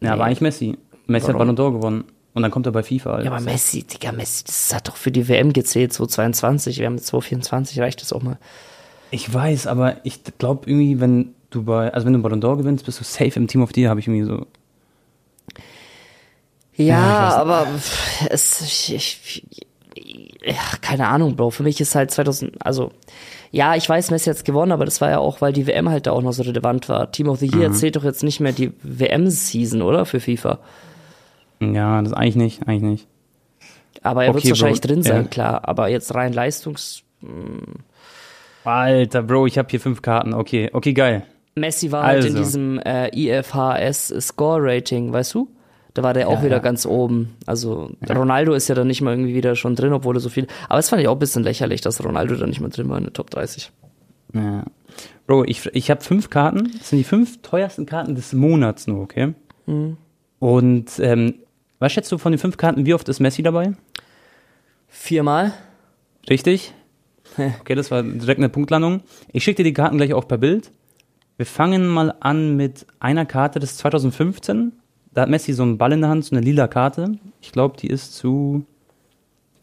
Ja, 0.00 0.14
aber 0.14 0.24
eigentlich 0.24 0.40
Messi. 0.40 0.78
Messi 1.06 1.26
hat 1.26 1.34
Warum? 1.34 1.54
Ballon 1.54 1.72
d'Or 1.74 1.78
gewonnen. 1.78 2.04
Und 2.32 2.42
dann 2.42 2.50
kommt 2.50 2.66
er 2.66 2.72
bei 2.72 2.82
FIFA. 2.82 3.10
Alter. 3.10 3.24
Ja, 3.24 3.32
aber 3.32 3.40
Messi, 3.40 3.82
Digga, 3.82 4.12
Messi, 4.12 4.44
das 4.44 4.74
hat 4.74 4.88
doch 4.88 4.96
für 4.96 5.10
die 5.10 5.28
WM 5.28 5.52
gezählt, 5.52 5.92
2022. 5.92 6.78
Wir 6.78 6.86
haben 6.86 6.94
jetzt 6.94 7.08
2024, 7.08 7.80
reicht 7.80 8.00
das 8.00 8.12
auch 8.12 8.22
mal. 8.22 8.38
Ich 9.10 9.32
weiß, 9.32 9.66
aber 9.66 9.96
ich 10.04 10.20
glaube 10.38 10.70
irgendwie, 10.70 11.00
wenn 11.00 11.34
du 11.50 11.64
bei, 11.64 11.92
also 11.92 12.06
wenn 12.06 12.12
du 12.14 12.22
Ballon 12.22 12.40
d'Or 12.40 12.56
gewinnst, 12.56 12.84
bist 12.86 13.00
du 13.00 13.04
safe 13.04 13.32
im 13.38 13.46
Team 13.46 13.62
of 13.62 13.70
the 13.74 13.82
Year, 13.82 13.90
habe 13.90 14.00
ich 14.00 14.06
irgendwie 14.08 14.24
so. 14.26 14.46
Ja, 16.76 16.86
Ja, 16.86 17.36
aber 17.36 17.66
pff, 17.66 18.26
es, 18.30 18.60
ich, 18.62 18.94
ich, 18.94 19.56
ja, 20.42 20.54
keine 20.80 21.08
Ahnung, 21.08 21.36
Bro. 21.36 21.50
Für 21.50 21.62
mich 21.62 21.80
ist 21.80 21.94
halt 21.94 22.10
2000, 22.10 22.64
also, 22.64 22.92
ja, 23.50 23.74
ich 23.74 23.88
weiß, 23.88 24.10
Messi 24.10 24.30
hat's 24.30 24.44
gewonnen, 24.44 24.72
aber 24.72 24.84
das 24.84 25.00
war 25.00 25.10
ja 25.10 25.18
auch, 25.18 25.40
weil 25.40 25.52
die 25.52 25.66
WM 25.66 25.88
halt 25.90 26.06
da 26.06 26.12
auch 26.12 26.22
noch 26.22 26.32
so 26.32 26.42
relevant 26.42 26.88
war. 26.88 27.10
Team 27.12 27.28
of 27.28 27.40
the 27.40 27.50
Year 27.50 27.72
zählt 27.72 27.96
doch 27.96 28.04
jetzt 28.04 28.22
nicht 28.22 28.40
mehr 28.40 28.52
die 28.52 28.72
WM-Season, 28.82 29.82
oder? 29.82 30.06
Für 30.06 30.20
FIFA. 30.20 30.58
Ja, 31.60 32.00
das 32.00 32.12
eigentlich 32.12 32.36
nicht, 32.36 32.68
eigentlich 32.68 32.82
nicht. 32.82 33.06
Aber 34.02 34.24
er 34.24 34.32
wird 34.32 34.44
Okay, 34.44 34.50
wahrscheinlich 34.50 34.80
Bro, 34.80 34.88
drin 34.88 35.02
sein, 35.02 35.22
ja. 35.22 35.28
klar. 35.28 35.68
Aber 35.68 35.88
jetzt 35.88 36.14
rein 36.14 36.32
Leistungs. 36.32 37.02
Alter, 38.64 39.22
Bro, 39.22 39.46
ich 39.46 39.58
habe 39.58 39.68
hier 39.68 39.80
fünf 39.80 40.00
Karten. 40.00 40.32
Okay, 40.32 40.70
okay, 40.72 40.94
geil. 40.94 41.26
Messi 41.54 41.90
war 41.92 42.04
halt 42.04 42.24
in 42.24 42.32
Also. 42.36 42.38
diesem 42.44 42.78
äh, 42.80 43.08
IFHS 43.14 44.08
Score 44.20 44.60
Rating, 44.62 45.12
weißt 45.12 45.34
du? 45.34 45.48
Da 45.94 46.02
war 46.04 46.14
der 46.14 46.28
auch 46.28 46.34
Ja, 46.38 46.44
wieder 46.44 46.56
ja. 46.56 46.62
ganz 46.62 46.86
oben. 46.86 47.34
Also 47.46 47.90
Ronaldo 48.08 48.52
ist 48.54 48.68
ja 48.68 48.74
dann 48.76 48.86
nicht 48.86 49.00
mal 49.02 49.12
irgendwie 49.12 49.34
wieder 49.34 49.56
schon 49.56 49.74
drin, 49.74 49.92
obwohl 49.92 50.16
er 50.16 50.20
so 50.20 50.28
viel. 50.28 50.46
Aber 50.68 50.76
das 50.76 50.88
fand 50.88 51.02
ich 51.02 51.08
auch 51.08 51.16
ein 51.16 51.18
bisschen 51.18 51.42
lächerlich, 51.42 51.80
dass 51.80 52.02
Ronaldo 52.04 52.36
da 52.36 52.46
nicht 52.46 52.60
mehr 52.60 52.70
drin 52.70 52.88
war 52.88 52.96
in 52.98 53.04
der 53.04 53.12
Top 53.12 53.28
30. 53.30 53.72
Ja. 54.34 54.64
Bro, 55.26 55.44
ich, 55.46 55.66
ich 55.74 55.90
habe 55.90 56.00
fünf 56.00 56.30
Karten. 56.30 56.70
Das 56.78 56.90
sind 56.90 56.98
die 56.98 57.04
fünf 57.04 57.42
teuersten 57.42 57.86
Karten 57.86 58.14
des 58.14 58.32
Monats 58.32 58.86
nur, 58.86 59.00
okay? 59.02 59.34
Und 60.38 60.86
ähm, 61.00 61.34
was 61.80 61.92
schätzt 61.92 62.10
du 62.12 62.18
von 62.18 62.32
den 62.32 62.38
fünf 62.38 62.56
Karten, 62.56 62.86
wie 62.86 62.94
oft 62.94 63.08
ist 63.08 63.18
Messi 63.20 63.42
dabei? 63.42 63.72
Viermal? 64.88 65.52
Richtig? 66.28 66.72
Okay, 67.36 67.74
das 67.74 67.90
war 67.90 68.02
direkt 68.02 68.38
eine 68.40 68.48
Punktlandung. 68.48 69.02
Ich 69.32 69.44
schicke 69.44 69.58
dir 69.58 69.64
die 69.64 69.72
Karten 69.72 69.96
gleich 69.98 70.12
auch 70.14 70.26
per 70.26 70.38
Bild. 70.38 70.70
Wir 71.40 71.46
fangen 71.46 71.88
mal 71.88 72.14
an 72.20 72.54
mit 72.56 72.86
einer 72.98 73.24
Karte, 73.24 73.60
das 73.60 73.70
ist 73.70 73.78
2015. 73.78 74.72
Da 75.14 75.22
hat 75.22 75.30
Messi 75.30 75.54
so 75.54 75.62
einen 75.62 75.78
Ball 75.78 75.92
in 75.92 76.02
der 76.02 76.10
Hand, 76.10 76.26
so 76.26 76.36
eine 76.36 76.44
lila 76.44 76.68
Karte. 76.68 77.12
Ich 77.40 77.50
glaube, 77.50 77.78
die 77.78 77.86
ist 77.86 78.14
zu, 78.14 78.66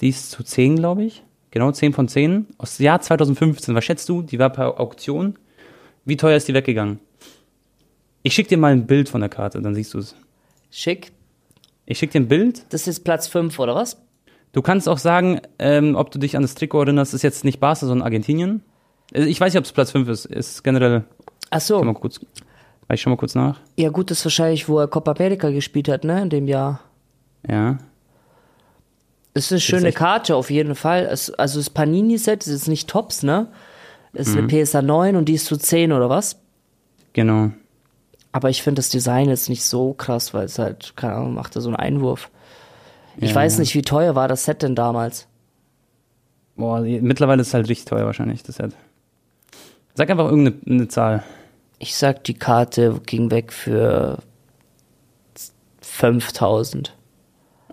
die 0.02 0.10
ist 0.10 0.32
zu 0.32 0.42
10, 0.42 0.78
glaube 0.78 1.04
ich. 1.04 1.22
Genau, 1.52 1.72
10 1.72 1.94
von 1.94 2.08
10. 2.08 2.48
Aus 2.58 2.78
dem 2.78 2.86
Jahr 2.86 3.00
2015. 3.00 3.76
Was 3.76 3.86
schätzt 3.86 4.10
du? 4.10 4.24
Die 4.24 4.40
war 4.40 4.50
per 4.50 4.80
Auktion. 4.80 5.36
Wie 6.04 6.18
teuer 6.18 6.38
ist 6.38 6.48
die 6.48 6.56
weggegangen? 6.56 7.00
Ich 8.24 8.34
schicke 8.34 8.50
dir 8.50 8.58
mal 8.58 8.72
ein 8.72 8.88
Bild 8.88 9.08
von 9.08 9.22
der 9.22 9.30
Karte, 9.30 9.62
dann 9.62 9.76
siehst 9.76 9.94
du 9.94 10.00
es. 10.00 10.16
Schick. 10.72 11.12
Ich 11.86 12.00
schicke 12.00 12.14
dir 12.14 12.22
ein 12.22 12.28
Bild. 12.28 12.64
Das 12.70 12.88
ist 12.88 13.02
Platz 13.02 13.28
5, 13.28 13.60
oder 13.60 13.76
was? 13.76 14.02
Du 14.52 14.64
kannst 14.64 14.90
auch 14.90 14.98
sagen, 14.98 15.42
ähm, 15.60 15.94
ob 15.96 16.10
du 16.10 16.18
dich 16.18 16.36
an 16.38 16.42
das 16.42 16.56
Trikot 16.56 16.86
erinnerst, 16.86 17.14
ist 17.14 17.22
jetzt 17.22 17.46
nicht 17.46 17.60
Barca, 17.60 17.86
sondern 17.86 18.02
Argentinien. 18.04 18.64
Äh, 19.14 19.26
Ich 19.26 19.40
weiß 19.40 19.54
nicht, 19.54 19.60
ob 19.60 19.66
es 19.66 19.74
Platz 19.74 19.92
5 19.92 20.10
ist. 20.10 20.26
Ist 20.26 20.64
generell. 20.64 21.04
Ach 21.50 21.62
so. 21.62 21.84
Mal 21.84 21.94
kurz. 21.94 22.20
Ich 22.92 23.02
schau 23.02 23.10
mal 23.10 23.18
kurz 23.18 23.36
nach. 23.36 23.60
Ja, 23.78 23.90
gut, 23.90 24.12
das 24.12 24.20
ist 24.20 24.26
wahrscheinlich, 24.26 24.70
wo 24.70 24.80
er 24.80 24.88
Copa 24.88 25.12
America 25.12 25.50
gespielt 25.50 25.90
hat, 25.90 26.04
ne? 26.04 26.22
In 26.22 26.30
dem 26.30 26.48
Jahr. 26.48 26.80
Ja. 27.48 27.78
Es 29.34 29.46
ist 29.46 29.52
eine 29.52 29.60
schöne 29.62 29.88
echt- 29.90 29.98
Karte 29.98 30.36
auf 30.36 30.50
jeden 30.50 30.74
Fall. 30.76 31.06
Es, 31.12 31.30
also 31.32 31.60
das 31.60 31.70
Panini-Set 31.70 32.48
ist 32.48 32.52
jetzt 32.54 32.68
nicht 32.68 32.90
Tops, 32.90 33.24
ne? 33.24 33.48
Es 34.14 34.30
ist 34.30 34.36
Mhm. 34.36 34.48
eine 34.50 34.64
PSA 34.66 34.82
9 34.82 35.16
und 35.16 35.26
die 35.26 35.34
ist 35.34 35.46
zu 35.46 35.58
10 35.58 35.92
oder 35.92 36.10
was? 36.10 36.38
Genau. 37.14 37.52
Aber 38.32 38.50
ich 38.50 38.64
finde 38.64 38.80
das 38.80 38.90
Design 38.90 39.30
jetzt 39.30 39.50
nicht 39.50 39.64
so 39.64 39.94
krass, 39.94 40.34
weil 40.34 40.46
es 40.46 40.58
halt, 40.58 40.94
keine 40.96 41.14
Ahnung, 41.16 41.34
macht 41.34 41.56
er 41.56 41.62
so 41.62 41.70
einen 41.70 41.76
Einwurf. 41.76 42.30
Ich 43.18 43.30
Ja, 43.32 43.36
weiß 43.36 43.56
ja. 43.56 43.60
nicht, 43.62 43.76
wie 43.76 43.82
teuer 43.82 44.16
war 44.16 44.28
das 44.28 44.46
Set 44.46 44.64
denn 44.64 44.76
damals? 44.76 45.28
Boah, 46.56 46.80
mittlerweile 46.82 47.42
ist 47.42 47.50
es 47.50 47.54
halt 47.54 47.68
richtig 47.70 47.86
teuer 47.86 48.06
wahrscheinlich, 48.06 48.44
das 48.44 48.56
Set. 48.56 48.74
Sag 49.94 50.10
einfach 50.10 50.26
irgendeine 50.30 50.58
eine 50.68 50.88
Zahl. 50.88 51.24
Ich 51.80 51.96
sag, 51.96 52.24
die 52.24 52.34
Karte 52.34 53.00
ging 53.06 53.30
weg 53.32 53.54
für 53.54 54.20
5000. 55.82 56.96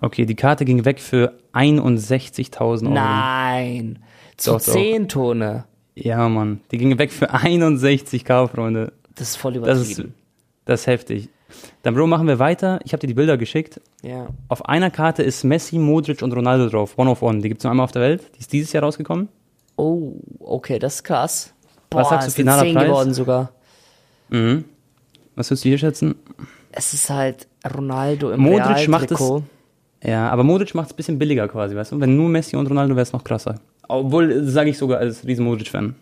Okay, 0.01 0.27
die 0.27 0.35
Karte 0.35 0.65
ging 0.65 0.85
weg 0.85 1.01
für 1.01 1.33
61.000 1.55 2.61
Euro. 2.85 2.95
Nein. 2.95 3.99
Zu 4.37 4.53
Doch, 4.53 4.57
doch. 4.63 4.73
10 4.73 5.09
Tone. 5.09 5.65
Ja, 5.95 6.29
Mann. 6.29 6.61
Die 6.71 6.79
ging 6.79 6.99
weg 6.99 7.13
für 7.13 7.33
61k, 7.33 8.49
Freunde. 8.49 8.93
Das 9.15 9.31
ist 9.31 9.37
voll 9.37 9.55
Das 9.55 9.79
ist, 9.79 9.91
übertrieben. 9.93 10.15
das 10.65 10.81
ist 10.81 10.87
heftig. 10.89 11.29
Dann, 11.83 11.95
Bro, 11.95 12.09
machen 12.09 12.27
wir 12.27 12.41
weiter. 12.41 12.81
Ich 12.85 12.93
habe 12.93 13.01
dir 13.01 13.07
die 13.07 13.15
Bilder 13.15 13.39
geschickt. 13.39 13.81
ja. 14.03 14.27
Auf 14.49 14.67
einer 14.69 14.91
Karte 14.91 15.23
ist 15.23 15.45
Messi, 15.45 15.79
Modric 15.79 16.21
und 16.23 16.33
Ronaldo 16.33 16.69
drauf. 16.69 16.99
One 16.99 17.09
of 17.11 17.23
One. 17.23 17.41
Die 17.41 17.49
gibt 17.49 17.61
es 17.61 17.65
nur 17.65 17.71
einmal 17.71 17.85
auf 17.85 17.93
der 17.93 18.03
Welt. 18.03 18.23
Die 18.35 18.41
ist 18.41 18.53
dieses 18.53 18.73
Jahr 18.73 18.83
rausgekommen. 18.83 19.29
Oh, 19.77 20.15
okay, 20.41 20.79
das 20.81 20.97
ist 20.97 21.05
krass. 21.05 21.55
Was 21.91 22.09
sagst 22.09 22.29
du, 22.29 22.33
finaler 22.33 22.63
10 22.63 22.75
Preis? 22.75 22.87
geworden 22.87 23.15
sogar. 23.15 23.53
Mhm. 24.29 24.65
Was 25.37 25.51
würdest 25.51 25.65
du 25.65 25.69
hier 25.69 25.79
schätzen? 25.79 26.15
Es 26.73 26.95
ist 26.95 27.11
halt 27.11 27.47
Ronaldo 27.75 28.31
im 28.31 28.41
Modric 28.41 28.89
macht 28.89 29.11
es-. 29.11 29.33
Ja, 30.03 30.29
aber 30.29 30.45
Modric 30.45 30.75
macht 30.75 30.89
es 30.89 30.93
ein 30.93 30.97
bisschen 30.97 31.19
billiger 31.19 31.49
quasi, 31.49 31.75
weißt 31.75 31.93
du? 31.93 32.01
Wenn 32.01 32.17
nur 32.17 32.29
Messi 32.29 32.57
und 32.57 32.67
Ronaldo 32.67 32.95
wäre 32.95 33.03
es 33.03 33.13
noch 33.13 33.25
krasser. 33.25 33.57
Obwohl, 33.89 34.45
sage 34.45 34.71
ich 34.71 34.79
sogar 34.79 34.99
als 34.99 35.27
riesen 35.27 35.45
Modric-Fan. 35.45 35.95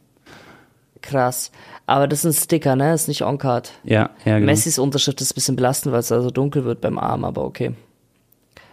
Krass. 1.02 1.50
Aber 1.86 2.06
das 2.06 2.24
ist 2.24 2.36
ein 2.36 2.44
Sticker, 2.44 2.76
ne? 2.76 2.92
Das 2.92 3.02
ist 3.02 3.08
nicht 3.08 3.22
On-Card. 3.22 3.72
Ja, 3.84 4.10
ja, 4.24 4.38
genau. 4.38 4.46
Messis 4.46 4.78
Unterschrift 4.78 5.20
ist 5.20 5.32
ein 5.32 5.34
bisschen 5.34 5.56
belastend, 5.56 5.92
weil 5.92 6.00
es 6.00 6.12
also 6.12 6.30
dunkel 6.30 6.64
wird 6.64 6.80
beim 6.80 6.98
Arm, 6.98 7.24
aber 7.24 7.44
okay. 7.44 7.74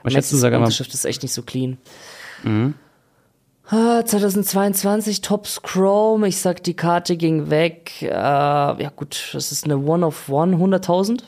Was 0.04 0.14
schätzt 0.14 0.32
du, 0.32 0.36
Messis 0.36 0.42
sag. 0.42 0.54
Unterschrift 0.54 0.94
ist 0.94 1.06
echt 1.06 1.24
nicht 1.24 1.34
so 1.34 1.42
clean. 1.42 1.78
Mhm. 2.44 2.76
Ah, 3.72 4.04
2022 4.04 5.22
Tops 5.22 5.62
Chrome. 5.62 6.28
Ich 6.28 6.38
sag, 6.38 6.64
die 6.64 6.74
Karte 6.74 7.18
ging 7.18 7.50
weg. 7.52 8.02
Äh, 8.02 8.08
ja 8.10 8.92
gut, 8.96 9.30
das 9.34 9.52
ist 9.52 9.66
eine 9.66 9.78
One 9.78 10.06
of 10.06 10.28
One, 10.28 10.56
100.000. 10.56 11.22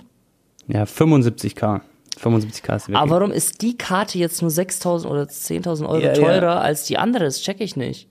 Ja, 0.67 0.83
75k. 0.83 1.81
75k 2.19 2.75
ist 2.75 2.89
weg. 2.89 2.95
Aber 2.95 3.11
warum 3.11 3.31
ist 3.31 3.61
die 3.61 3.77
Karte 3.77 4.17
jetzt 4.17 4.41
nur 4.41 4.49
6.000 4.49 5.05
oder 5.05 5.23
10.000 5.23 5.87
Euro 5.87 5.99
Ja, 5.99 6.07
ja. 6.07 6.13
teurer 6.13 6.61
als 6.61 6.85
die 6.85 6.97
andere? 6.97 7.25
Das 7.25 7.41
check 7.41 7.61
ich 7.61 7.75
nicht. 7.75 8.07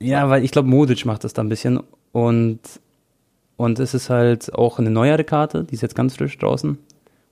Ja, 0.00 0.28
weil 0.30 0.44
ich 0.44 0.52
glaube, 0.52 0.68
Modric 0.68 1.04
macht 1.04 1.24
das 1.24 1.32
da 1.32 1.42
ein 1.42 1.48
bisschen. 1.48 1.80
Und, 2.12 2.60
und 3.56 3.78
es 3.80 3.92
ist 3.92 4.08
halt 4.08 4.54
auch 4.54 4.78
eine 4.78 4.90
neuere 4.90 5.24
Karte, 5.24 5.64
die 5.64 5.74
ist 5.74 5.82
jetzt 5.82 5.96
ganz 5.96 6.14
frisch 6.16 6.38
draußen. 6.38 6.78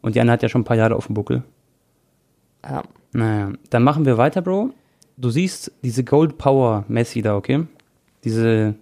Und 0.02 0.14
die 0.16 0.20
eine 0.20 0.32
hat 0.32 0.42
ja 0.42 0.48
schon 0.48 0.62
ein 0.62 0.64
paar 0.64 0.76
Jahre 0.76 0.96
auf 0.96 1.06
dem 1.06 1.14
Buckel. 1.14 1.44
Ja. 2.64 2.82
Naja, 3.12 3.52
dann 3.70 3.84
machen 3.84 4.04
wir 4.04 4.18
weiter, 4.18 4.42
Bro. 4.42 4.70
Du 5.16 5.30
siehst 5.30 5.72
diese 5.82 6.04
Gold 6.04 6.36
Power 6.38 6.84
Messi 6.88 7.22
da, 7.22 7.36
okay? 7.36 7.66
Diese 8.24 8.74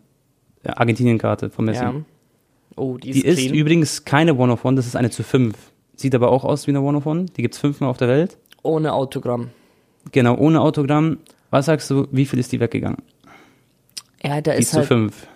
äh, 0.62 0.68
Argentinien-Karte 0.70 1.50
von 1.50 1.64
Messi. 1.64 1.82
ja. 1.82 1.94
Oh, 2.76 2.96
die 2.96 3.10
ist 3.10 3.38
Die 3.38 3.46
ist 3.46 3.52
übrigens 3.54 4.04
keine 4.04 4.34
One 4.34 4.52
of 4.52 4.64
One, 4.64 4.74
das 4.76 4.86
ist 4.86 4.96
eine 4.96 5.10
zu 5.10 5.22
fünf. 5.22 5.56
Sieht 5.94 6.12
aber 6.14 6.32
auch 6.32 6.42
aus 6.42 6.66
wie 6.66 6.72
eine 6.72 6.80
One 6.80 6.98
of 6.98 7.06
One. 7.06 7.26
Die 7.26 7.42
gibt's 7.42 7.58
fünfmal 7.58 7.88
auf 7.88 7.98
der 7.98 8.08
Welt. 8.08 8.36
Ohne 8.62 8.92
Autogramm. 8.92 9.50
Genau, 10.10 10.36
ohne 10.36 10.60
Autogramm. 10.60 11.18
Was 11.50 11.66
sagst 11.66 11.88
du, 11.90 12.08
wie 12.10 12.26
viel 12.26 12.40
ist 12.40 12.50
die 12.50 12.58
weggegangen? 12.58 12.98
Ja, 14.24 14.40
da 14.40 14.52
Die 14.54 14.58
ist 14.62 14.70
zu 14.70 14.78
halt, 14.78 14.88
fünf. 14.88 15.28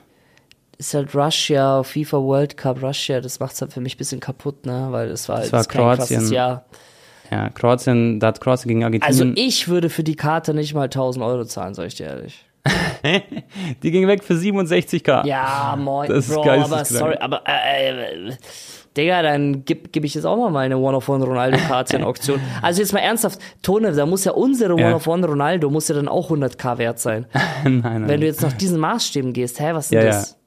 ist 0.78 0.94
halt 0.94 1.14
Russia, 1.14 1.84
FIFA 1.84 2.16
World 2.22 2.56
Cup 2.56 2.82
Russia, 2.82 3.20
das 3.20 3.38
macht's 3.38 3.60
halt 3.60 3.72
für 3.72 3.80
mich 3.80 3.94
ein 3.94 3.98
bisschen 3.98 4.18
kaputt, 4.18 4.66
ne? 4.66 4.88
Weil 4.90 5.08
es 5.10 5.28
war, 5.28 5.36
Das 5.36 5.44
jetzt 5.46 5.52
war 5.52 5.64
kein 5.64 5.80
krasses 5.96 6.08
Kroatien. 6.08 6.32
Jahr. 6.32 6.64
Ja, 7.30 7.50
Kroatien, 7.50 8.20
da 8.20 8.28
hat 8.28 8.40
Kroatien 8.40 8.68
gegen 8.68 8.84
Also 8.84 9.22
Argentinien. 9.22 9.36
ich 9.36 9.68
würde 9.68 9.90
für 9.90 10.04
die 10.04 10.16
Karte 10.16 10.54
nicht 10.54 10.74
mal 10.74 10.84
1000 10.84 11.24
Euro 11.24 11.44
zahlen, 11.44 11.74
sag 11.74 11.86
ich 11.86 11.94
dir 11.96 12.06
ehrlich. 12.06 12.44
die 13.82 13.90
ging 13.90 14.06
weg 14.06 14.22
für 14.24 14.34
67k. 14.34 15.26
Ja, 15.26 15.76
moin, 15.78 16.08
Das 16.08 16.28
ist 16.28 16.34
Bro, 16.34 16.50
aber 16.50 16.84
sorry, 16.84 17.16
aber 17.18 17.42
äh, 17.46 18.28
äh, 18.28 18.32
Digga, 18.96 19.22
dann 19.22 19.64
gib, 19.64 19.92
gib 19.92 20.04
ich 20.04 20.14
jetzt 20.14 20.24
auch 20.24 20.36
mal 20.36 20.50
meine 20.50 20.76
One-of-One 20.76 21.24
Ronaldo-Karte 21.24 21.96
in 21.96 22.04
Auktion. 22.04 22.40
Also 22.62 22.80
jetzt 22.80 22.92
mal 22.92 22.98
ernsthaft, 23.00 23.38
Tone, 23.62 23.92
da 23.92 24.06
muss 24.06 24.24
ja 24.24 24.32
unsere 24.32 24.78
Ja. 24.78 24.88
One-of-One 24.88 25.26
Ronaldo, 25.26 25.70
muss 25.70 25.88
ja 25.88 25.94
dann 25.94 26.08
auch 26.08 26.30
100k 26.30 26.78
wert 26.78 26.98
sein. 26.98 27.26
nein, 27.64 27.80
nein. 27.80 28.08
Wenn 28.08 28.20
du 28.20 28.26
jetzt 28.26 28.42
nach 28.42 28.52
diesen 28.52 28.80
Maßstäben 28.80 29.32
gehst, 29.32 29.60
hä, 29.60 29.70
was 29.72 29.86
ist 29.86 29.92
ja, 29.92 30.00
denn 30.00 30.10
ja. 30.10 30.16
das? 30.16 30.38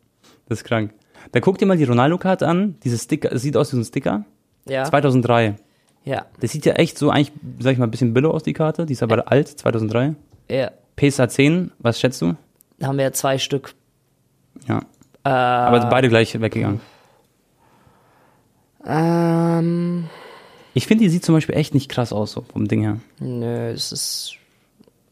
Das 0.50 0.60
ist 0.60 0.64
krank. 0.66 0.94
Da 1.32 1.40
guck 1.40 1.60
dir 1.60 1.66
mal 1.66 1.78
die 1.78 1.86
Ronaldo-Karte 1.86 2.46
an. 2.46 2.76
Dieses 2.84 3.04
Sticker, 3.04 3.38
sieht 3.38 3.56
aus 3.56 3.72
wie 3.72 3.78
so 3.78 3.82
ein 3.82 3.86
Sticker. 3.86 4.26
Ja, 4.68 4.84
2003. 4.84 5.56
ja, 6.04 6.26
Das 6.40 6.52
sieht 6.52 6.66
ja 6.66 6.74
echt 6.74 6.98
so 6.98 7.10
eigentlich, 7.10 7.32
sag 7.60 7.74
ich 7.74 7.78
mal, 7.78 7.86
ein 7.88 7.92
bisschen 7.92 8.14
billo 8.14 8.32
aus, 8.32 8.44
die 8.44 8.54
Karte. 8.54 8.86
Die 8.86 8.94
ist 8.94 9.04
aber 9.04 9.32
alt, 9.32 9.48
2003. 9.48 10.16
ja. 10.50 10.72
PSA 10.98 11.30
10, 11.30 11.72
was 11.80 12.00
schätzt 12.00 12.22
du? 12.22 12.36
Da 12.78 12.88
haben 12.88 12.98
wir 12.98 13.06
ja 13.06 13.12
zwei 13.14 13.38
Stück. 13.38 13.74
Ja. 14.68 14.80
Äh, 15.24 15.30
Aber 15.30 15.80
beide 15.90 16.10
gleich 16.10 16.40
weggegangen. 16.40 16.80
ähm, 18.86 20.06
Ich 20.74 20.88
finde, 20.88 21.04
die 21.04 21.10
sieht 21.10 21.26
zum 21.26 21.36
Beispiel 21.36 21.56
echt 21.56 21.74
nicht 21.74 21.90
krass 21.90 22.14
aus, 22.14 22.32
so 22.34 22.42
vom 22.42 22.68
Ding 22.68 22.82
her. 22.82 22.98
nö, 23.20 23.70
es 23.72 23.92
ist, 23.92 24.34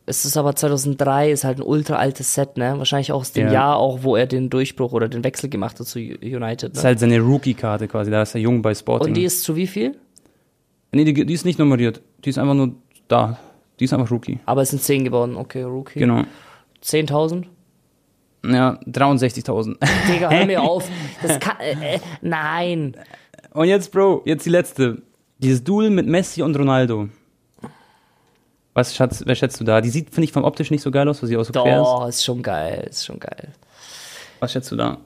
es 0.06 0.26
ist 0.26 0.38
aber 0.38 0.56
2003, 0.56 1.32
ist 1.32 1.44
halt 1.44 1.60
ein 1.60 1.64
ultra 1.64 1.95
altes 1.95 2.34
Set, 2.34 2.57
ne? 2.57 2.74
Wahrscheinlich 2.78 3.11
auch 3.11 3.22
aus 3.22 3.32
dem 3.32 3.48
Ja. 3.48 3.53
Jahr 3.53 3.78
auch, 3.78 4.03
wo 4.03 4.16
er 4.16 4.26
den 4.28 4.49
Durchbruch 4.49 4.91
oder 4.94 5.07
den 5.07 5.24
Wechsel 5.24 5.49
gemacht 5.49 5.80
hat 5.80 5.88
zu 5.88 5.99
United, 5.99 6.72
Das 6.72 6.78
ist 6.80 6.84
ne? 6.84 6.88
halt 6.88 6.99
seine 6.99 7.20
Rookie-Karte 7.20 7.88
quasi, 7.88 8.10
da 8.11 8.22
ist 8.24 8.36
er 8.36 8.41
jung 8.41 8.61
bei 8.61 8.74
Sporting. 8.74 9.10
Und 9.10 9.14
die 9.16 9.24
ist 9.26 9.44
zu 9.44 9.56
wie 9.56 9.68
viel? 9.68 9.95
Nee, 10.91 11.03
die, 11.06 11.26
die 11.26 11.34
ist 11.34 11.45
nicht 11.45 11.60
nummeriert. 11.60 12.02
Die 12.26 12.30
ist 12.30 12.38
einfach 12.38 12.53
nur 12.53 12.74
da. 13.07 13.40
Die 13.80 13.86
ist 13.86 13.94
einfach 13.94 14.11
Rookie. 14.11 14.40
Aber 14.45 14.61
es 14.61 14.70
sind 14.72 14.82
10 14.82 15.06
geworden. 15.06 15.36
Okay, 15.36 15.64
Rookie. 15.64 15.99
Genau. 15.99 16.24
10.000? 16.84 17.45
Ja, 18.45 18.80
63.000. 18.86 19.78
Digga, 20.11 20.30
hör 20.30 20.45
mir 20.45 20.61
auf. 20.70 20.88
Das 21.22 21.40
kann, 21.40 21.57
äh, 21.60 21.95
äh, 21.95 21.99
nein. 22.22 22.95
Und 23.53 23.68
jetzt, 23.68 23.91
Bro, 23.91 24.24
jetzt 24.26 24.45
die 24.45 24.49
letzte. 24.49 25.02
Dieses 25.38 25.64
Duel 25.64 25.90
mit 25.90 26.07
Messi 26.07 26.41
und 26.41 26.57
Ronaldo. 26.57 27.10
Was 28.74 28.95
schätzt, 28.95 29.24
wer 29.26 29.36
schätzt 29.36 29.60
du 29.60 29.64
da? 29.64 29.82
Die 29.82 29.90
sieht, 29.90 30.10
finde 30.10 30.26
ich, 30.26 30.32
vom 30.32 30.44
optisch 30.44 30.72
nicht 30.72 30.82
so 30.82 30.91
geil 30.91 31.07
aus, 31.07 31.22
weil 31.22 31.30
sie 31.30 31.38
auch 31.38 31.44
so 31.44 31.52
quer 31.52 31.82
ist. 31.82 31.86
Doch, 31.86 32.07
ist 32.07 32.24
schon 32.24 32.41
geil, 32.41 32.88
ist 32.90 33.06
schon 33.06 33.20
geil. 33.20 33.49
Was 34.40 34.52
schätzt 34.52 34.72
du 34.72 34.76
da? 34.76 34.98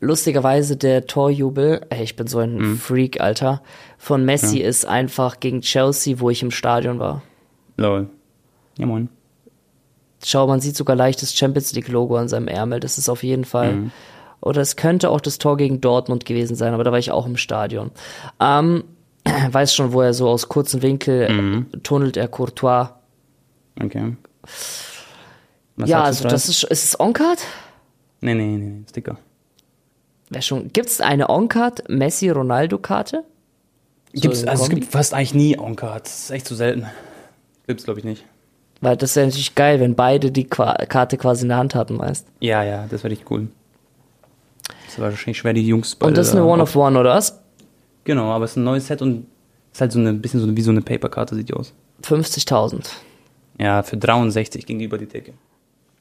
Lustigerweise 0.00 0.76
der 0.76 1.06
Torjubel, 1.06 1.86
ey, 1.88 2.02
ich 2.02 2.16
bin 2.16 2.26
so 2.26 2.38
ein 2.38 2.56
Mhm. 2.58 2.76
Freak, 2.78 3.20
Alter, 3.20 3.62
von 3.98 4.24
Messi 4.24 4.58
ist 4.58 4.84
einfach 4.84 5.40
gegen 5.40 5.62
Chelsea, 5.62 6.20
wo 6.20 6.28
ich 6.30 6.42
im 6.42 6.50
Stadion 6.50 6.98
war. 6.98 7.22
Lol. 7.76 8.08
Ja, 8.78 8.86
moin. 8.86 9.08
Schau, 10.24 10.46
man 10.46 10.60
sieht 10.60 10.76
sogar 10.76 10.96
leicht 10.96 11.22
das 11.22 11.34
Champions 11.34 11.72
League 11.74 11.88
Logo 11.88 12.16
an 12.16 12.28
seinem 12.28 12.48
Ärmel. 12.48 12.80
Das 12.80 12.98
ist 12.98 13.08
auf 13.08 13.22
jeden 13.22 13.44
Fall. 13.44 13.72
Mhm. 13.74 13.90
Oder 14.42 14.60
es 14.60 14.76
könnte 14.76 15.08
auch 15.10 15.20
das 15.20 15.38
Tor 15.38 15.56
gegen 15.56 15.80
Dortmund 15.80 16.24
gewesen 16.26 16.56
sein, 16.56 16.74
aber 16.74 16.84
da 16.84 16.92
war 16.92 16.98
ich 16.98 17.10
auch 17.10 17.26
im 17.26 17.36
Stadion. 17.38 17.90
Ähm, 18.38 18.84
weiß 19.50 19.74
schon, 19.74 19.92
wo 19.92 20.02
er 20.02 20.12
so 20.14 20.28
aus 20.28 20.48
kurzem 20.48 20.82
Winkel 20.82 21.30
Mhm. 21.32 21.66
äh, 21.72 21.78
tunnelt 21.78 22.16
er 22.18 22.28
Courtois. 22.28 22.90
Okay. 23.82 24.16
Was 25.76 25.88
ja, 25.90 26.02
also 26.02 26.28
das 26.28 26.48
ist, 26.48 26.64
ist 26.64 26.84
es 26.84 27.00
Onkard? 27.00 27.38
Nee, 28.20 28.34
nee, 28.34 28.46
nee, 28.46 28.56
nee, 28.66 28.84
Sticker. 28.88 29.18
Wer 30.28 30.42
schon? 30.42 30.72
Gibt 30.72 30.88
es 30.88 31.00
eine 31.00 31.28
Onkard 31.28 31.88
Messi 31.88 32.30
Ronaldo 32.30 32.78
Karte? 32.78 33.24
Gibt's, 34.12 34.42
eine 34.42 34.52
also 34.52 34.64
es 34.64 34.70
gibt 34.70 34.84
fast 34.86 35.14
eigentlich 35.14 35.34
nie 35.34 35.58
Onka. 35.58 35.98
Das 35.98 36.24
ist 36.24 36.30
echt 36.30 36.46
zu 36.46 36.54
selten. 36.54 36.86
Gibt's, 37.66 37.84
glaube 37.84 38.00
ich, 38.00 38.04
nicht. 38.04 38.24
Weil 38.80 38.96
das 38.96 39.16
wäre 39.16 39.26
natürlich 39.26 39.54
geil, 39.54 39.80
wenn 39.80 39.94
beide 39.94 40.30
die 40.30 40.44
Qua 40.44 40.74
Karte 40.86 41.16
quasi 41.16 41.42
in 41.42 41.48
der 41.48 41.58
Hand 41.58 41.74
hatten, 41.74 41.96
meist. 41.96 42.26
Ja, 42.40 42.62
ja, 42.62 42.86
das 42.88 43.02
wäre 43.02 43.12
richtig 43.12 43.30
cool. 43.30 43.48
Das 44.86 44.98
war 44.98 45.10
wahrscheinlich 45.10 45.38
schwer, 45.38 45.52
die 45.52 45.66
Jungs 45.66 45.94
Und 45.94 46.16
das 46.16 46.28
ist 46.28 46.34
eine 46.34 46.44
One 46.44 46.62
of 46.62 46.74
One, 46.76 46.98
oder 46.98 47.10
was? 47.10 47.40
Genau, 48.04 48.30
aber 48.30 48.44
es 48.44 48.52
ist 48.52 48.56
ein 48.56 48.64
neues 48.64 48.86
Set 48.86 49.02
und 49.02 49.26
ist 49.72 49.80
halt 49.80 49.92
so 49.92 49.98
ein 49.98 50.20
bisschen 50.20 50.40
so 50.40 50.56
wie 50.56 50.62
so 50.62 50.70
eine 50.70 50.80
Paperkarte, 50.80 51.34
sieht 51.34 51.48
die 51.48 51.54
aus. 51.54 51.72
50.000. 52.02 52.86
Ja, 53.58 53.82
für 53.82 53.96
63 53.96 54.64
gegenüber 54.64 54.98
die 54.98 55.06
Decke. 55.06 55.32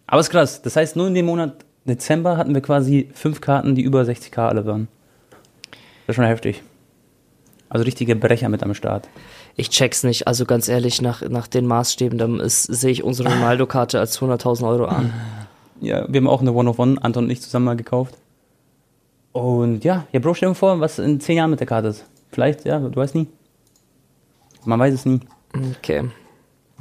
Aber 0.07 0.21
ist 0.21 0.29
krass. 0.29 0.61
Das 0.61 0.75
heißt, 0.75 0.95
nur 0.95 1.07
in 1.07 1.13
dem 1.13 1.25
Monat 1.25 1.65
Dezember 1.85 2.37
hatten 2.37 2.53
wir 2.53 2.61
quasi 2.61 3.09
fünf 3.13 3.41
Karten, 3.41 3.75
die 3.75 3.83
über 3.83 4.01
60k 4.01 4.47
alle 4.47 4.65
waren. 4.65 4.87
Das 5.71 6.13
ist 6.13 6.15
schon 6.15 6.25
heftig. 6.25 6.63
Also 7.69 7.83
richtige 7.83 8.15
Brecher 8.15 8.49
mit 8.49 8.63
am 8.63 8.73
Start. 8.73 9.07
Ich 9.55 9.69
check's 9.69 10.03
nicht. 10.03 10.27
Also 10.27 10.45
ganz 10.45 10.67
ehrlich, 10.67 11.01
nach, 11.01 11.21
nach 11.27 11.47
den 11.47 11.65
Maßstäben, 11.65 12.17
dann 12.17 12.41
sehe 12.45 12.91
ich 12.91 13.03
unsere 13.03 13.29
Ronaldo-Karte 13.29 13.99
als 13.99 14.19
100.000 14.19 14.67
Euro 14.67 14.85
an. 14.85 15.13
Ja, 15.81 16.05
wir 16.07 16.19
haben 16.19 16.27
auch 16.27 16.41
eine 16.41 16.53
One 16.53 16.69
of 16.69 16.79
One, 16.79 16.97
Anton 17.01 17.25
und 17.25 17.29
ich 17.29 17.41
zusammen 17.41 17.65
mal 17.65 17.75
gekauft. 17.75 18.15
Und 19.31 19.83
ja, 19.83 20.07
ja, 20.11 20.19
Bro, 20.19 20.35
stell 20.35 20.49
dir 20.49 20.55
vor, 20.55 20.79
was 20.79 20.99
in 20.99 21.19
zehn 21.19 21.37
Jahren 21.37 21.49
mit 21.49 21.59
der 21.59 21.67
Karte 21.67 21.89
ist. 21.89 22.05
Vielleicht, 22.31 22.65
ja, 22.65 22.79
du 22.79 22.95
weißt 22.95 23.15
nie. 23.15 23.27
Man 24.63 24.79
weiß 24.79 24.93
es 24.93 25.05
nie. 25.05 25.19
Okay. 25.77 26.05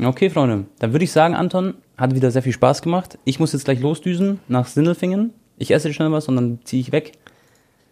Okay, 0.00 0.30
Freunde, 0.30 0.66
dann 0.78 0.92
würde 0.92 1.04
ich 1.04 1.12
sagen, 1.12 1.34
Anton, 1.34 1.74
hat 1.96 2.14
wieder 2.14 2.30
sehr 2.30 2.42
viel 2.42 2.52
Spaß 2.52 2.82
gemacht. 2.82 3.18
Ich 3.24 3.40
muss 3.40 3.52
jetzt 3.52 3.64
gleich 3.64 3.80
losdüsen 3.80 4.40
nach 4.48 4.66
Sindelfingen. 4.66 5.32
Ich 5.56 5.70
esse 5.70 5.92
schnell 5.92 6.10
was 6.12 6.28
und 6.28 6.36
dann 6.36 6.58
ziehe 6.64 6.80
ich 6.80 6.92
weg. 6.92 7.12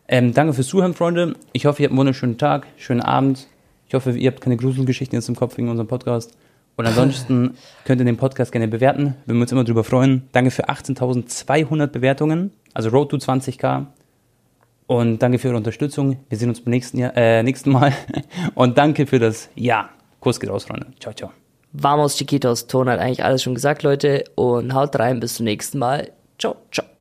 Ähm, 0.09 0.35
danke 0.35 0.53
fürs 0.53 0.66
Zuhören, 0.66 0.95
Freunde. 0.95 1.37
Ich 1.53 1.66
hoffe, 1.66 1.83
ihr 1.83 1.87
habt 1.87 1.93
einen 1.93 1.99
wunderschönen 1.99 2.39
Tag, 2.39 2.66
schönen 2.77 3.01
Abend. 3.01 3.47
Ich 3.87 3.95
hoffe, 3.95 4.12
ihr 4.12 4.31
habt 4.31 4.41
keine 4.41 4.57
Gruselgeschichten 4.57 5.16
jetzt 5.16 5.29
im 5.29 5.37
Kopf 5.37 5.57
wegen 5.57 5.69
unserem 5.69 5.89
Podcast. 5.89 6.37
Und 6.77 6.87
ansonsten 6.87 7.55
könnt 7.85 8.01
ihr 8.01 8.05
den 8.05 8.16
Podcast 8.16 8.51
gerne 8.51 8.69
bewerten. 8.69 9.15
Würden 9.27 9.39
wir 9.39 9.43
uns 9.43 9.53
immer 9.53 9.65
drüber 9.65 9.85
freuen. 9.85 10.29
Danke 10.33 10.51
für 10.51 10.69
18.200 10.69 11.87
Bewertungen, 11.89 12.51
also 12.74 12.89
Road 12.89 13.11
to 13.11 13.16
20k. 13.19 13.87
Und 14.87 15.23
danke 15.23 15.39
für 15.39 15.49
eure 15.49 15.59
Unterstützung. 15.59 16.19
Wir 16.29 16.39
sehen 16.39 16.49
uns 16.49 16.61
beim 16.61 16.73
nächsten, 16.73 16.99
Jahr, 16.99 17.16
äh, 17.16 17.43
nächsten 17.43 17.70
Mal. 17.70 17.93
Und 18.55 18.77
danke 18.77 19.07
für 19.07 19.19
das 19.19 19.49
Ja. 19.55 19.91
Kuss 20.20 20.39
geht 20.39 20.51
raus, 20.51 20.65
Freunde. 20.65 20.87
Ciao, 21.01 21.15
ciao. 21.15 21.41
Vamos 21.73 22.16
Chiquitos. 22.16 22.66
Ton 22.66 22.89
hat 22.89 23.01
eigentlich 23.01 23.24
alles 23.24 23.43
schon 23.43 23.55
gesagt, 23.55 23.82
Leute. 23.82 24.24
Und 24.35 24.74
haut 24.74 24.97
rein. 24.99 25.20
Bis 25.20 25.35
zum 25.35 25.44
nächsten 25.44 25.78
Mal. 25.78 26.11
Ciao, 26.39 26.57
ciao. 26.70 26.86